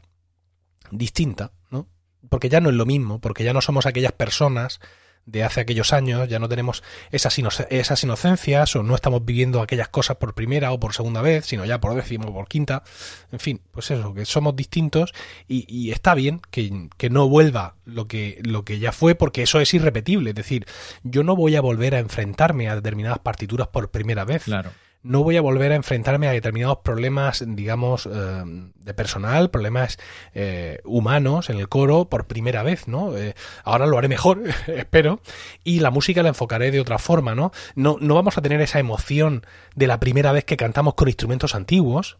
distinta, 0.89 1.51
¿no? 1.69 1.85
Porque 2.27 2.49
ya 2.49 2.59
no 2.59 2.69
es 2.69 2.75
lo 2.75 2.85
mismo, 2.85 3.19
porque 3.19 3.43
ya 3.43 3.53
no 3.53 3.61
somos 3.61 3.85
aquellas 3.85 4.11
personas 4.11 4.79
de 5.25 5.43
hace 5.43 5.61
aquellos 5.61 5.93
años, 5.93 6.27
ya 6.27 6.39
no 6.39 6.49
tenemos 6.49 6.83
esas, 7.11 7.37
esas 7.69 8.03
inocencias 8.03 8.75
o 8.75 8.83
no 8.83 8.95
estamos 8.95 9.23
viviendo 9.23 9.61
aquellas 9.61 9.89
cosas 9.89 10.17
por 10.17 10.33
primera 10.33 10.71
o 10.71 10.79
por 10.79 10.93
segunda 10.93 11.21
vez, 11.21 11.45
sino 11.45 11.65
ya 11.65 11.79
por 11.79 11.93
décima 11.93 12.25
o 12.25 12.33
por 12.33 12.47
quinta. 12.47 12.83
En 13.31 13.39
fin, 13.39 13.61
pues 13.71 13.91
eso, 13.91 14.13
que 14.13 14.25
somos 14.25 14.55
distintos 14.55 15.13
y, 15.47 15.91
está 15.91 16.15
bien 16.15 16.41
que, 16.49 16.89
que, 16.97 17.09
no 17.09 17.29
vuelva 17.29 17.75
lo 17.85 18.07
que, 18.07 18.39
lo 18.43 18.63
que 18.63 18.79
ya 18.79 18.91
fue 18.91 19.15
porque 19.15 19.43
eso 19.43 19.59
es 19.59 19.73
irrepetible. 19.73 20.31
Es 20.31 20.35
decir, 20.35 20.65
yo 21.03 21.23
no 21.23 21.35
voy 21.35 21.55
a 21.55 21.61
volver 21.61 21.95
a 21.95 21.99
enfrentarme 21.99 22.69
a 22.69 22.75
determinadas 22.75 23.19
partituras 23.19 23.67
por 23.67 23.91
primera 23.91 24.25
vez. 24.25 24.43
Claro 24.43 24.71
no 25.01 25.23
voy 25.23 25.37
a 25.37 25.41
volver 25.41 25.71
a 25.71 25.75
enfrentarme 25.75 26.27
a 26.27 26.31
determinados 26.31 26.79
problemas, 26.79 27.43
digamos, 27.47 28.05
eh, 28.05 28.43
de 28.75 28.93
personal, 28.93 29.49
problemas 29.49 29.97
eh, 30.33 30.79
humanos 30.83 31.49
en 31.49 31.57
el 31.57 31.69
coro 31.69 32.09
por 32.09 32.27
primera 32.27 32.63
vez, 32.63 32.87
¿no? 32.87 33.15
Eh, 33.17 33.33
ahora 33.63 33.85
lo 33.85 33.97
haré 33.97 34.09
mejor, 34.09 34.43
espero, 34.67 35.21
y 35.63 35.79
la 35.79 35.91
música 35.91 36.21
la 36.21 36.29
enfocaré 36.29 36.71
de 36.71 36.81
otra 36.81 36.97
forma, 36.99 37.33
¿no? 37.33 37.51
¿no? 37.75 37.97
No 38.01 38.15
vamos 38.15 38.37
a 38.37 38.41
tener 38.41 38.59
esa 38.61 38.79
emoción 38.79 39.45
de 39.75 39.87
la 39.87 39.99
primera 39.99 40.31
vez 40.31 40.43
que 40.43 40.57
cantamos 40.57 40.95
con 40.95 41.07
instrumentos 41.07 41.55
antiguos, 41.55 42.17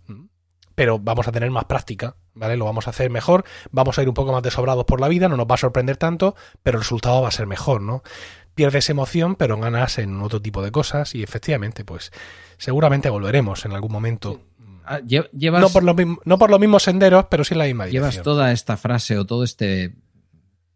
pero 0.74 0.98
vamos 0.98 1.28
a 1.28 1.34
tener 1.34 1.52
más 1.52 1.66
práctica, 1.66 2.16
¿vale? 2.34 2.56
Lo 2.56 2.64
vamos 2.64 2.88
a 2.88 2.92
hacer 2.92 3.10
mejor, 3.10 3.44
vamos 3.72 4.00
a 4.00 4.02
ir 4.02 4.08
un 4.08 4.14
poco 4.14 4.32
más 4.32 4.42
desobrados 4.42 4.86
por 4.86 5.02
la 5.02 5.10
vida, 5.10 5.28
no 5.28 5.36
nos 5.36 5.48
va 5.48 5.56
a 5.56 5.58
sorprender 5.58 5.98
tanto, 5.98 6.36
pero 6.64 6.78
el 6.78 6.84
resultado 6.84 7.22
va 7.22 7.28
a 7.28 7.32
ser 7.32 7.48
mejor, 7.48 7.82
¿no? 7.82 8.04
Pierdes 8.56 8.90
emoción, 8.90 9.36
pero 9.36 9.58
ganas 9.58 9.98
en 9.98 10.22
otro 10.22 10.42
tipo 10.42 10.62
de 10.62 10.72
cosas 10.72 11.16
y 11.16 11.24
efectivamente, 11.24 11.84
pues 11.84 12.12
seguramente 12.60 13.10
volveremos 13.10 13.66
en 13.66 13.72
algún 13.72 13.92
momento. 13.92 14.42
Ah, 14.86 15.00
llevas, 15.00 15.62
no, 15.62 15.70
por 15.70 15.84
los, 15.84 15.96
no 16.26 16.38
por 16.38 16.50
los 16.52 16.60
mismos 16.60 16.84
senderos, 16.84 17.26
pero 17.30 17.44
sí 17.44 17.54
en 17.54 17.60
la 17.60 17.66
misma 17.66 17.86
dirección. 17.86 18.12
Llevas 18.12 18.24
toda 18.24 18.52
esta 18.52 18.78
frase 18.78 19.18
o 19.18 19.26
todo 19.26 19.44
este 19.44 19.96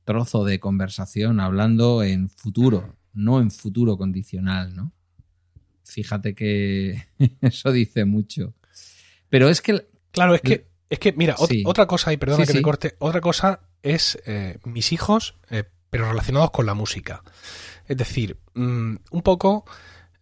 trozo 0.05 0.43
de 0.43 0.59
conversación 0.59 1.39
hablando 1.39 2.03
en 2.03 2.29
futuro, 2.29 2.95
no 3.13 3.39
en 3.39 3.51
futuro 3.51 3.97
condicional, 3.97 4.75
¿no? 4.75 4.91
Fíjate 5.84 6.34
que 6.34 7.07
eso 7.41 7.71
dice 7.71 8.05
mucho. 8.05 8.53
Pero 9.29 9.49
es 9.49 9.61
que... 9.61 9.88
Claro, 10.11 10.36
es 10.36 10.41
que, 10.41 10.67
es 10.89 10.99
que 10.99 11.11
mira, 11.13 11.36
otra 11.65 11.88
cosa, 11.88 12.13
y 12.13 12.17
perdona 12.17 12.45
que 12.45 12.53
me 12.53 12.61
corte, 12.61 12.95
otra 12.99 13.19
cosa 13.19 13.61
es 13.81 14.19
eh, 14.27 14.59
mis 14.63 14.91
hijos, 14.91 15.36
eh, 15.49 15.63
pero 15.89 16.07
relacionados 16.07 16.51
con 16.51 16.67
la 16.67 16.75
música. 16.75 17.23
Es 17.88 17.97
decir, 17.97 18.38
mm, 18.53 18.95
un 19.09 19.21
poco 19.23 19.65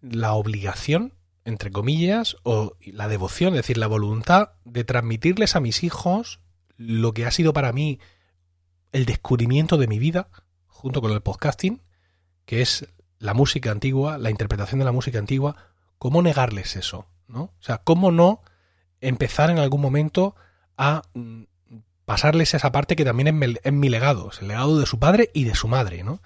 la 0.02 0.34
obligación 0.34 1.14
entre 1.46 1.72
comillas, 1.72 2.38
o 2.44 2.76
la 2.86 3.08
devoción, 3.08 3.54
es 3.54 3.60
decir, 3.60 3.78
la 3.78 3.88
voluntad 3.88 4.52
de 4.66 4.84
transmitirles 4.84 5.56
a 5.56 5.60
mis 5.60 5.84
hijos 5.84 6.40
lo 6.78 7.14
que 7.14 7.26
ha 7.26 7.32
sido 7.32 7.54
para 7.54 7.74
mí 7.74 8.00
el 8.92 9.06
descubrimiento 9.06 9.78
de 9.78 9.88
mi 9.88 10.00
vida, 10.00 10.30
junto 10.68 11.02
con 11.02 11.12
el 11.12 11.22
podcasting, 11.22 11.82
que 12.46 12.62
es 12.62 12.88
la 13.20 13.34
música 13.34 13.72
antigua, 13.72 14.18
la 14.18 14.32
interpretación 14.32 14.80
de 14.80 14.86
la 14.86 14.92
música 14.92 15.20
antigua, 15.20 15.56
¿cómo 15.98 16.22
negarles 16.22 16.76
eso? 16.76 17.08
¿no? 17.28 17.44
O 17.44 17.62
sea, 17.62 17.80
¿cómo 17.80 18.12
no 18.12 18.42
empezar 19.00 19.50
en 19.50 19.60
algún 19.60 19.82
momento 19.82 20.36
a 20.78 21.04
mm, 21.14 21.44
pasarles 22.12 22.54
esa 22.54 22.74
parte 22.74 22.98
que 22.98 23.06
también 23.06 23.58
es 23.64 23.72
mi, 23.72 23.88
legado, 23.88 24.32
es 24.32 24.42
el 24.42 24.50
legado 24.50 24.78
de 24.78 24.86
su 24.86 25.00
padre 25.00 25.30
y 25.34 25.46
de 25.46 25.56
su 25.56 25.70
madre, 25.70 26.04
¿no? 26.04 26.22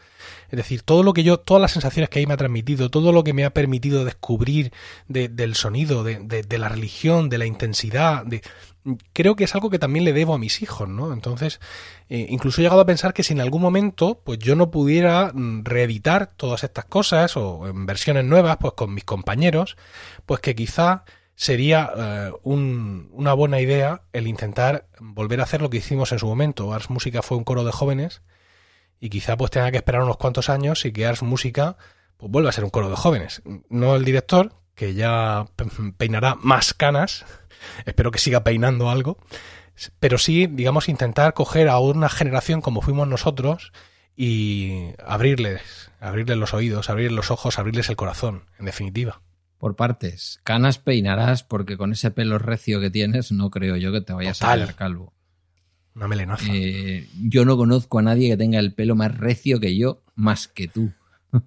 Es 0.50 0.58
decir, 0.58 0.82
todo 0.82 1.04
lo 1.04 1.14
que 1.14 1.22
yo, 1.22 1.38
todas 1.38 1.62
las 1.62 1.74
sensaciones 1.74 2.10
que 2.10 2.18
ahí 2.18 2.26
me 2.26 2.34
ha 2.34 2.38
transmitido, 2.38 2.90
todo 2.90 3.12
lo 3.12 3.24
que 3.24 3.34
me 3.34 3.46
ha 3.46 3.52
permitido 3.52 4.04
descubrir 4.04 4.74
del 5.08 5.54
sonido, 5.54 6.04
de, 6.04 6.58
la 6.58 6.70
religión, 6.70 7.30
de 7.30 7.38
la 7.38 7.46
intensidad, 7.46 8.26
creo 9.14 9.36
que 9.36 9.44
es 9.44 9.54
algo 9.54 9.70
que 9.70 9.78
también 9.78 10.06
le 10.06 10.14
debo 10.14 10.34
a 10.34 10.40
mis 10.40 10.64
hijos, 10.64 10.90
¿no? 10.90 11.14
Entonces, 11.14 11.60
eh, 12.10 12.26
incluso 12.30 12.62
he 12.62 12.64
llegado 12.64 12.82
a 12.82 12.88
pensar 12.88 13.14
que 13.14 13.22
si 13.22 13.34
en 13.34 13.42
algún 13.42 13.62
momento, 13.62 14.22
pues 14.26 14.40
yo 14.40 14.56
no 14.56 14.72
pudiera 14.72 15.34
mm, 15.36 15.66
reeditar 15.66 16.32
todas 16.36 16.64
estas 16.64 16.86
cosas 16.86 17.38
o 17.38 17.68
en 17.68 17.86
versiones 17.86 18.26
nuevas, 18.26 18.58
pues 18.60 18.74
con 18.74 18.92
mis 18.92 19.04
compañeros, 19.04 19.78
pues 20.26 20.40
que 20.40 20.56
quizá 20.56 21.04
sería 21.36 21.92
eh, 21.96 22.32
una 22.44 23.34
buena 23.34 23.60
idea 23.60 24.04
el 24.14 24.28
intentar 24.28 24.88
volver 25.00 25.42
a 25.42 25.44
hacer 25.44 25.62
lo 25.62 25.70
que 25.70 25.78
hicimos 25.78 26.12
en 26.12 26.20
su 26.20 26.28
momento. 26.28 26.74
Ars 26.74 26.90
Música 26.90 27.22
fue 27.22 27.38
un 27.38 27.44
coro 27.44 27.64
de 27.64 27.72
jóvenes 27.72 28.22
y 29.00 29.10
quizá 29.10 29.38
pues 29.38 29.52
tenga 29.52 29.72
que 29.72 29.78
esperar 29.78 30.02
unos 30.02 30.18
cuantos 30.18 30.50
años 30.50 30.86
y 30.86 30.92
que 30.92 31.06
Ars 31.06 31.24
Música 31.24 31.78
pues 32.18 32.32
vuelva 32.32 32.50
a 32.50 32.54
ser 32.54 32.64
un 32.64 32.70
coro 32.70 32.90
de 32.90 32.96
jóvenes. 32.96 33.42
No 33.70 33.96
el 33.96 34.06
director, 34.06 34.54
que 34.76 34.94
ya 34.94 35.48
peinará 35.98 36.36
más 36.36 36.74
canas, 36.74 37.26
espero 37.86 38.12
que 38.12 38.20
siga 38.20 38.44
peinando 38.44 38.90
algo, 38.90 39.18
pero 40.00 40.18
sí, 40.18 40.48
digamos, 40.48 40.88
intentar 40.88 41.34
coger 41.34 41.68
a 41.68 41.80
una 41.80 42.08
generación 42.08 42.62
como 42.62 42.82
fuimos 42.82 43.10
nosotros 43.10 43.74
y 44.16 44.94
abrirles, 45.06 45.92
abrirles 46.00 46.38
los 46.38 46.54
oídos, 46.54 46.90
abrirles 46.90 47.16
los 47.16 47.32
ojos, 47.32 47.60
abrirles 47.60 47.90
el 47.90 47.98
corazón, 47.98 48.46
en 48.58 48.66
definitiva 48.68 49.22
por 49.66 49.76
partes. 49.76 50.40
Canas 50.44 50.78
peinarás 50.78 51.42
porque 51.42 51.76
con 51.76 51.92
ese 51.92 52.12
pelo 52.12 52.38
recio 52.38 52.80
que 52.80 52.92
tienes 52.92 53.32
no 53.32 53.50
creo 53.50 53.76
yo 53.78 53.92
que 53.92 54.00
te 54.00 54.14
vayas 54.14 54.44
a 54.44 54.54
quedar 54.54 54.76
calvo. 54.76 55.12
Una 55.96 56.08
melenaza. 56.08 56.46
Eh, 56.54 57.08
yo 57.20 57.46
no 57.46 57.58
conozco 57.58 57.98
a 57.98 58.04
nadie 58.04 58.30
que 58.30 58.38
tenga 58.38 58.60
el 58.60 58.76
pelo 58.76 58.94
más 58.96 59.18
recio 59.18 59.60
que 59.60 59.76
yo, 59.76 60.04
más 60.14 60.48
que 60.48 60.68
tú. 60.68 60.92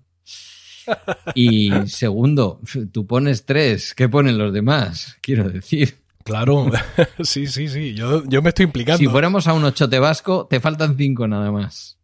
y 1.37 1.71
segundo, 1.87 2.61
tú 2.91 3.07
pones 3.07 3.45
tres, 3.47 3.95
¿qué 3.95 4.09
ponen 4.09 4.37
los 4.37 4.53
demás? 4.53 5.16
Quiero 5.21 5.49
decir. 5.49 5.99
Claro, 6.25 6.73
sí, 7.23 7.47
sí, 7.47 7.69
sí, 7.69 7.95
yo, 7.95 8.25
yo 8.25 8.43
me 8.43 8.49
estoy 8.49 8.64
implicando. 8.64 8.99
Si 8.99 9.07
fuéramos 9.07 9.47
a 9.47 9.53
un 9.53 9.62
ochote 9.62 10.01
vasco, 10.01 10.49
te 10.51 10.59
faltan 10.59 10.97
cinco 10.97 11.29
nada 11.29 11.53
más. 11.53 12.01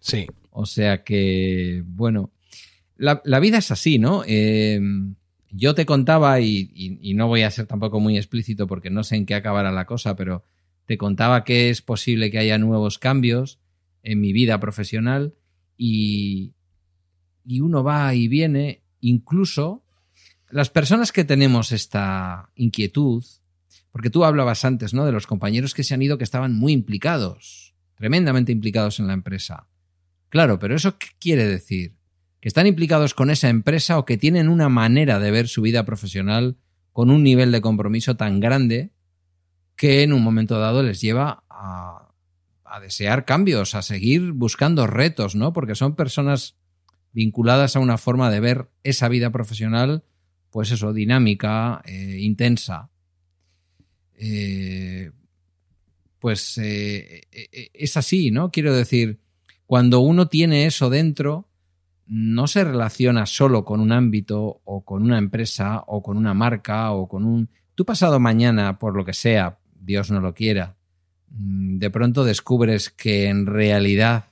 Sí. 0.00 0.26
O 0.50 0.66
sea 0.66 1.02
que, 1.02 1.82
bueno, 1.86 2.30
la, 2.96 3.40
vida 3.40 3.58
es 3.58 3.70
así, 3.70 3.98
¿no? 3.98 4.22
Eh, 4.26 4.80
yo 5.50 5.74
te 5.74 5.86
contaba, 5.86 6.40
y, 6.40 7.12
no 7.14 7.28
voy 7.28 7.42
a 7.42 7.50
ser 7.50 7.66
tampoco 7.66 8.00
muy 8.00 8.16
explícito 8.16 8.66
porque 8.66 8.90
no 8.90 9.04
sé 9.04 9.16
en 9.16 9.26
qué 9.26 9.34
acabará 9.34 9.70
la 9.70 9.86
cosa, 9.86 10.16
pero 10.16 10.44
te 10.86 10.98
contaba 10.98 11.44
que 11.44 11.70
es 11.70 11.80
posible 11.80 12.30
que 12.30 12.38
haya 12.38 12.58
nuevos 12.58 12.98
cambios 12.98 13.60
en 14.02 14.20
mi 14.20 14.32
vida 14.32 14.58
profesional 14.60 15.34
y, 15.76 16.52
y 17.44 17.60
uno 17.60 17.82
va 17.82 18.14
y 18.14 18.28
viene, 18.28 18.82
incluso 19.00 19.84
las 20.50 20.70
personas 20.70 21.12
que 21.12 21.24
tenemos 21.24 21.72
esta 21.72 22.50
inquietud, 22.54 23.24
porque 23.92 24.10
tú 24.10 24.24
hablabas 24.24 24.64
antes, 24.64 24.92
¿no? 24.92 25.06
De 25.06 25.12
los 25.12 25.26
compañeros 25.26 25.72
que 25.72 25.84
se 25.84 25.94
han 25.94 26.02
ido 26.02 26.18
que 26.18 26.24
estaban 26.24 26.54
muy 26.54 26.72
implicados, 26.72 27.74
tremendamente 27.94 28.52
implicados 28.52 28.98
en 28.98 29.06
la 29.06 29.14
empresa. 29.14 29.68
Claro, 30.28 30.58
pero 30.58 30.74
¿eso 30.74 30.98
qué 30.98 31.08
quiere 31.20 31.46
decir? 31.46 31.94
Que 32.44 32.48
están 32.48 32.66
implicados 32.66 33.14
con 33.14 33.30
esa 33.30 33.48
empresa 33.48 33.98
o 33.98 34.04
que 34.04 34.18
tienen 34.18 34.50
una 34.50 34.68
manera 34.68 35.18
de 35.18 35.30
ver 35.30 35.48
su 35.48 35.62
vida 35.62 35.86
profesional 35.86 36.58
con 36.92 37.10
un 37.10 37.22
nivel 37.22 37.50
de 37.52 37.62
compromiso 37.62 38.18
tan 38.18 38.38
grande 38.38 38.92
que 39.76 40.02
en 40.02 40.12
un 40.12 40.22
momento 40.22 40.58
dado 40.58 40.82
les 40.82 41.00
lleva 41.00 41.44
a, 41.48 42.10
desear 42.82 43.24
cambios, 43.24 43.74
a 43.74 43.80
seguir 43.80 44.32
buscando 44.32 44.86
retos, 44.86 45.34
¿no? 45.34 45.54
Porque 45.54 45.74
son 45.74 45.96
personas 45.96 46.58
vinculadas 47.14 47.76
a 47.76 47.80
una 47.80 47.96
forma 47.96 48.30
de 48.30 48.40
ver 48.40 48.68
esa 48.82 49.08
vida 49.08 49.30
profesional, 49.30 50.04
pues 50.50 50.70
eso, 50.70 50.92
dinámica, 50.92 51.80
eh, 51.86 52.18
intensa. 52.20 52.90
Eh, 54.18 55.12
pues 56.18 56.58
eh, 56.58 57.22
es 57.72 57.96
así, 57.96 58.30
¿no? 58.30 58.50
Quiero 58.50 58.74
decir, 58.74 59.22
cuando 59.64 60.00
uno 60.00 60.28
tiene 60.28 60.66
eso 60.66 60.90
dentro, 60.90 61.48
no 62.06 62.46
se 62.46 62.64
relaciona 62.64 63.26
solo 63.26 63.64
con 63.64 63.80
un 63.80 63.92
ámbito 63.92 64.60
o 64.64 64.84
con 64.84 65.02
una 65.02 65.18
empresa 65.18 65.82
o 65.86 66.02
con 66.02 66.16
una 66.16 66.34
marca 66.34 66.92
o 66.92 67.08
con 67.08 67.24
un... 67.24 67.48
Tú 67.74 67.84
pasado 67.84 68.20
mañana, 68.20 68.78
por 68.78 68.96
lo 68.96 69.04
que 69.04 69.12
sea, 69.12 69.58
Dios 69.80 70.10
no 70.10 70.20
lo 70.20 70.34
quiera, 70.34 70.76
mm, 71.30 71.78
de 71.78 71.90
pronto 71.90 72.24
descubres 72.24 72.90
que 72.90 73.28
en 73.28 73.46
realidad 73.46 74.26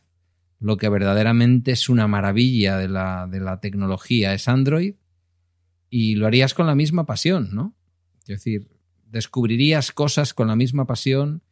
lo 0.60 0.76
que 0.76 0.88
verdaderamente 0.88 1.72
es 1.72 1.88
una 1.88 2.06
maravilla 2.06 2.76
de 2.76 2.88
la, 2.88 3.26
de 3.26 3.40
la 3.40 3.60
tecnología 3.60 4.32
es 4.32 4.46
Android 4.48 4.94
y 5.90 6.14
lo 6.14 6.26
harías 6.26 6.54
con 6.54 6.66
la 6.66 6.74
misma 6.74 7.04
pasión, 7.04 7.50
¿no? 7.52 7.74
Es 8.20 8.26
decir, 8.26 8.68
descubrirías 9.10 9.92
cosas 9.92 10.34
con 10.34 10.46
la 10.46 10.56
misma 10.56 10.86
pasión 10.86 11.42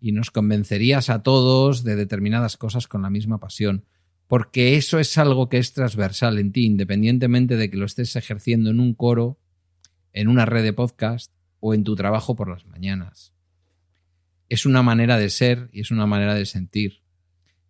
y 0.00 0.12
nos 0.12 0.30
convencerías 0.30 1.10
a 1.10 1.22
todos 1.22 1.82
de 1.82 1.96
determinadas 1.96 2.56
cosas 2.56 2.86
con 2.86 3.02
la 3.02 3.10
misma 3.10 3.38
pasión 3.38 3.84
porque 4.32 4.78
eso 4.78 4.98
es 4.98 5.18
algo 5.18 5.50
que 5.50 5.58
es 5.58 5.74
transversal 5.74 6.38
en 6.38 6.52
ti, 6.52 6.64
independientemente 6.64 7.58
de 7.58 7.68
que 7.68 7.76
lo 7.76 7.84
estés 7.84 8.16
ejerciendo 8.16 8.70
en 8.70 8.80
un 8.80 8.94
coro, 8.94 9.38
en 10.14 10.28
una 10.28 10.46
red 10.46 10.62
de 10.62 10.72
podcast 10.72 11.30
o 11.60 11.74
en 11.74 11.84
tu 11.84 11.96
trabajo 11.96 12.34
por 12.34 12.48
las 12.48 12.64
mañanas. 12.64 13.34
Es 14.48 14.64
una 14.64 14.82
manera 14.82 15.18
de 15.18 15.28
ser 15.28 15.68
y 15.70 15.82
es 15.82 15.90
una 15.90 16.06
manera 16.06 16.34
de 16.34 16.46
sentir. 16.46 17.02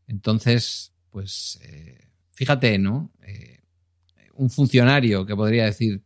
Entonces, 0.06 0.94
pues, 1.10 1.58
eh, 1.64 2.12
fíjate, 2.30 2.78
¿no? 2.78 3.10
Eh, 3.26 3.58
un 4.34 4.48
funcionario 4.48 5.26
que 5.26 5.34
podría 5.34 5.64
decir, 5.64 6.04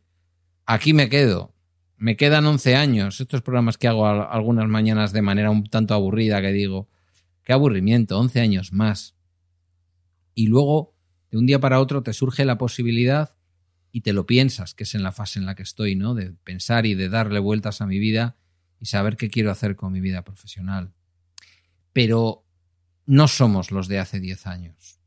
aquí 0.65 0.91
me 0.91 1.07
quedo, 1.07 1.53
me 1.97 2.17
quedan 2.17 2.47
11 2.47 2.75
años, 2.75 3.21
estos 3.21 3.43
programas 3.43 3.77
que 3.77 3.89
hago 3.89 4.07
algunas 4.07 4.67
mañanas 4.67 5.13
de 5.13 5.21
manera 5.21 5.51
un 5.51 5.65
tanto 5.65 5.93
aburrida, 5.93 6.41
que 6.41 6.51
digo, 6.51 6.89
qué 7.43 7.53
aburrimiento, 7.53 8.17
11 8.17 8.39
años 8.39 8.73
más. 8.73 9.16
Y 10.37 10.45
luego, 10.45 10.93
de 11.31 11.39
un 11.39 11.47
día 11.47 11.59
para 11.59 11.79
otro, 11.79 12.03
te 12.03 12.13
surge 12.13 12.45
la 12.45 12.59
posibilidad 12.59 13.35
y 13.91 14.01
te 14.01 14.13
lo 14.13 14.27
piensas, 14.27 14.75
que 14.75 14.83
es 14.83 14.93
en 14.93 15.01
la 15.01 15.11
fase 15.11 15.39
en 15.39 15.47
la 15.47 15.55
que 15.55 15.63
estoy, 15.63 15.95
¿no? 15.95 16.13
De 16.13 16.31
pensar 16.43 16.85
y 16.85 16.93
de 16.93 17.09
darle 17.09 17.39
vueltas 17.39 17.81
a 17.81 17.87
mi 17.87 17.97
vida 17.97 18.37
y 18.79 18.85
saber 18.85 19.17
qué 19.17 19.31
quiero 19.31 19.49
hacer 19.49 19.75
con 19.75 19.91
mi 19.91 19.99
vida 19.99 20.23
profesional. 20.23 20.93
Pero 21.91 22.45
no 23.07 23.27
somos 23.27 23.71
los 23.71 23.87
de 23.87 23.97
hace 23.97 24.19
10 24.19 24.45
años. 24.45 24.99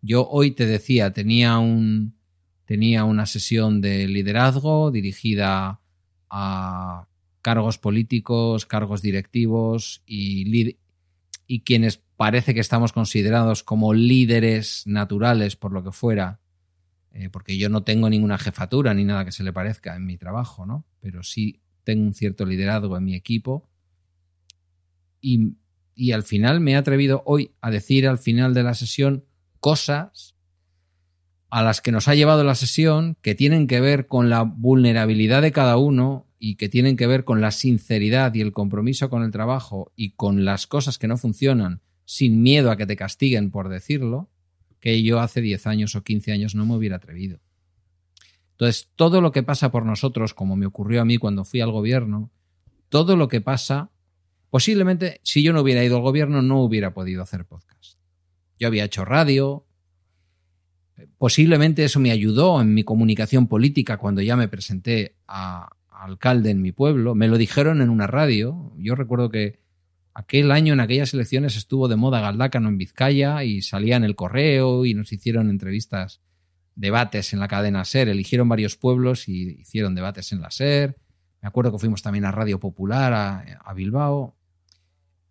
Yo 0.00 0.28
hoy 0.28 0.50
te 0.50 0.66
decía, 0.66 1.12
tenía 1.12 1.58
un, 1.58 2.16
tenía 2.64 3.04
una 3.04 3.26
sesión 3.26 3.80
de 3.80 4.08
liderazgo 4.08 4.90
dirigida 4.90 5.80
a 6.28 7.06
cargos 7.42 7.78
políticos, 7.78 8.66
cargos 8.66 9.02
directivos 9.02 10.02
y, 10.04 10.76
y 11.46 11.60
quienes 11.60 12.02
parece 12.16 12.54
que 12.54 12.60
estamos 12.60 12.92
considerados 12.92 13.62
como 13.62 13.94
líderes 13.94 14.82
naturales 14.86 15.56
por 15.56 15.72
lo 15.72 15.82
que 15.82 15.92
fuera, 15.92 16.40
eh, 17.12 17.28
porque 17.28 17.58
yo 17.58 17.68
no 17.68 17.82
tengo 17.82 18.08
ninguna 18.08 18.38
jefatura 18.38 18.94
ni 18.94 19.04
nada 19.04 19.24
que 19.24 19.32
se 19.32 19.42
le 19.42 19.52
parezca 19.52 19.96
en 19.96 20.06
mi 20.06 20.16
trabajo, 20.16 20.64
¿no? 20.66 20.86
Pero 21.00 21.22
sí 21.22 21.60
tengo 21.84 22.04
un 22.04 22.14
cierto 22.14 22.46
liderazgo 22.46 22.96
en 22.96 23.04
mi 23.04 23.14
equipo 23.14 23.68
y, 25.20 25.56
y 25.94 26.12
al 26.12 26.22
final 26.22 26.60
me 26.60 26.72
he 26.72 26.76
atrevido 26.76 27.22
hoy 27.26 27.52
a 27.60 27.70
decir 27.70 28.06
al 28.08 28.18
final 28.18 28.54
de 28.54 28.62
la 28.62 28.74
sesión 28.74 29.24
cosas 29.60 30.36
a 31.50 31.62
las 31.62 31.82
que 31.82 31.92
nos 31.92 32.08
ha 32.08 32.14
llevado 32.14 32.44
la 32.44 32.54
sesión 32.54 33.16
que 33.20 33.34
tienen 33.34 33.66
que 33.66 33.80
ver 33.80 34.06
con 34.06 34.30
la 34.30 34.42
vulnerabilidad 34.42 35.42
de 35.42 35.52
cada 35.52 35.76
uno 35.76 36.26
y 36.44 36.56
que 36.56 36.68
tienen 36.68 36.96
que 36.96 37.06
ver 37.06 37.22
con 37.22 37.40
la 37.40 37.52
sinceridad 37.52 38.34
y 38.34 38.40
el 38.40 38.50
compromiso 38.50 39.08
con 39.08 39.22
el 39.22 39.30
trabajo 39.30 39.92
y 39.94 40.10
con 40.10 40.44
las 40.44 40.66
cosas 40.66 40.98
que 40.98 41.06
no 41.06 41.16
funcionan 41.16 41.82
sin 42.04 42.42
miedo 42.42 42.72
a 42.72 42.76
que 42.76 42.84
te 42.84 42.96
castiguen 42.96 43.52
por 43.52 43.68
decirlo, 43.68 44.28
que 44.80 45.04
yo 45.04 45.20
hace 45.20 45.40
10 45.40 45.68
años 45.68 45.94
o 45.94 46.02
15 46.02 46.32
años 46.32 46.56
no 46.56 46.66
me 46.66 46.74
hubiera 46.74 46.96
atrevido. 46.96 47.38
Entonces, 48.54 48.90
todo 48.96 49.20
lo 49.20 49.30
que 49.30 49.44
pasa 49.44 49.70
por 49.70 49.86
nosotros, 49.86 50.34
como 50.34 50.56
me 50.56 50.66
ocurrió 50.66 51.00
a 51.00 51.04
mí 51.04 51.16
cuando 51.16 51.44
fui 51.44 51.60
al 51.60 51.70
gobierno, 51.70 52.32
todo 52.88 53.14
lo 53.14 53.28
que 53.28 53.40
pasa, 53.40 53.92
posiblemente 54.50 55.20
si 55.22 55.44
yo 55.44 55.52
no 55.52 55.60
hubiera 55.60 55.84
ido 55.84 55.94
al 55.94 56.02
gobierno 56.02 56.42
no 56.42 56.60
hubiera 56.60 56.92
podido 56.92 57.22
hacer 57.22 57.44
podcast. 57.44 58.00
Yo 58.58 58.66
había 58.66 58.84
hecho 58.84 59.04
radio, 59.04 59.64
Posiblemente 61.18 61.84
eso 61.84 62.00
me 62.00 62.10
ayudó 62.10 62.60
en 62.60 62.74
mi 62.74 62.84
comunicación 62.84 63.48
política 63.48 63.96
cuando 63.96 64.20
ya 64.22 64.36
me 64.36 64.46
presenté 64.46 65.16
a, 65.26 65.70
alcalde 66.04 66.50
en 66.50 66.62
mi 66.62 66.72
pueblo. 66.72 67.14
Me 67.14 67.28
lo 67.28 67.38
dijeron 67.38 67.80
en 67.80 67.90
una 67.90 68.06
radio. 68.06 68.72
Yo 68.78 68.94
recuerdo 68.94 69.30
que 69.30 69.60
aquel 70.14 70.50
año 70.50 70.72
en 70.72 70.80
aquellas 70.80 71.14
elecciones 71.14 71.56
estuvo 71.56 71.88
de 71.88 71.96
moda 71.96 72.20
Galdácano 72.20 72.68
en 72.68 72.78
Vizcaya 72.78 73.44
y 73.44 73.62
salía 73.62 73.96
en 73.96 74.04
el 74.04 74.16
correo 74.16 74.84
y 74.84 74.94
nos 74.94 75.12
hicieron 75.12 75.50
entrevistas, 75.50 76.20
debates 76.74 77.32
en 77.32 77.40
la 77.40 77.48
cadena 77.48 77.84
SER. 77.84 78.08
Eligieron 78.08 78.48
varios 78.48 78.76
pueblos 78.76 79.28
y 79.28 79.60
hicieron 79.60 79.94
debates 79.94 80.32
en 80.32 80.40
la 80.40 80.50
SER. 80.50 80.96
Me 81.40 81.48
acuerdo 81.48 81.72
que 81.72 81.78
fuimos 81.78 82.02
también 82.02 82.24
a 82.24 82.32
Radio 82.32 82.58
Popular 82.60 83.12
a 83.64 83.74
Bilbao. 83.74 84.36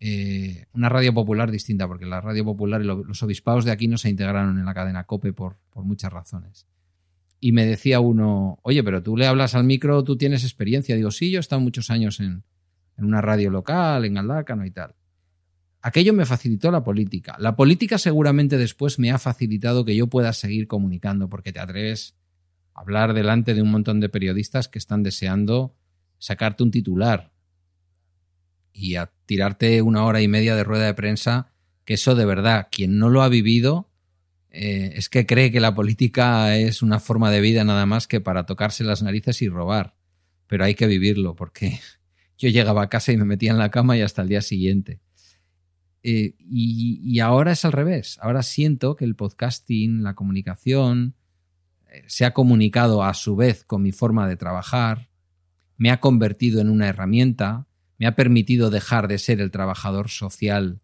Eh, 0.04 0.66
una 0.74 0.90
radio 0.90 1.14
popular 1.14 1.52
distinta, 1.52 1.88
porque 1.88 2.08
la 2.08 2.22
radio 2.22 2.44
popular 2.44 2.82
y 2.82 2.86
los 2.86 3.22
obispados 3.22 3.66
de 3.66 3.72
aquí 3.72 3.88
no 3.88 4.00
se 4.00 4.10
integraron 4.10 4.58
en 4.58 4.66
la 4.66 4.74
cadena 4.74 5.04
COPE 5.04 5.32
por, 5.32 5.58
por 5.70 5.84
muchas 5.84 6.12
razones. 6.12 6.66
Y 7.42 7.52
me 7.52 7.66
decía 7.66 8.00
uno, 8.00 8.60
oye, 8.62 8.84
pero 8.84 9.04
tú 9.04 9.18
le 9.18 9.28
hablas 9.28 9.56
al 9.56 9.66
micro, 9.66 10.04
tú 10.04 10.16
tienes 10.16 10.44
experiencia. 10.44 10.96
Digo, 10.96 11.12
sí, 11.12 11.32
yo 11.32 11.40
he 11.40 11.42
estado 11.42 11.60
muchos 11.60 11.90
años 11.90 12.20
en, 12.20 12.44
en 12.98 13.06
una 13.06 13.20
radio 13.20 13.50
local, 13.50 14.06
en 14.06 14.14
Galdácano 14.14 14.66
y 14.66 14.72
tal. 14.72 14.96
Aquello 15.82 16.14
me 16.14 16.26
facilitó 16.26 16.70
la 16.70 16.84
política. 16.84 17.36
La 17.40 17.56
política 17.56 17.98
seguramente 17.98 18.58
después 18.58 19.00
me 19.00 19.12
ha 19.12 19.18
facilitado 19.18 19.84
que 19.84 19.96
yo 19.96 20.08
pueda 20.08 20.32
seguir 20.32 20.68
comunicando, 20.68 21.28
porque 21.28 21.52
te 21.52 21.60
atreves 21.60 22.16
a 22.76 22.82
hablar 22.82 23.14
delante 23.14 23.56
de 23.56 23.64
un 23.64 23.72
montón 23.72 24.00
de 24.00 24.10
periodistas 24.10 24.68
que 24.68 24.78
están 24.78 25.02
deseando 25.02 25.76
sacarte 26.20 26.62
un 26.62 26.70
titular 26.70 27.32
y 28.72 28.96
a 28.96 29.12
tirarte 29.26 29.82
una 29.82 30.06
hora 30.06 30.22
y 30.22 30.28
media 30.28 30.56
de 30.56 30.64
rueda 30.64 30.86
de 30.86 30.94
prensa, 30.94 31.52
que 31.84 31.96
eso 31.96 32.14
de 32.14 32.26
verdad, 32.26 32.68
quien 32.72 33.00
no 33.00 33.10
lo 33.10 33.24
ha 33.24 33.30
vivido, 33.30 33.90
eh, 34.52 34.94
es 34.96 35.10
que 35.10 35.26
cree 35.26 35.52
que 35.52 35.60
la 35.60 35.74
política 35.74 36.58
es 36.58 36.82
una 36.82 37.00
forma 37.00 37.32
de 37.32 37.42
vida 37.42 37.64
nada 37.64 37.86
más 37.86 38.08
que 38.08 38.22
para 38.22 38.46
tocarse 38.46 38.84
las 38.84 39.02
narices 39.02 39.42
y 39.42 39.50
robar. 39.50 39.96
Pero 40.48 40.66
hay 40.66 40.76
que 40.76 40.88
vivirlo, 40.88 41.36
porque 41.36 41.80
yo 42.38 42.50
llegaba 42.50 42.84
a 42.84 42.90
casa 42.90 43.12
y 43.12 43.18
me 43.18 43.26
metía 43.26 43.52
en 43.52 43.58
la 43.58 43.72
cama 43.72 43.98
y 43.98 44.02
hasta 44.02 44.22
el 44.22 44.28
día 44.30 44.42
siguiente. 44.42 45.00
Eh, 46.04 46.36
y, 46.40 47.20
ahora 47.20 47.52
es 47.52 47.64
al 47.64 47.72
revés. 47.72 48.18
Ahora 48.22 48.44
siento 48.44 48.96
que 48.96 49.06
el 49.06 49.16
podcasting, 49.16 50.04
la 50.04 50.16
comunicación, 50.16 51.16
eh, 51.90 52.04
se 52.08 52.26
ha 52.26 52.34
comunicado 52.34 53.04
a 53.04 53.14
su 53.14 53.36
vez 53.36 53.64
con 53.64 53.82
mi 53.82 53.92
forma 53.92 54.28
de 54.28 54.36
trabajar, 54.36 55.10
me 55.78 55.92
ha 55.92 56.00
convertido 56.00 56.62
en 56.62 56.70
una 56.70 56.88
herramienta 56.88 57.68
me 58.02 58.08
ha 58.08 58.16
permitido 58.16 58.72
dejar 58.72 59.08
de 59.08 59.20
ser 59.20 59.40
el 59.42 59.52
trabajador 59.52 60.10
social 60.10 60.82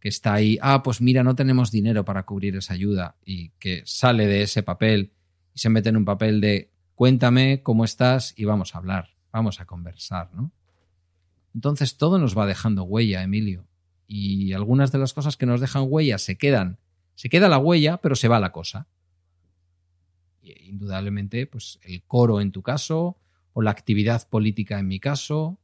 que 0.00 0.08
está 0.08 0.34
ahí, 0.34 0.58
ah, 0.62 0.82
pues 0.82 1.00
mira, 1.00 1.22
no 1.22 1.34
tenemos 1.34 1.70
dinero 1.70 2.04
para 2.04 2.24
cubrir 2.24 2.56
esa 2.56 2.72
ayuda 2.74 3.16
y 3.24 3.50
que 3.58 3.82
sale 3.84 4.26
de 4.26 4.42
ese 4.42 4.62
papel 4.62 5.12
y 5.54 5.58
se 5.58 5.68
mete 5.68 5.90
en 5.90 5.98
un 5.98 6.04
papel 6.04 6.40
de 6.40 6.72
cuéntame 6.94 7.62
cómo 7.62 7.84
estás 7.84 8.34
y 8.36 8.46
vamos 8.46 8.74
a 8.74 8.78
hablar, 8.78 9.10
vamos 9.30 9.60
a 9.60 9.66
conversar, 9.66 10.32
¿no? 10.34 10.52
Entonces 11.54 11.96
todo 11.96 12.18
nos 12.18 12.36
va 12.36 12.46
dejando 12.46 12.84
huella, 12.84 13.22
Emilio. 13.22 13.66
Y 14.06 14.52
algunas 14.52 14.92
de 14.92 14.98
las 14.98 15.14
cosas 15.14 15.36
que 15.36 15.46
nos 15.46 15.60
dejan 15.60 15.84
huella 15.86 16.18
se 16.18 16.38
quedan. 16.38 16.78
Se 17.14 17.28
queda 17.28 17.48
la 17.48 17.58
huella, 17.58 17.98
pero 17.98 18.16
se 18.16 18.28
va 18.28 18.40
la 18.40 18.52
cosa. 18.52 18.88
indudablemente, 20.42 21.46
pues 21.46 21.78
el 21.82 22.02
coro 22.04 22.40
en 22.40 22.52
tu 22.52 22.62
caso, 22.62 23.18
o 23.52 23.62
la 23.62 23.70
actividad 23.72 24.28
política 24.28 24.78
en 24.78 24.88
mi 24.88 25.00
caso, 25.00 25.58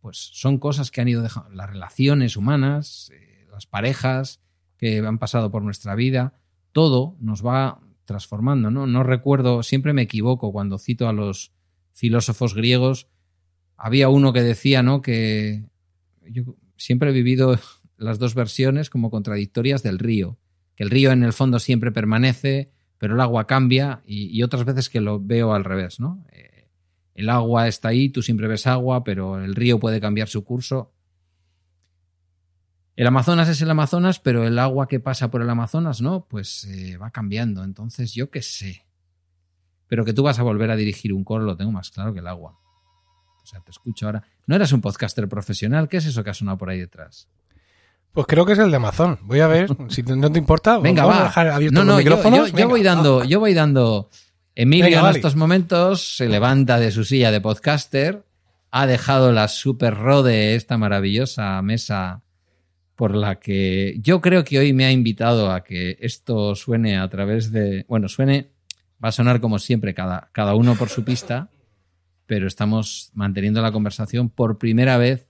pues 0.00 0.16
son 0.18 0.58
cosas 0.58 0.90
que 0.90 1.00
han 1.00 1.08
ido 1.08 1.22
dejando, 1.22 1.50
las 1.50 1.68
relaciones 1.70 2.36
humanas, 2.36 3.10
eh, 3.14 3.37
las 3.58 3.66
parejas 3.66 4.40
que 4.76 4.98
han 4.98 5.18
pasado 5.18 5.50
por 5.50 5.64
nuestra 5.64 5.96
vida, 5.96 6.34
todo 6.70 7.16
nos 7.18 7.44
va 7.44 7.80
transformando, 8.04 8.70
¿no? 8.70 8.86
No 8.86 9.02
recuerdo, 9.02 9.64
siempre 9.64 9.92
me 9.92 10.02
equivoco 10.02 10.52
cuando 10.52 10.78
cito 10.78 11.08
a 11.08 11.12
los 11.12 11.50
filósofos 11.92 12.54
griegos. 12.54 13.08
Había 13.76 14.10
uno 14.10 14.32
que 14.32 14.42
decía, 14.42 14.84
¿no? 14.84 15.02
Que 15.02 15.64
yo 16.30 16.54
siempre 16.76 17.10
he 17.10 17.12
vivido 17.12 17.58
las 17.96 18.20
dos 18.20 18.36
versiones 18.36 18.90
como 18.90 19.10
contradictorias 19.10 19.82
del 19.82 19.98
río, 19.98 20.38
que 20.76 20.84
el 20.84 20.90
río 20.90 21.10
en 21.10 21.24
el 21.24 21.32
fondo 21.32 21.58
siempre 21.58 21.90
permanece, 21.90 22.70
pero 22.96 23.14
el 23.14 23.20
agua 23.20 23.48
cambia 23.48 24.02
y, 24.06 24.40
otras 24.44 24.64
veces 24.64 24.88
que 24.88 25.00
lo 25.00 25.18
veo 25.18 25.52
al 25.52 25.64
revés, 25.64 25.98
¿no? 25.98 26.24
Eh, 26.30 26.68
el 27.14 27.28
agua 27.28 27.66
está 27.66 27.88
ahí, 27.88 28.08
tú 28.10 28.22
siempre 28.22 28.46
ves 28.46 28.68
agua, 28.68 29.02
pero 29.02 29.42
el 29.42 29.56
río 29.56 29.80
puede 29.80 30.00
cambiar 30.00 30.28
su 30.28 30.44
curso. 30.44 30.92
El 32.98 33.06
Amazonas 33.06 33.48
es 33.48 33.62
el 33.62 33.70
Amazonas, 33.70 34.18
pero 34.18 34.44
el 34.44 34.58
agua 34.58 34.88
que 34.88 34.98
pasa 34.98 35.30
por 35.30 35.40
el 35.40 35.48
Amazonas, 35.48 36.00
¿no? 36.00 36.26
Pues 36.28 36.64
eh, 36.64 36.96
va 36.96 37.12
cambiando. 37.12 37.62
Entonces, 37.62 38.12
yo 38.12 38.28
qué 38.28 38.42
sé. 38.42 38.86
Pero 39.86 40.04
que 40.04 40.12
tú 40.12 40.24
vas 40.24 40.40
a 40.40 40.42
volver 40.42 40.68
a 40.72 40.74
dirigir 40.74 41.12
un 41.12 41.22
coro, 41.22 41.44
lo 41.44 41.56
tengo 41.56 41.70
más 41.70 41.92
claro 41.92 42.12
que 42.12 42.18
el 42.18 42.26
agua. 42.26 42.58
O 43.40 43.46
sea, 43.46 43.60
te 43.60 43.70
escucho 43.70 44.06
ahora. 44.06 44.24
¿No 44.48 44.56
eras 44.56 44.72
un 44.72 44.80
podcaster 44.80 45.28
profesional? 45.28 45.88
¿Qué 45.88 45.98
es 45.98 46.06
eso 46.06 46.24
que 46.24 46.30
ha 46.30 46.34
sonado 46.34 46.58
por 46.58 46.70
ahí 46.70 46.80
detrás? 46.80 47.28
Pues 48.10 48.26
creo 48.26 48.44
que 48.44 48.54
es 48.54 48.58
el 48.58 48.68
de 48.68 48.78
Amazon. 48.78 49.16
Voy 49.22 49.38
a 49.38 49.46
ver, 49.46 49.68
si 49.90 50.02
no 50.02 50.32
te 50.32 50.40
importa. 50.40 50.78
Venga, 50.78 51.04
va. 51.04 51.20
A 51.20 51.24
dejar 51.26 51.48
abierto 51.50 51.84
no, 51.84 51.84
no, 51.84 52.00
Yo, 52.00 52.68
voy 52.68 52.82
dando, 52.82 53.22
yo 53.22 53.38
voy 53.38 53.54
dando 53.54 54.10
Emilio 54.56 54.98
en 54.98 55.14
estos 55.14 55.36
momentos 55.36 56.16
se 56.16 56.28
levanta 56.28 56.80
de 56.80 56.90
su 56.90 57.04
silla 57.04 57.30
de 57.30 57.40
podcaster, 57.40 58.24
ha 58.72 58.86
dejado 58.88 59.30
la 59.30 59.46
super 59.46 59.94
rode, 59.94 60.56
esta 60.56 60.76
maravillosa 60.78 61.62
mesa 61.62 62.24
por 62.98 63.14
la 63.14 63.38
que 63.38 63.96
yo 64.00 64.20
creo 64.20 64.42
que 64.42 64.58
hoy 64.58 64.72
me 64.72 64.84
ha 64.84 64.90
invitado 64.90 65.52
a 65.52 65.62
que 65.62 65.96
esto 66.00 66.56
suene 66.56 66.98
a 66.98 67.08
través 67.08 67.52
de, 67.52 67.84
bueno, 67.86 68.08
suene, 68.08 68.50
va 69.02 69.10
a 69.10 69.12
sonar 69.12 69.40
como 69.40 69.60
siempre, 69.60 69.94
cada, 69.94 70.30
cada 70.32 70.56
uno 70.56 70.74
por 70.74 70.88
su 70.88 71.04
pista, 71.04 71.48
pero 72.26 72.48
estamos 72.48 73.12
manteniendo 73.14 73.62
la 73.62 73.70
conversación 73.70 74.30
por 74.30 74.58
primera 74.58 74.96
vez 74.96 75.28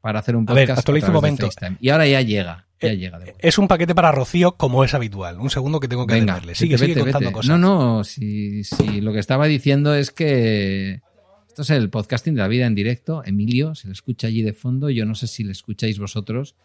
para 0.00 0.18
hacer 0.18 0.34
un 0.34 0.46
podcast. 0.46 0.88
A 0.88 0.92
ver, 0.92 1.04
un 1.04 1.12
momento. 1.12 1.48
Y 1.78 1.90
ahora 1.90 2.08
ya 2.08 2.22
llega. 2.22 2.66
Ya 2.80 2.92
llega 2.92 3.20
de 3.20 3.34
Es 3.38 3.56
un 3.56 3.68
paquete 3.68 3.94
para 3.94 4.10
Rocío 4.10 4.56
como 4.56 4.82
es 4.82 4.92
habitual. 4.92 5.38
Un 5.38 5.48
segundo 5.48 5.78
que 5.78 5.86
tengo 5.86 6.08
que 6.08 6.14
Venga. 6.14 6.40
Sigue, 6.40 6.46
vete, 6.48 6.56
sigue 6.56 6.94
vete, 6.94 7.00
contando 7.02 7.28
vete. 7.28 7.32
cosas. 7.32 7.48
No, 7.50 7.58
no, 7.58 8.02
si, 8.02 8.64
si 8.64 9.00
lo 9.00 9.12
que 9.12 9.20
estaba 9.20 9.46
diciendo 9.46 9.94
es 9.94 10.10
que 10.10 11.02
esto 11.46 11.62
es 11.62 11.70
el 11.70 11.88
podcasting 11.88 12.34
de 12.34 12.40
la 12.40 12.48
vida 12.48 12.66
en 12.66 12.74
directo. 12.74 13.22
Emilio 13.24 13.76
se 13.76 13.86
le 13.86 13.92
escucha 13.92 14.26
allí 14.26 14.42
de 14.42 14.54
fondo. 14.54 14.90
Yo 14.90 15.06
no 15.06 15.14
sé 15.14 15.28
si 15.28 15.44
le 15.44 15.52
escucháis 15.52 16.00
vosotros, 16.00 16.56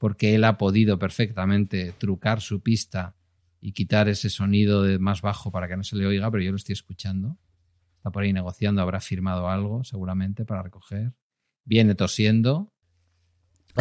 porque 0.00 0.34
él 0.34 0.42
ha 0.44 0.56
podido 0.58 0.98
perfectamente 0.98 1.92
trucar 1.98 2.40
su 2.40 2.60
pista 2.62 3.14
y 3.60 3.72
quitar 3.72 4.08
ese 4.08 4.30
sonido 4.30 4.82
de 4.82 4.98
más 4.98 5.20
bajo 5.20 5.52
para 5.52 5.68
que 5.68 5.76
no 5.76 5.84
se 5.84 5.94
le 5.94 6.06
oiga, 6.06 6.30
pero 6.30 6.42
yo 6.42 6.50
lo 6.50 6.56
estoy 6.56 6.72
escuchando. 6.72 7.36
Está 7.98 8.10
por 8.10 8.22
ahí 8.22 8.32
negociando, 8.32 8.80
habrá 8.80 8.98
firmado 9.00 9.50
algo 9.50 9.84
seguramente 9.84 10.46
para 10.46 10.62
recoger. 10.62 11.12
Viene 11.64 11.94
tosiendo. 11.94 12.72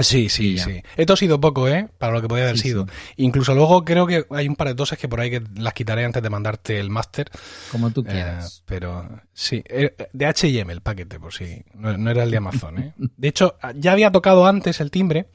Sí, 0.01 0.25
Y 0.25 0.29
sí, 0.29 0.55
ya. 0.57 0.65
sí. 0.65 0.83
He 0.97 1.05
tosido 1.05 1.39
poco, 1.41 1.67
¿eh? 1.69 1.89
Para 1.97 2.13
lo 2.13 2.21
que 2.21 2.27
podía 2.27 2.43
haber 2.43 2.57
Sí, 2.57 2.67
sido. 2.69 2.85
sí. 2.85 3.13
Incluso 3.17 3.55
luego 3.55 3.83
creo 3.85 4.05
que 4.05 4.25
hay 4.29 4.47
un 4.47 4.55
par 4.55 4.67
de 4.67 4.75
toses 4.75 4.99
que 4.99 5.07
por 5.07 5.19
ahí 5.21 5.31
que 5.31 5.41
las 5.55 5.73
quitaré 5.73 6.03
antes 6.05 6.21
de 6.21 6.29
mandarte 6.29 6.79
el 6.79 6.89
máster. 6.89 7.31
Como 7.71 7.89
tú 7.91 8.01
Eh, 8.01 8.11
quieras. 8.11 8.61
pero 8.67 9.21
sí, 9.33 9.63
eh, 9.67 9.95
de 10.13 10.25
H&M 10.27 10.71
el 10.71 10.81
paquete, 10.81 11.19
por 11.19 11.33
si 11.33 11.63
no, 11.73 11.97
no 11.97 12.11
era 12.11 12.23
el 12.23 12.29
de 12.31 12.37
Amazon. 12.37 12.77
¿eh? 12.77 12.93
De 13.17 13.27
hecho, 13.29 13.57
ya 13.75 13.93
había 13.93 14.11
tocado 14.11 14.45
antes 14.45 14.79
el 14.79 14.91
timbre, 14.91 15.29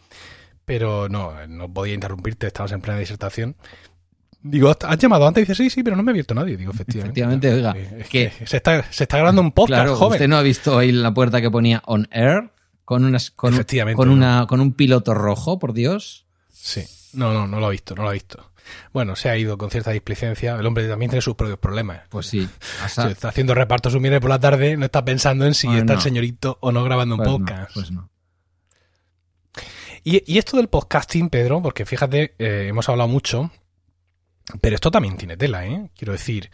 pero 0.64 1.08
no, 1.08 1.46
no 1.46 1.72
podía 1.72 1.94
interrumpirte, 1.94 2.46
estabas 2.46 2.72
en 2.72 2.80
plena 2.80 2.98
disertación. 2.98 3.56
Digo, 4.42 4.70
¿has 4.86 4.98
llamado 4.98 5.26
antes? 5.26 5.48
dice, 5.48 5.54
sí, 5.54 5.70
sí, 5.70 5.82
pero 5.82 5.96
no 5.96 6.02
me 6.02 6.10
ha 6.10 6.12
abierto 6.12 6.34
nadie. 6.34 6.56
Digo, 6.56 6.72
efectivamente. 6.72 7.20
Efectivamente, 7.20 7.52
oiga, 7.54 7.98
es 7.98 8.08
que- 8.08 8.30
que 8.38 8.46
se, 8.46 8.56
está, 8.58 8.82
se 8.92 9.04
está 9.04 9.16
grabando 9.16 9.40
un 9.40 9.52
podcast, 9.52 9.82
claro, 9.84 9.96
joven. 9.96 10.12
usted 10.16 10.28
no 10.28 10.36
ha 10.36 10.42
visto 10.42 10.78
ahí 10.78 10.90
en 10.90 11.02
la 11.02 11.14
puerta 11.14 11.40
que 11.40 11.50
ponía 11.50 11.82
on 11.86 12.08
air 12.10 12.50
con 12.84 13.04
unas 13.06 13.30
con, 13.30 13.54
no. 13.54 14.02
una 14.12 14.46
con 14.46 14.60
un 14.60 14.74
piloto 14.74 15.14
rojo, 15.14 15.58
por 15.58 15.72
Dios. 15.72 16.26
Sí, 16.52 16.84
no, 17.14 17.32
no, 17.32 17.46
no 17.46 17.58
lo 17.58 17.66
ha 17.66 17.70
visto, 17.70 17.94
no 17.94 18.02
lo 18.02 18.10
ha 18.10 18.12
visto. 18.12 18.50
Bueno, 18.92 19.16
se 19.16 19.28
ha 19.30 19.36
ido 19.38 19.56
con 19.58 19.70
cierta 19.70 19.90
displicencia. 19.92 20.56
El 20.56 20.66
hombre 20.66 20.86
también 20.88 21.10
tiene 21.10 21.20
sus 21.22 21.34
propios 21.34 21.58
problemas. 21.58 22.00
Pues 22.10 22.26
sí. 22.26 22.46
a 22.82 22.88
Si 22.88 22.94
sa- 22.96 23.10
está 23.10 23.28
haciendo 23.28 23.54
reparto 23.54 23.88
su 23.90 23.98
miércoles 24.00 24.20
por 24.20 24.30
la 24.30 24.40
tarde, 24.40 24.76
no 24.76 24.84
está 24.86 25.04
pensando 25.04 25.46
en 25.46 25.54
si 25.54 25.66
Pues 25.66 25.80
está 25.80 25.94
el 25.94 26.00
señorito 26.00 26.58
o 26.60 26.70
no 26.72 26.84
grabando 26.84 27.14
un 27.14 27.22
pues 27.22 27.30
podcast. 27.30 27.70
pues 27.74 27.90
no. 27.90 28.10
Y, 30.04 30.36
esto 30.36 30.58
del 30.58 30.68
podcasting, 30.68 31.30
Pedro, 31.30 31.62
porque 31.62 31.86
fíjate, 31.86 32.34
eh, 32.38 32.66
hemos 32.68 32.90
hablado 32.90 33.08
mucho, 33.08 33.50
pero 34.60 34.74
esto 34.74 34.90
también 34.90 35.16
tiene 35.16 35.38
tela, 35.38 35.66
¿eh? 35.66 35.90
Quiero 35.96 36.12
decir, 36.12 36.50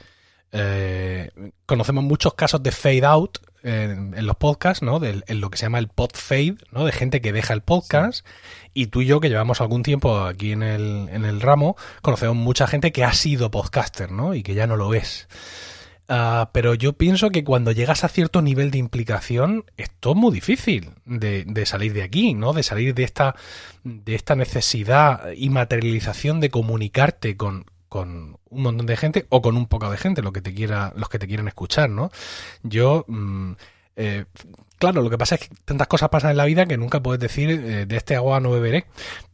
eh, 0.53 1.31
conocemos 1.67 2.05
muchos 2.05 2.35
casos 2.35 2.63
de 2.63 2.71
fade 2.71 3.05
out 3.05 3.39
en, 3.65 4.25
los 4.25 4.37
podcasts, 4.37 4.83
¿no? 4.83 5.05
En 5.05 5.41
lo 5.41 5.51
que 5.51 5.59
se 5.59 5.67
llama 5.67 5.81
el 5.81 5.89
pod 5.89 6.13
fade, 6.15 6.59
¿no? 6.71 6.85
De 6.85 6.93
gente 6.93 7.21
que 7.21 7.33
deja 7.33 7.53
el 7.53 7.63
podcast. 7.63 8.25
Y 8.73 8.87
tú 8.87 9.03
y 9.03 9.07
yo, 9.07 9.19
que 9.19 9.29
llevamos 9.29 9.61
algún 9.61 9.83
tiempo 9.83 10.21
aquí 10.21 10.53
en 10.53 10.63
el, 10.63 11.09
en 11.11 11.25
el 11.25 11.41
ramo, 11.41 11.77
conocemos 12.03 12.37
mucha 12.37 12.69
gente 12.69 12.93
que 12.93 13.03
ha 13.03 13.13
sido 13.13 13.51
podcaster, 13.51 14.13
¿no? 14.13 14.35
Y 14.35 14.45
que 14.45 14.55
ya 14.55 14.69
no 14.69 14.77
lo 14.77 14.95
es. 14.95 15.29
Ah, 16.13 16.51
pero 16.53 16.75
yo 16.75 16.95
pienso 16.95 17.31
que 17.31 17.45
cuando 17.45 17.71
llegas 17.71 18.03
a 18.03 18.09
cierto 18.09 18.43
nivel 18.43 18.73
de 18.73 18.79
implicación, 18.79 19.65
esto 19.77 20.11
es 20.11 20.17
muy 20.17 20.33
difícil 20.33 20.91
de, 21.05 21.65
salir 21.67 21.93
de 21.93 22.03
aquí, 22.03 22.35
¿no? 22.35 22.53
De 22.53 22.65
salir 22.65 22.97
de 22.97 23.05
esta, 23.05 23.37
de 23.85 24.17
esta 24.17 24.35
necesidad 24.35 25.31
y 25.37 25.51
materialización 25.51 26.41
de 26.41 26.51
comunicarte 26.51 27.37
con, 27.37 27.65
con 27.89 28.39
un 28.49 28.63
montón 28.63 28.87
de 28.87 28.97
gente 28.97 29.27
o 29.29 29.41
con 29.41 29.57
un 29.57 29.69
poco 29.69 29.89
de 29.89 29.99
gente, 29.99 30.21
lo 30.21 30.33
que 30.33 30.43
te 30.43 30.53
quiera, 30.53 30.93
los 30.97 31.09
que 31.09 31.21
te 31.21 31.29
quieren 31.29 31.47
escuchar, 31.47 31.89
¿no? 31.89 32.11
Yo, 32.65 33.05
mm, 33.07 33.53
eh, 33.95 34.25
claro, 34.79 35.03
lo 35.03 35.11
que 35.11 35.19
pasa 35.19 35.37
es 35.37 35.43
que 35.43 35.55
tantas 35.65 35.87
cosas 35.87 36.09
pasan 36.09 36.33
en 36.33 36.39
la 36.39 36.45
vida 36.45 36.67
que 36.67 36.77
nunca 36.77 37.01
puedes 37.01 37.21
decir 37.21 37.51
eh, 37.51 37.87
de 37.87 37.97
este 37.97 38.17
agua 38.17 38.41
no 38.41 38.51
beberé. 38.51 38.87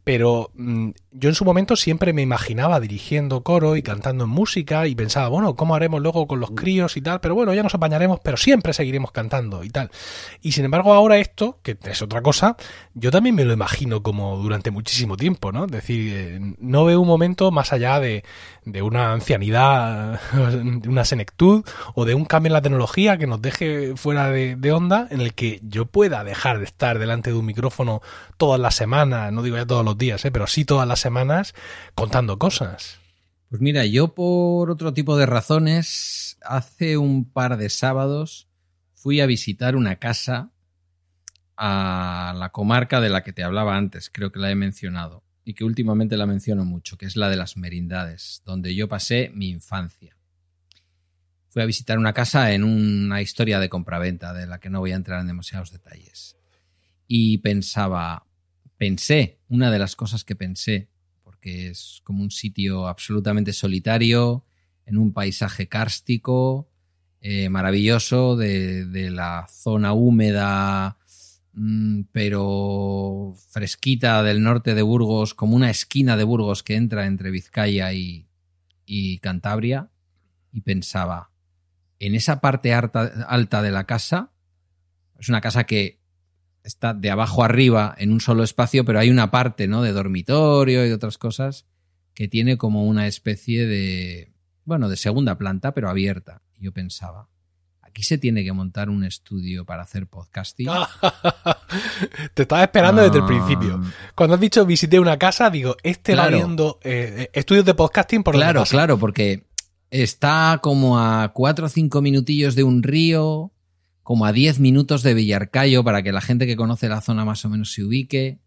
Pero 0.07 0.51
mm, 0.55 0.91
yo 1.11 1.27
en 1.27 1.35
su 1.35 1.43
momento 1.43 1.75
siempre 1.75 2.13
me 2.13 2.21
imaginaba 2.21 2.79
dirigiendo 2.79 3.43
coro 3.43 3.75
y 3.75 3.81
cantando 3.81 4.23
en 4.23 4.29
música 4.29 4.87
y 4.87 4.95
pensaba, 4.95 5.27
bueno, 5.27 5.57
¿cómo 5.57 5.75
haremos 5.75 6.01
luego 6.01 6.27
con 6.27 6.39
los 6.39 6.51
críos 6.51 6.95
y 6.95 7.01
tal? 7.01 7.19
Pero 7.19 7.35
bueno, 7.35 7.53
ya 7.53 7.61
nos 7.61 7.75
apañaremos, 7.75 8.21
pero 8.23 8.37
siempre 8.37 8.71
seguiremos 8.71 9.11
cantando 9.11 9.65
y 9.65 9.69
tal. 9.69 9.91
Y 10.41 10.53
sin 10.53 10.63
embargo 10.63 10.93
ahora 10.93 11.17
esto, 11.17 11.59
que 11.61 11.77
es 11.83 12.01
otra 12.01 12.21
cosa, 12.21 12.55
yo 12.93 13.11
también 13.11 13.35
me 13.35 13.43
lo 13.43 13.51
imagino 13.51 14.01
como 14.01 14.37
durante 14.37 14.71
muchísimo 14.71 15.17
tiempo, 15.17 15.51
¿no? 15.51 15.65
Es 15.65 15.71
decir, 15.71 16.13
eh, 16.15 16.39
no 16.57 16.85
veo 16.85 17.01
un 17.01 17.07
momento 17.07 17.51
más 17.51 17.73
allá 17.73 17.99
de, 17.99 18.23
de 18.63 18.81
una 18.81 19.11
ancianidad, 19.11 20.21
de 20.31 20.87
una 20.87 21.03
senectud 21.03 21.65
o 21.95 22.05
de 22.05 22.13
un 22.13 22.23
cambio 22.23 22.47
en 22.47 22.53
la 22.53 22.61
tecnología 22.61 23.17
que 23.17 23.27
nos 23.27 23.41
deje 23.41 23.97
fuera 23.97 24.29
de, 24.29 24.55
de 24.55 24.71
onda 24.71 25.07
en 25.09 25.19
el 25.19 25.33
que 25.33 25.59
yo 25.63 25.85
pueda 25.85 26.23
dejar 26.23 26.59
de 26.59 26.63
estar 26.65 26.97
delante 26.97 27.31
de 27.31 27.37
un 27.37 27.45
micrófono 27.45 28.01
todas 28.37 28.61
las 28.61 28.75
semanas, 28.75 29.33
no 29.33 29.41
digo 29.41 29.57
ya 29.57 29.65
todos 29.65 29.83
los 29.83 29.96
días, 29.97 30.23
¿eh? 30.25 30.31
pero 30.31 30.47
sí 30.47 30.65
todas 30.65 30.87
las 30.87 30.99
semanas 30.99 31.53
contando 31.95 32.37
cosas. 32.37 32.99
Pues 33.49 33.61
mira, 33.61 33.85
yo 33.85 34.13
por 34.13 34.69
otro 34.69 34.93
tipo 34.93 35.17
de 35.17 35.25
razones, 35.25 36.37
hace 36.41 36.97
un 36.97 37.31
par 37.31 37.57
de 37.57 37.69
sábados 37.69 38.49
fui 38.93 39.21
a 39.21 39.25
visitar 39.25 39.75
una 39.75 39.97
casa 39.97 40.51
a 41.55 42.35
la 42.37 42.49
comarca 42.49 43.01
de 43.01 43.09
la 43.09 43.23
que 43.23 43.33
te 43.33 43.43
hablaba 43.43 43.77
antes, 43.77 44.09
creo 44.09 44.31
que 44.31 44.39
la 44.39 44.51
he 44.51 44.55
mencionado, 44.55 45.23
y 45.43 45.53
que 45.53 45.63
últimamente 45.63 46.17
la 46.17 46.25
menciono 46.25 46.65
mucho, 46.65 46.97
que 46.97 47.05
es 47.05 47.15
la 47.15 47.29
de 47.29 47.37
las 47.37 47.57
merindades, 47.57 48.43
donde 48.45 48.75
yo 48.75 48.87
pasé 48.87 49.31
mi 49.33 49.49
infancia. 49.49 50.17
Fui 51.49 51.61
a 51.61 51.65
visitar 51.65 51.97
una 51.97 52.13
casa 52.13 52.51
en 52.51 52.63
una 52.63 53.21
historia 53.21 53.59
de 53.59 53.69
compraventa, 53.69 54.33
de 54.33 54.45
la 54.45 54.59
que 54.59 54.69
no 54.69 54.79
voy 54.79 54.91
a 54.91 54.95
entrar 54.95 55.21
en 55.21 55.27
demasiados 55.27 55.71
detalles. 55.71 56.37
Y 57.07 57.39
pensaba, 57.39 58.26
pensé, 58.77 59.39
una 59.49 59.71
de 59.71 59.79
las 59.79 59.95
cosas 59.95 60.23
que 60.23 60.35
pensé, 60.35 60.89
porque 61.23 61.69
es 61.69 62.01
como 62.03 62.23
un 62.23 62.31
sitio 62.31 62.87
absolutamente 62.87 63.53
solitario, 63.53 64.45
en 64.85 64.97
un 64.97 65.13
paisaje 65.13 65.67
kárstico, 65.67 66.69
eh, 67.19 67.49
maravilloso, 67.49 68.37
de, 68.37 68.85
de 68.85 69.09
la 69.09 69.47
zona 69.49 69.93
húmeda, 69.93 70.97
mm, 71.53 72.03
pero 72.11 73.33
fresquita 73.49 74.23
del 74.23 74.41
norte 74.41 74.75
de 74.75 74.81
Burgos, 74.81 75.33
como 75.33 75.55
una 75.55 75.69
esquina 75.69 76.15
de 76.15 76.23
Burgos 76.23 76.63
que 76.63 76.75
entra 76.75 77.05
entre 77.05 77.31
Vizcaya 77.31 77.91
y, 77.93 78.27
y 78.85 79.17
Cantabria, 79.19 79.89
y 80.51 80.61
pensaba, 80.61 81.31
en 81.99 82.15
esa 82.15 82.39
parte 82.39 82.73
alta, 82.73 83.25
alta 83.27 83.61
de 83.61 83.71
la 83.71 83.85
casa, 83.85 84.31
es 85.19 85.29
una 85.29 85.41
casa 85.41 85.65
que 85.65 85.99
está 86.67 86.93
de 86.93 87.09
abajo 87.09 87.43
arriba 87.43 87.95
en 87.97 88.11
un 88.11 88.19
solo 88.21 88.43
espacio, 88.43 88.85
pero 88.85 88.99
hay 88.99 89.09
una 89.09 89.31
parte, 89.31 89.67
¿no? 89.67 89.81
De 89.81 89.91
dormitorio 89.93 90.85
y 90.85 90.89
de 90.89 90.93
otras 90.93 91.17
cosas 91.17 91.65
que 92.13 92.27
tiene 92.27 92.57
como 92.57 92.85
una 92.85 93.07
especie 93.07 93.65
de, 93.65 94.33
bueno, 94.65 94.89
de 94.89 94.97
segunda 94.97 95.37
planta, 95.37 95.73
pero 95.73 95.89
abierta. 95.89 96.41
Y 96.59 96.65
yo 96.65 96.71
pensaba, 96.71 97.29
aquí 97.81 98.03
se 98.03 98.17
tiene 98.17 98.43
que 98.43 98.51
montar 98.53 98.89
un 98.89 99.03
estudio 99.03 99.65
para 99.65 99.83
hacer 99.83 100.07
podcasting. 100.07 100.67
Te 102.33 102.43
estaba 102.43 102.63
esperando 102.63 103.01
desde 103.01 103.17
el 103.17 103.23
Ah, 103.23 103.27
principio. 103.27 103.81
Cuando 104.15 104.35
has 104.35 104.41
dicho 104.41 104.65
visité 104.65 104.99
una 104.99 105.17
casa, 105.17 105.49
digo, 105.49 105.75
este 105.83 106.15
va 106.15 106.23
Claro. 106.27 106.37
viendo 106.37 106.79
eh, 106.83 107.29
estudios 107.33 107.65
de 107.65 107.73
podcasting 107.73 108.23
por 108.23 108.33
Claro, 108.35 108.63
claro, 108.69 108.97
porque 108.97 109.45
está 109.89 110.59
como 110.61 110.99
a 110.99 111.31
cuatro 111.33 111.65
o 111.67 111.69
cinco 111.69 112.01
minutillos 112.01 112.55
de 112.55 112.63
un 112.63 112.83
río, 112.83 113.51
como 114.07 114.25
a 114.25 114.31
10 114.31 114.61
minutos 114.61 115.03
de 115.03 115.13
Villarcayo 115.13 115.83
para 115.83 116.01
que 116.01 116.13
la 116.13 116.21
gente 116.21 116.47
que 116.47 116.55
conoce 116.55 116.87
la 116.87 117.01
zona 117.01 117.25
más 117.25 117.43
o 117.43 117.49
menos 117.49 117.73
se 117.73 117.83
ubique. 117.83 118.39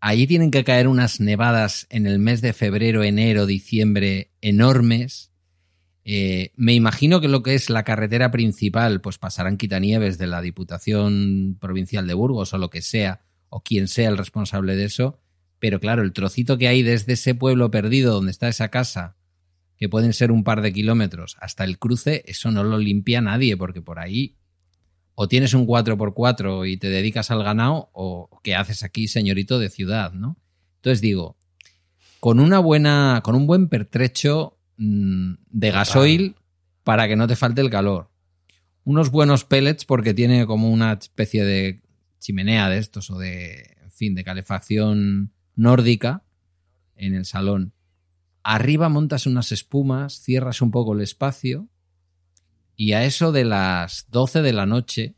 Allí 0.00 0.26
tienen 0.26 0.50
que 0.50 0.64
caer 0.64 0.88
unas 0.88 1.20
nevadas 1.20 1.86
en 1.88 2.04
el 2.08 2.18
mes 2.18 2.40
de 2.40 2.52
febrero, 2.52 3.04
enero, 3.04 3.46
diciembre 3.46 4.32
enormes. 4.40 5.30
Eh, 6.02 6.50
me 6.56 6.74
imagino 6.74 7.20
que 7.20 7.28
lo 7.28 7.44
que 7.44 7.54
es 7.54 7.70
la 7.70 7.84
carretera 7.84 8.32
principal, 8.32 9.00
pues 9.00 9.18
pasarán 9.18 9.56
quitanieves 9.56 10.18
de 10.18 10.26
la 10.26 10.42
Diputación 10.42 11.56
Provincial 11.60 12.08
de 12.08 12.14
Burgos 12.14 12.52
o 12.52 12.58
lo 12.58 12.68
que 12.68 12.82
sea, 12.82 13.20
o 13.50 13.62
quien 13.62 13.86
sea 13.86 14.08
el 14.08 14.18
responsable 14.18 14.74
de 14.74 14.86
eso. 14.86 15.20
Pero 15.60 15.78
claro, 15.78 16.02
el 16.02 16.12
trocito 16.12 16.58
que 16.58 16.66
hay 16.66 16.82
desde 16.82 17.12
ese 17.12 17.36
pueblo 17.36 17.70
perdido 17.70 18.14
donde 18.14 18.32
está 18.32 18.48
esa 18.48 18.70
casa, 18.70 19.16
que 19.76 19.88
pueden 19.88 20.12
ser 20.12 20.32
un 20.32 20.42
par 20.42 20.60
de 20.60 20.72
kilómetros, 20.72 21.36
hasta 21.38 21.62
el 21.62 21.78
cruce, 21.78 22.24
eso 22.26 22.50
no 22.50 22.64
lo 22.64 22.78
limpia 22.78 23.20
nadie, 23.20 23.56
porque 23.56 23.80
por 23.80 24.00
ahí 24.00 24.37
o 25.20 25.26
tienes 25.26 25.52
un 25.52 25.66
4x4 25.66 26.70
y 26.70 26.76
te 26.76 26.90
dedicas 26.90 27.32
al 27.32 27.42
ganado, 27.42 27.90
o 27.92 28.30
qué 28.44 28.54
haces 28.54 28.84
aquí, 28.84 29.08
señorito 29.08 29.58
de 29.58 29.68
ciudad, 29.68 30.12
¿no? 30.12 30.36
Entonces 30.76 31.00
digo, 31.00 31.36
con 32.20 32.38
una 32.38 32.60
buena, 32.60 33.20
con 33.24 33.34
un 33.34 33.44
buen 33.44 33.68
pertrecho 33.68 34.60
mm, 34.76 35.32
de 35.50 35.70
gasoil 35.72 36.36
para 36.84 37.08
que 37.08 37.16
no 37.16 37.26
te 37.26 37.34
falte 37.34 37.60
el 37.60 37.68
calor. 37.68 38.12
Unos 38.84 39.10
buenos 39.10 39.44
pellets 39.44 39.84
porque 39.84 40.14
tiene 40.14 40.46
como 40.46 40.70
una 40.70 40.92
especie 40.92 41.44
de 41.44 41.82
chimenea 42.20 42.68
de 42.68 42.78
estos 42.78 43.10
o 43.10 43.18
de, 43.18 43.74
en 43.82 43.90
fin, 43.90 44.14
de 44.14 44.22
calefacción 44.22 45.32
nórdica 45.56 46.22
en 46.94 47.16
el 47.16 47.24
salón. 47.24 47.72
Arriba 48.44 48.88
montas 48.88 49.26
unas 49.26 49.50
espumas, 49.50 50.20
cierras 50.20 50.62
un 50.62 50.70
poco 50.70 50.92
el 50.92 51.00
espacio 51.00 51.68
y 52.80 52.92
a 52.92 53.04
eso 53.04 53.32
de 53.32 53.44
las 53.44 54.06
12 54.12 54.40
de 54.40 54.52
la 54.52 54.64
noche, 54.64 55.16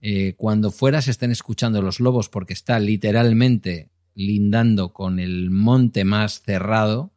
eh, 0.00 0.32
cuando 0.38 0.70
fuera 0.70 1.02
se 1.02 1.10
estén 1.10 1.30
escuchando 1.30 1.82
los 1.82 2.00
lobos 2.00 2.30
porque 2.30 2.54
está 2.54 2.80
literalmente 2.80 3.90
lindando 4.14 4.94
con 4.94 5.18
el 5.18 5.50
monte 5.50 6.06
más 6.06 6.40
cerrado, 6.40 7.12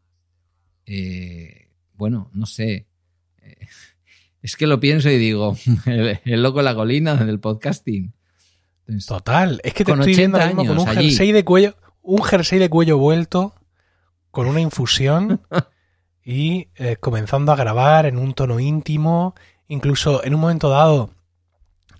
eh, 0.85 1.69
bueno, 1.93 2.29
no 2.33 2.45
sé. 2.45 2.87
Eh, 3.41 3.67
es 4.41 4.57
que 4.57 4.67
lo 4.67 4.81
pienso 4.81 5.09
y 5.09 5.17
digo, 5.17 5.55
el, 5.85 6.43
loco 6.43 6.57
de 6.57 6.65
la 6.65 6.75
colina 6.75 7.15
del 7.15 7.39
podcasting. 7.39 8.13
Total, 9.07 9.61
es 9.63 9.73
que 9.73 9.85
te 9.85 9.93
estoy 9.93 10.13
viendo 10.13 10.39
con 10.39 10.77
un 10.77 10.87
jersey 10.87 11.31
de 11.31 11.45
cuello, 11.45 11.77
un 12.01 12.21
jersey 12.21 12.59
de 12.59 12.69
cuello 12.69 12.97
vuelto, 12.97 13.55
con 14.29 14.47
una 14.47 14.59
infusión 14.59 15.41
y 16.27 16.67
eh, 16.75 16.97
comenzando 16.99 17.53
a 17.53 17.55
grabar 17.55 18.05
en 18.05 18.17
un 18.17 18.33
tono 18.33 18.59
íntimo, 18.59 19.33
incluso 19.69 20.25
en 20.25 20.35
un 20.35 20.41
momento 20.41 20.67
dado 20.67 21.11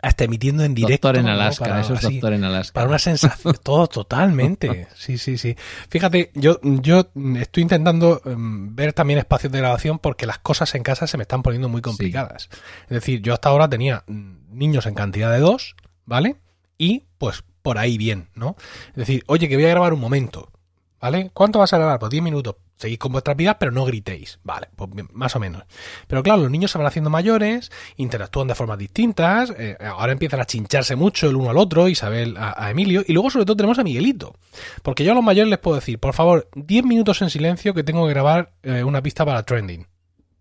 hasta 0.01 0.25
emitiendo 0.25 0.65
en 0.65 0.75
directo. 0.75 1.07
Doctor 1.07 1.21
en 1.21 1.29
Alaska, 1.29 1.79
eso 1.79 1.93
es 1.93 2.01
Doctor 2.01 2.33
en 2.33 2.43
Alaska. 2.43 2.73
Para 2.73 2.89
una 2.89 2.99
sensación, 2.99 3.55
todo 3.63 3.87
totalmente. 3.87 4.89
Sí, 4.93 5.17
sí, 5.17 5.37
sí. 5.37 5.55
Fíjate, 5.87 6.31
yo, 6.35 6.59
yo 6.61 7.09
estoy 7.39 7.63
intentando 7.63 8.21
em, 8.25 8.75
ver 8.75 8.91
también 8.91 9.17
espacios 9.17 9.53
de 9.53 9.59
grabación 9.59 9.97
porque 9.97 10.25
las 10.25 10.39
cosas 10.39 10.75
en 10.75 10.83
casa 10.83 11.07
se 11.07 11.15
me 11.15 11.21
están 11.21 11.41
poniendo 11.41 11.69
muy 11.69 11.81
complicadas. 11.81 12.49
Es 12.83 12.89
decir, 12.89 13.21
yo 13.21 13.33
hasta 13.33 13.47
ahora 13.47 13.69
tenía 13.69 14.03
niños 14.49 14.87
en 14.87 14.93
cantidad 14.93 15.31
de 15.31 15.39
dos, 15.39 15.77
¿vale? 16.03 16.35
Y 16.77 17.05
pues 17.17 17.45
por 17.61 17.77
ahí 17.77 17.97
bien, 17.97 18.27
¿no? 18.35 18.57
Es 18.89 18.95
decir, 18.95 19.23
oye, 19.27 19.47
que 19.47 19.55
voy 19.55 19.65
a 19.65 19.69
grabar 19.69 19.93
un 19.93 20.01
momento, 20.01 20.51
¿vale? 20.99 21.31
¿Cuánto 21.33 21.59
vas 21.59 21.73
a 21.73 21.77
grabar? 21.77 21.99
Pues 21.99 22.11
10 22.11 22.23
minutos 22.23 22.55
seguís 22.77 22.99
con 22.99 23.11
vuestras 23.11 23.35
vidas, 23.35 23.57
pero 23.59 23.71
no 23.71 23.85
gritéis. 23.85 24.39
Vale, 24.43 24.69
pues 24.75 24.89
más 25.11 25.35
o 25.35 25.39
menos. 25.39 25.63
Pero 26.07 26.23
claro, 26.23 26.43
los 26.43 26.51
niños 26.51 26.71
se 26.71 26.77
van 26.77 26.87
haciendo 26.87 27.09
mayores, 27.09 27.71
interactúan 27.97 28.47
de 28.47 28.55
formas 28.55 28.77
distintas, 28.77 29.51
eh, 29.57 29.77
ahora 29.81 30.13
empiezan 30.13 30.39
a 30.39 30.45
chincharse 30.45 30.95
mucho 30.95 31.27
el 31.27 31.35
uno 31.35 31.49
al 31.49 31.57
otro, 31.57 31.89
Isabel 31.89 32.35
a, 32.37 32.69
Emilio, 32.69 33.03
y 33.05 33.13
luego 33.13 33.29
sobre 33.29 33.45
todo 33.45 33.57
tenemos 33.57 33.79
a 33.79 33.83
Miguelito. 33.83 34.35
Porque 34.83 35.03
yo 35.03 35.11
a 35.11 35.15
los 35.15 35.23
mayores 35.23 35.49
les 35.49 35.59
puedo 35.59 35.75
decir, 35.75 35.99
por 35.99 36.13
favor, 36.13 36.49
10 36.55 36.85
minutos 36.85 37.21
en 37.21 37.29
silencio 37.29 37.73
que 37.73 37.83
tengo 37.83 38.05
que 38.05 38.13
grabar 38.13 38.53
eh, 38.63 38.83
una 38.83 39.01
pista 39.01 39.25
para 39.25 39.43
trending. 39.43 39.87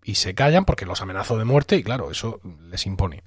Y 0.03 0.15
se 0.15 0.33
callan 0.33 0.63
porque 0.63 0.85
los 0.85 1.01
amenazo 1.01 1.37
de 1.37 1.43
muerte 1.43 1.75
y 1.75 1.83
claro, 1.83 2.11
eso 2.11 2.39
les 2.69 2.85
impone. 2.85 3.23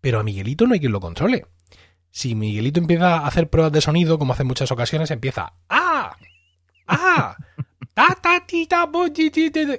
Pero 0.00 0.18
a 0.18 0.24
Miguelito 0.24 0.66
no 0.66 0.74
hay 0.74 0.80
quien 0.80 0.92
lo 0.92 1.00
controle. 1.00 1.46
Si 2.10 2.34
Miguelito 2.34 2.80
empieza 2.80 3.18
a 3.18 3.26
hacer 3.28 3.48
pruebas 3.48 3.70
de 3.70 3.80
sonido, 3.80 4.18
como 4.18 4.32
hace 4.32 4.42
en 4.42 4.48
muchas 4.48 4.72
ocasiones, 4.72 5.12
empieza 5.12 5.52
¡Ah! 5.68 5.79
¡Ah! 6.90 7.36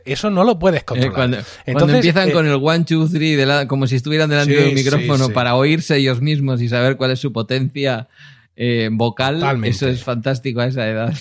Eso 0.06 0.30
no 0.30 0.44
lo 0.44 0.60
puedes 0.60 0.84
controlar. 0.84 1.44
cuando, 1.66 1.94
empiezan 1.96 2.30
eh, 2.30 2.32
con 2.32 2.46
el 2.46 2.54
one, 2.62 2.84
two, 2.84 3.08
three, 3.08 3.38
como 3.68 3.88
si 3.88 3.96
estuvieran 3.96 4.30
delante 4.30 4.54
del 4.54 4.76
micrófono 4.76 5.30
para 5.30 5.56
oírse 5.56 5.98
ellos 5.98 6.22
mismos 6.22 6.62
y 6.62 6.70
saber 6.70 6.98
cuál 6.98 7.12
es 7.12 7.20
su 7.20 7.32
potencia 7.32 8.08
eh, 8.56 8.90
vocal, 8.92 9.64
eso 9.66 9.88
es 9.88 10.04
fantástico 10.04 10.62
a 10.62 10.68
esa 10.68 10.88
edad. 10.88 11.14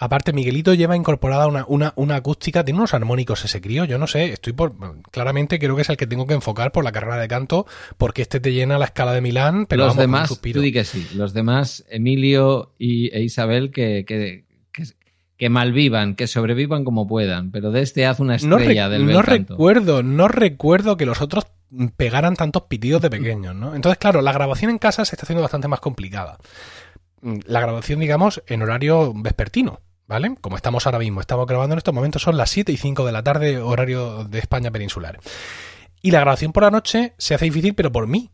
Aparte, 0.00 0.32
Miguelito 0.32 0.74
lleva 0.74 0.94
incorporada 0.94 1.48
una, 1.48 1.92
una, 1.96 2.14
acústica, 2.14 2.64
tiene 2.64 2.78
unos 2.78 2.94
armónicos 2.94 3.44
ese 3.44 3.60
crío, 3.60 3.84
yo 3.84 3.98
no 3.98 4.06
sé, 4.06 4.32
estoy 4.32 4.52
por... 4.52 4.76
Claramente 5.10 5.58
creo 5.58 5.74
que 5.74 5.82
es 5.82 5.88
el 5.88 5.96
que 5.96 6.06
tengo 6.06 6.24
que 6.28 6.34
enfocar 6.34 6.70
por 6.70 6.84
la 6.84 6.92
carrera 6.92 7.16
de 7.16 7.26
canto, 7.26 7.66
porque 7.96 8.22
este 8.22 8.38
te 8.38 8.52
llena 8.52 8.78
la 8.78 8.84
escala 8.84 9.12
de 9.12 9.20
Milán, 9.20 9.66
pero 9.66 9.86
los 9.86 9.96
demás, 9.96 10.40
tú 10.40 10.60
di 10.60 10.70
que 10.70 10.84
sí, 10.84 11.04
los 11.16 11.34
demás, 11.34 11.84
Emilio 11.90 12.74
y, 12.78 13.12
e 13.12 13.22
Isabel, 13.22 13.72
que, 13.72 14.04
que, 14.06 14.44
que 15.38 15.48
malvivan, 15.48 16.16
que 16.16 16.26
sobrevivan 16.26 16.84
como 16.84 17.06
puedan, 17.06 17.52
pero 17.52 17.70
de 17.70 17.80
este 17.80 18.06
haz 18.06 18.18
una 18.18 18.34
estrella 18.34 18.88
del 18.88 19.06
No 19.06 19.22
recuerdo, 19.22 20.02
no 20.02 20.26
recuerdo 20.26 20.96
que 20.96 21.06
los 21.06 21.22
otros 21.22 21.46
pegaran 21.96 22.34
tantos 22.34 22.64
pitidos 22.64 23.00
de 23.00 23.08
pequeños, 23.08 23.54
¿no? 23.54 23.76
Entonces, 23.76 23.98
claro, 23.98 24.20
la 24.20 24.32
grabación 24.32 24.70
en 24.72 24.78
casa 24.78 25.04
se 25.04 25.14
está 25.14 25.24
haciendo 25.24 25.42
bastante 25.42 25.68
más 25.68 25.78
complicada. 25.78 26.38
La 27.46 27.60
grabación, 27.60 28.00
digamos, 28.00 28.42
en 28.48 28.62
horario 28.62 29.12
vespertino, 29.14 29.80
¿vale? 30.08 30.34
Como 30.40 30.56
estamos 30.56 30.86
ahora 30.86 30.98
mismo, 30.98 31.20
estamos 31.20 31.46
grabando 31.46 31.74
en 31.74 31.78
estos 31.78 31.94
momentos, 31.94 32.22
son 32.22 32.36
las 32.36 32.50
7 32.50 32.72
y 32.72 32.76
5 32.76 33.06
de 33.06 33.12
la 33.12 33.22
tarde, 33.22 33.58
horario 33.58 34.24
de 34.24 34.40
España 34.40 34.72
peninsular. 34.72 35.20
Y 36.02 36.10
la 36.10 36.20
grabación 36.20 36.52
por 36.52 36.64
la 36.64 36.72
noche 36.72 37.14
se 37.16 37.36
hace 37.36 37.44
difícil, 37.44 37.74
pero 37.74 37.92
por 37.92 38.08
mí, 38.08 38.32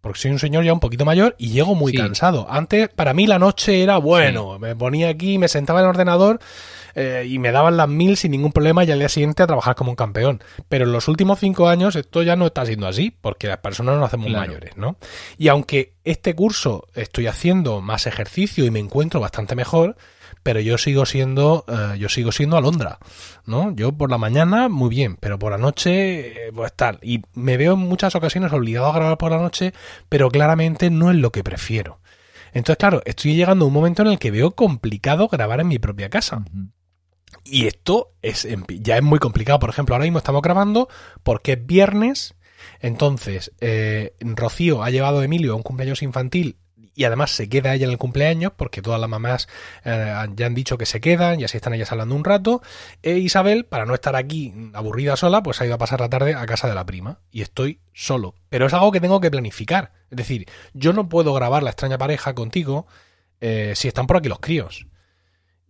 porque 0.00 0.18
soy 0.18 0.30
un 0.30 0.38
señor 0.38 0.64
ya 0.64 0.72
un 0.72 0.80
poquito 0.80 1.04
mayor 1.04 1.34
y 1.38 1.50
llego 1.50 1.74
muy 1.74 1.92
cansado. 1.92 2.46
Antes, 2.48 2.88
para 2.88 3.14
mí 3.14 3.26
la 3.26 3.38
noche 3.38 3.82
era 3.82 3.98
bueno. 3.98 4.58
Me 4.58 4.74
ponía 4.74 5.08
aquí, 5.08 5.38
me 5.38 5.48
sentaba 5.48 5.80
en 5.80 5.86
el 5.86 5.90
ordenador 5.90 6.40
eh, 6.94 7.26
y 7.28 7.38
me 7.38 7.52
daban 7.52 7.76
las 7.76 7.88
mil 7.88 8.16
sin 8.16 8.32
ningún 8.32 8.52
problema 8.52 8.84
y 8.84 8.90
al 8.90 8.98
día 8.98 9.08
siguiente 9.08 9.42
a 9.42 9.46
trabajar 9.46 9.74
como 9.74 9.90
un 9.90 9.96
campeón. 9.96 10.42
Pero 10.68 10.84
en 10.84 10.92
los 10.92 11.08
últimos 11.08 11.38
cinco 11.38 11.68
años 11.68 11.96
esto 11.96 12.22
ya 12.22 12.36
no 12.36 12.46
está 12.46 12.64
siendo 12.64 12.86
así, 12.86 13.14
porque 13.20 13.46
las 13.46 13.58
personas 13.58 13.98
no 13.98 14.04
hacemos 14.04 14.30
mayores, 14.30 14.76
¿no? 14.76 14.96
Y 15.38 15.48
aunque 15.48 15.94
este 16.04 16.34
curso 16.34 16.86
estoy 16.94 17.26
haciendo 17.26 17.80
más 17.80 18.06
ejercicio 18.06 18.64
y 18.64 18.70
me 18.70 18.78
encuentro 18.80 19.20
bastante 19.20 19.54
mejor, 19.54 19.96
pero 20.42 20.60
yo 20.60 20.78
sigo 20.78 21.06
siendo 21.06 21.64
eh, 21.68 21.98
yo 21.98 22.08
sigo 22.08 22.32
siendo 22.32 22.56
alondra, 22.56 22.98
¿no? 23.46 23.74
Yo 23.74 23.92
por 23.92 24.10
la 24.10 24.18
mañana 24.18 24.68
muy 24.68 24.88
bien, 24.88 25.16
pero 25.16 25.38
por 25.38 25.52
la 25.52 25.58
noche 25.58 26.48
eh, 26.48 26.52
pues 26.54 26.72
tal 26.74 26.98
y 27.02 27.22
me 27.34 27.56
veo 27.56 27.74
en 27.74 27.80
muchas 27.80 28.14
ocasiones 28.14 28.52
obligado 28.52 28.86
a 28.86 28.94
grabar 28.94 29.18
por 29.18 29.30
la 29.30 29.38
noche, 29.38 29.72
pero 30.08 30.30
claramente 30.30 30.90
no 30.90 31.10
es 31.10 31.16
lo 31.16 31.30
que 31.32 31.44
prefiero. 31.44 32.00
Entonces, 32.52 32.78
claro, 32.78 33.00
estoy 33.04 33.36
llegando 33.36 33.64
a 33.64 33.68
un 33.68 33.74
momento 33.74 34.02
en 34.02 34.08
el 34.08 34.18
que 34.18 34.30
veo 34.30 34.52
complicado 34.52 35.28
grabar 35.28 35.60
en 35.60 35.68
mi 35.68 35.78
propia 35.78 36.10
casa. 36.10 36.44
Y 37.44 37.66
esto 37.66 38.14
es 38.22 38.46
ya 38.68 38.96
es 38.96 39.02
muy 39.02 39.18
complicado. 39.18 39.58
Por 39.58 39.70
ejemplo, 39.70 39.94
ahora 39.94 40.04
mismo 40.04 40.18
estamos 40.18 40.42
grabando 40.42 40.88
porque 41.22 41.52
es 41.52 41.66
viernes. 41.66 42.34
Entonces, 42.80 43.52
eh, 43.60 44.14
Rocío 44.20 44.82
ha 44.82 44.90
llevado 44.90 45.20
a 45.20 45.24
Emilio 45.24 45.52
a 45.52 45.56
un 45.56 45.62
cumpleaños 45.62 46.02
infantil 46.02 46.56
y 47.00 47.04
además 47.04 47.30
se 47.30 47.48
queda 47.48 47.72
ella 47.72 47.86
en 47.86 47.92
el 47.92 47.96
cumpleaños 47.96 48.52
porque 48.54 48.82
todas 48.82 49.00
las 49.00 49.08
mamás 49.08 49.48
eh, 49.86 50.14
ya 50.36 50.44
han 50.44 50.54
dicho 50.54 50.76
que 50.76 50.84
se 50.84 51.00
quedan 51.00 51.40
y 51.40 51.44
así 51.44 51.56
están 51.56 51.72
ellas 51.72 51.90
hablando 51.92 52.14
un 52.14 52.24
rato. 52.24 52.60
E 53.02 53.16
Isabel, 53.16 53.64
para 53.64 53.86
no 53.86 53.94
estar 53.94 54.16
aquí 54.16 54.52
aburrida 54.74 55.16
sola, 55.16 55.42
pues 55.42 55.62
ha 55.62 55.64
ido 55.64 55.76
a 55.76 55.78
pasar 55.78 56.00
la 56.00 56.10
tarde 56.10 56.34
a 56.34 56.44
casa 56.44 56.68
de 56.68 56.74
la 56.74 56.84
prima 56.84 57.20
y 57.32 57.40
estoy 57.40 57.80
solo. 57.94 58.34
Pero 58.50 58.66
es 58.66 58.74
algo 58.74 58.92
que 58.92 59.00
tengo 59.00 59.18
que 59.18 59.30
planificar. 59.30 59.92
Es 60.10 60.18
decir, 60.18 60.46
yo 60.74 60.92
no 60.92 61.08
puedo 61.08 61.32
grabar 61.32 61.62
la 61.62 61.70
extraña 61.70 61.96
pareja 61.96 62.34
contigo 62.34 62.86
eh, 63.40 63.72
si 63.76 63.88
están 63.88 64.06
por 64.06 64.18
aquí 64.18 64.28
los 64.28 64.40
críos. 64.40 64.86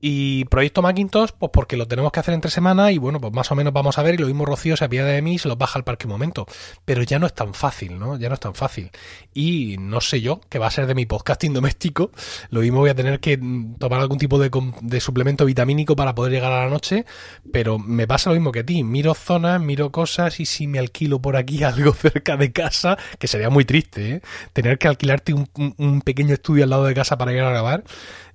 Y 0.00 0.46
Proyecto 0.46 0.80
Macintosh, 0.80 1.30
pues 1.38 1.50
porque 1.52 1.76
lo 1.76 1.86
tenemos 1.86 2.10
que 2.10 2.20
hacer 2.20 2.32
entre 2.32 2.50
semana 2.50 2.90
y 2.90 2.96
bueno, 2.96 3.20
pues 3.20 3.34
más 3.34 3.50
o 3.52 3.54
menos 3.54 3.72
vamos 3.72 3.98
a 3.98 4.02
ver 4.02 4.14
y 4.14 4.18
lo 4.18 4.26
mismo 4.26 4.46
Rocío 4.46 4.74
se 4.76 4.84
apiada 4.86 5.10
de 5.10 5.20
mí 5.20 5.34
y 5.34 5.38
se 5.38 5.48
los 5.48 5.58
baja 5.58 5.78
al 5.78 5.84
parque 5.84 6.06
un 6.06 6.12
momento. 6.12 6.46
Pero 6.86 7.02
ya 7.02 7.18
no 7.18 7.26
es 7.26 7.34
tan 7.34 7.52
fácil, 7.52 7.98
¿no? 7.98 8.16
Ya 8.16 8.28
no 8.28 8.34
es 8.34 8.40
tan 8.40 8.54
fácil. 8.54 8.90
Y 9.34 9.76
no 9.78 10.00
sé 10.00 10.22
yo, 10.22 10.40
que 10.48 10.58
va 10.58 10.68
a 10.68 10.70
ser 10.70 10.86
de 10.86 10.94
mi 10.94 11.04
podcasting 11.04 11.52
doméstico, 11.60 12.12
lo 12.48 12.60
mismo 12.60 12.78
voy 12.78 12.90
a 12.90 12.94
tener 12.94 13.20
que 13.20 13.38
tomar 13.78 14.00
algún 14.00 14.18
tipo 14.18 14.38
de, 14.38 14.50
de 14.80 15.00
suplemento 15.00 15.44
vitamínico 15.44 15.94
para 15.96 16.14
poder 16.14 16.32
llegar 16.32 16.52
a 16.52 16.64
la 16.64 16.70
noche, 16.70 17.04
pero 17.52 17.78
me 17.78 18.06
pasa 18.06 18.30
lo 18.30 18.36
mismo 18.36 18.52
que 18.52 18.60
a 18.60 18.66
ti. 18.66 18.82
Miro 18.84 19.12
zonas, 19.14 19.60
miro 19.60 19.92
cosas 19.92 20.40
y 20.40 20.46
si 20.46 20.66
me 20.66 20.78
alquilo 20.78 21.20
por 21.20 21.36
aquí 21.36 21.62
algo 21.64 21.92
cerca 21.92 22.38
de 22.38 22.52
casa, 22.52 22.96
que 23.18 23.28
sería 23.28 23.50
muy 23.50 23.66
triste, 23.66 24.10
¿eh? 24.10 24.22
Tener 24.54 24.78
que 24.78 24.88
alquilarte 24.88 25.34
un, 25.34 25.48
un 25.76 26.00
pequeño 26.00 26.32
estudio 26.32 26.64
al 26.64 26.70
lado 26.70 26.84
de 26.84 26.94
casa 26.94 27.18
para 27.18 27.32
ir 27.34 27.40
a 27.40 27.50
grabar 27.50 27.84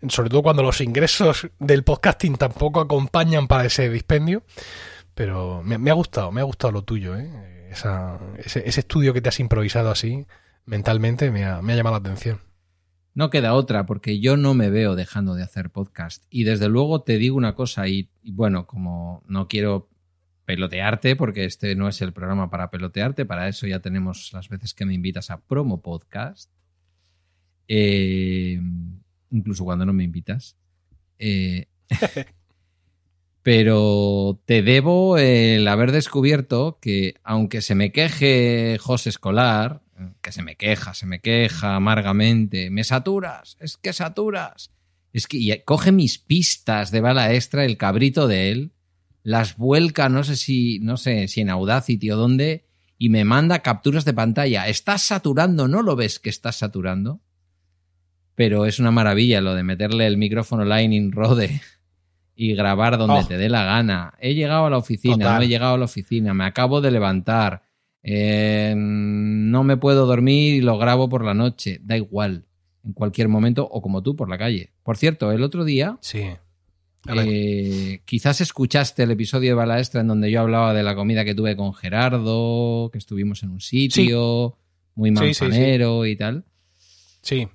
sobre 0.10 0.30
todo 0.30 0.44
cuando 0.44 0.64
los 0.64 0.82
ingresos 0.82 1.48
del 1.60 1.84
podcasting 1.84 2.36
tampoco 2.36 2.80
acompañan 2.82 3.48
para 3.48 3.66
ese 3.66 3.90
dispendio. 3.90 4.44
Pero 5.14 5.64
me, 5.64 5.90
ha 5.90 5.94
gustado, 5.94 6.32
me 6.32 6.42
ha 6.42 6.44
gustado 6.44 6.74
lo 6.74 6.84
tuyo, 6.84 7.18
¿eh? 7.18 7.30
ese, 8.38 8.80
estudio 8.80 9.14
que 9.14 9.22
te 9.22 9.30
has 9.30 9.40
improvisado 9.40 9.90
así 9.90 10.26
mentalmente 10.66 11.32
me 11.32 11.46
ha, 11.46 11.62
llamado 11.62 11.92
la 11.92 11.98
atención. 11.98 12.40
No 13.14 13.30
queda 13.30 13.54
otra, 13.54 13.86
porque 13.86 14.20
yo 14.20 14.36
no 14.36 14.54
me 14.54 14.70
veo 14.70 14.96
dejando 14.96 15.36
de 15.36 15.44
hacer 15.44 15.70
podcast. 15.70 16.26
Y 16.30 16.44
desde 16.44 16.68
luego 16.68 17.04
te 17.04 17.18
digo 17.18 17.38
una 17.38 17.56
cosa, 17.56 17.88
y, 17.88 18.10
bueno, 18.24 18.68
como 18.68 19.24
no 19.28 19.48
quiero 19.48 19.90
pelotearte, 20.44 21.16
porque 21.16 21.46
este 21.46 21.76
no 21.76 21.88
es 21.88 22.02
el 22.02 22.12
programa 22.12 22.50
para 22.50 22.70
pelotearte, 22.70 23.26
para 23.26 23.48
eso 23.48 23.68
ya 23.68 23.80
tenemos 23.80 24.32
las 24.34 24.50
veces 24.50 24.74
que 24.74 24.86
me 24.86 24.94
invitas 24.94 25.32
a 25.32 25.40
promo 25.40 25.82
podcast. 25.82 26.52
Eh, 27.68 28.60
incluso 29.32 29.64
cuando 29.64 29.86
no 29.86 29.94
me 29.94 30.04
invitas. 30.04 30.56
Eh, 31.20 31.68
pero 33.44 34.42
te 34.46 34.64
debo 34.64 35.18
el 35.18 35.68
haber 35.68 35.92
descubierto 35.92 36.80
que, 36.82 37.16
aunque 37.24 37.62
se 37.62 37.76
me 37.76 37.92
queje 37.92 38.78
José 38.80 39.10
Escolar, 39.10 39.82
que 40.22 40.32
se 40.32 40.42
me 40.42 40.56
queja, 40.56 40.94
se 40.94 41.06
me 41.06 41.20
queja 41.20 41.76
amargamente, 41.76 42.70
me 42.70 42.84
saturas, 42.84 43.58
es 43.60 43.78
que 43.78 43.94
saturas. 43.94 44.72
Es 45.14 45.28
que 45.28 45.64
coge 45.64 45.92
mis 45.92 46.18
pistas 46.18 46.92
de 46.92 47.02
bala 47.02 47.34
extra, 47.34 47.64
el 47.64 47.78
cabrito 47.78 48.28
de 48.28 48.52
él, 48.52 48.74
las 49.24 49.58
vuelca, 49.58 50.10
no 50.10 50.24
sé 50.24 50.36
si, 50.36 50.80
no 50.80 50.98
sé 50.98 51.28
si 51.28 51.42
en 51.42 51.50
Audacity 51.50 52.12
o 52.12 52.18
dónde, 52.18 52.66
y 52.98 53.10
me 53.10 53.26
manda 53.26 53.60
capturas 53.60 54.06
de 54.06 54.14
pantalla. 54.14 54.68
Estás 54.68 55.04
saturando, 55.04 55.68
¿no 55.68 55.82
lo 55.82 55.96
ves 55.96 56.20
que 56.20 56.30
estás 56.30 56.58
saturando? 56.58 57.22
Pero 58.36 58.66
es 58.66 58.80
una 58.80 58.92
maravilla 58.92 59.42
lo 59.42 59.56
de 59.56 59.64
meterle 59.64 60.06
el 60.08 60.18
micrófono 60.18 60.66
Lightning 60.66 61.12
Rode 61.12 61.62
y 62.36 62.54
grabar 62.54 62.98
donde 62.98 63.22
oh. 63.22 63.26
te 63.26 63.38
dé 63.38 63.50
la 63.50 63.64
gana. 63.64 64.14
He 64.20 64.34
llegado 64.36 64.66
a 64.66 64.70
la 64.70 64.78
oficina, 64.78 65.38
no 65.38 65.42
he 65.42 65.48
llegado 65.48 65.76
a 65.76 65.78
la 65.78 65.86
oficina, 65.86 66.34
me 66.34 66.44
acabo 66.46 66.82
de 66.82 66.92
levantar, 66.92 67.64
eh, 68.04 68.74
no 68.76 69.64
me 69.64 69.78
puedo 69.78 70.06
dormir 70.06 70.56
y 70.56 70.62
lo 70.62 70.78
grabo 70.78 71.08
por 71.10 71.24
la 71.24 71.34
noche, 71.34 71.80
da 71.82 71.96
igual. 71.98 72.46
en 72.84 72.94
cualquier 72.94 73.30
momento 73.30 73.68
o 73.68 73.82
como 73.82 74.04
tú 74.04 74.16
por 74.16 74.30
la 74.30 74.38
calle. 74.38 74.70
Por 74.84 74.96
cierto, 74.98 75.32
el 75.32 75.42
otro 75.42 75.64
día 75.66 75.98
Sí. 76.02 76.22
eh, 77.08 78.02
quizás 78.06 78.42
escuchaste 78.42 79.02
el 79.04 79.12
episodio 79.12 79.50
de 79.52 79.54
Bala 79.56 79.80
Extra 79.80 80.02
en 80.02 80.08
donde 80.08 80.30
yo 80.30 80.42
hablaba 80.42 80.74
de 80.74 80.84
la 80.84 80.94
comida 80.96 81.26
que 81.26 81.34
tuve 81.34 81.56
con 81.56 81.74
Gerardo, 81.74 82.90
que 82.92 82.98
estuvimos 83.00 83.42
en 83.42 83.50
un 83.52 83.62
sitio 83.62 84.58
muy 84.94 85.10
Sí, 85.10 85.16
sí, 85.16 85.34
sí. 85.34 85.44
manzanero 85.46 86.06
y 86.06 86.16
tal. 86.16 86.44
Sí. 87.22 87.48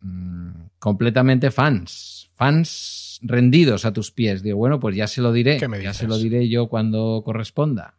Mm, 0.00 0.66
completamente 0.78 1.50
fans. 1.50 2.28
Fans 2.34 3.18
rendidos 3.22 3.84
a 3.84 3.92
tus 3.92 4.10
pies. 4.10 4.42
Digo, 4.42 4.58
bueno, 4.58 4.78
pues 4.78 4.96
ya 4.96 5.06
se 5.06 5.22
lo 5.22 5.32
diré. 5.32 5.58
¿Qué 5.58 5.68
me 5.68 5.82
Ya 5.82 5.94
se 5.94 6.06
lo 6.06 6.18
diré 6.18 6.48
yo 6.48 6.68
cuando 6.68 7.22
corresponda. 7.24 7.94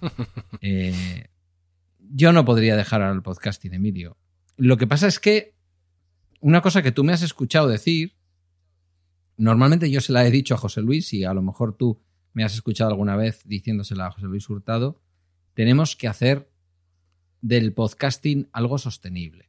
Eh, 0.60 1.26
yo 2.10 2.32
no 2.32 2.44
podría 2.44 2.76
dejar 2.76 3.02
al 3.02 3.22
podcasting, 3.22 3.74
Emilio. 3.74 4.16
Lo 4.56 4.76
que 4.76 4.86
pasa 4.86 5.08
es 5.08 5.18
que 5.18 5.54
una 6.40 6.62
cosa 6.62 6.82
que 6.82 6.92
tú 6.92 7.04
me 7.04 7.12
has 7.12 7.22
escuchado 7.22 7.68
decir, 7.68 8.14
normalmente 9.36 9.90
yo 9.90 10.00
se 10.00 10.12
la 10.12 10.24
he 10.26 10.30
dicho 10.30 10.54
a 10.54 10.58
José 10.58 10.82
Luis 10.82 11.12
y 11.12 11.24
a 11.24 11.34
lo 11.34 11.42
mejor 11.42 11.76
tú 11.76 12.00
me 12.32 12.44
has 12.44 12.54
escuchado 12.54 12.90
alguna 12.90 13.16
vez 13.16 13.42
diciéndosela 13.44 14.06
a 14.06 14.12
José 14.12 14.26
Luis 14.26 14.48
Hurtado, 14.48 15.00
tenemos 15.54 15.96
que 15.96 16.08
hacer 16.08 16.50
del 17.40 17.72
podcasting 17.72 18.48
algo 18.52 18.78
sostenible. 18.78 19.47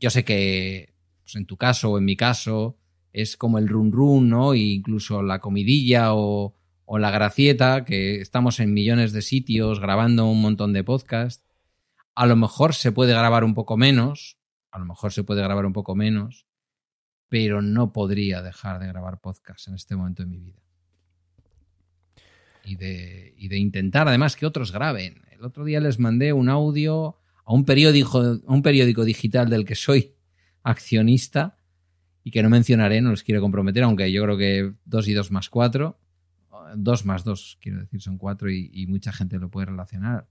Yo 0.00 0.10
sé 0.10 0.24
que 0.24 0.94
pues, 1.22 1.36
en 1.36 1.46
tu 1.46 1.56
caso 1.56 1.92
o 1.92 1.98
en 1.98 2.04
mi 2.04 2.16
caso 2.16 2.78
es 3.12 3.36
como 3.36 3.58
el 3.58 3.68
run 3.68 3.92
run, 3.92 4.28
¿no? 4.28 4.54
E 4.54 4.58
incluso 4.58 5.22
la 5.22 5.40
comidilla 5.40 6.14
o, 6.14 6.54
o 6.84 6.98
la 6.98 7.10
gracieta, 7.10 7.84
que 7.84 8.20
estamos 8.20 8.60
en 8.60 8.74
millones 8.74 9.12
de 9.12 9.22
sitios 9.22 9.80
grabando 9.80 10.26
un 10.26 10.42
montón 10.42 10.72
de 10.72 10.84
podcasts. 10.84 11.44
A 12.14 12.26
lo 12.26 12.36
mejor 12.36 12.74
se 12.74 12.92
puede 12.92 13.12
grabar 13.12 13.44
un 13.44 13.54
poco 13.54 13.76
menos, 13.76 14.36
a 14.70 14.78
lo 14.78 14.84
mejor 14.84 15.12
se 15.12 15.24
puede 15.24 15.42
grabar 15.42 15.66
un 15.66 15.72
poco 15.72 15.94
menos, 15.94 16.46
pero 17.28 17.62
no 17.62 17.92
podría 17.92 18.42
dejar 18.42 18.80
de 18.80 18.88
grabar 18.88 19.20
podcast 19.20 19.68
en 19.68 19.74
este 19.74 19.96
momento 19.96 20.22
de 20.22 20.28
mi 20.28 20.38
vida. 20.38 20.60
Y 22.64 22.76
de, 22.76 23.34
y 23.36 23.48
de 23.48 23.58
intentar 23.58 24.08
además 24.08 24.36
que 24.36 24.46
otros 24.46 24.72
graben. 24.72 25.22
El 25.30 25.44
otro 25.44 25.64
día 25.64 25.80
les 25.80 25.98
mandé 25.98 26.32
un 26.32 26.48
audio 26.48 27.18
a 27.44 27.52
un 27.52 27.64
periódico, 27.64 28.20
a 28.20 28.52
un 28.52 28.62
periódico 28.62 29.04
digital 29.04 29.48
del 29.48 29.64
que 29.64 29.74
soy 29.74 30.14
accionista 30.62 31.56
y 32.22 32.30
que 32.30 32.42
no 32.42 32.50
mencionaré, 32.50 33.00
no 33.00 33.10
les 33.10 33.22
quiero 33.22 33.40
comprometer, 33.40 33.82
aunque 33.82 34.10
yo 34.10 34.22
creo 34.22 34.36
que 34.38 34.72
dos 34.84 35.08
y 35.08 35.12
dos 35.12 35.30
más 35.30 35.50
cuatro, 35.50 35.98
dos 36.76 37.04
más 37.04 37.24
dos, 37.24 37.58
quiero 37.60 37.80
decir, 37.80 38.00
son 38.00 38.18
cuatro 38.18 38.50
y, 38.50 38.70
y 38.72 38.86
mucha 38.86 39.12
gente 39.12 39.38
lo 39.38 39.50
puede 39.50 39.66
relacionar. 39.66 40.26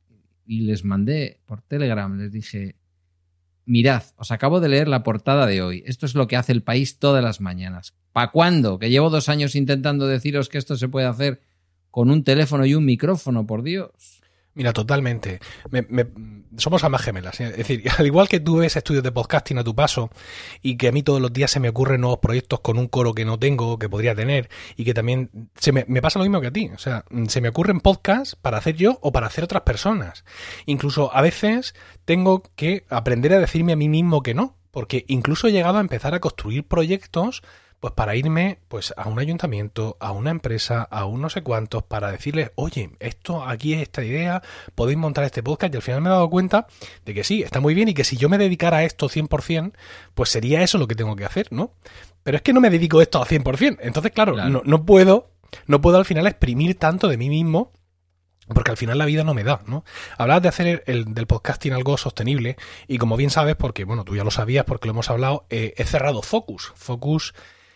Y 0.46 0.62
les 0.62 0.84
mandé 0.84 1.40
por 1.46 1.62
Telegram, 1.62 2.18
les 2.18 2.32
dije, 2.32 2.76
mirad, 3.66 4.04
os 4.18 4.32
acabo 4.32 4.60
de 4.60 4.70
leer 4.70 4.88
la 4.88 5.04
portada 5.04 5.46
de 5.46 5.62
hoy, 5.62 5.84
esto 5.86 6.06
es 6.06 6.16
lo 6.16 6.28
que 6.28 6.36
hace 6.36 6.52
el 6.52 6.64
país 6.64 7.00
todas 7.00 7.24
las 7.24 7.40
mañanas. 7.42 7.96
¿Pa' 8.12 8.32
cuándo? 8.32 8.80
Que 8.80 8.90
llevo 8.90 9.10
dos 9.10 9.30
años 9.30 9.56
intentando 9.56 10.08
deciros 10.08 10.50
que 10.50 10.58
esto 10.58 10.76
se 10.76 10.88
puede 10.88 11.08
hacer 11.08 11.42
con 11.90 12.10
un 12.10 12.24
teléfono 12.24 12.66
y 12.66 12.74
un 12.74 12.86
micrófono, 12.86 13.46
por 13.46 13.64
Dios. 13.64 14.23
Mira, 14.56 14.72
totalmente. 14.74 15.40
Me- 15.72 15.86
me- 15.90 16.06
somos 16.58 16.84
almas 16.84 17.02
gemelas. 17.02 17.40
¿eh? 17.42 17.46
Es 17.50 17.58
decir, 17.58 17.84
al 17.98 18.06
igual 18.06 18.28
que 18.30 18.40
tú 18.40 18.58
ves 18.58 18.76
estudios 18.76 19.04
de 19.04 19.12
podcasting 19.12 19.58
a 19.58 19.64
tu 19.64 19.74
paso 19.76 20.12
y 20.62 20.78
que 20.78 20.88
a 20.90 20.92
mí 20.92 21.02
todos 21.02 21.20
los 21.20 21.34
días 21.34 21.50
se 21.50 21.60
me 21.60 21.70
ocurren 21.70 22.02
nuevos 22.02 22.20
proyectos 22.20 22.60
con 22.60 22.78
un 22.78 22.88
coro 22.88 23.14
que 23.14 23.26
no 23.26 23.40
tengo, 23.40 23.80
que 23.80 23.90
podría 23.90 24.14
tener, 24.14 24.50
y 24.78 24.86
que 24.86 24.94
también 24.94 25.32
se 25.56 25.72
me, 25.72 25.86
me 25.88 26.02
pasa 26.02 26.20
lo 26.20 26.26
mismo 26.26 26.40
que 26.42 26.48
a 26.48 26.52
ti. 26.54 26.70
O 26.76 26.78
sea, 26.78 27.04
mm, 27.10 27.26
se 27.26 27.42
me 27.42 27.50
ocurren 27.50 27.80
podcasts 27.80 28.36
para 28.36 28.58
hacer 28.58 28.76
yo 28.76 29.00
o 29.02 29.12
para 29.12 29.26
hacer 29.28 29.44
otras 29.44 29.64
personas. 29.64 30.24
Incluso 30.68 31.14
a 31.16 31.22
veces 31.22 31.74
tengo 32.06 32.44
que 32.56 32.86
aprender 32.90 33.34
a 33.34 33.40
decirme 33.40 33.74
a 33.74 33.78
mí 33.78 33.90
mismo 33.90 34.22
que 34.22 34.34
no. 34.36 34.56
Porque 34.70 35.06
incluso 35.08 35.48
he 35.48 35.52
llegado 35.52 35.78
a 35.78 35.82
empezar 35.82 36.16
a 36.16 36.20
construir 36.20 36.64
proyectos 36.68 37.44
pues 37.84 37.92
para 37.96 38.16
irme 38.16 38.60
pues 38.70 38.94
a 38.96 39.10
un 39.10 39.20
ayuntamiento, 39.20 39.98
a 40.00 40.14
una 40.14 40.32
empresa, 40.32 40.84
a 40.84 41.04
un 41.04 41.20
no 41.20 41.30
sé 41.30 41.44
cuántos, 41.44 41.84
para 41.84 42.14
decirles, 42.14 42.52
oye, 42.56 42.92
esto 43.02 43.44
aquí 43.44 43.74
es 43.74 43.82
esta 43.82 44.06
idea, 44.06 44.42
podéis 44.74 44.98
montar 44.98 45.26
este 45.26 45.44
podcast 45.44 45.74
y 45.74 45.76
al 45.76 45.82
final 45.82 46.00
me 46.00 46.08
he 46.08 46.14
dado 46.14 46.30
cuenta 46.30 46.66
de 47.04 47.14
que 47.14 47.26
sí, 47.26 47.44
está 47.44 47.60
muy 47.60 47.74
bien 47.74 47.90
y 47.90 47.94
que 47.94 48.06
si 48.06 48.16
yo 48.16 48.30
me 48.30 48.38
dedicara 48.38 48.78
a 48.78 48.84
esto 48.86 49.10
100%, 49.10 49.74
pues 50.14 50.30
sería 50.30 50.62
eso 50.62 50.78
lo 50.78 50.88
que 50.88 50.96
tengo 50.96 51.18
que 51.18 51.26
hacer, 51.26 51.52
¿no? 51.52 51.74
Pero 52.24 52.38
es 52.38 52.42
que 52.42 52.54
no 52.54 52.62
me 52.62 52.70
dedico 52.70 53.00
a 53.00 53.04
esto 53.04 53.22
al 53.22 53.28
100%, 53.28 53.80
entonces 53.82 54.14
claro, 54.14 54.36
Claro. 54.36 54.50
No, 54.50 54.62
no 54.64 54.86
puedo, 54.86 55.32
no 55.68 55.82
puedo 55.82 55.98
al 55.98 56.06
final 56.06 56.26
exprimir 56.26 56.80
tanto 56.80 57.10
de 57.10 57.18
mí 57.18 57.28
mismo 57.28 57.74
porque 58.48 58.72
al 58.72 58.78
final 58.78 58.98
la 58.98 59.06
vida 59.06 59.26
no 59.26 59.34
me 59.34 59.44
da, 59.44 59.62
¿no? 59.68 59.84
Hablabas 60.18 60.44
de 60.44 60.50
hacer 60.50 60.84
el, 60.86 61.14
del 61.14 61.28
podcasting 61.28 61.74
algo 61.74 61.98
sostenible 61.98 62.56
y 62.88 62.98
como 62.98 63.18
bien 63.18 63.30
sabes, 63.30 63.58
porque 63.58 63.84
bueno, 63.84 64.06
tú 64.06 64.16
ya 64.16 64.24
lo 64.24 64.32
sabías 64.32 64.64
porque 64.64 64.88
lo 64.88 64.92
hemos 64.92 65.10
hablado, 65.10 65.46
eh, 65.50 65.74
he 65.78 65.84
cerrado 65.84 66.22
Focus. 66.22 66.72
Focus 66.76 67.34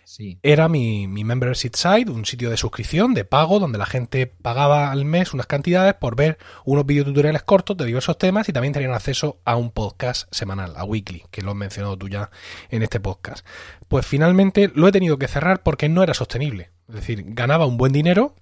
Sí. 0.07 0.39
era 0.41 0.69
mi, 0.69 1.05
mi 1.05 1.25
membership 1.25 1.71
site, 1.73 2.09
un 2.09 2.25
sitio 2.25 2.49
de 2.49 2.55
suscripción, 2.55 3.13
de 3.13 3.25
pago, 3.25 3.59
donde 3.59 3.77
la 3.77 3.85
gente 3.85 4.25
pagaba 4.25 4.89
al 4.89 5.03
mes 5.03 5.33
unas 5.33 5.47
cantidades 5.47 5.95
por 5.95 6.15
ver 6.15 6.37
unos 6.63 6.85
videotutoriales 6.85 7.43
cortos 7.43 7.75
de 7.75 7.83
diversos 7.83 8.17
temas 8.17 8.47
y 8.47 8.53
también 8.53 8.73
tenían 8.73 8.93
acceso 8.93 9.41
a 9.43 9.57
un 9.57 9.69
podcast 9.69 10.33
semanal, 10.33 10.75
a 10.77 10.85
Weekly, 10.85 11.25
que 11.29 11.41
lo 11.41 11.51
has 11.51 11.57
mencionado 11.57 11.97
tú 11.97 12.07
ya 12.07 12.31
en 12.69 12.83
este 12.83 13.01
podcast. 13.01 13.45
Pues 13.89 14.05
finalmente 14.05 14.71
lo 14.73 14.87
he 14.87 14.93
tenido 14.93 15.19
que 15.19 15.27
cerrar 15.27 15.61
porque 15.61 15.89
no 15.89 16.01
era 16.03 16.13
sostenible. 16.13 16.71
Es 16.87 16.95
decir, 16.95 17.25
ganaba 17.27 17.65
un 17.65 17.75
buen 17.75 17.91
dinero, 17.91 18.33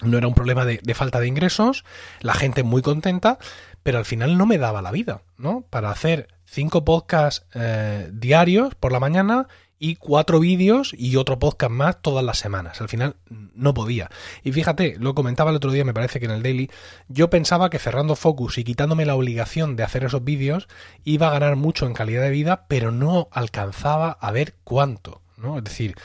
no 0.00 0.18
era 0.18 0.26
un 0.26 0.34
problema 0.34 0.64
de, 0.64 0.94
falta 0.94 1.20
de 1.20 1.28
ingresos, 1.28 1.84
la 2.22 2.34
gente 2.34 2.64
muy 2.64 2.82
contenta, 2.82 3.38
pero 3.84 3.98
al 3.98 4.04
final 4.04 4.36
no 4.36 4.46
me 4.46 4.58
daba 4.58 4.82
la 4.82 4.90
vida, 4.90 5.22
¿no? 5.36 5.64
Para 5.70 5.92
hacer 5.92 6.26
cinco 6.44 6.84
podcasts 6.84 7.46
eh, 7.54 8.10
diarios 8.12 8.74
por 8.74 8.90
la 8.90 8.98
mañana 8.98 9.46
y 9.82 9.96
cuatro 9.96 10.38
vídeos 10.38 10.94
y 10.96 11.16
otro 11.16 11.40
podcast 11.40 11.72
más 11.72 12.00
todas 12.02 12.24
las 12.24 12.38
semanas. 12.38 12.80
Al 12.80 12.88
final 12.88 13.16
no 13.28 13.74
podía. 13.74 14.10
Y 14.44 14.52
fíjate, 14.52 14.94
lo 15.00 15.16
comentaba 15.16 15.50
el 15.50 15.56
otro 15.56 15.72
día, 15.72 15.84
me 15.84 15.92
parece 15.92 16.20
que 16.20 16.26
en 16.26 16.30
el 16.30 16.42
Daily, 16.44 16.70
yo 17.08 17.30
pensaba 17.30 17.68
que 17.68 17.80
cerrando 17.80 18.14
Focus 18.14 18.58
y 18.58 18.64
quitándome 18.64 19.06
la 19.06 19.16
obligación 19.16 19.74
de 19.74 19.82
hacer 19.82 20.04
esos 20.04 20.22
vídeos 20.22 20.68
iba 21.02 21.26
a 21.26 21.32
ganar 21.32 21.56
mucho 21.56 21.84
en 21.86 21.94
calidad 21.94 22.22
de 22.22 22.30
vida, 22.30 22.66
pero 22.68 22.92
no 22.92 23.26
alcanzaba 23.32 24.12
a 24.20 24.30
ver 24.30 24.54
cuánto, 24.62 25.20
¿no? 25.36 25.58
Es 25.58 25.64
decir, 25.64 25.96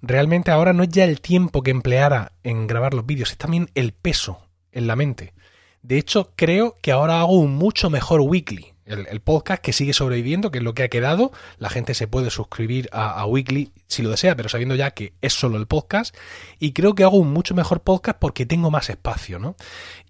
realmente 0.00 0.50
ahora 0.50 0.72
no 0.72 0.82
es 0.82 0.88
ya 0.88 1.04
el 1.04 1.20
tiempo 1.20 1.62
que 1.62 1.70
empleara 1.70 2.32
en 2.42 2.66
grabar 2.66 2.92
los 2.92 3.06
vídeos, 3.06 3.30
es 3.30 3.38
también 3.38 3.70
el 3.76 3.92
peso 3.92 4.48
en 4.72 4.88
la 4.88 4.96
mente. 4.96 5.32
De 5.82 5.96
hecho, 5.96 6.32
creo 6.34 6.76
que 6.82 6.90
ahora 6.90 7.20
hago 7.20 7.38
un 7.38 7.54
mucho 7.54 7.88
mejor 7.88 8.20
weekly. 8.20 8.71
El, 8.84 9.20
podcast 9.20 9.62
que 9.62 9.72
sigue 9.72 9.92
sobreviviendo, 9.92 10.50
que 10.50 10.58
es 10.58 10.64
lo 10.64 10.74
que 10.74 10.82
ha 10.82 10.88
quedado. 10.88 11.32
La 11.58 11.70
gente 11.70 11.94
se 11.94 12.08
puede 12.08 12.30
suscribir 12.30 12.88
a, 12.92 13.24
Weekly 13.26 13.70
si 13.86 14.02
lo 14.02 14.10
desea, 14.10 14.34
pero 14.34 14.48
sabiendo 14.48 14.74
ya 14.74 14.90
que 14.90 15.12
es 15.20 15.32
solo 15.32 15.56
el 15.56 15.66
podcast. 15.66 16.16
Y 16.58 16.72
creo 16.72 16.94
que 16.94 17.04
hago 17.04 17.18
un 17.18 17.32
mucho 17.32 17.54
mejor 17.54 17.82
podcast 17.82 18.18
porque 18.18 18.46
tengo 18.46 18.70
más 18.70 18.90
espacio, 18.90 19.38
¿no? 19.38 19.56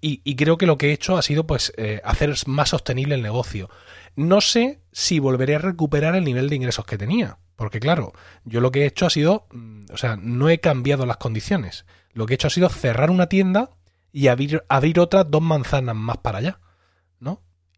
Y, 0.00 0.22
y 0.24 0.36
creo 0.36 0.56
que 0.56 0.66
lo 0.66 0.78
que 0.78 0.88
he 0.88 0.92
hecho 0.92 1.16
ha 1.16 1.22
sido, 1.22 1.46
pues, 1.46 1.72
eh, 1.76 2.00
hacer 2.04 2.34
más 2.46 2.70
sostenible 2.70 3.14
el 3.14 3.22
negocio. 3.22 3.68
No 4.16 4.40
sé 4.40 4.80
si 4.92 5.18
volveré 5.18 5.56
a 5.56 5.58
recuperar 5.58 6.14
el 6.14 6.24
nivel 6.24 6.48
de 6.48 6.56
ingresos 6.56 6.84
que 6.86 6.98
tenía. 6.98 7.38
Porque, 7.56 7.80
claro, 7.80 8.12
yo 8.44 8.60
lo 8.60 8.72
que 8.72 8.82
he 8.82 8.86
hecho 8.86 9.06
ha 9.06 9.10
sido. 9.10 9.46
mm, 9.52 9.84
O 9.92 9.96
sea, 9.96 10.16
no 10.16 10.48
he 10.48 10.58
cambiado 10.58 11.06
las 11.06 11.18
condiciones. 11.18 11.84
Lo 12.12 12.26
que 12.26 12.34
he 12.34 12.36
hecho 12.36 12.48
ha 12.48 12.50
sido 12.50 12.68
cerrar 12.68 13.10
una 13.10 13.28
tienda 13.28 13.70
y 14.12 14.28
abrir, 14.28 14.64
abrir 14.68 15.00
otras 15.00 15.30
dos 15.30 15.42
manzanas 15.42 15.96
más 15.96 16.18
para 16.18 16.38
allá. 16.38 16.58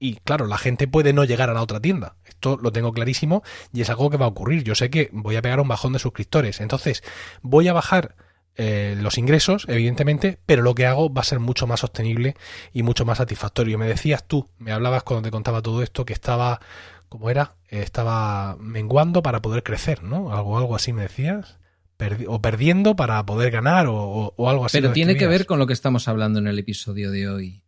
Y 0.05 0.17
claro, 0.25 0.47
la 0.47 0.59
gente 0.59 0.87
puede 0.89 1.13
no 1.13 1.25
llegar 1.25 1.49
a 1.49 1.55
la 1.55 1.63
otra 1.63 1.81
tienda. 1.81 2.17
Esto 2.27 2.59
lo 2.61 2.73
tengo 2.73 2.93
clarísimo 2.93 3.43
y 3.73 3.81
es 3.81 3.89
algo 3.91 4.11
que 4.11 4.17
va 4.19 4.27
a 4.27 4.29
ocurrir. 4.29 4.63
Yo 4.65 4.75
sé 4.75 4.91
que 4.91 5.09
voy 5.13 5.37
a 5.37 5.43
pegar 5.43 5.61
un 5.61 5.69
bajón 5.69 5.93
de 5.95 5.99
suscriptores. 5.99 6.61
Entonces, 6.61 7.03
voy 7.43 7.69
a 7.69 7.73
bajar 7.73 8.15
eh, 8.57 8.97
los 9.01 9.17
ingresos, 9.19 9.65
evidentemente, 9.69 10.39
pero 10.47 10.63
lo 10.63 10.75
que 10.75 10.87
hago 10.87 11.13
va 11.13 11.23
a 11.23 11.25
ser 11.25 11.41
mucho 11.41 11.67
más 11.67 11.81
sostenible 11.81 12.37
y 12.73 12.83
mucho 12.83 13.05
más 13.07 13.19
satisfactorio. 13.19 13.79
Me 13.79 13.87
decías 13.87 14.25
tú, 14.29 14.49
me 14.59 14.73
hablabas 14.73 15.03
cuando 15.05 15.23
te 15.27 15.31
contaba 15.31 15.63
todo 15.63 15.83
esto, 15.83 16.05
que 16.05 16.13
estaba, 16.13 16.61
¿cómo 17.09 17.31
era? 17.31 17.57
Eh, 17.71 17.81
estaba 17.83 18.57
menguando 18.61 19.23
para 19.23 19.41
poder 19.41 19.63
crecer, 19.63 20.03
¿no? 20.03 20.33
Algo, 20.35 20.59
algo 20.59 20.77
así 20.77 20.93
me 20.93 21.03
decías. 21.03 21.59
Perdi- 21.99 22.27
o 22.29 22.43
perdiendo 22.43 22.95
para 22.95 23.25
poder 23.25 23.51
ganar 23.51 23.87
o, 23.87 24.35
o- 24.37 24.49
algo 24.51 24.67
así. 24.67 24.77
Pero 24.79 24.93
tiene 24.93 25.17
que 25.17 25.27
ver 25.29 25.47
con 25.47 25.59
lo 25.59 25.67
que 25.67 25.73
estamos 25.73 26.09
hablando 26.09 26.41
en 26.41 26.47
el 26.47 26.59
episodio 26.59 27.11
de 27.11 27.29
hoy. 27.29 27.63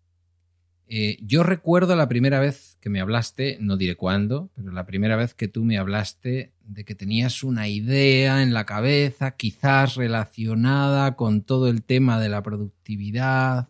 Eh, 0.88 1.18
yo 1.20 1.42
recuerdo 1.42 1.96
la 1.96 2.08
primera 2.08 2.38
vez 2.38 2.78
que 2.80 2.90
me 2.90 3.00
hablaste, 3.00 3.58
no 3.60 3.76
diré 3.76 3.96
cuándo, 3.96 4.50
pero 4.54 4.70
la 4.70 4.86
primera 4.86 5.16
vez 5.16 5.34
que 5.34 5.48
tú 5.48 5.64
me 5.64 5.78
hablaste 5.78 6.52
de 6.64 6.84
que 6.84 6.94
tenías 6.94 7.42
una 7.42 7.68
idea 7.68 8.42
en 8.42 8.54
la 8.54 8.66
cabeza, 8.66 9.32
quizás 9.32 9.96
relacionada 9.96 11.16
con 11.16 11.42
todo 11.42 11.68
el 11.68 11.82
tema 11.82 12.20
de 12.20 12.28
la 12.28 12.42
productividad, 12.42 13.68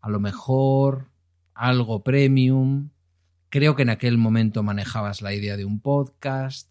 a 0.00 0.08
lo 0.08 0.20
mejor 0.20 1.10
algo 1.52 2.04
premium. 2.04 2.90
Creo 3.48 3.74
que 3.74 3.82
en 3.82 3.90
aquel 3.90 4.18
momento 4.18 4.62
manejabas 4.62 5.22
la 5.22 5.34
idea 5.34 5.56
de 5.56 5.64
un 5.64 5.80
podcast. 5.80 6.68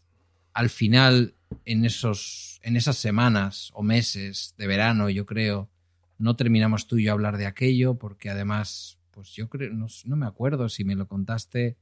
Al 0.54 0.70
final, 0.70 1.34
en, 1.66 1.84
esos, 1.84 2.62
en 2.64 2.78
esas 2.78 2.96
semanas 2.96 3.72
o 3.74 3.84
meses 3.84 4.54
de 4.58 4.68
verano, 4.68 5.10
yo 5.10 5.26
creo, 5.26 5.70
no 6.18 6.38
terminamos 6.38 6.88
tú 6.88 6.98
y 6.98 7.06
yo 7.06 7.12
hablar 7.12 7.38
de 7.38 7.46
aquello, 7.46 7.96
porque 7.96 8.30
además, 8.30 8.95
pues 9.16 9.32
yo 9.32 9.50
creo, 9.50 9.74
no, 9.74 9.88
no 10.04 10.16
me 10.18 10.28
acuerdo 10.28 10.70
si 10.70 10.84
me 10.84 10.94
lo 10.94 11.08
contaste 11.08 11.78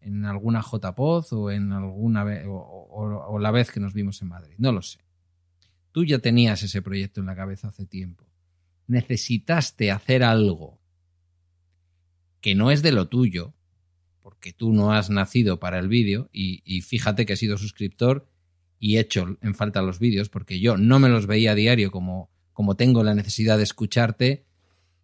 en 0.00 0.24
alguna 0.24 0.62
JPOZ 0.62 1.32
o 1.32 1.50
en 1.50 1.72
alguna 1.72 2.22
vez, 2.22 2.44
o, 2.48 3.38
la 3.40 3.50
vez 3.50 3.72
que 3.72 3.80
nos 3.80 3.92
vimos 3.92 4.22
en 4.22 4.28
Madrid. 4.28 4.54
No 4.56 4.70
lo 4.70 4.80
sé. 4.80 5.00
Tú 5.90 6.04
ya 6.04 6.20
tenías 6.20 6.62
ese 6.62 6.80
proyecto 6.80 7.20
en 7.20 7.26
la 7.26 7.34
cabeza 7.34 7.68
hace 7.68 7.86
tiempo. 7.86 8.24
Necesitaste 8.86 9.90
hacer 9.90 10.22
algo 10.22 10.78
que 12.40 12.54
no 12.54 12.70
es 12.70 12.82
de 12.82 12.92
lo 12.92 13.08
tuyo, 13.08 13.54
porque 14.22 14.52
tú 14.52 14.72
no 14.72 14.92
has 14.92 15.10
nacido 15.10 15.58
para 15.58 15.80
el 15.80 15.88
vídeo, 15.88 16.30
y, 16.32 16.80
fíjate 16.82 17.26
que 17.26 17.32
he 17.32 17.36
sido 17.36 17.58
suscriptor 17.58 18.28
y 18.78 18.96
he 18.96 19.00
hecho 19.00 19.38
en 19.40 19.54
falta 19.56 19.82
los 19.82 19.98
vídeos, 19.98 20.28
porque 20.28 20.60
yo 20.60 20.76
no 20.76 21.00
me 21.00 21.08
los 21.08 21.26
veía 21.26 21.52
a 21.52 21.54
diario 21.56 21.90
como, 21.90 22.30
como 22.52 22.76
tengo 22.76 23.02
la 23.02 23.14
necesidad 23.14 23.56
de 23.56 23.64
escucharte, 23.64 24.44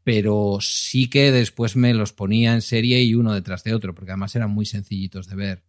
pero 0.05 0.59
sí 0.61 1.09
que 1.09 1.31
después 1.31 1.77
me 1.77 1.95
los 1.95 2.13
ponía 2.13 2.55
en 2.55 2.63
serie 2.63 3.03
y 3.03 3.15
uno 3.15 3.33
detrás 3.33 3.63
de 3.63 3.75
otro, 3.75 3.95
porque 3.95 4.11
además 4.11 4.35
eran 4.35 4.51
muy 4.51 4.67
sencillitos 4.67 5.29
de 5.29 5.37
ver. 5.37 5.63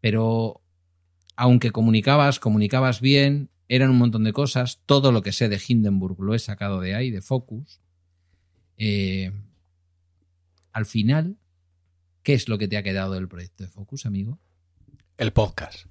Pero 0.00 0.62
aunque 1.36 1.72
comunicabas, 1.72 2.38
comunicabas 2.38 3.00
bien, 3.00 3.50
eran 3.68 3.90
un 3.90 3.98
montón 3.98 4.24
de 4.24 4.32
cosas, 4.32 4.80
todo 4.86 5.10
lo 5.10 5.22
que 5.22 5.32
sé 5.32 5.48
de 5.48 5.60
Hindenburg 5.66 6.20
lo 6.20 6.34
he 6.34 6.38
sacado 6.38 6.80
de 6.80 6.94
ahí, 6.94 7.10
de 7.10 7.22
Focus. 7.22 7.80
Eh, 8.76 9.32
al 10.72 10.86
final, 10.86 11.36
¿qué 12.22 12.34
es 12.34 12.48
lo 12.48 12.58
que 12.58 12.68
te 12.68 12.76
ha 12.76 12.82
quedado 12.82 13.14
del 13.14 13.28
proyecto 13.28 13.64
de 13.64 13.70
Focus, 13.70 14.06
amigo? 14.06 14.38
El 15.18 15.32
podcast. 15.32 15.86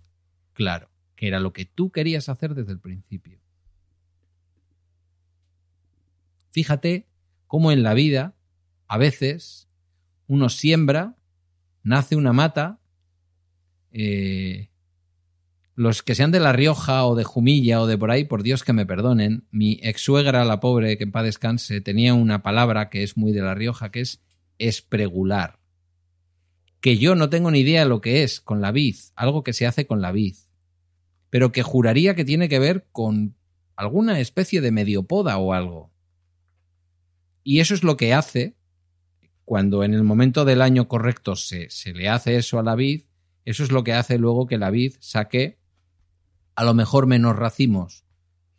Claro, 0.53 0.90
que 1.15 1.27
era 1.27 1.40
lo 1.40 1.52
que 1.52 1.65
tú 1.65 1.91
querías 1.91 2.30
hacer 2.30 2.56
desde 2.56 2.72
el 2.72 2.80
principio. 2.80 3.40
Fíjate 6.52 7.09
cómo 7.49 7.71
en 7.71 7.81
la 7.81 7.95
vida, 7.95 8.35
a 8.88 8.99
veces, 8.99 9.67
uno 10.27 10.49
siembra, 10.49 11.17
nace 11.81 12.15
una 12.15 12.31
mata, 12.31 12.80
eh, 13.91 14.69
los 15.73 16.03
que 16.03 16.13
sean 16.13 16.31
de 16.31 16.39
La 16.39 16.53
Rioja 16.53 17.05
o 17.05 17.15
de 17.15 17.23
Jumilla 17.23 17.81
o 17.81 17.88
de 17.88 17.97
por 17.97 18.11
ahí, 18.11 18.23
por 18.23 18.43
Dios 18.43 18.63
que 18.63 18.71
me 18.71 18.85
perdonen, 18.85 19.47
mi 19.49 19.80
ex 19.81 19.99
suegra, 19.99 20.45
la 20.45 20.59
pobre, 20.59 20.95
que 20.99 21.05
en 21.05 21.11
paz 21.11 21.23
descanse, 21.23 21.81
tenía 21.81 22.13
una 22.13 22.43
palabra 22.43 22.91
que 22.91 23.01
es 23.01 23.17
muy 23.17 23.31
de 23.31 23.41
La 23.41 23.55
Rioja, 23.55 23.89
que 23.89 24.01
es 24.01 24.21
espregular. 24.59 25.57
Que 26.81 26.99
yo 26.99 27.15
no 27.15 27.31
tengo 27.31 27.49
ni 27.49 27.61
idea 27.61 27.81
de 27.81 27.89
lo 27.89 27.99
que 27.99 28.21
es 28.21 28.41
con 28.41 28.61
la 28.61 28.71
vid, 28.71 28.95
algo 29.15 29.43
que 29.43 29.53
se 29.53 29.65
hace 29.65 29.88
con 29.88 30.01
la 30.01 30.11
vid, 30.11 30.35
pero 31.31 31.51
que 31.51 31.63
juraría 31.63 32.13
que 32.13 32.26
tiene 32.26 32.47
que 32.47 32.59
ver 32.59 32.85
con 32.91 33.35
alguna 33.76 34.19
especie 34.19 34.61
de 34.61 34.71
mediopoda 34.71 35.39
o 35.39 35.53
algo. 35.53 35.91
Y 37.44 37.60
eso 37.60 37.74
es 37.74 37.84
lo 37.84 37.98
que 37.98 38.14
hace 38.14 38.56
cuando 39.45 39.84
en 39.84 39.94
el 39.94 40.03
momento 40.03 40.45
del 40.45 40.61
año 40.61 40.88
correcto 40.88 41.36
se, 41.36 41.70
se 41.70 41.94
le 41.94 42.07
hace 42.07 42.36
eso 42.36 42.60
a 42.60 42.64
la 42.64 42.76
vid, 42.76 43.03
eso 43.45 43.64
es 43.64 43.72
lo 43.72 43.84
que 43.84 43.94
hace 43.94 44.20
luego 44.20 44.45
que 44.45 44.60
la 44.60 44.70
vid 44.70 44.94
saque 44.99 45.57
a 46.56 46.64
lo 46.64 46.74
mejor 46.74 47.07
menos 47.07 47.36
racimos, 47.36 48.06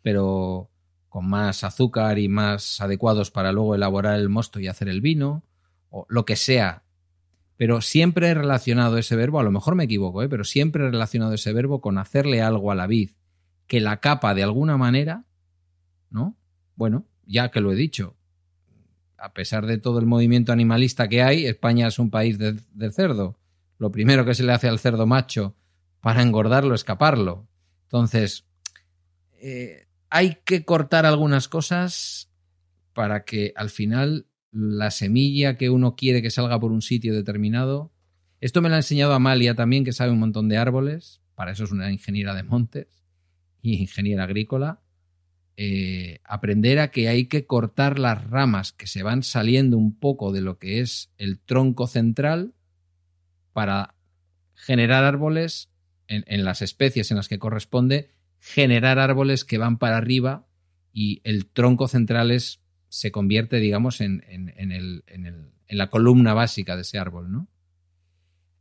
pero 0.01 0.69
con 1.07 1.29
más 1.29 1.63
azúcar 1.63 2.19
y 2.19 2.27
más 2.27 2.81
adecuados 2.81 3.31
para 3.31 3.51
luego 3.51 3.75
elaborar 3.75 4.19
el 4.19 4.27
mosto 4.27 4.59
y 4.59 4.67
hacer 4.67 4.89
el 4.89 5.01
vino, 5.01 5.43
o 5.89 6.05
lo 6.09 6.25
que 6.25 6.35
sea, 6.35 6.83
pero 7.57 7.79
siempre 7.79 8.29
he 8.29 8.33
relacionado 8.33 8.97
ese 8.97 9.15
verbo, 9.15 9.39
a 9.39 9.43
lo 9.43 9.51
mejor 9.51 9.75
me 9.75 9.83
equivoco, 9.83 10.23
¿eh? 10.23 10.29
pero 10.29 10.43
siempre 10.43 10.83
he 10.83 10.89
relacionado 10.89 11.33
ese 11.33 11.53
verbo 11.53 11.79
con 11.79 11.99
hacerle 11.99 12.41
algo 12.41 12.71
a 12.71 12.75
la 12.75 12.87
vid, 12.87 13.11
que 13.67 13.79
la 13.79 13.97
capa 13.97 14.33
de 14.33 14.41
alguna 14.41 14.77
manera, 14.77 15.25
¿no? 16.09 16.35
Bueno, 16.75 17.05
ya 17.25 17.51
que 17.51 17.61
lo 17.61 17.71
he 17.71 17.75
dicho, 17.75 18.15
a 19.21 19.33
pesar 19.33 19.67
de 19.67 19.77
todo 19.77 19.99
el 19.99 20.07
movimiento 20.07 20.51
animalista 20.51 21.07
que 21.07 21.21
hay, 21.21 21.45
España 21.45 21.87
es 21.87 21.99
un 21.99 22.09
país 22.09 22.39
de, 22.39 22.91
cerdo. 22.91 23.37
Lo 23.77 23.91
primero 23.91 24.25
que 24.25 24.33
se 24.33 24.43
le 24.43 24.51
hace 24.51 24.67
al 24.67 24.79
cerdo 24.79 25.05
macho 25.05 25.55
para 26.01 26.23
engordarlo 26.23 26.73
es 26.73 26.81
escaparlo. 26.81 27.47
Entonces, 27.83 28.45
eh, 29.39 29.85
hay 30.09 30.39
que 30.43 30.65
cortar 30.65 31.05
algunas 31.05 31.47
cosas 31.47 32.31
para 32.93 33.23
que 33.23 33.53
al 33.55 33.69
final 33.69 34.25
la 34.51 34.89
semilla 34.89 35.55
que 35.55 35.69
uno 35.69 35.95
quiere 35.95 36.23
que 36.23 36.31
salga 36.31 36.59
por 36.59 36.71
un 36.71 36.81
sitio 36.81 37.13
determinado. 37.13 37.93
Esto 38.39 38.61
me 38.61 38.69
lo 38.69 38.75
ha 38.75 38.79
enseñado 38.79 39.13
Amalia 39.13 39.53
también, 39.53 39.85
que 39.85 39.93
sabe 39.93 40.11
un 40.11 40.19
montón 40.19 40.49
de 40.49 40.57
árboles. 40.57 41.21
Para 41.35 41.51
eso 41.51 41.63
es 41.63 41.71
una 41.71 41.91
ingeniera 41.91 42.33
de 42.33 42.41
montes 42.41 43.03
y 43.61 43.75
ingeniera 43.75 44.23
agrícola. 44.23 44.80
Eh, 45.57 46.19
aprender 46.23 46.79
a 46.79 46.91
que 46.91 47.09
hay 47.09 47.25
que 47.25 47.45
cortar 47.45 47.99
las 47.99 48.23
ramas 48.29 48.71
que 48.71 48.87
se 48.87 49.03
van 49.03 49.21
saliendo 49.21 49.77
un 49.77 49.97
poco 49.97 50.31
de 50.31 50.41
lo 50.41 50.57
que 50.57 50.79
es 50.79 51.11
el 51.17 51.39
tronco 51.39 51.87
central 51.87 52.53
para 53.53 53.95
generar 54.55 55.03
árboles 55.03 55.69
en, 56.07 56.23
en 56.27 56.45
las 56.45 56.61
especies 56.61 57.11
en 57.11 57.17
las 57.17 57.27
que 57.27 57.39
corresponde, 57.39 58.11
generar 58.39 58.97
árboles 58.97 59.45
que 59.45 59.57
van 59.57 59.77
para 59.77 59.97
arriba 59.97 60.47
y 60.93 61.21
el 61.23 61.47
tronco 61.47 61.87
central 61.87 62.31
es 62.31 62.61
se 62.91 63.09
convierte, 63.09 63.57
digamos, 63.57 64.01
en, 64.01 64.21
la 65.69 65.89
columna 65.89 66.33
básica 66.33 66.75
de 66.75 66.81
ese 66.81 66.99
árbol, 66.99 67.31
¿no? 67.31 67.47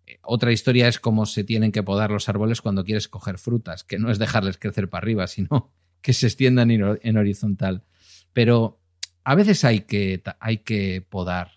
Eh, 0.07 0.21
otra 0.23 0.53
historia 0.53 0.87
es 0.87 1.01
cómo 1.01 1.27
se 1.27 1.43
tienen 1.43 1.73
que 1.73 1.83
podar 1.83 2.13
los 2.13 2.29
árboles 2.29 2.61
cuando 2.61 2.85
quieres 2.85 3.09
coger 3.09 3.39
frutas, 3.39 3.83
que 3.83 3.99
no 3.99 4.09
es 4.09 4.21
dejarles 4.21 4.57
crecer 4.57 4.89
para 4.89 5.03
arriba, 5.03 5.27
sino 5.27 5.73
que 6.01 6.13
se 6.13 6.27
extiendan 6.27 6.71
en 6.71 7.17
horizontal. 7.17 7.85
Pero 8.33 8.81
a 9.25 9.35
veces 9.35 9.65
hay 9.65 9.81
que, 9.81 10.23
hay 10.41 10.59
que 10.59 11.05
podar 11.09 11.53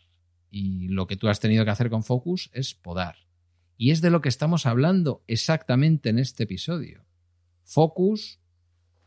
y 0.50 0.88
lo 0.90 1.08
que 1.08 1.16
tú 1.16 1.30
has 1.30 1.40
tenido 1.40 1.66
que 1.66 1.72
hacer 1.72 1.90
con 1.90 2.04
Focus 2.04 2.52
es 2.54 2.76
podar. 2.76 3.16
Y 3.76 3.90
es 3.92 4.02
de 4.02 4.12
lo 4.12 4.22
que 4.22 4.30
estamos 4.30 4.66
hablando 4.66 5.24
exactamente 5.28 6.10
en 6.10 6.20
este 6.20 6.44
episodio. 6.44 7.06
Focus 7.64 8.40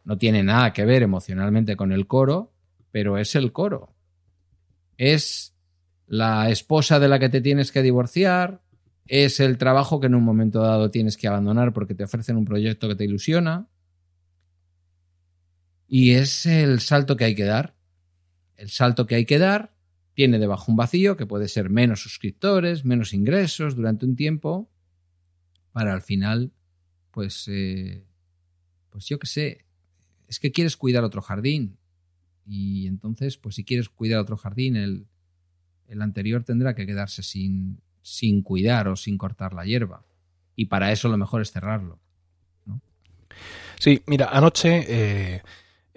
no 0.04 0.18
tiene 0.18 0.42
nada 0.42 0.72
que 0.72 0.84
ver 0.84 1.02
emocionalmente 1.02 1.76
con 1.76 1.92
el 1.92 2.06
coro, 2.06 2.52
pero 2.90 3.18
es 3.18 3.36
el 3.36 3.52
coro. 3.52 3.94
Es 4.96 5.54
la 6.06 6.50
esposa 6.50 6.98
de 6.98 7.08
la 7.08 7.18
que 7.18 7.28
te 7.28 7.40
tienes 7.40 7.70
que 7.70 7.82
divorciar, 7.82 8.62
es 9.06 9.38
el 9.38 9.56
trabajo 9.56 10.00
que 10.00 10.08
en 10.08 10.14
un 10.14 10.24
momento 10.24 10.60
dado 10.60 10.90
tienes 10.90 11.16
que 11.16 11.28
abandonar 11.28 11.72
porque 11.72 11.94
te 11.94 12.04
ofrecen 12.04 12.36
un 12.36 12.44
proyecto 12.44 12.88
que 12.88 12.96
te 12.96 13.04
ilusiona. 13.04 13.68
Y 15.88 16.12
es 16.12 16.46
el 16.46 16.80
salto 16.80 17.16
que 17.16 17.24
hay 17.24 17.34
que 17.34 17.44
dar. 17.44 17.76
El 18.56 18.70
salto 18.70 19.06
que 19.06 19.14
hay 19.14 19.24
que 19.24 19.38
dar 19.38 19.74
tiene 20.14 20.38
debajo 20.38 20.72
un 20.72 20.76
vacío 20.76 21.16
que 21.16 21.26
puede 21.26 21.48
ser 21.48 21.68
menos 21.68 22.02
suscriptores, 22.02 22.84
menos 22.84 23.12
ingresos 23.12 23.76
durante 23.76 24.06
un 24.06 24.16
tiempo, 24.16 24.70
para 25.72 25.92
al 25.92 26.00
final, 26.00 26.52
pues, 27.10 27.46
eh, 27.48 28.02
pues 28.88 29.06
yo 29.06 29.18
qué 29.18 29.26
sé, 29.26 29.66
es 30.26 30.40
que 30.40 30.52
quieres 30.52 30.76
cuidar 30.78 31.04
otro 31.04 31.20
jardín, 31.20 31.76
y 32.46 32.86
entonces, 32.86 33.36
pues 33.36 33.56
si 33.56 33.64
quieres 33.64 33.88
cuidar 33.88 34.20
otro 34.20 34.36
jardín, 34.36 34.76
el, 34.76 35.06
anterior 36.00 36.44
tendrá 36.44 36.74
que 36.74 36.86
quedarse 36.86 37.22
sin, 37.22 37.80
sin 38.02 38.42
cuidar 38.42 38.88
o 38.88 38.96
sin 38.96 39.18
cortar 39.18 39.52
la 39.52 39.64
hierba. 39.64 40.04
Y 40.54 40.66
para 40.66 40.92
eso 40.92 41.08
lo 41.08 41.18
mejor 41.18 41.42
es 41.42 41.50
cerrarlo. 41.50 42.00
Sí, 43.78 44.02
mira, 44.06 44.30
anoche 44.30 44.84
eh, 44.88 45.42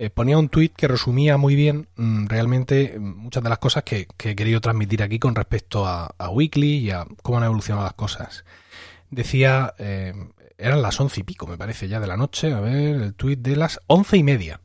eh, 0.02 0.10
ponía 0.10 0.38
un 0.38 0.48
tuit 0.48 0.74
que 0.74 0.88
resumía 0.88 1.36
muy 1.36 1.56
bien 1.56 1.90
mm, 1.98 2.28
realmente 2.28 2.98
muchas 2.98 3.44
de 3.44 3.50
las 3.50 3.60
cosas 3.60 3.84
que, 3.84 4.08
he 4.18 4.36
querido 4.36 4.62
transmitir 4.62 5.04
aquí 5.04 5.20
con 5.20 5.36
respecto 5.36 5.86
a, 5.86 6.16
Weekly 6.32 6.78
y 6.78 6.92
a 6.92 7.06
cómo 7.22 7.38
han 7.38 7.44
evolucionado 7.44 7.84
las 7.84 7.96
cosas. 7.96 8.46
Decía, 9.12 9.74
eh, 9.78 10.14
eran 10.58 10.82
las 10.82 10.98
once 11.02 11.20
y 11.20 11.24
pico, 11.24 11.48
me 11.48 11.58
parece, 11.58 11.90
ya 11.90 12.00
de 12.00 12.08
la 12.08 12.16
noche, 12.16 12.54
a 12.54 12.62
ver, 12.62 12.96
el 12.96 13.14
tuit 13.14 13.40
de 13.40 13.58
las 13.58 13.82
once 13.88 14.16
y 14.16 14.24
media. 14.24 14.62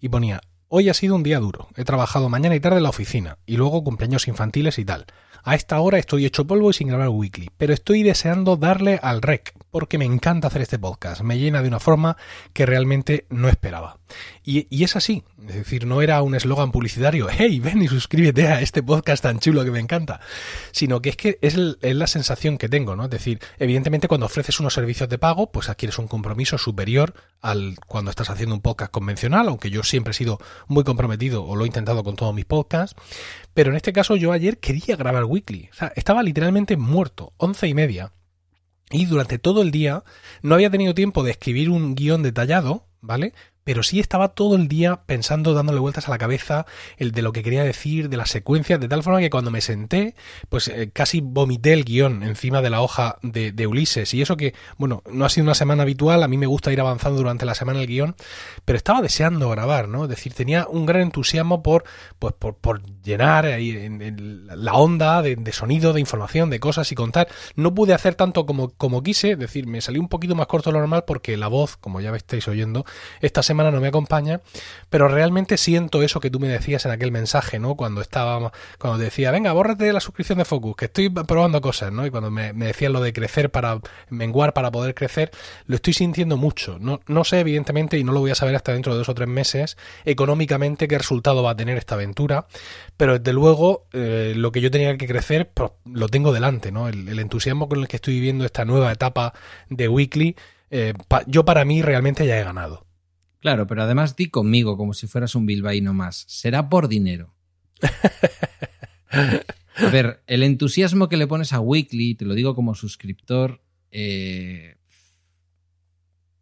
Y 0.00 0.08
ponía, 0.08 0.40
Hoy 0.68 0.88
ha 0.88 0.94
sido 0.94 1.16
un 1.16 1.24
día 1.24 1.40
duro. 1.40 1.66
He 1.74 1.82
trabajado 1.82 2.28
mañana 2.28 2.54
y 2.54 2.60
tarde 2.60 2.76
en 2.76 2.84
la 2.84 2.90
oficina, 2.90 3.38
y 3.44 3.56
luego 3.56 3.82
cumpleaños 3.82 4.28
infantiles 4.28 4.78
y 4.78 4.84
tal. 4.84 5.06
A 5.42 5.56
esta 5.56 5.80
hora 5.80 5.98
estoy 5.98 6.26
hecho 6.26 6.46
polvo 6.46 6.70
y 6.70 6.74
sin 6.74 6.86
grabar 6.86 7.08
weekly, 7.08 7.50
pero 7.56 7.74
estoy 7.74 8.04
deseando 8.04 8.56
darle 8.56 9.00
al 9.02 9.20
rec, 9.20 9.52
porque 9.70 9.98
me 9.98 10.04
encanta 10.04 10.48
hacer 10.48 10.62
este 10.62 10.78
podcast. 10.78 11.22
Me 11.22 11.38
llena 11.38 11.62
de 11.62 11.68
una 11.68 11.80
forma 11.80 12.16
que 12.52 12.66
realmente 12.66 13.26
no 13.30 13.48
esperaba. 13.48 13.98
Y, 14.44 14.82
es 14.82 14.96
así, 14.96 15.22
es 15.46 15.54
decir, 15.54 15.86
no 15.86 16.02
era 16.02 16.22
un 16.22 16.34
eslogan 16.34 16.72
publicitario, 16.72 17.28
hey, 17.30 17.60
ven 17.60 17.82
y 17.82 17.88
suscríbete 17.88 18.48
a 18.48 18.60
este 18.60 18.82
podcast 18.82 19.22
tan 19.22 19.38
chulo 19.38 19.64
que 19.64 19.70
me 19.70 19.78
encanta, 19.78 20.20
sino 20.72 21.00
que 21.00 21.10
es 21.10 21.16
que 21.16 21.38
es, 21.40 21.56
la 21.56 22.06
sensación 22.06 22.58
que 22.58 22.68
tengo, 22.68 22.96
¿no? 22.96 23.04
Es 23.04 23.10
decir, 23.10 23.38
evidentemente 23.58 24.08
cuando 24.08 24.26
ofreces 24.26 24.58
unos 24.58 24.74
servicios 24.74 25.08
de 25.08 25.18
pago, 25.18 25.52
pues 25.52 25.68
adquieres 25.68 25.98
un 25.98 26.08
compromiso 26.08 26.58
superior 26.58 27.14
al 27.40 27.76
cuando 27.86 28.10
estás 28.10 28.30
haciendo 28.30 28.54
un 28.54 28.60
podcast 28.60 28.90
convencional, 28.90 29.48
aunque 29.48 29.70
yo 29.70 29.82
siempre 29.84 30.10
he 30.10 30.14
sido 30.14 30.40
muy 30.66 30.82
comprometido 30.82 31.44
o 31.44 31.54
lo 31.54 31.64
he 31.64 31.68
intentado 31.68 32.02
con 32.02 32.16
todos 32.16 32.34
mis 32.34 32.44
podcasts, 32.44 33.00
pero 33.54 33.70
en 33.70 33.76
este 33.76 33.92
caso 33.92 34.16
yo 34.16 34.32
ayer 34.32 34.58
quería 34.58 34.96
grabar 34.96 35.24
weekly, 35.24 35.68
o 35.70 35.74
sea, 35.74 35.92
estaba 35.94 36.22
literalmente 36.22 36.76
muerto, 36.76 37.32
once 37.36 37.68
y 37.68 37.74
media, 37.74 38.12
y 38.90 39.06
durante 39.06 39.38
todo 39.38 39.62
el 39.62 39.70
día 39.70 40.04
no 40.42 40.54
había 40.54 40.70
tenido 40.70 40.94
tiempo 40.94 41.22
de 41.22 41.30
escribir 41.30 41.70
un 41.70 41.94
guion 41.94 42.22
detallado, 42.22 42.86
¿vale? 43.00 43.32
Pero 43.64 43.82
sí 43.82 44.00
estaba 44.00 44.28
todo 44.28 44.56
el 44.56 44.68
día 44.68 45.02
pensando, 45.06 45.54
dándole 45.54 45.80
vueltas 45.80 46.08
a 46.08 46.10
la 46.10 46.18
cabeza, 46.18 46.66
el 46.96 47.12
de 47.12 47.22
lo 47.22 47.32
que 47.32 47.42
quería 47.42 47.62
decir, 47.62 48.08
de 48.08 48.16
las 48.16 48.30
secuencias, 48.30 48.80
de 48.80 48.88
tal 48.88 49.02
forma 49.02 49.20
que 49.20 49.30
cuando 49.30 49.50
me 49.50 49.60
senté, 49.60 50.14
pues 50.48 50.68
eh, 50.68 50.90
casi 50.92 51.20
vomité 51.20 51.72
el 51.72 51.84
guion 51.84 52.22
encima 52.22 52.62
de 52.62 52.70
la 52.70 52.80
hoja 52.80 53.18
de, 53.22 53.52
de, 53.52 53.66
Ulises. 53.66 54.12
Y 54.14 54.22
eso 54.22 54.36
que, 54.36 54.54
bueno, 54.78 55.02
no 55.10 55.24
ha 55.24 55.28
sido 55.28 55.44
una 55.44 55.54
semana 55.54 55.82
habitual, 55.82 56.22
a 56.22 56.28
mí 56.28 56.36
me 56.36 56.46
gusta 56.46 56.72
ir 56.72 56.80
avanzando 56.80 57.18
durante 57.18 57.44
la 57.44 57.54
semana 57.54 57.80
el 57.80 57.86
guion, 57.86 58.16
pero 58.64 58.76
estaba 58.76 59.02
deseando 59.02 59.48
grabar, 59.50 59.88
¿no? 59.88 60.04
Es 60.04 60.10
decir, 60.10 60.32
tenía 60.34 60.66
un 60.68 60.86
gran 60.86 61.02
entusiasmo 61.02 61.62
por, 61.62 61.84
pues, 62.18 62.34
por, 62.34 62.56
por 62.56 62.82
llenar 63.02 63.46
la 63.46 64.74
onda 64.74 65.22
de, 65.22 65.52
sonido, 65.52 65.92
de 65.92 66.00
información, 66.00 66.50
de 66.50 66.60
cosas 66.60 66.90
y 66.92 66.94
contar. 66.94 67.28
No 67.56 67.74
pude 67.74 67.94
hacer 67.94 68.14
tanto 68.14 68.46
como, 68.46 68.70
como 68.70 69.02
quise, 69.02 69.32
es 69.32 69.38
decir, 69.38 69.66
me 69.66 69.80
salió 69.80 70.00
un 70.00 70.08
poquito 70.08 70.34
más 70.34 70.46
corto 70.46 70.70
de 70.70 70.74
lo 70.74 70.80
normal 70.80 71.04
porque 71.06 71.36
la 71.36 71.48
voz, 71.48 71.76
como 71.76 72.00
ya 72.00 72.14
estáis 72.16 72.48
oyendo, 72.48 72.84
esta 73.20 73.42
semana 73.42 73.59
no 73.70 73.80
me 73.80 73.88
acompaña, 73.88 74.40
pero 74.88 75.08
realmente 75.08 75.56
siento 75.56 76.02
eso 76.02 76.20
que 76.20 76.30
tú 76.30 76.40
me 76.40 76.48
decías 76.48 76.84
en 76.86 76.92
aquel 76.92 77.12
mensaje, 77.12 77.58
¿no? 77.58 77.74
Cuando 77.74 78.00
estaba, 78.00 78.52
cuando 78.78 78.98
decía, 78.98 79.30
venga, 79.30 79.52
bórrate 79.52 79.92
la 79.92 80.00
suscripción 80.00 80.38
de 80.38 80.44
Focus, 80.44 80.76
que 80.76 80.84
estoy 80.86 81.10
probando 81.10 81.60
cosas, 81.60 81.92
¿no? 81.92 82.06
Y 82.06 82.10
cuando 82.10 82.30
me, 82.30 82.52
me 82.52 82.66
decías 82.66 82.90
lo 82.90 83.00
de 83.00 83.12
crecer 83.12 83.50
para 83.50 83.80
menguar, 84.08 84.54
para 84.54 84.70
poder 84.70 84.94
crecer, 84.94 85.30
lo 85.66 85.76
estoy 85.76 85.92
sintiendo 85.92 86.36
mucho. 86.36 86.78
No, 86.78 87.00
no 87.06 87.24
sé, 87.24 87.40
evidentemente, 87.40 87.98
y 87.98 88.04
no 88.04 88.12
lo 88.12 88.20
voy 88.20 88.30
a 88.30 88.34
saber 88.34 88.56
hasta 88.56 88.72
dentro 88.72 88.92
de 88.92 88.98
dos 88.98 89.08
o 89.08 89.14
tres 89.14 89.28
meses, 89.28 89.76
económicamente 90.04 90.88
qué 90.88 90.98
resultado 90.98 91.42
va 91.42 91.52
a 91.52 91.56
tener 91.56 91.76
esta 91.76 91.94
aventura, 91.96 92.46
pero 92.96 93.18
desde 93.18 93.32
luego 93.32 93.86
eh, 93.92 94.32
lo 94.36 94.52
que 94.52 94.60
yo 94.60 94.70
tenía 94.70 94.96
que 94.96 95.06
crecer, 95.06 95.50
pues, 95.52 95.70
lo 95.84 96.08
tengo 96.08 96.32
delante, 96.32 96.72
¿no? 96.72 96.88
El, 96.88 97.08
el, 97.08 97.18
entusiasmo 97.18 97.68
con 97.68 97.80
el 97.80 97.88
que 97.88 97.96
estoy 97.96 98.14
viviendo 98.14 98.44
esta 98.44 98.64
nueva 98.64 98.92
etapa 98.92 99.34
de 99.68 99.88
Weekly, 99.88 100.36
eh, 100.70 100.94
pa, 101.08 101.22
yo 101.26 101.44
para 101.44 101.64
mí 101.64 101.82
realmente 101.82 102.26
ya 102.26 102.38
he 102.38 102.44
ganado. 102.44 102.86
Claro, 103.40 103.66
pero 103.66 103.82
además 103.82 104.16
di 104.16 104.28
conmigo 104.28 104.76
como 104.76 104.92
si 104.92 105.06
fueras 105.06 105.34
un 105.34 105.46
bilbaíno 105.46 105.94
más. 105.94 106.24
Será 106.28 106.68
por 106.68 106.88
dinero. 106.88 107.34
A 109.76 109.88
ver, 109.90 110.22
el 110.26 110.42
entusiasmo 110.42 111.08
que 111.08 111.16
le 111.16 111.26
pones 111.26 111.52
a 111.52 111.60
Weekly, 111.60 112.14
te 112.14 112.26
lo 112.26 112.34
digo 112.34 112.54
como 112.54 112.74
suscriptor, 112.74 113.62
eh, 113.90 114.76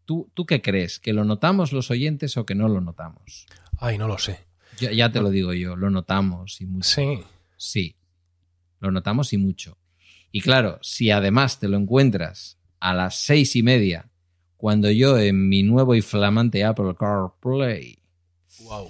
¿tú, 0.04 0.30
¿tú 0.34 0.44
qué 0.44 0.60
crees? 0.60 0.98
¿Que 0.98 1.12
lo 1.12 1.24
notamos 1.24 1.72
los 1.72 1.90
oyentes 1.90 2.36
o 2.36 2.44
que 2.44 2.56
no 2.56 2.68
lo 2.68 2.80
notamos? 2.80 3.46
Ay, 3.78 3.96
no 3.96 4.08
lo 4.08 4.18
sé. 4.18 4.40
Ya, 4.80 4.92
ya 4.92 5.12
te 5.12 5.20
lo 5.20 5.30
digo 5.30 5.52
yo, 5.52 5.76
lo 5.76 5.88
notamos 5.90 6.60
y 6.60 6.66
mucho. 6.66 6.88
Sí. 6.88 7.20
Sí, 7.56 7.96
lo 8.80 8.90
notamos 8.90 9.32
y 9.32 9.38
mucho. 9.38 9.78
Y 10.32 10.40
claro, 10.40 10.78
si 10.82 11.10
además 11.10 11.58
te 11.60 11.68
lo 11.68 11.76
encuentras 11.76 12.58
a 12.80 12.94
las 12.94 13.20
seis 13.20 13.56
y 13.56 13.62
media 13.62 14.10
cuando 14.58 14.90
yo 14.90 15.16
en 15.18 15.48
mi 15.48 15.62
nuevo 15.62 15.94
y 15.94 16.02
flamante 16.02 16.64
Apple 16.64 16.94
CarPlay 16.98 17.98
wow. 18.64 18.88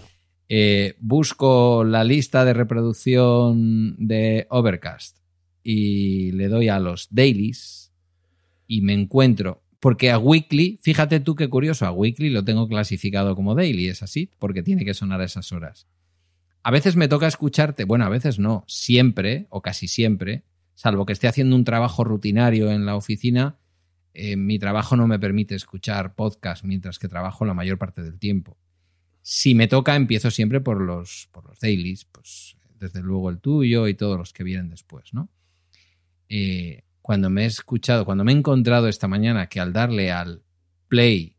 eh, 0.48 0.96
busco 0.98 1.84
la 1.84 2.02
lista 2.02 2.44
de 2.44 2.54
reproducción 2.54 3.94
de 3.98 4.46
Overcast 4.50 5.18
y 5.62 6.32
le 6.32 6.48
doy 6.48 6.68
a 6.68 6.80
los 6.80 7.08
dailies 7.10 7.92
y 8.66 8.80
me 8.80 8.94
encuentro, 8.94 9.62
porque 9.78 10.10
a 10.10 10.18
Weekly, 10.18 10.80
fíjate 10.82 11.20
tú 11.20 11.34
qué 11.34 11.48
curioso, 11.48 11.84
a 11.84 11.92
Weekly 11.92 12.30
lo 12.30 12.44
tengo 12.44 12.66
clasificado 12.66 13.36
como 13.36 13.54
daily, 13.54 13.88
es 13.88 14.02
así, 14.02 14.30
porque 14.38 14.62
tiene 14.62 14.86
que 14.86 14.94
sonar 14.94 15.20
a 15.20 15.24
esas 15.24 15.52
horas. 15.52 15.86
A 16.62 16.70
veces 16.70 16.96
me 16.96 17.08
toca 17.08 17.26
escucharte, 17.26 17.84
bueno, 17.84 18.06
a 18.06 18.08
veces 18.08 18.38
no, 18.38 18.64
siempre 18.66 19.46
o 19.50 19.60
casi 19.60 19.86
siempre, 19.86 20.44
salvo 20.74 21.04
que 21.04 21.12
esté 21.12 21.28
haciendo 21.28 21.56
un 21.56 21.64
trabajo 21.64 22.04
rutinario 22.04 22.70
en 22.70 22.86
la 22.86 22.96
oficina, 22.96 23.58
eh, 24.20 24.34
mi 24.34 24.58
trabajo 24.58 24.96
no 24.96 25.06
me 25.06 25.20
permite 25.20 25.54
escuchar 25.54 26.16
podcast 26.16 26.64
mientras 26.64 26.98
que 26.98 27.06
trabajo 27.06 27.44
la 27.44 27.54
mayor 27.54 27.78
parte 27.78 28.02
del 28.02 28.18
tiempo. 28.18 28.58
Si 29.22 29.54
me 29.54 29.68
toca, 29.68 29.94
empiezo 29.94 30.32
siempre 30.32 30.60
por 30.60 30.80
los, 30.80 31.28
por 31.30 31.46
los 31.46 31.60
dailies, 31.60 32.04
pues 32.04 32.56
desde 32.80 33.00
luego 33.00 33.30
el 33.30 33.38
tuyo 33.38 33.86
y 33.86 33.94
todos 33.94 34.18
los 34.18 34.32
que 34.32 34.42
vienen 34.42 34.70
después, 34.70 35.14
¿no? 35.14 35.28
Eh, 36.28 36.82
cuando 37.00 37.30
me 37.30 37.44
he 37.44 37.46
escuchado, 37.46 38.04
cuando 38.04 38.24
me 38.24 38.32
he 38.32 38.34
encontrado 38.34 38.88
esta 38.88 39.06
mañana 39.06 39.48
que 39.48 39.60
al 39.60 39.72
darle 39.72 40.10
al 40.10 40.42
play, 40.88 41.36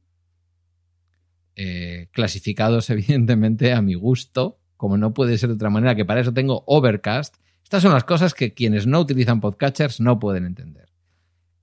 eh, 1.57 2.07
clasificados 2.14 2.89
evidentemente 2.91 3.73
a 3.73 3.81
mi 3.81 3.95
gusto, 3.95 4.57
como 4.77 4.97
no 4.97 5.14
puede 5.14 5.38
ser 5.38 5.49
de 5.49 5.56
otra 5.56 5.69
manera, 5.69 5.95
que 5.95 6.06
para 6.06 6.22
eso 6.22 6.34
tengo 6.34 6.64
Overcast, 6.65 7.35
estas 7.61 7.84
son 7.84 7.91
las 7.91 8.06
cosas 8.06 8.34
que 8.34 8.53
quienes 8.53 8.88
no 8.88 9.01
utilizan 9.01 9.41
podcatchers 9.41 9.99
no 9.99 10.18
pueden 10.18 10.45
entender 10.45 10.88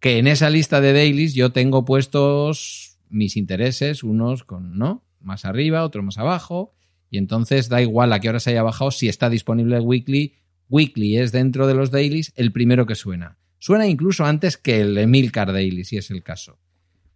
que 0.06 0.18
en 0.18 0.28
esa 0.28 0.50
lista 0.50 0.80
de 0.80 0.92
dailies 0.92 1.34
yo 1.34 1.50
tengo 1.50 1.84
puestos 1.84 2.96
mis 3.08 3.36
intereses, 3.36 4.04
unos 4.04 4.44
con, 4.44 4.78
¿no? 4.78 5.02
Más 5.18 5.44
arriba, 5.44 5.82
otros 5.82 6.04
más 6.04 6.16
abajo, 6.16 6.76
y 7.10 7.18
entonces 7.18 7.68
da 7.68 7.82
igual 7.82 8.12
a 8.12 8.20
qué 8.20 8.28
hora 8.28 8.38
se 8.38 8.50
haya 8.50 8.62
bajado, 8.62 8.92
si 8.92 9.08
está 9.08 9.28
disponible 9.28 9.80
weekly, 9.80 10.36
weekly 10.68 11.16
es 11.16 11.32
dentro 11.32 11.66
de 11.66 11.74
los 11.74 11.90
dailies 11.90 12.32
el 12.36 12.52
primero 12.52 12.86
que 12.86 12.94
suena. 12.94 13.36
Suena 13.58 13.88
incluso 13.88 14.24
antes 14.24 14.56
que 14.56 14.80
el 14.80 14.96
Emilcar 14.96 15.52
Daily, 15.52 15.82
si 15.82 15.96
es 15.96 16.08
el 16.12 16.22
caso. 16.22 16.60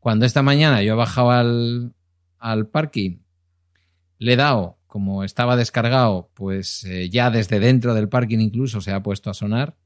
Cuando 0.01 0.27
esta 0.27 0.43
mañana 0.43 0.83
yo 0.83 0.95
he 0.95 0.97
bajado 0.97 1.31
al, 1.31 1.95
al 2.39 2.67
parking, 2.67 3.19
le 4.19 4.33
he 4.33 4.37
dado, 4.37 4.79
como 4.89 5.23
estaba 5.23 5.55
descargado, 5.55 6.33
pues 6.35 6.83
eh, 6.83 7.09
ya 7.09 7.31
desde 7.31 7.61
dentro 7.61 7.95
del 7.95 8.09
parking 8.09 8.41
incluso 8.41 8.81
se 8.81 8.91
ha 8.91 9.01
puesto 9.01 9.31
a 9.31 9.35
sonar, 9.35 9.77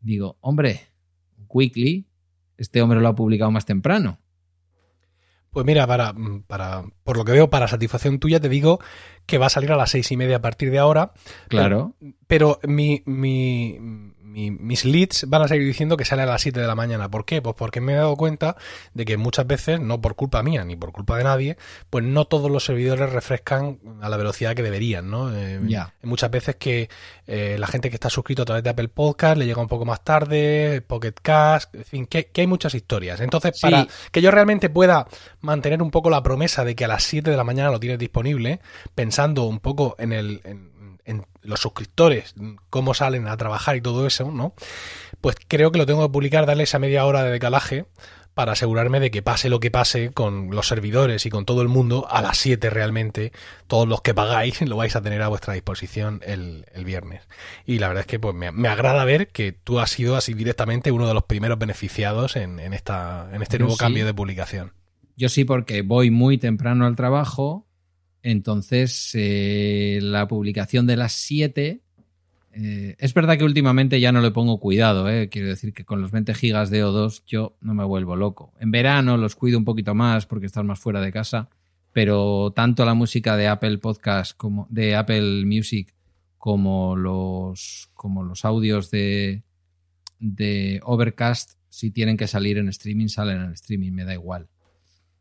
digo, 0.00 0.38
hombre, 0.40 0.88
weekly, 1.48 2.08
este 2.62 2.82
hombre 2.82 3.00
lo 3.00 3.08
ha 3.08 3.14
publicado 3.14 3.50
más 3.50 3.66
temprano. 3.66 4.18
Pues 5.50 5.66
mira, 5.66 5.86
para, 5.86 6.14
para, 6.46 6.84
por 7.04 7.18
lo 7.18 7.26
que 7.26 7.32
veo, 7.32 7.50
para 7.50 7.68
satisfacción 7.68 8.18
tuya, 8.18 8.40
te 8.40 8.48
digo 8.48 8.80
que 9.26 9.36
va 9.36 9.46
a 9.46 9.50
salir 9.50 9.70
a 9.70 9.76
las 9.76 9.90
seis 9.90 10.10
y 10.10 10.16
media 10.16 10.36
a 10.36 10.40
partir 10.40 10.70
de 10.70 10.78
ahora. 10.78 11.12
Claro. 11.48 11.94
Pero, 12.26 12.58
pero 12.58 12.60
mi, 12.64 13.02
mi, 13.04 13.78
mi, 14.32 14.50
mis 14.50 14.84
leads 14.84 15.26
van 15.28 15.42
a 15.42 15.48
seguir 15.48 15.66
diciendo 15.66 15.96
que 15.96 16.04
sale 16.04 16.22
a 16.22 16.26
las 16.26 16.42
7 16.42 16.60
de 16.60 16.66
la 16.66 16.74
mañana. 16.74 17.10
¿Por 17.10 17.24
qué? 17.24 17.42
Pues 17.42 17.54
porque 17.56 17.80
me 17.80 17.92
he 17.92 17.96
dado 17.96 18.16
cuenta 18.16 18.56
de 18.94 19.04
que 19.04 19.16
muchas 19.16 19.46
veces, 19.46 19.80
no 19.80 20.00
por 20.00 20.14
culpa 20.16 20.42
mía 20.42 20.64
ni 20.64 20.74
por 20.76 20.92
culpa 20.92 21.16
de 21.18 21.24
nadie, 21.24 21.56
pues 21.90 22.04
no 22.04 22.24
todos 22.24 22.50
los 22.50 22.64
servidores 22.64 23.10
refrescan 23.10 23.78
a 24.00 24.08
la 24.08 24.16
velocidad 24.16 24.54
que 24.54 24.62
deberían, 24.62 25.10
¿no? 25.10 25.34
Eh, 25.34 25.60
Ya. 25.66 25.94
Muchas 26.02 26.30
veces 26.30 26.56
que 26.56 26.88
eh, 27.26 27.56
la 27.58 27.66
gente 27.66 27.90
que 27.90 27.96
está 27.96 28.10
suscrito 28.10 28.42
a 28.42 28.44
través 28.46 28.64
de 28.64 28.70
Apple 28.70 28.88
Podcast 28.88 29.36
le 29.36 29.46
llega 29.46 29.60
un 29.60 29.68
poco 29.68 29.84
más 29.84 30.02
tarde, 30.02 30.82
Pocket 30.86 31.14
Cast, 31.22 31.74
en 31.74 31.84
fin, 31.84 32.06
que, 32.06 32.26
que 32.26 32.40
hay 32.40 32.46
muchas 32.46 32.74
historias. 32.74 33.20
Entonces, 33.20 33.52
Sí. 33.54 33.60
para 33.62 33.86
que 34.10 34.22
yo 34.22 34.30
realmente 34.30 34.70
pueda 34.70 35.06
mantener 35.40 35.82
un 35.82 35.90
poco 35.90 36.08
la 36.10 36.22
promesa 36.22 36.64
de 36.64 36.74
que 36.74 36.84
a 36.84 36.88
las 36.88 37.02
7 37.04 37.30
de 37.30 37.36
la 37.36 37.44
mañana 37.44 37.70
lo 37.70 37.78
tienes 37.80 37.98
disponible, 37.98 38.60
pensando 38.94 39.44
un 39.44 39.60
poco 39.60 39.94
en 39.98 40.12
el... 40.12 40.40
en- 40.44 40.71
en 41.04 41.26
los 41.42 41.60
suscriptores, 41.60 42.34
cómo 42.70 42.94
salen 42.94 43.28
a 43.28 43.36
trabajar 43.36 43.76
y 43.76 43.80
todo 43.80 44.06
eso, 44.06 44.30
¿no? 44.30 44.54
Pues 45.20 45.36
creo 45.48 45.72
que 45.72 45.78
lo 45.78 45.86
tengo 45.86 46.06
que 46.06 46.12
publicar, 46.12 46.46
darle 46.46 46.64
esa 46.64 46.78
media 46.78 47.04
hora 47.04 47.22
de 47.24 47.30
decalaje 47.30 47.86
para 48.34 48.52
asegurarme 48.52 48.98
de 48.98 49.10
que 49.10 49.22
pase 49.22 49.50
lo 49.50 49.60
que 49.60 49.70
pase 49.70 50.10
con 50.10 50.50
los 50.54 50.66
servidores 50.66 51.26
y 51.26 51.30
con 51.30 51.44
todo 51.44 51.60
el 51.60 51.68
mundo, 51.68 52.06
a 52.10 52.22
las 52.22 52.38
7 52.38 52.70
realmente, 52.70 53.32
todos 53.66 53.86
los 53.86 54.00
que 54.00 54.14
pagáis 54.14 54.60
lo 54.68 54.76
vais 54.76 54.96
a 54.96 55.02
tener 55.02 55.22
a 55.22 55.28
vuestra 55.28 55.54
disposición 55.54 56.20
el, 56.24 56.64
el 56.72 56.84
viernes. 56.84 57.28
Y 57.66 57.78
la 57.78 57.88
verdad 57.88 58.02
es 58.02 58.06
que 58.06 58.18
pues, 58.18 58.34
me, 58.34 58.50
me 58.52 58.68
agrada 58.68 59.04
ver 59.04 59.28
que 59.28 59.52
tú 59.52 59.80
has 59.80 59.90
sido 59.90 60.16
así 60.16 60.34
directamente 60.34 60.92
uno 60.92 61.06
de 61.06 61.14
los 61.14 61.24
primeros 61.24 61.58
beneficiados 61.58 62.36
en, 62.36 62.58
en 62.58 62.72
esta, 62.72 63.28
en 63.32 63.42
este 63.42 63.58
Yo 63.58 63.64
nuevo 63.64 63.74
sí. 63.74 63.80
cambio 63.80 64.06
de 64.06 64.14
publicación. 64.14 64.72
Yo 65.16 65.28
sí, 65.28 65.44
porque 65.44 65.82
voy 65.82 66.10
muy 66.10 66.38
temprano 66.38 66.86
al 66.86 66.96
trabajo, 66.96 67.66
entonces 68.22 69.10
eh, 69.14 69.98
la 70.02 70.28
publicación 70.28 70.86
de 70.86 70.96
las 70.96 71.12
7... 71.12 71.80
eh, 72.52 72.96
es 72.98 73.14
verdad 73.14 73.38
que 73.38 73.44
últimamente 73.44 74.00
ya 74.00 74.12
no 74.12 74.20
le 74.20 74.30
pongo 74.30 74.60
cuidado, 74.60 75.08
eh, 75.08 75.28
quiero 75.28 75.48
decir 75.48 75.72
que 75.72 75.84
con 75.84 76.00
los 76.00 76.10
20 76.10 76.34
gigas 76.34 76.70
de 76.70 76.84
O2 76.84 77.22
yo 77.26 77.56
no 77.60 77.74
me 77.74 77.84
vuelvo 77.84 78.16
loco. 78.16 78.52
En 78.60 78.70
verano 78.70 79.16
los 79.16 79.36
cuido 79.36 79.58
un 79.58 79.64
poquito 79.64 79.94
más 79.94 80.26
porque 80.26 80.46
estás 80.46 80.64
más 80.64 80.78
fuera 80.78 81.00
de 81.00 81.12
casa, 81.12 81.48
pero 81.92 82.52
tanto 82.54 82.84
la 82.84 82.94
música 82.94 83.36
de 83.36 83.48
Apple 83.48 83.78
Podcast 83.78 84.36
como 84.36 84.66
de 84.70 84.96
Apple 84.96 85.44
Music 85.44 85.94
como 86.38 86.96
los, 86.96 87.88
como 87.94 88.24
los 88.24 88.44
audios 88.44 88.90
de, 88.90 89.44
de 90.18 90.80
Overcast, 90.82 91.52
si 91.68 91.90
tienen 91.92 92.16
que 92.16 92.26
salir 92.26 92.58
en 92.58 92.68
streaming, 92.68 93.06
salen 93.06 93.42
en 93.42 93.52
streaming, 93.52 93.92
me 93.92 94.04
da 94.04 94.12
igual. 94.12 94.48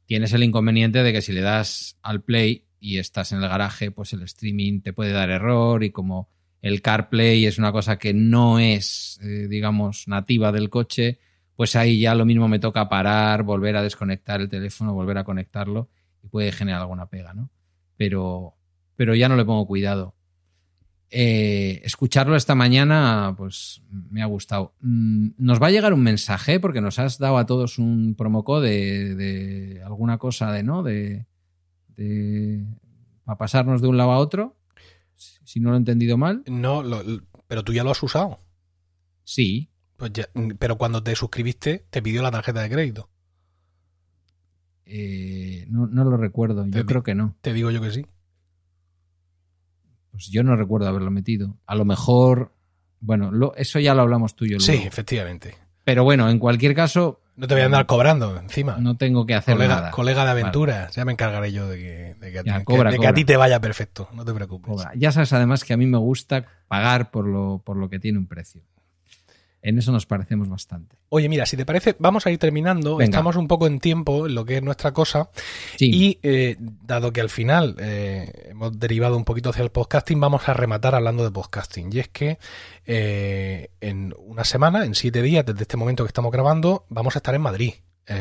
Tienes 0.07 0.33
el 0.33 0.43
inconveniente 0.43 1.03
de 1.03 1.13
que 1.13 1.21
si 1.21 1.31
le 1.31 1.41
das 1.41 1.97
al 2.01 2.23
play 2.23 2.65
y 2.81 2.97
estás 2.97 3.31
en 3.31 3.41
el 3.41 3.47
garaje, 3.47 3.91
pues 3.91 4.11
el 4.11 4.23
streaming 4.23 4.81
te 4.81 4.91
puede 4.91 5.11
dar 5.11 5.29
error 5.29 5.83
y 5.83 5.91
como 5.91 6.27
el 6.63 6.81
CarPlay 6.81 7.45
es 7.45 7.59
una 7.59 7.71
cosa 7.71 7.97
que 7.97 8.13
no 8.13 8.59
es, 8.59 9.19
eh, 9.23 9.47
digamos, 9.47 10.07
nativa 10.07 10.51
del 10.51 10.69
coche, 10.69 11.19
pues 11.55 11.75
ahí 11.75 11.99
ya 11.99 12.15
lo 12.15 12.25
mismo 12.25 12.47
me 12.47 12.59
toca 12.59 12.89
parar, 12.89 13.43
volver 13.43 13.77
a 13.77 13.83
desconectar 13.83 14.41
el 14.41 14.49
teléfono, 14.49 14.95
volver 14.95 15.19
a 15.19 15.23
conectarlo 15.23 15.89
y 16.23 16.27
puede 16.27 16.51
generar 16.51 16.81
alguna 16.81 17.05
pega, 17.05 17.35
¿no? 17.35 17.51
Pero, 17.97 18.55
pero 18.95 19.13
ya 19.13 19.29
no 19.29 19.35
le 19.35 19.45
pongo 19.45 19.67
cuidado. 19.67 20.15
Eh, 21.11 21.81
escucharlo 21.83 22.35
esta 22.35 22.55
mañana, 22.55 23.35
pues 23.37 23.83
me 24.09 24.23
ha 24.23 24.25
gustado. 24.25 24.73
Mm, 24.79 25.29
Nos 25.37 25.61
va 25.61 25.67
a 25.67 25.71
llegar 25.71 25.93
un 25.93 26.01
mensaje 26.01 26.59
porque 26.59 26.81
nos 26.81 26.97
has 26.97 27.19
dado 27.19 27.37
a 27.37 27.45
todos 27.45 27.77
un 27.77 28.15
promo 28.15 28.43
code 28.43 28.69
de, 28.69 29.15
de 29.15 29.83
alguna 29.83 30.17
cosa 30.17 30.51
de, 30.51 30.63
¿no? 30.63 30.81
De, 30.81 31.25
de, 31.95 32.65
para 33.25 33.37
pasarnos 33.37 33.81
de 33.81 33.87
un 33.87 33.97
lado 33.97 34.11
a 34.11 34.17
otro, 34.17 34.55
si 35.15 35.59
no 35.59 35.69
lo 35.69 35.75
he 35.75 35.79
entendido 35.79 36.17
mal. 36.17 36.43
No, 36.47 36.81
lo- 36.83 37.03
pero 37.47 37.63
tú 37.63 37.73
ya 37.73 37.83
lo 37.83 37.91
has 37.91 38.01
usado. 38.03 38.39
Sí, 39.23 39.69
Pues 39.97 40.11
ya- 40.13 40.29
pero 40.57 40.77
cuando 40.77 41.03
te 41.03 41.15
suscribiste, 41.15 41.85
te 41.89 42.01
pidió 42.01 42.21
la 42.23 42.31
tarjeta 42.31 42.61
de 42.61 42.69
crédito. 42.69 43.09
eh, 44.85 45.65
no, 45.69 45.87
no 45.87 46.03
lo 46.03 46.17
recuerdo. 46.17 46.65
Yo 46.65 46.71
Te- 46.71 46.85
creo 46.85 47.03
que 47.03 47.15
no. 47.15 47.35
Te 47.41 47.53
digo 47.53 47.71
yo 47.71 47.81
que 47.81 47.91
sí. 47.91 48.05
Pues 50.11 50.27
yo 50.29 50.43
no 50.43 50.55
recuerdo 50.55 50.87
haberlo 50.89 51.11
metido. 51.11 51.57
A 51.65 51.75
lo 51.75 51.85
mejor, 51.85 52.53
bueno, 52.99 53.31
lo- 53.31 53.55
eso 53.55 53.79
ya 53.79 53.93
lo 53.95 54.01
hablamos 54.01 54.35
tú 54.35 54.45
y 54.45 54.49
yo. 54.51 54.59
Sí, 54.59 54.73
luego. 54.73 54.87
efectivamente. 54.87 55.55
Pero 55.85 56.03
bueno, 56.03 56.29
en 56.29 56.39
cualquier 56.39 56.75
caso, 56.75 57.20
No 57.35 57.47
te 57.47 57.53
voy 57.55 57.63
a 57.63 57.65
andar 57.65 57.85
cobrando 57.85 58.37
encima. 58.37 58.77
no 58.79 58.97
tengo 58.97 59.25
que 59.25 59.33
hacer 59.35 59.55
colega, 59.55 59.75
nada. 59.75 59.91
colega 59.91 60.25
de 60.25 60.31
aventuras. 60.31 60.93
Ya 60.95 61.05
me 61.05 61.13
encargaré 61.13 61.51
yo 61.51 61.67
de 61.67 61.77
que, 61.77 62.15
de 62.19 62.31
que 62.31 62.39
a, 62.39 62.43
ti, 62.43 62.49
Ya, 62.49 62.59
que- 62.59 62.65
cobra, 62.65 62.89
de 62.91 62.95
que 62.95 62.97
cobra. 62.97 63.09
a 63.09 63.13
ti 63.13 63.25
te 63.25 63.37
vaya 63.37 63.59
perfecto. 63.59 64.09
No 64.13 64.25
te 64.25 64.33
preocupes. 64.33 64.69
Cobra. 64.69 64.91
Ya 64.95 65.11
sabes 65.11 65.31
además 65.33 65.63
que 65.63 65.73
a 65.73 65.77
mí 65.77 65.85
me 65.87 65.97
gusta 65.97 66.45
pagar 66.67 67.09
por 67.09 67.25
lo, 67.27 67.61
por 67.65 67.77
lo 67.77 67.89
que 67.89 67.99
tiene 67.99 68.17
un 68.19 68.27
precio. 68.27 68.61
En 69.63 69.77
eso 69.77 69.91
nos 69.91 70.05
parecemos 70.05 70.49
bastante. 70.49 70.97
Oye, 71.09 71.29
mira, 71.29 71.45
si 71.45 71.55
te 71.55 71.65
parece, 71.65 71.95
vamos 71.99 72.25
a 72.25 72.31
ir 72.31 72.39
terminando. 72.39 72.97
Venga. 72.97 73.05
Estamos 73.05 73.35
un 73.35 73.47
poco 73.47 73.67
en 73.67 73.79
tiempo 73.79 74.25
en 74.25 74.33
lo 74.33 74.43
que 74.43 74.57
es 74.57 74.63
nuestra 74.63 74.91
cosa. 74.91 75.29
Sí, 75.77 75.91
Y 75.93 76.19
eh, 76.23 76.55
dado 76.59 77.13
que 77.13 77.21
al 77.21 77.29
final 77.29 77.75
eh, 77.79 78.49
hemos 78.49 78.77
derivado 78.79 79.15
un 79.15 79.23
poquito 79.23 79.49
hacia 79.49 79.63
el 79.63 79.69
podcasting, 79.69 80.19
vamos 80.19 80.49
a 80.49 80.53
rematar 80.53 80.95
hablando 80.95 81.23
de 81.23 81.31
podcasting. 81.31 81.89
Y 81.93 81.99
es 81.99 82.07
que 82.07 82.39
eh, 82.85 83.69
en 83.81 84.15
una 84.17 84.43
semana, 84.43 84.85
en 84.85 84.95
siete 84.95 85.21
días 85.21 85.45
desde 85.45 85.61
este 85.61 85.77
momento 85.77 86.03
que 86.03 86.09
estamos 86.09 86.31
grabando, 86.31 86.85
vamos 86.89 87.15
a 87.15 87.19
estar 87.19 87.35
en 87.35 87.41
Madrid. 87.41 87.73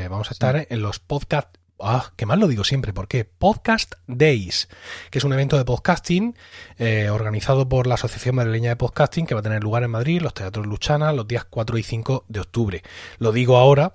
Vamos 0.09 0.31
a 0.31 0.35
estar 0.35 0.69
en 0.71 0.83
los 0.83 1.01
podcast. 1.01 1.57
Ah, 1.83 2.13
que 2.17 2.27
mal 2.27 2.41
lo 2.41 2.49
digo 2.49 2.65
siempre, 2.65 2.93
¿por 2.93 3.09
qué? 3.09 3.25
Podcast 3.25 3.95
Days, 4.07 4.69
que 5.11 5.19
es 5.19 5.25
un 5.25 5.33
evento 5.33 5.57
de 5.57 5.65
podcasting 5.65 6.37
eh, 6.79 7.09
organizado 7.11 7.69
por 7.69 7.87
la 7.87 7.95
Asociación 7.95 8.35
Madrileña 8.35 8.71
de 8.71 8.77
Podcasting 8.77 9.27
que 9.27 9.35
va 9.35 9.41
a 9.41 9.43
tener 9.43 9.63
lugar 9.63 9.83
en 9.83 9.91
Madrid, 9.91 10.21
los 10.21 10.35
teatros 10.35 10.67
Luchana, 10.67 11.13
los 11.13 11.27
días 11.27 11.47
4 11.49 11.79
y 11.79 11.83
5 11.83 12.25
de 12.29 12.41
octubre. 12.41 12.83
Lo 13.19 13.33
digo 13.33 13.57
ahora 13.57 13.93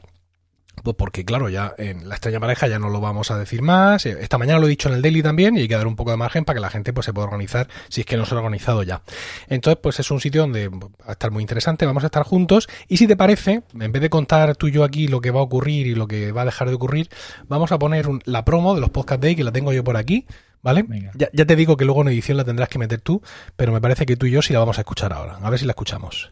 pues 0.83 0.95
porque, 0.97 1.25
claro, 1.25 1.49
ya 1.49 1.73
en 1.77 2.07
la 2.09 2.15
extraña 2.15 2.39
pareja 2.39 2.67
ya 2.67 2.79
no 2.79 2.89
lo 2.89 3.01
vamos 3.01 3.31
a 3.31 3.37
decir 3.37 3.61
más. 3.61 4.05
Eh, 4.05 4.17
Esta 4.21 4.37
mañana 4.37 4.59
lo 4.59 4.67
he 4.67 4.69
dicho 4.69 4.89
en 4.89 4.95
el 4.95 5.01
daily 5.01 5.23
también 5.23 5.57
y 5.57 5.61
hay 5.61 5.67
que 5.67 5.75
dar 5.75 5.87
un 5.87 5.95
poco 5.95 6.11
de 6.11 6.17
margen 6.17 6.45
para 6.45 6.57
que 6.57 6.61
la 6.61 6.69
gente 6.69 6.93
pues, 6.93 7.05
se 7.05 7.13
pueda 7.13 7.25
organizar 7.27 7.67
si 7.89 8.01
es 8.01 8.07
que 8.07 8.17
no 8.17 8.25
se 8.25 8.35
ha 8.35 8.37
organizado 8.37 8.83
ya. 8.83 9.01
Entonces, 9.47 9.79
pues 9.81 9.99
es 9.99 10.11
un 10.11 10.19
sitio 10.21 10.41
donde 10.41 10.67
va 10.69 10.87
a 11.07 11.11
estar 11.13 11.31
muy 11.31 11.41
interesante, 11.41 11.85
vamos 11.85 12.03
a 12.03 12.07
estar 12.07 12.23
juntos. 12.23 12.67
Y 12.87 12.97
si 12.97 13.07
te 13.07 13.15
parece, 13.17 13.63
en 13.79 13.91
vez 13.91 14.01
de 14.01 14.09
contar 14.09 14.55
tú 14.55 14.67
y 14.67 14.71
yo 14.71 14.83
aquí 14.83 15.07
lo 15.07 15.21
que 15.21 15.31
va 15.31 15.39
a 15.39 15.43
ocurrir 15.43 15.87
y 15.87 15.95
lo 15.95 16.07
que 16.07 16.31
va 16.31 16.43
a 16.43 16.45
dejar 16.45 16.69
de 16.69 16.75
ocurrir, 16.75 17.09
vamos 17.47 17.71
a 17.71 17.79
poner 17.79 18.07
un- 18.07 18.21
la 18.25 18.45
promo 18.45 18.75
de 18.75 18.81
los 18.81 18.89
Podcast 18.91 19.21
Day, 19.21 19.35
que 19.35 19.43
la 19.43 19.51
tengo 19.51 19.73
yo 19.73 19.83
por 19.83 19.97
aquí. 19.97 20.25
¿Vale? 20.61 20.83
Ya, 21.15 21.29
ya 21.31 21.45
te 21.45 21.55
digo 21.55 21.77
que 21.77 21.85
luego 21.85 22.01
en 22.01 22.07
edición 22.07 22.37
la 22.37 22.43
tendrás 22.43 22.69
que 22.69 22.79
meter 22.79 22.99
tú, 22.99 23.21
pero 23.55 23.71
me 23.71 23.79
parece 23.81 24.07
que 24.07 24.17
tú 24.17 24.25
y 24.25 24.31
yo 24.31 24.41
sí 24.41 24.51
la 24.51 24.57
vamos 24.57 24.79
a 24.79 24.81
escuchar 24.81 25.13
ahora. 25.13 25.37
A 25.43 25.49
ver 25.51 25.59
si 25.59 25.65
la 25.65 25.73
escuchamos. 25.73 26.31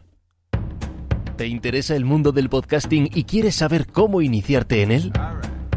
¿Te 1.36 1.48
interesa 1.48 1.96
el 1.96 2.04
mundo 2.04 2.30
del 2.30 2.48
podcasting 2.48 3.10
y 3.12 3.24
quieres 3.24 3.56
saber 3.56 3.88
cómo 3.88 4.22
iniciarte 4.22 4.82
en 4.82 4.92
él? 4.92 5.12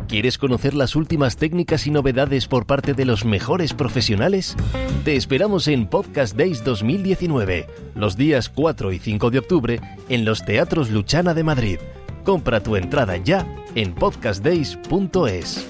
¿Quieres 0.07 0.37
conocer 0.37 0.75
las 0.75 0.95
últimas 0.95 1.35
técnicas 1.35 1.87
y 1.87 1.91
novedades 1.91 2.47
por 2.47 2.67
parte 2.67 2.93
de 2.93 3.05
los 3.05 3.25
mejores 3.25 3.73
profesionales? 3.73 4.55
Te 5.03 5.15
esperamos 5.15 5.67
en 5.67 5.87
Podcast 5.87 6.37
Days 6.37 6.63
2019, 6.63 7.65
los 7.95 8.15
días 8.15 8.49
4 8.49 8.91
y 8.93 8.99
5 8.99 9.31
de 9.31 9.39
octubre, 9.39 9.81
en 10.09 10.25
los 10.25 10.45
Teatros 10.45 10.91
Luchana 10.91 11.33
de 11.33 11.43
Madrid. 11.43 11.79
Compra 12.23 12.61
tu 12.61 12.75
entrada 12.75 13.17
ya 13.17 13.47
en 13.73 13.95
podcastdays.es. 13.95 15.67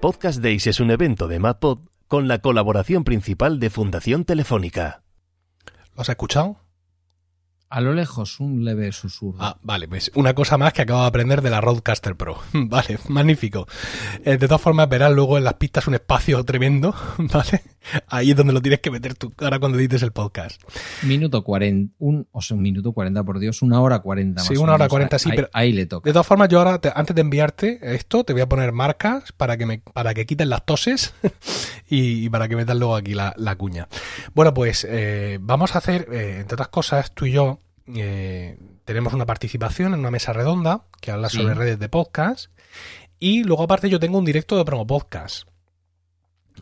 Podcast 0.00 0.40
Days 0.40 0.68
es 0.68 0.78
un 0.78 0.92
evento 0.92 1.26
de 1.26 1.40
MadPod 1.40 1.80
con 2.06 2.28
la 2.28 2.38
colaboración 2.38 3.02
principal 3.02 3.58
de 3.58 3.68
Fundación 3.68 4.24
Telefónica. 4.24 5.02
¿Lo 5.96 6.02
has 6.02 6.08
escuchado? 6.08 6.69
A 7.70 7.80
lo 7.80 7.94
lejos 7.94 8.40
un 8.40 8.64
leve 8.64 8.90
susurro. 8.90 9.38
Ah, 9.38 9.56
vale, 9.62 9.86
pues 9.86 10.10
una 10.16 10.34
cosa 10.34 10.58
más 10.58 10.72
que 10.72 10.82
acabo 10.82 11.02
de 11.02 11.06
aprender 11.06 11.40
de 11.40 11.50
la 11.50 11.60
Roadcaster 11.60 12.16
Pro. 12.16 12.38
Vale, 12.52 12.98
magnífico. 13.08 13.66
Eh, 14.24 14.36
de 14.36 14.48
todas 14.48 14.60
formas, 14.60 14.88
verás 14.88 15.12
luego 15.12 15.38
en 15.38 15.44
las 15.44 15.54
pistas 15.54 15.86
un 15.86 15.94
espacio 15.94 16.44
tremendo, 16.44 16.94
¿vale? 17.18 17.62
Ahí 18.08 18.30
es 18.30 18.36
donde 18.36 18.52
lo 18.52 18.60
tienes 18.60 18.80
que 18.80 18.90
meter 18.90 19.14
tú, 19.14 19.32
ahora 19.38 19.58
cuando 19.58 19.78
edites 19.78 20.02
el 20.02 20.12
podcast. 20.12 20.60
Minuto 21.02 21.42
40, 21.42 21.94
un, 21.98 22.28
o 22.32 22.42
sea, 22.42 22.56
un 22.56 22.62
minuto 22.62 22.92
40, 22.92 23.24
por 23.24 23.38
Dios, 23.38 23.62
una 23.62 23.80
hora 23.80 24.00
40 24.00 24.40
más 24.40 24.46
Sí, 24.46 24.54
una 24.56 24.72
hora 24.74 24.84
menos. 24.84 24.90
40, 24.90 25.18
sí, 25.18 25.30
ahí, 25.30 25.36
pero- 25.36 25.48
ahí 25.52 25.72
le 25.72 25.86
toca. 25.86 26.08
De 26.08 26.12
todas 26.12 26.26
formas, 26.26 26.48
yo 26.48 26.58
ahora, 26.58 26.80
te- 26.80 26.92
antes 26.94 27.14
de 27.14 27.22
enviarte 27.22 27.78
esto, 27.94 28.24
te 28.24 28.32
voy 28.32 28.42
a 28.42 28.48
poner 28.48 28.72
marcas 28.72 29.32
para 29.32 29.56
que 29.56 29.66
me, 29.66 29.78
para 29.78 30.14
que 30.14 30.26
quiten 30.26 30.50
las 30.50 30.64
toses 30.66 31.14
y, 31.88 32.24
y 32.26 32.28
para 32.30 32.48
que 32.48 32.56
metas 32.56 32.76
luego 32.76 32.96
aquí 32.96 33.14
la, 33.14 33.32
la 33.36 33.56
cuña. 33.56 33.88
Bueno, 34.34 34.52
pues 34.54 34.86
eh, 34.88 35.38
vamos 35.40 35.74
a 35.74 35.78
hacer, 35.78 36.06
eh, 36.12 36.38
entre 36.40 36.54
otras 36.54 36.68
cosas, 36.68 37.12
tú 37.14 37.26
y 37.26 37.32
yo 37.32 37.60
eh, 37.94 38.58
tenemos 38.84 39.12
una 39.14 39.26
participación 39.26 39.94
en 39.94 40.00
una 40.00 40.10
mesa 40.10 40.32
redonda 40.32 40.82
que 41.00 41.10
habla 41.10 41.28
Sí. 41.30 41.38
sobre 41.38 41.54
redes 41.54 41.78
de 41.78 41.88
podcast. 41.88 42.50
Y 43.18 43.44
luego, 43.44 43.64
aparte, 43.64 43.90
yo 43.90 44.00
tengo 44.00 44.18
un 44.18 44.24
directo 44.24 44.56
de 44.56 44.64
promo 44.64 44.86
podcast, 44.86 45.46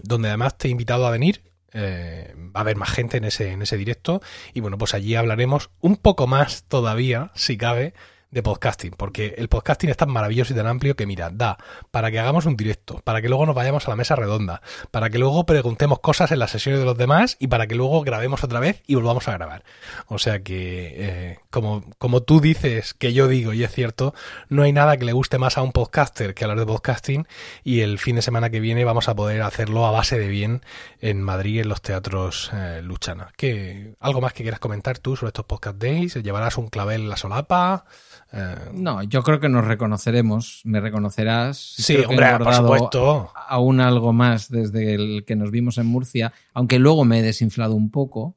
donde 0.03 0.29
además 0.29 0.57
te 0.59 0.69
he 0.69 0.71
invitado 0.71 1.07
a 1.07 1.11
venir. 1.11 1.43
eh, 1.73 2.35
va 2.37 2.61
a 2.61 2.63
haber 2.63 2.77
más 2.77 2.91
gente 2.91 3.19
en 3.19 3.25
ese, 3.25 3.53
en 3.53 3.63
ese 3.63 3.77
directo. 3.77 4.23
Y 4.55 4.61
bueno, 4.61 4.79
pues 4.79 4.95
allí 4.95 5.15
hablaremos 5.15 5.71
un 5.81 5.97
poco 5.97 6.27
más 6.27 6.65
todavía, 6.65 7.31
si 7.35 7.57
cabe, 7.59 7.95
de 8.31 8.43
podcasting, 8.43 8.93
porque 8.97 9.35
el 9.39 9.49
podcasting 9.49 9.91
es 9.91 9.97
tan 9.97 10.11
maravilloso 10.11 10.53
y 10.53 10.57
tan 10.57 10.67
amplio 10.67 10.97
que, 10.97 11.07
mira, 11.07 11.31
da 11.31 11.57
para 11.91 12.11
que 12.11 12.19
hagamos 12.19 12.45
un 12.47 12.57
directo, 12.57 13.01
para 13.05 13.23
que 13.23 13.29
luego 13.29 13.47
nos 13.47 13.55
vayamos 13.55 13.87
a 13.87 13.91
la 13.91 13.97
mesa 13.97 14.17
redonda, 14.17 14.61
para 14.91 15.09
que 15.09 15.19
luego 15.19 15.47
preguntemos 15.47 16.01
cosas 16.01 16.31
en 16.31 16.39
las 16.39 16.51
sesiones 16.51 16.81
de 16.81 16.85
los 16.85 16.97
demás 16.97 17.37
y 17.41 17.47
para 17.47 17.67
que 17.67 17.75
luego 17.75 18.03
grabemos 18.03 18.45
otra 18.45 18.61
vez 18.61 18.83
y 18.87 18.97
volvamos 18.97 19.29
a 19.29 19.33
grabar. 19.33 19.65
O 20.07 20.19
sea 20.19 20.43
que, 20.43 20.95
eh, 20.97 21.39
como, 21.51 21.85
como 21.99 22.23
tú 22.23 22.41
dices, 22.41 22.93
que 22.95 23.13
yo 23.13 23.29
digo, 23.29 23.53
y 23.55 23.65
es 23.65 23.73
cierto, 23.73 24.15
no 24.49 24.63
hay 24.63 24.73
nada 24.73 24.97
que 24.99 25.05
le 25.05 25.13
guste 25.13 25.39
más 25.39 25.57
a 25.57 25.63
un 25.63 25.73
podcaster 25.73 26.35
que 26.35 26.45
hablar 26.45 26.59
de 26.59 26.67
podcasting 26.67 27.27
y 27.65 27.81
el 27.81 27.99
fin 27.99 28.17
de 28.17 28.23
semana 28.23 28.51
que 28.51 28.61
viene 28.61 28.85
vamos 28.85 29.09
a 29.09 29.17
poder 29.17 29.43
hacerlo 29.43 29.87
a 29.87 29.91
base 29.91 30.19
de 30.19 30.29
bien 30.29 30.63
en 31.01 31.23
Madrid, 31.23 31.61
en 31.61 31.69
los 31.69 31.81
teatros 31.81 32.51
eh, 32.53 32.81
Luchana. 32.83 33.33
¿Qué, 33.37 33.95
¿Algo 34.01 34.21
más 34.21 34.35
que 34.35 34.43
quieras 34.43 34.61
comentar 34.61 34.99
tú 34.99 35.17
sobre 35.17 35.29
estos 35.29 35.47
podcast 35.47 35.79
days? 35.79 36.15
¿Llevarás 36.15 36.59
un 36.59 36.69
clavel 36.69 37.03
en 37.03 37.09
la 37.09 37.17
solapa? 37.17 37.85
Eh, 38.33 38.55
No, 38.75 39.03
yo 39.03 39.23
creo 39.23 39.41
que 39.41 39.49
nos 39.49 39.65
reconoceremos, 39.65 40.61
me 40.65 40.81
reconocerás. 40.81 41.57
Sí, 41.59 41.97
Creo 41.97 42.09
hombre, 42.11 42.39
por 42.39 42.55
supuesto. 42.55 43.31
Aún 43.49 43.81
algo 43.81 44.13
más 44.13 44.51
desde 44.51 44.95
el 44.95 45.25
que 45.27 45.37
nos 45.37 45.51
vimos 45.51 45.79
en 45.79 45.87
Murcia, 45.87 46.33
aunque 46.55 46.79
luego 46.79 47.05
me 47.05 47.21
he 47.21 47.23
desinflado 47.23 47.75
un 47.75 47.91
poco. 47.91 48.37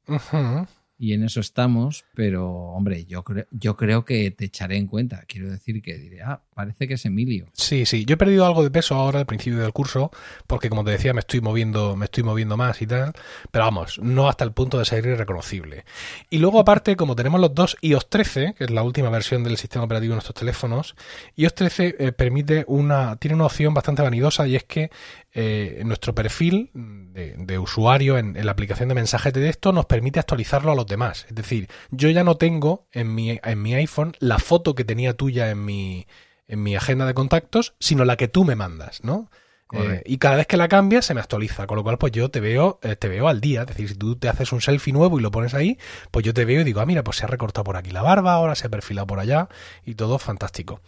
Y 1.01 1.13
en 1.13 1.23
eso 1.23 1.39
estamos, 1.39 2.05
pero 2.13 2.47
hombre, 2.47 3.05
yo, 3.05 3.23
creo 3.23 3.47
yo 3.49 3.75
creo 3.75 4.05
que 4.05 4.29
te 4.29 4.45
echaré 4.45 4.77
en 4.77 4.85
cuenta. 4.85 5.23
Quiero 5.27 5.49
decir 5.49 5.81
que 5.81 5.97
diré, 5.97 6.21
ah, 6.21 6.43
parece 6.53 6.87
que 6.87 6.93
es 6.93 7.05
Emilio. 7.07 7.47
Sí, 7.53 7.87
sí. 7.87 8.05
Yo 8.05 8.13
he 8.13 8.17
perdido 8.17 8.45
algo 8.45 8.61
de 8.61 8.69
peso 8.69 8.93
ahora 8.93 9.17
al 9.17 9.25
principio 9.25 9.57
del 9.57 9.73
curso, 9.73 10.11
porque 10.45 10.69
como 10.69 10.83
te 10.83 10.91
decía, 10.91 11.11
me 11.15 11.21
estoy 11.21 11.41
moviendo, 11.41 11.95
me 11.95 12.05
estoy 12.05 12.21
moviendo 12.21 12.55
más 12.55 12.83
y 12.83 12.85
tal. 12.85 13.13
Pero 13.49 13.65
vamos, 13.65 13.97
no 13.97 14.29
hasta 14.29 14.43
el 14.43 14.51
punto 14.51 14.77
de 14.77 14.85
ser 14.85 15.03
irreconocible. 15.03 15.85
Y 16.29 16.37
luego, 16.37 16.59
aparte, 16.59 16.95
como 16.95 17.15
tenemos 17.15 17.41
los 17.41 17.55
dos 17.55 17.77
iOS 17.81 18.07
13, 18.07 18.53
que 18.55 18.65
es 18.65 18.69
la 18.69 18.83
última 18.83 19.09
versión 19.09 19.43
del 19.43 19.57
sistema 19.57 19.85
operativo 19.85 20.11
de 20.11 20.17
nuestros 20.17 20.35
teléfonos, 20.35 20.95
iOS 21.35 21.55
13 21.55 21.95
eh, 21.97 22.11
permite 22.11 22.63
una, 22.67 23.15
tiene 23.15 23.33
una 23.33 23.47
opción 23.47 23.73
bastante 23.73 24.03
vanidosa 24.03 24.47
y 24.47 24.55
es 24.55 24.65
que 24.65 24.91
eh, 25.33 25.81
nuestro 25.85 26.13
perfil 26.13 26.69
de, 26.73 27.35
de 27.37 27.59
usuario 27.59 28.17
en, 28.17 28.35
en 28.35 28.45
la 28.45 28.51
aplicación 28.51 28.89
de 28.89 28.95
mensajes 28.95 29.33
de 29.33 29.41
texto 29.41 29.71
nos 29.71 29.85
permite 29.85 30.19
actualizarlo 30.19 30.71
a 30.71 30.75
los 30.75 30.85
demás. 30.85 31.25
Es 31.29 31.35
decir, 31.35 31.69
yo 31.89 32.09
ya 32.09 32.23
no 32.23 32.35
tengo 32.35 32.87
en 32.91 33.13
mi, 33.13 33.39
en 33.43 33.61
mi 33.61 33.73
iPhone 33.75 34.13
la 34.19 34.39
foto 34.39 34.75
que 34.75 34.83
tenía 34.83 35.13
tuya 35.13 35.49
en 35.49 35.63
mi, 35.63 36.07
en 36.47 36.63
mi 36.63 36.75
agenda 36.75 37.05
de 37.05 37.13
contactos, 37.13 37.75
sino 37.79 38.05
la 38.05 38.17
que 38.17 38.27
tú 38.27 38.43
me 38.43 38.55
mandas, 38.55 39.03
¿no? 39.03 39.29
Eh, 39.73 40.03
y 40.05 40.17
cada 40.17 40.35
vez 40.35 40.47
que 40.47 40.57
la 40.57 40.67
cambias 40.67 41.05
se 41.05 41.13
me 41.13 41.21
actualiza, 41.21 41.65
con 41.65 41.77
lo 41.77 41.83
cual 41.83 41.97
pues 41.97 42.11
yo 42.11 42.29
te 42.29 42.41
veo, 42.41 42.79
eh, 42.83 42.97
te 42.97 43.07
veo 43.07 43.29
al 43.29 43.39
día. 43.39 43.61
Es 43.61 43.67
decir, 43.67 43.87
si 43.87 43.95
tú 43.95 44.17
te 44.17 44.27
haces 44.27 44.51
un 44.51 44.59
selfie 44.59 44.91
nuevo 44.91 45.17
y 45.17 45.21
lo 45.21 45.31
pones 45.31 45.53
ahí, 45.53 45.77
pues 46.11 46.25
yo 46.25 46.33
te 46.33 46.43
veo 46.43 46.61
y 46.61 46.63
digo, 46.65 46.81
ah, 46.81 46.85
mira, 46.85 47.03
pues 47.03 47.17
se 47.17 47.23
ha 47.23 47.27
recortado 47.27 47.63
por 47.63 47.77
aquí 47.77 47.91
la 47.91 48.01
barba, 48.01 48.33
ahora 48.33 48.55
se 48.55 48.67
ha 48.67 48.69
perfilado 48.69 49.07
por 49.07 49.19
allá 49.19 49.47
y 49.85 49.95
todo 49.95 50.19
fantástico. 50.19 50.81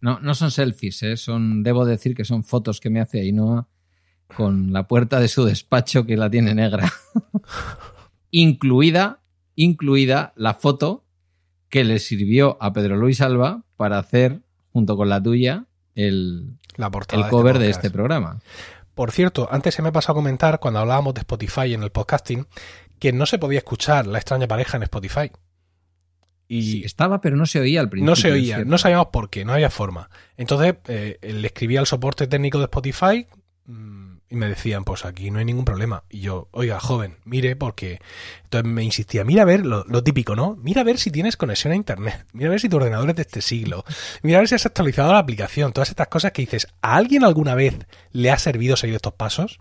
No, 0.00 0.20
no 0.20 0.34
son 0.34 0.50
selfies, 0.50 1.02
¿eh? 1.02 1.16
son, 1.16 1.62
debo 1.62 1.84
decir 1.84 2.14
que 2.14 2.24
son 2.24 2.44
fotos 2.44 2.80
que 2.80 2.90
me 2.90 3.00
hace 3.00 3.20
Ainhoa 3.20 3.68
con 4.36 4.72
la 4.72 4.88
puerta 4.88 5.20
de 5.20 5.28
su 5.28 5.44
despacho 5.44 6.04
que 6.06 6.16
la 6.16 6.30
tiene 6.30 6.54
negra. 6.54 6.92
incluida, 8.30 9.20
incluida 9.54 10.32
la 10.36 10.54
foto 10.54 11.04
que 11.68 11.84
le 11.84 11.98
sirvió 11.98 12.56
a 12.60 12.72
Pedro 12.72 12.96
Luis 12.96 13.20
Alba 13.20 13.64
para 13.76 13.98
hacer, 13.98 14.40
junto 14.72 14.96
con 14.96 15.08
la 15.08 15.22
tuya, 15.22 15.66
el, 15.94 16.58
La 16.76 16.90
portada 16.90 17.24
el 17.24 17.30
cover 17.30 17.58
de 17.58 17.66
podcast. 17.66 17.84
este 17.84 17.90
programa. 17.90 18.40
Por 18.94 19.10
cierto, 19.10 19.48
antes 19.50 19.74
se 19.74 19.82
me 19.82 19.92
pasó 19.92 20.12
a 20.12 20.14
comentar 20.14 20.58
cuando 20.58 20.80
hablábamos 20.80 21.14
de 21.14 21.20
Spotify 21.20 21.74
en 21.74 21.82
el 21.82 21.90
podcasting 21.90 22.46
que 22.98 23.12
no 23.12 23.26
se 23.26 23.38
podía 23.38 23.58
escuchar 23.58 24.06
la 24.06 24.18
extraña 24.18 24.46
pareja 24.46 24.76
en 24.76 24.84
Spotify. 24.84 25.30
Y 26.48 26.62
Sí, 26.62 26.82
estaba, 26.84 27.20
pero 27.20 27.36
no 27.36 27.46
se 27.46 27.58
oía 27.60 27.80
al 27.80 27.88
principio. 27.88 28.10
no 28.10 28.16
se 28.16 28.30
oía, 28.30 28.64
no 28.64 28.78
sabíamos 28.78 29.08
por 29.08 29.30
qué, 29.30 29.44
no 29.44 29.52
había 29.52 29.70
forma. 29.70 30.10
Entonces 30.36 30.76
eh, 30.88 31.18
le 31.22 31.46
escribí 31.46 31.76
al 31.76 31.86
soporte 31.86 32.26
técnico 32.28 32.58
de 32.58 32.64
Spotify 32.64 33.26
mm, 33.66 34.06
y 34.28 34.34
me 34.36 34.48
decían, 34.48 34.84
pues 34.84 35.04
aquí 35.04 35.30
no 35.30 35.38
hay 35.38 35.44
ningún 35.44 35.64
problema. 35.64 36.02
Y 36.10 36.20
yo, 36.20 36.48
oiga, 36.52 36.78
joven, 36.80 37.16
mire, 37.24 37.54
porque... 37.56 38.00
Entonces 38.44 38.70
me 38.70 38.82
insistía, 38.84 39.24
mira 39.24 39.42
a 39.42 39.44
ver, 39.44 39.66
lo, 39.66 39.84
lo 39.88 40.02
típico, 40.04 40.34
¿no? 40.36 40.56
Mira 40.62 40.80
a 40.82 40.84
ver 40.84 40.98
si 40.98 41.10
tienes 41.10 41.36
conexión 41.36 41.72
a 41.72 41.76
Internet, 41.76 42.26
mira 42.32 42.48
a 42.48 42.50
ver 42.50 42.60
si 42.60 42.68
tu 42.68 42.76
ordenador 42.76 43.10
es 43.10 43.16
de 43.16 43.22
este 43.22 43.40
siglo, 43.42 43.84
mira 44.22 44.38
a 44.38 44.40
ver 44.40 44.48
si 44.48 44.54
has 44.54 44.66
actualizado 44.66 45.12
la 45.12 45.18
aplicación, 45.18 45.72
todas 45.72 45.88
estas 45.90 46.06
cosas 46.08 46.30
que 46.32 46.42
dices, 46.42 46.68
¿a 46.80 46.94
alguien 46.96 47.24
alguna 47.24 47.54
vez 47.56 47.76
le 48.12 48.30
ha 48.30 48.38
servido 48.38 48.76
seguir 48.76 48.94
estos 48.96 49.14
pasos? 49.14 49.58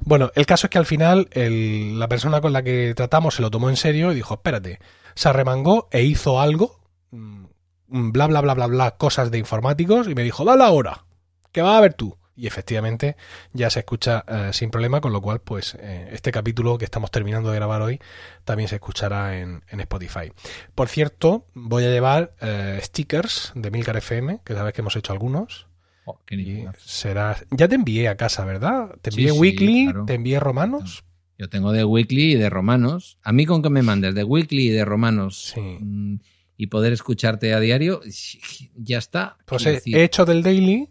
Bueno, 0.00 0.30
el 0.34 0.44
caso 0.46 0.66
es 0.66 0.70
que 0.72 0.78
al 0.78 0.86
final 0.86 1.28
el- 1.32 1.98
la 2.00 2.08
persona 2.08 2.40
con 2.40 2.52
la 2.52 2.62
que 2.64 2.94
tratamos 2.96 3.36
se 3.36 3.42
lo 3.42 3.50
tomó 3.50 3.70
en 3.70 3.76
serio 3.76 4.10
y 4.12 4.16
dijo, 4.16 4.34
espérate, 4.34 4.80
se 5.16 5.28
arremangó 5.28 5.88
e 5.90 6.04
hizo 6.04 6.40
algo, 6.40 6.78
mm, 7.10 7.46
bla, 7.88 8.28
bla, 8.28 8.40
bla, 8.42 8.54
bla, 8.54 8.66
bla, 8.66 8.90
cosas 8.92 9.30
de 9.32 9.38
informáticos 9.38 10.06
y 10.06 10.14
me 10.14 10.22
dijo, 10.22 10.44
dale 10.44 10.62
ahora, 10.62 11.06
que 11.50 11.62
vas 11.62 11.76
a 11.76 11.80
ver 11.80 11.94
tú. 11.94 12.16
Y 12.38 12.46
efectivamente 12.46 13.16
ya 13.54 13.70
se 13.70 13.78
escucha 13.78 14.22
eh, 14.28 14.50
sin 14.52 14.70
problema, 14.70 15.00
con 15.00 15.10
lo 15.10 15.22
cual 15.22 15.40
pues 15.40 15.74
eh, 15.80 16.10
este 16.12 16.30
capítulo 16.30 16.76
que 16.76 16.84
estamos 16.84 17.10
terminando 17.10 17.50
de 17.50 17.56
grabar 17.56 17.80
hoy 17.80 17.98
también 18.44 18.68
se 18.68 18.74
escuchará 18.74 19.38
en, 19.38 19.64
en 19.70 19.80
Spotify. 19.80 20.30
Por 20.74 20.88
cierto, 20.88 21.46
voy 21.54 21.84
a 21.86 21.88
llevar 21.88 22.34
eh, 22.42 22.78
stickers 22.82 23.52
de 23.54 23.70
Milcar 23.70 23.96
FM, 23.96 24.40
que 24.44 24.52
sabes 24.52 24.74
que 24.74 24.82
hemos 24.82 24.94
hecho 24.96 25.14
algunos. 25.14 25.66
Oh, 26.04 26.20
qué 26.26 26.34
Y 26.34 26.66
será... 26.76 27.38
Ya 27.50 27.68
te 27.68 27.74
envié 27.76 28.08
a 28.08 28.18
casa, 28.18 28.44
¿verdad? 28.44 28.94
Te 29.00 29.08
envié 29.08 29.30
sí, 29.30 29.38
Weekly, 29.38 29.84
claro. 29.86 30.04
te 30.04 30.14
envié 30.14 30.38
Romanos. 30.38 31.05
Yo 31.38 31.48
tengo 31.48 31.72
de 31.72 31.84
Weekly 31.84 32.32
y 32.32 32.34
de 32.36 32.48
Romanos. 32.48 33.18
A 33.22 33.32
mí 33.32 33.44
con 33.46 33.62
que 33.62 33.70
me 33.70 33.82
mandes 33.82 34.14
de 34.14 34.24
Weekly 34.24 34.68
y 34.68 34.70
de 34.70 34.84
Romanos 34.84 35.52
Sí. 35.54 35.60
mm, 35.60 36.20
y 36.56 36.68
poder 36.68 36.92
escucharte 36.92 37.52
a 37.52 37.60
diario, 37.60 38.00
ya 38.76 38.98
está. 38.98 39.36
Pues 39.44 39.66
he, 39.66 39.82
hecho 40.02 40.24
del 40.24 40.42
Daily 40.42 40.88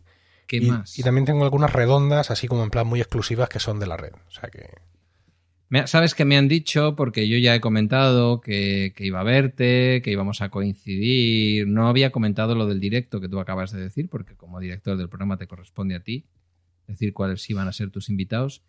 ¿Qué 0.47 0.57
y, 0.57 0.61
más? 0.61 0.97
y 0.99 1.03
también 1.03 1.25
tengo 1.25 1.43
algunas 1.43 1.73
redondas, 1.73 2.29
así 2.29 2.47
como 2.47 2.63
en 2.63 2.69
plan 2.69 2.85
muy 2.85 2.99
exclusivas, 2.99 3.49
que 3.49 3.59
son 3.59 3.79
de 3.79 3.87
la 3.87 3.97
red. 3.97 4.13
O 4.27 4.31
sea 4.31 4.49
que... 4.49 4.69
Sabes 5.87 6.13
que 6.13 6.23
me 6.23 6.37
han 6.37 6.47
dicho, 6.47 6.95
porque 6.95 7.27
yo 7.27 7.37
ya 7.37 7.53
he 7.53 7.59
comentado 7.59 8.39
que, 8.39 8.93
que 8.95 9.05
iba 9.05 9.19
a 9.19 9.23
verte, 9.23 10.01
que 10.03 10.11
íbamos 10.11 10.41
a 10.41 10.49
coincidir. 10.49 11.67
No 11.67 11.89
había 11.89 12.11
comentado 12.11 12.55
lo 12.55 12.65
del 12.67 12.79
directo 12.79 13.19
que 13.19 13.27
tú 13.27 13.39
acabas 13.39 13.71
de 13.71 13.81
decir, 13.81 14.07
porque 14.07 14.35
como 14.35 14.59
director 14.59 14.95
del 14.95 15.09
programa 15.09 15.37
te 15.37 15.47
corresponde 15.47 15.95
a 15.95 15.99
ti 16.01 16.27
decir 16.87 17.13
cuáles 17.13 17.49
iban 17.49 17.67
a 17.67 17.73
ser 17.73 17.89
tus 17.89 18.09
invitados. 18.09 18.61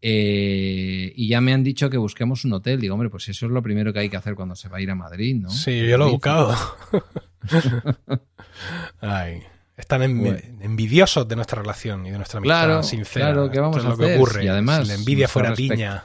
Eh, 0.00 1.12
y 1.16 1.28
ya 1.28 1.40
me 1.40 1.52
han 1.52 1.64
dicho 1.64 1.90
que 1.90 1.96
busquemos 1.96 2.44
un 2.44 2.52
hotel. 2.52 2.80
Digo, 2.80 2.94
hombre, 2.94 3.10
pues 3.10 3.28
eso 3.28 3.46
es 3.46 3.52
lo 3.52 3.62
primero 3.62 3.92
que 3.92 4.00
hay 4.00 4.08
que 4.08 4.16
hacer 4.16 4.34
cuando 4.34 4.54
se 4.54 4.68
va 4.68 4.78
a 4.78 4.80
ir 4.80 4.90
a 4.90 4.94
Madrid, 4.94 5.36
¿no? 5.36 5.50
Sí, 5.50 5.86
yo 5.86 5.98
lo 5.98 6.08
he 6.08 6.10
buscado. 6.10 6.54
Ay, 9.00 9.42
están 9.76 10.02
envidiosos 10.02 11.26
de 11.28 11.36
nuestra 11.36 11.60
relación 11.62 12.06
y 12.06 12.10
de 12.10 12.16
nuestra 12.16 12.38
amistad 12.38 12.64
Claro, 12.64 12.82
sincera. 12.82 13.26
claro, 13.26 13.50
¿qué 13.50 13.60
vamos 13.60 13.76
Esto 13.76 13.88
es 13.88 13.98
a 13.98 14.02
lo 14.02 14.08
que 14.08 14.14
ocurre. 14.16 14.44
Y 14.44 14.48
además, 14.48 14.82
si 14.82 14.88
la 14.88 14.94
envidia 14.94 15.28
fuera 15.28 15.54
piña. 15.54 16.04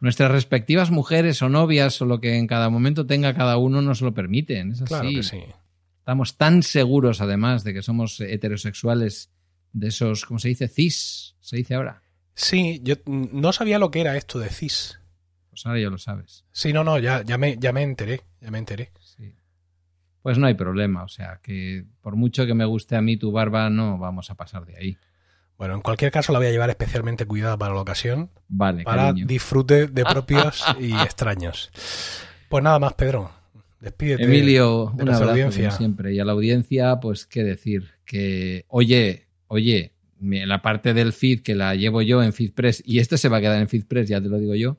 Nuestras 0.00 0.30
respectivas 0.30 0.90
mujeres 0.90 1.40
o 1.40 1.48
novias 1.48 2.00
o 2.02 2.04
lo 2.04 2.20
que 2.20 2.36
en 2.36 2.46
cada 2.46 2.68
momento 2.68 3.06
tenga 3.06 3.34
cada 3.34 3.56
uno 3.56 3.80
nos 3.80 4.02
lo 4.02 4.12
permiten. 4.12 4.72
Es 4.72 4.82
así. 4.82 4.88
Claro 4.88 5.08
que 5.08 5.22
sí. 5.22 5.40
Estamos 5.98 6.36
tan 6.36 6.62
seguros, 6.62 7.20
además, 7.20 7.64
de 7.64 7.72
que 7.74 7.82
somos 7.82 8.20
heterosexuales, 8.20 9.30
de 9.72 9.88
esos, 9.88 10.24
¿cómo 10.26 10.38
se 10.38 10.48
dice? 10.48 10.68
Cis, 10.68 11.34
se 11.40 11.56
dice 11.56 11.74
ahora. 11.74 12.02
Sí, 12.36 12.80
yo 12.84 12.94
no 13.06 13.52
sabía 13.52 13.78
lo 13.78 13.90
que 13.90 14.02
era 14.02 14.16
esto 14.16 14.38
de 14.38 14.50
cis. 14.50 15.00
Pues 15.50 15.64
ahora 15.64 15.80
ya 15.80 15.88
lo 15.88 15.96
sabes. 15.98 16.44
Sí, 16.52 16.72
no, 16.72 16.84
no, 16.84 16.98
ya, 16.98 17.22
ya, 17.22 17.38
me, 17.38 17.56
ya 17.58 17.72
me 17.72 17.82
enteré, 17.82 18.20
ya 18.42 18.50
me 18.50 18.58
enteré. 18.58 18.92
Sí. 19.00 19.34
Pues 20.22 20.36
no 20.36 20.46
hay 20.46 20.52
problema. 20.54 21.02
O 21.02 21.08
sea, 21.08 21.40
que 21.42 21.84
por 22.02 22.14
mucho 22.14 22.44
que 22.46 22.52
me 22.54 22.66
guste 22.66 22.94
a 22.94 23.00
mí 23.00 23.16
tu 23.16 23.32
barba, 23.32 23.70
no 23.70 23.96
vamos 23.96 24.30
a 24.30 24.34
pasar 24.34 24.66
de 24.66 24.76
ahí. 24.76 24.98
Bueno, 25.56 25.74
en 25.74 25.80
cualquier 25.80 26.10
caso 26.12 26.32
la 26.34 26.38
voy 26.38 26.48
a 26.48 26.50
llevar 26.50 26.68
especialmente 26.68 27.24
cuidada 27.24 27.56
para 27.56 27.72
la 27.74 27.80
ocasión, 27.80 28.30
Vale, 28.48 28.84
para 28.84 29.06
cariño. 29.06 29.26
disfrute 29.26 29.86
de 29.86 30.04
propios 30.04 30.62
y 30.78 30.92
extraños. 30.92 31.70
Pues 32.50 32.62
nada 32.62 32.78
más, 32.78 32.92
Pedro. 32.92 33.30
Despídete. 33.80 34.24
Emilio, 34.24 34.92
de 34.94 35.02
un 35.02 35.06
nuestra 35.06 35.14
abrazo 35.16 35.30
audiencia. 35.30 35.68
como 35.68 35.78
siempre. 35.78 36.12
Y 36.12 36.20
a 36.20 36.24
la 36.26 36.32
audiencia, 36.32 37.00
pues 37.00 37.24
qué 37.26 37.42
decir. 37.42 37.92
Que, 38.04 38.66
oye, 38.68 39.28
oye, 39.48 39.94
la 40.20 40.62
parte 40.62 40.94
del 40.94 41.12
feed 41.12 41.42
que 41.42 41.54
la 41.54 41.74
llevo 41.74 42.02
yo 42.02 42.22
en 42.22 42.32
FeedPress, 42.32 42.82
y 42.84 42.98
este 42.98 43.18
se 43.18 43.28
va 43.28 43.38
a 43.38 43.40
quedar 43.40 43.60
en 43.60 43.68
FeedPress, 43.68 44.08
ya 44.08 44.20
te 44.20 44.28
lo 44.28 44.38
digo 44.38 44.54
yo, 44.54 44.76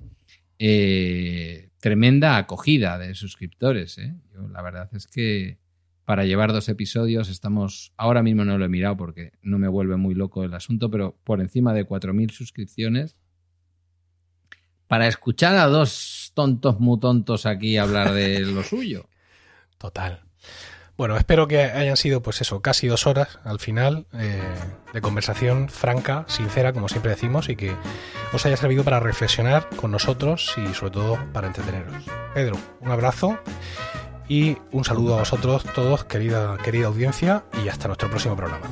eh, 0.60 1.70
tremenda 1.80 2.38
acogida 2.38 2.98
de 2.98 3.14
suscriptores. 3.16 3.98
¿eh? 3.98 4.16
La 4.52 4.62
verdad 4.62 4.90
es 4.94 5.08
que 5.08 5.60
para 6.06 6.26
llevar 6.26 6.54
dos 6.54 6.70
episodios 6.70 7.30
estamos, 7.30 7.94
ahora 7.98 8.24
mismo 8.24 8.46
no 8.46 8.58
lo 8.58 8.66
he 8.66 8.70
mirado 8.70 8.96
porque 8.96 9.34
no 9.42 9.60
me 9.60 9.68
vuelve 9.68 9.98
muy 9.98 10.16
loco 10.16 10.44
el 10.44 10.54
asunto, 10.54 10.90
pero 10.90 11.18
por 11.24 11.42
encima 11.42 11.74
de 11.74 11.86
4.000 11.86 12.32
suscripciones. 12.32 13.18
Para 14.88 15.08
escuchar 15.08 15.58
a 15.58 15.66
dos 15.66 16.32
tontos 16.34 16.80
muy 16.80 17.00
tontos 17.02 17.46
aquí 17.46 17.76
hablar 17.76 18.14
de 18.14 18.40
lo 18.40 18.64
suyo. 18.64 19.10
Total. 19.78 20.22
Bueno, 20.98 21.16
espero 21.16 21.48
que 21.48 21.62
hayan 21.62 21.96
sido, 21.96 22.24
pues 22.24 22.42
eso, 22.42 22.62
casi 22.62 22.88
dos 22.88 23.06
horas 23.06 23.38
al 23.44 23.60
final 23.60 24.08
eh, 24.14 24.42
de 24.94 25.02
conversación 25.02 25.70
franca, 25.70 26.26
sincera, 26.28 26.74
como 26.74 26.90
siempre 26.90 27.12
decimos, 27.12 27.50
y 27.50 27.56
que 27.56 27.76
os 28.34 28.44
haya 28.48 28.58
servido 28.58 28.84
para 28.84 29.00
reflexionar 29.00 29.70
con 29.76 29.92
nosotros 29.92 30.56
y 30.58 30.74
sobre 30.74 30.92
todo 30.92 31.20
para 31.34 31.48
entreteneros. 31.48 31.94
Pedro, 32.34 32.58
un 32.82 32.90
abrazo 32.90 33.38
y 34.28 34.58
un 34.72 34.86
saludo 34.86 35.16
a 35.16 35.20
vosotros 35.20 35.66
todos, 35.76 36.04
querida, 36.04 36.58
querida 36.58 36.88
audiencia, 36.88 37.44
y 37.64 37.70
hasta 37.70 37.88
nuestro 37.88 38.10
próximo 38.10 38.36
programa. 38.36 38.68